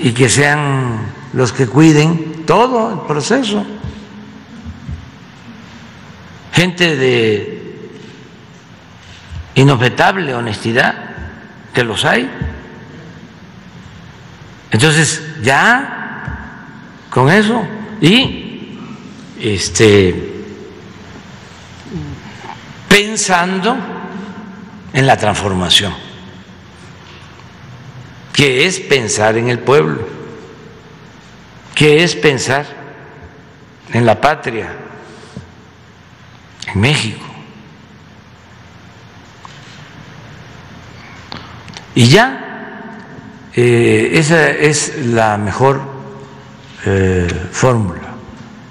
y 0.00 0.12
que 0.12 0.28
sean 0.28 1.12
los 1.32 1.52
que 1.52 1.66
cuiden 1.66 2.44
todo 2.46 2.92
el 2.92 3.06
proceso. 3.06 3.64
Gente 6.52 6.96
de 6.96 7.90
inobjetable 9.54 10.34
honestidad, 10.34 10.94
que 11.72 11.84
los 11.84 12.04
hay. 12.04 12.28
Entonces, 14.72 15.22
ya 15.42 16.66
con 17.10 17.30
eso 17.30 17.62
y 18.00 18.39
este 19.40 20.44
pensando 22.88 23.76
en 24.92 25.06
la 25.06 25.16
transformación 25.16 26.10
que 28.40 28.66
es 28.66 28.80
pensar 28.80 29.36
en 29.36 29.50
el 29.50 29.58
pueblo, 29.58 29.98
que 31.74 32.02
es 32.02 32.16
pensar 32.16 32.64
en 33.92 34.06
la 34.06 34.18
patria, 34.18 34.70
en 36.72 36.80
México. 36.80 37.26
Y 41.94 42.08
ya, 42.08 42.96
eh, 43.54 44.12
esa 44.14 44.48
es 44.48 45.04
la 45.04 45.36
mejor 45.36 45.82
eh, 46.86 47.28
fórmula. 47.52 48.14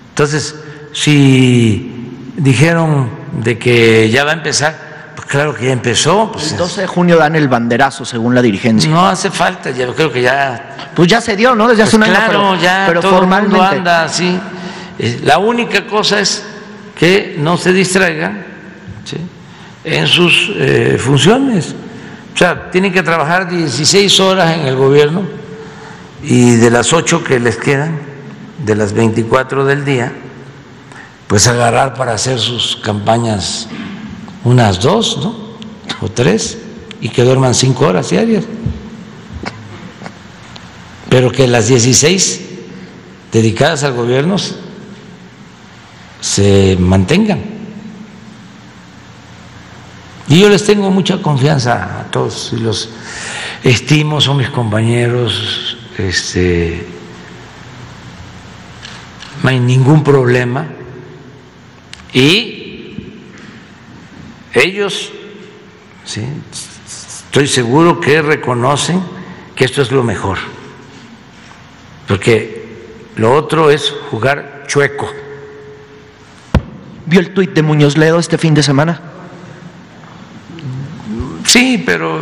Entonces, 0.10 0.56
si 1.00 2.12
dijeron 2.36 3.10
de 3.42 3.58
que 3.58 4.10
ya 4.10 4.26
va 4.26 4.32
a 4.32 4.34
empezar, 4.34 5.14
claro 5.28 5.56
que 5.56 5.68
ya 5.68 5.72
empezó. 5.72 6.30
Pues, 6.34 6.52
el 6.52 6.58
12 6.58 6.82
de 6.82 6.88
junio 6.88 7.18
dan 7.18 7.38
el 7.38 7.48
banderazo, 7.48 8.04
según 8.04 8.36
la 8.36 8.42
dirigencia. 8.42 8.90
No 8.92 9.08
hace 9.08 9.32
falta, 9.32 9.72
yo 9.72 9.96
creo 9.96 10.12
que 10.12 10.22
ya. 10.22 10.92
Pues 10.94 11.08
ya 11.08 11.22
se 11.22 11.38
dio, 11.38 11.56
¿no? 11.56 11.70
Desde 11.70 11.84
hace 11.84 11.98
pues 11.98 12.10
un 12.10 12.14
año. 12.16 12.26
Claro, 12.26 12.56
ya 12.62 12.84
pero 12.86 13.00
todo 13.00 13.16
formalmente. 13.16 13.56
el 13.56 13.62
mundo 13.62 13.78
anda 13.78 14.04
así. 14.04 14.38
Eh, 14.98 15.22
La 15.24 15.38
única 15.38 15.88
cosa 15.88 16.20
es 16.20 16.44
que 16.98 17.36
no 17.38 17.56
se 17.56 17.72
distraigan 17.72 18.44
¿sí? 19.06 19.18
en 19.86 20.06
sus 20.06 20.52
eh, 20.58 20.98
funciones. 21.00 21.76
O 22.34 22.38
sea, 22.38 22.70
tienen 22.72 22.92
que 22.92 23.04
trabajar 23.04 23.50
16 23.50 24.20
horas 24.20 24.54
en 24.54 24.68
el 24.68 24.76
gobierno 24.76 25.24
y 26.22 26.58
de 26.58 26.70
las 26.70 26.92
8 26.92 27.24
que 27.24 27.40
les 27.40 27.56
quedan, 27.56 27.98
de 28.66 28.76
las 28.76 28.92
24 28.92 29.64
del 29.64 29.86
día, 29.86 30.12
pues 31.30 31.47
agarrar 31.47 31.93
para 31.93 32.14
hacer 32.14 32.39
sus 32.39 32.76
campañas 32.77 33.68
unas 34.43 34.80
dos, 34.81 35.19
¿no? 35.19 35.35
O 36.01 36.10
tres, 36.10 36.57
y 37.01 37.10
que 37.10 37.23
duerman 37.23 37.53
cinco 37.53 37.85
horas 37.85 38.10
diarias. 38.10 38.45
Pero 41.07 41.31
que 41.31 41.47
las 41.47 41.68
16 41.68 42.41
dedicadas 43.31 43.84
al 43.84 43.93
gobierno 43.93 44.38
se 46.19 46.76
mantengan. 46.80 47.43
Y 50.30 50.39
yo 50.39 50.49
les 50.49 50.65
tengo 50.65 50.89
mucha 50.89 51.22
confianza 51.22 51.99
a 51.99 52.03
todos 52.06 52.53
y 52.53 52.57
los 52.57 52.89
estimo, 53.64 54.19
son 54.19 54.38
mis 54.38 54.49
compañeros, 54.49 55.77
este, 55.95 56.88
no 59.43 59.49
hay 59.49 59.60
ningún 59.60 60.03
problema. 60.03 60.78
Y 62.14 63.23
ellos, 64.53 65.11
¿sí? 66.06 66.26
estoy 67.26 67.48
seguro 67.48 67.99
que 67.99 68.22
reconocen 68.22 69.02
que 69.56 69.65
esto 69.65 69.81
es 69.81 69.91
lo 69.91 70.03
mejor, 70.03 70.38
porque 72.07 72.60
lo 73.15 73.34
otro 73.34 73.69
es 73.69 73.94
jugar 74.10 74.64
chueco. 74.68 75.10
¿Vio 77.06 77.19
el 77.19 77.34
tuit 77.34 77.52
de 77.52 77.61
Muñoz 77.61 77.98
Ledo 77.98 78.19
este 78.19 78.38
fin 78.38 78.53
de 78.53 78.64
semana? 78.64 79.02
Sí, 81.45 81.81
pero 81.84 82.22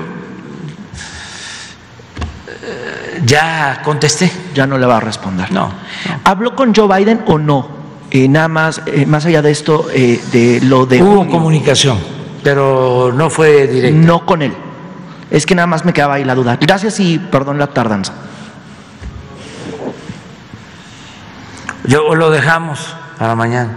eh, 2.48 3.22
ya 3.26 3.82
contesté. 3.84 4.32
Ya 4.54 4.66
no 4.66 4.78
le 4.78 4.86
va 4.86 4.98
a 4.98 5.00
responder. 5.02 5.52
No. 5.52 5.74
¿Habló 6.24 6.56
con 6.56 6.74
Joe 6.74 6.98
Biden 6.98 7.24
o 7.26 7.38
no? 7.38 7.77
Eh, 8.10 8.28
nada 8.30 8.48
más, 8.48 8.82
eh, 8.86 9.06
más 9.06 9.26
allá 9.26 9.42
de 9.42 9.52
esto, 9.52 9.88
eh, 9.94 10.22
de 10.32 10.62
lo 10.62 10.86
de... 10.86 11.02
Hubo 11.02 11.18
junio. 11.18 11.32
comunicación, 11.32 12.00
pero 12.44 13.12
no 13.14 13.30
fue 13.30 13.68
directa. 13.68 14.08
No 14.08 14.26
con 14.26 14.42
él. 14.42 14.54
Es 15.30 15.46
que 15.46 15.56
nada 15.56 15.68
más 15.68 15.84
me 15.84 15.92
quedaba 15.92 16.16
ahí 16.16 16.24
la 16.24 16.36
duda. 16.36 16.58
Gracias 16.60 17.00
y 17.02 17.20
perdón 17.20 17.58
la 17.58 17.68
tardanza. 17.68 18.14
Yo 21.86 22.16
lo 22.16 22.30
dejamos 22.30 22.96
para 23.18 23.36
mañana. 23.36 23.72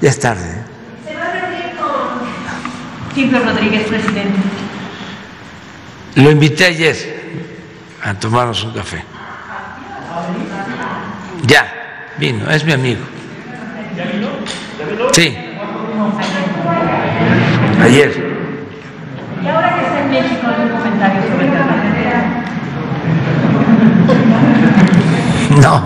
Ya 0.00 0.10
es 0.10 0.18
tarde. 0.18 0.50
¿eh? 0.50 0.64
Silvio 3.14 3.38
Rodríguez, 3.44 3.86
presidente. 3.86 4.38
Lo 6.16 6.30
invité 6.30 6.64
ayer 6.66 6.96
a 8.02 8.14
tomarnos 8.14 8.64
un 8.64 8.72
café. 8.72 9.04
Ya, 11.46 12.12
vino, 12.18 12.50
es 12.50 12.64
mi 12.64 12.72
amigo. 12.72 13.13
Sí. 15.12 15.36
Ayer. 17.82 18.34
Y 19.42 19.48
ahora 19.48 19.74
que 19.74 19.86
está 19.86 20.00
en 20.00 20.10
México, 20.10 20.46
algún 20.46 20.70
comentario 20.78 21.22
sobre 21.22 21.46
el 21.46 21.54
No, 25.60 25.82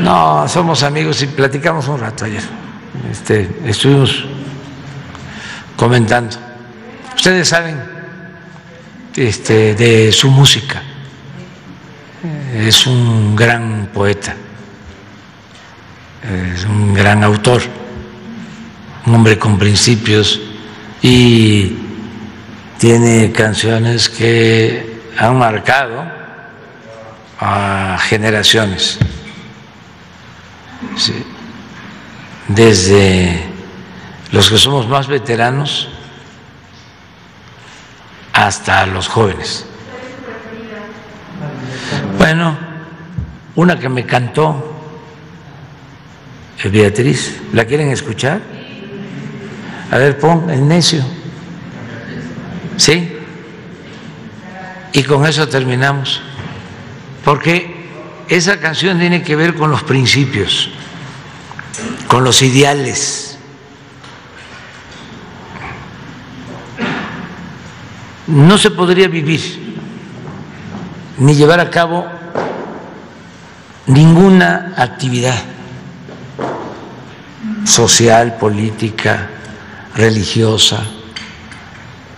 no, 0.00 0.48
somos 0.48 0.82
amigos 0.82 1.22
y 1.22 1.26
platicamos 1.26 1.86
un 1.88 2.00
rato 2.00 2.24
ayer. 2.24 2.42
Este, 3.10 3.48
estuvimos 3.64 4.24
comentando. 5.76 6.36
Ustedes 7.14 7.48
saben 7.48 7.80
este, 9.14 9.74
de 9.74 10.10
su 10.12 10.30
música. 10.30 10.82
Es 12.54 12.86
un 12.86 13.36
gran 13.36 13.88
poeta, 13.92 14.34
es 16.24 16.64
un 16.64 16.94
gran 16.94 17.22
autor, 17.22 17.62
un 19.06 19.14
hombre 19.14 19.38
con 19.38 19.58
principios 19.58 20.40
y 21.02 21.76
tiene 22.78 23.30
canciones 23.30 24.08
que 24.08 25.02
han 25.18 25.38
marcado 25.38 26.04
a 27.38 27.98
generaciones. 28.00 28.98
Desde 32.48 33.44
los 34.32 34.48
que 34.48 34.58
somos 34.58 34.88
más 34.88 35.06
veteranos 35.08 35.88
hasta 38.32 38.86
los 38.86 39.08
jóvenes. 39.08 39.66
Bueno, 42.16 42.56
una 43.56 43.78
que 43.78 43.88
me 43.88 44.06
cantó 44.06 44.73
Beatriz, 46.62 47.40
¿la 47.52 47.64
quieren 47.64 47.88
escuchar? 47.90 48.40
A 49.90 49.98
ver, 49.98 50.18
pon 50.18 50.48
el 50.50 50.66
necio. 50.66 51.04
¿Sí? 52.76 53.16
Y 54.92 55.02
con 55.02 55.26
eso 55.26 55.48
terminamos. 55.48 56.20
Porque 57.24 57.74
esa 58.28 58.58
canción 58.60 58.98
tiene 58.98 59.22
que 59.22 59.36
ver 59.36 59.54
con 59.54 59.70
los 59.70 59.82
principios, 59.82 60.70
con 62.06 62.24
los 62.24 62.42
ideales. 62.42 63.38
No 68.26 68.56
se 68.56 68.70
podría 68.70 69.08
vivir 69.08 69.74
ni 71.18 71.34
llevar 71.34 71.60
a 71.60 71.70
cabo 71.70 72.06
ninguna 73.86 74.74
actividad 74.76 75.54
social, 77.64 78.36
política, 78.38 79.28
religiosa, 79.94 80.84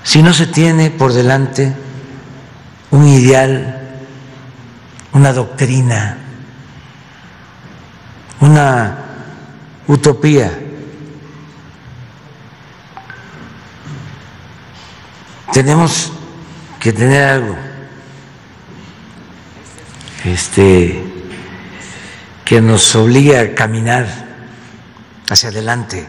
si 0.03 0.23
no 0.23 0.33
se 0.33 0.47
tiene 0.47 0.91
por 0.91 1.13
delante 1.13 1.73
un 2.91 3.09
ideal, 3.09 3.99
una 5.13 5.33
doctrina, 5.33 6.19
una 8.41 8.99
utopía. 9.89 10.53
Tenemos 15.53 16.13
que 16.79 16.93
tener 16.93 17.25
algo 17.25 17.57
este, 20.25 21.03
que 22.45 22.61
nos 22.61 22.95
obligue 22.95 23.39
a 23.39 23.55
caminar 23.55 24.26
hacia 25.29 25.49
adelante, 25.49 26.09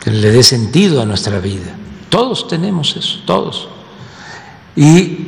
que 0.00 0.10
le 0.10 0.30
dé 0.30 0.42
sentido 0.42 1.00
a 1.00 1.06
nuestra 1.06 1.38
vida. 1.38 1.74
Todos 2.08 2.48
tenemos 2.48 2.96
eso, 2.96 3.20
todos. 3.24 3.68
Y 4.76 5.26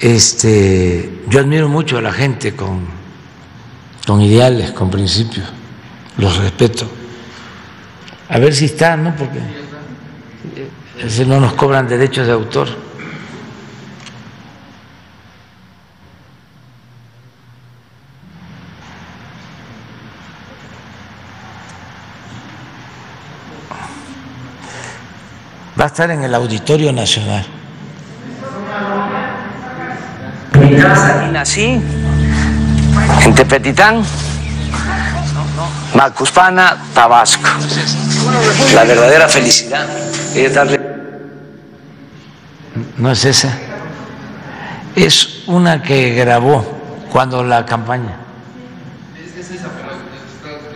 este, 0.00 1.22
yo 1.28 1.40
admiro 1.40 1.68
mucho 1.68 1.98
a 1.98 2.02
la 2.02 2.12
gente 2.12 2.54
con, 2.54 2.86
con 4.06 4.20
ideales, 4.20 4.72
con 4.72 4.90
principios, 4.90 5.46
los 6.18 6.36
respeto. 6.36 6.88
A 8.28 8.38
ver 8.38 8.54
si 8.54 8.66
está, 8.66 8.96
¿no? 8.96 9.14
Porque 9.16 9.40
si 11.08 11.24
no 11.24 11.40
nos 11.40 11.54
cobran 11.54 11.88
derechos 11.88 12.26
de 12.26 12.32
autor. 12.32 12.68
Va 25.84 25.88
a 25.88 25.92
estar 25.92 26.10
en 26.10 26.24
el 26.24 26.34
Auditorio 26.34 26.90
Nacional. 26.94 27.44
Mi 30.58 30.76
casa 30.76 31.26
y 31.28 31.30
nací 31.30 31.82
en 33.22 33.34
Tepetitán, 33.34 34.02
Macuspana, 35.94 36.78
Tabasco. 36.94 37.50
La 38.74 38.84
verdadera 38.84 39.28
felicidad 39.28 39.86
es 40.34 40.54
darle. 40.54 40.80
No 42.96 43.10
es 43.10 43.22
esa. 43.26 43.52
Es 44.96 45.42
una 45.46 45.82
que 45.82 46.14
grabó 46.14 46.64
cuando 47.12 47.44
la 47.44 47.66
campaña. 47.66 48.16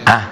Ah. 0.05 0.27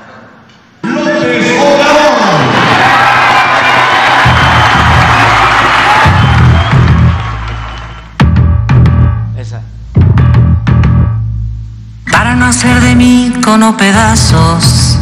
Hacer 12.57 12.81
de 12.81 12.95
mí 12.95 13.31
cono 13.45 13.77
pedazos 13.77 14.97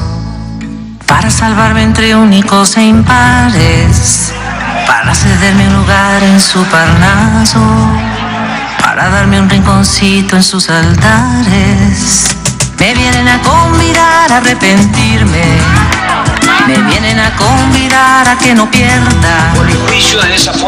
para 1.06 1.31
salvarme 1.31 1.85
entre 1.85 2.16
únicos 2.16 2.76
e 2.76 2.82
impares, 2.82 4.32
para 4.89 5.14
cederme 5.14 5.68
un 5.68 5.76
lugar 5.76 6.20
en 6.24 6.40
su 6.40 6.64
parnaso, 6.64 7.60
para 8.82 9.09
darme 9.09 9.40
un 9.40 9.48
rinconcito 9.48 10.35
en 10.35 10.43
sus 10.43 10.68
altares. 10.68 12.35
Me 12.81 12.93
vienen 12.93 13.28
a 13.28 13.39
convidar 13.39 14.32
a 14.32 14.36
arrepentirme, 14.39 15.44
me 16.66 16.76
vienen 16.90 17.20
a 17.20 17.31
convidar 17.36 18.28
a 18.31 18.36
que 18.36 18.52
no 18.52 18.68
pierda, 18.68 19.55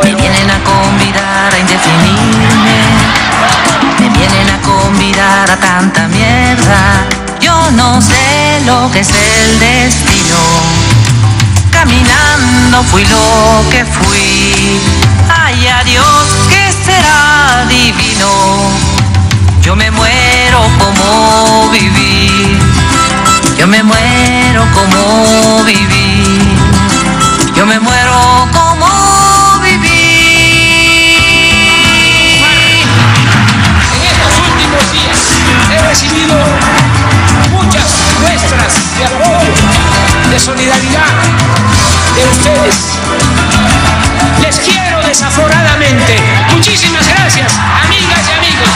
me 0.04 0.14
vienen 0.14 0.50
a 0.50 0.62
convidar 0.62 1.52
a 1.52 1.58
indefinirme, 1.58 3.05
me 3.98 4.08
vienen 4.10 4.50
a 4.50 4.60
convidar 4.62 5.50
a 5.50 5.56
tanta 5.56 6.08
mierda. 6.08 7.06
Yo 7.40 7.70
no 7.72 8.00
sé 8.00 8.60
lo 8.66 8.90
que 8.90 9.00
es 9.00 9.10
el 9.10 9.58
destino. 9.58 10.38
Caminando 11.70 12.82
fui 12.84 13.04
lo 13.04 13.64
que 13.70 13.84
fui. 13.84 14.80
Ay, 15.28 15.66
adiós, 15.68 16.26
que 16.48 16.72
será 16.84 17.64
divino. 17.68 18.30
Yo 19.62 19.74
me 19.76 19.90
muero 19.90 20.60
como 20.78 21.70
viví. 21.70 22.58
Yo 23.58 23.66
me 23.66 23.82
muero 23.82 24.64
como 24.74 25.64
viví. 25.64 26.56
Yo 27.54 27.66
me 27.66 27.80
muero 27.80 28.48
como 28.52 28.65
recibido 35.96 36.34
muchas 37.52 37.86
muestras 38.20 38.74
de 38.98 39.04
apoyo, 39.06 39.54
de 40.30 40.38
solidaridad 40.38 41.06
de 42.14 42.24
ustedes. 42.26 42.98
Les 44.42 44.58
quiero 44.58 45.00
desaforadamente. 45.06 46.20
Muchísimas 46.52 47.08
gracias, 47.08 47.54
amigas 47.82 48.20
y 48.28 48.32
amigos. 48.38 48.68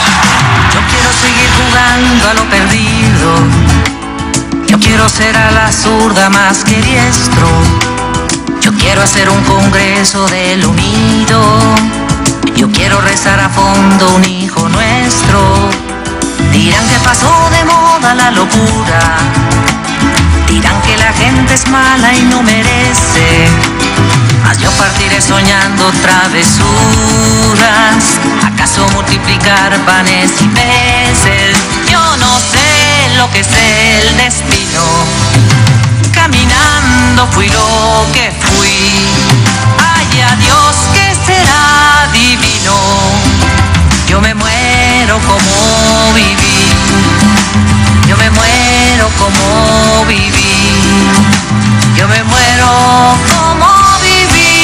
Yo 0.73 0.79
quiero 0.89 1.11
seguir 1.21 1.49
jugando 1.61 2.27
a 2.27 2.33
lo 2.33 2.49
perdido. 2.49 3.29
Yo 4.67 4.79
quiero 4.79 5.07
ser 5.07 5.37
a 5.37 5.51
la 5.51 5.71
zurda 5.71 6.31
más 6.31 6.63
que 6.63 6.81
diestro. 6.81 7.47
Yo 8.61 8.73
quiero 8.73 9.03
hacer 9.03 9.29
un 9.29 9.43
congreso 9.43 10.27
del 10.27 10.65
unido. 10.65 11.59
Yo 12.55 12.71
quiero 12.71 12.99
rezar 13.01 13.39
a 13.39 13.49
fondo 13.49 14.09
un 14.15 14.25
hijo 14.25 14.67
nuestro. 14.69 15.90
Dirán 16.51 16.85
que 16.87 16.99
pasó 16.99 17.49
de 17.49 17.63
moda 17.65 18.13
la 18.13 18.31
locura. 18.31 19.17
Dirán 20.47 20.81
que 20.81 20.97
la 20.97 21.13
gente 21.13 21.53
es 21.53 21.67
mala 21.69 22.13
y 22.13 22.21
no 22.23 22.43
merece. 22.43 23.47
Mas 24.43 24.59
yo 24.59 24.69
partiré 24.71 25.21
soñando 25.21 25.91
travesuras. 26.01 26.65
¿Acaso 28.45 28.87
multiplicar 28.89 29.77
panes 29.85 30.31
y 30.41 30.47
peces? 30.47 31.57
Yo 31.89 32.17
no 32.17 32.37
sé 32.39 33.15
lo 33.17 33.31
que 33.31 33.39
es 33.39 33.47
el 33.47 34.17
destino. 34.17 34.83
Caminando 36.13 37.27
fui 37.31 37.47
lo 37.49 38.05
que 38.13 38.31
fui. 38.41 39.07
Ay, 39.79 40.21
adiós, 40.33 40.75
que 40.93 41.15
será 41.25 42.09
divino. 42.11 43.30
Yo 44.11 44.19
me 44.19 44.33
muero 44.35 45.17
como 45.19 46.13
viví. 46.13 46.35
Yo 48.09 48.17
me 48.17 48.29
muero 48.29 49.07
como 49.17 50.03
viví. 50.05 50.51
Yo 51.95 52.09
me 52.09 52.21
muero 52.21 52.67
como 53.29 53.67
viví. 54.03 54.59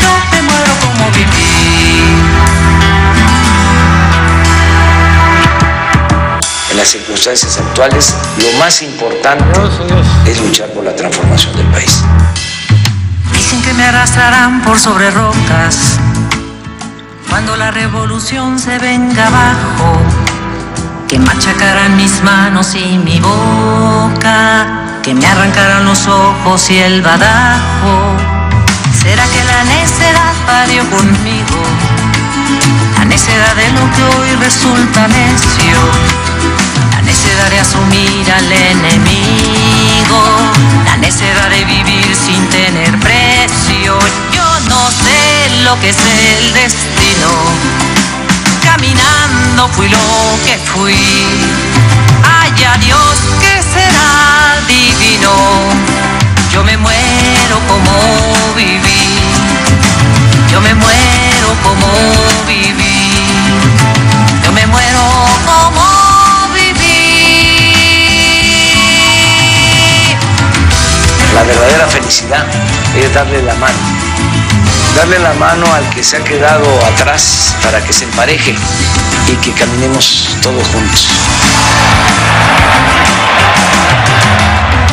Yo 0.00 0.08
me 0.32 0.40
muero 0.40 0.72
como 0.80 1.10
viví. 1.10 1.44
En 6.70 6.76
las 6.78 6.88
circunstancias 6.88 7.58
actuales, 7.58 8.14
lo 8.38 8.58
más 8.58 8.80
importante 8.80 9.60
es 10.24 10.40
luchar 10.40 10.70
por 10.70 10.82
la 10.82 10.96
transformación 10.96 11.54
del 11.56 11.66
país. 11.66 12.02
Que 13.62 13.72
me 13.72 13.84
arrastrarán 13.84 14.60
por 14.62 14.78
sobre 14.78 15.10
rocas 15.10 15.98
cuando 17.34 17.56
la 17.56 17.72
revolución 17.72 18.60
se 18.60 18.78
venga 18.78 19.26
abajo, 19.26 19.96
que 21.08 21.18
machacarán 21.18 21.96
mis 21.96 22.22
manos 22.22 22.76
y 22.76 22.96
mi 22.96 23.18
boca, 23.18 25.00
que 25.02 25.14
me 25.14 25.26
arrancarán 25.26 25.84
los 25.84 26.06
ojos 26.06 26.70
y 26.70 26.78
el 26.78 27.02
badajo. 27.02 28.16
¿Será 29.02 29.24
que 29.24 29.42
la 29.44 29.64
necedad 29.64 30.32
parió 30.46 30.88
conmigo? 30.90 31.58
La 32.96 33.04
necedad 33.04 33.56
de 33.56 33.70
lo 33.72 33.90
que 33.94 34.02
hoy 34.16 34.36
resulta 34.36 35.08
necio, 35.08 35.78
la 36.92 37.02
necedad 37.02 37.50
de 37.50 37.58
asumir 37.58 38.30
al 38.30 38.52
enemigo, 38.52 40.22
la 40.84 40.96
necedad 40.98 41.50
de 41.50 41.64
vivir 41.64 42.14
sin 42.14 42.48
tener 42.48 42.96
precio. 43.00 43.23
Yo 43.84 44.60
no 44.70 44.90
sé 44.90 45.62
lo 45.62 45.78
que 45.78 45.90
es 45.90 45.96
el 45.98 46.54
destino. 46.54 47.28
Caminando 48.62 49.68
fui 49.68 49.88
lo 49.90 49.98
que 50.46 50.56
fui. 50.72 50.96
Ay, 52.24 52.50
adiós, 52.64 53.18
que 53.40 53.62
será 53.62 54.56
divino. 54.66 55.32
Yo 56.50 56.64
me 56.64 56.78
muero 56.78 57.60
como 57.68 57.92
viví. 58.56 59.20
Yo 60.50 60.62
me 60.62 60.74
muero 60.74 61.48
como 61.62 61.86
viví. 62.46 63.10
Yo 64.42 64.52
me 64.52 64.66
muero 64.66 65.04
como 65.44 66.54
viví. 66.54 66.86
La 71.34 71.42
verdadera 71.42 71.86
felicidad 71.86 72.46
es 72.96 73.12
darle 73.14 73.42
la 73.42 73.54
mano. 73.54 73.78
Darle 74.94 75.18
la 75.18 75.32
mano 75.34 75.66
al 75.74 75.88
que 75.90 76.02
se 76.02 76.16
ha 76.16 76.24
quedado 76.24 76.64
atrás 76.86 77.56
para 77.62 77.82
que 77.82 77.92
se 77.92 78.04
empareje 78.04 78.54
y 79.26 79.36
que 79.36 79.52
caminemos 79.52 80.36
todos 80.40 80.66
juntos. 80.68 81.08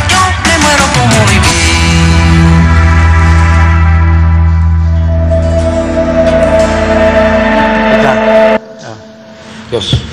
Yo 0.09 0.17
me 0.45 0.57
muero 0.57 0.85
como 0.93 1.25
viví. 1.27 1.61
Dios. 9.69 10.10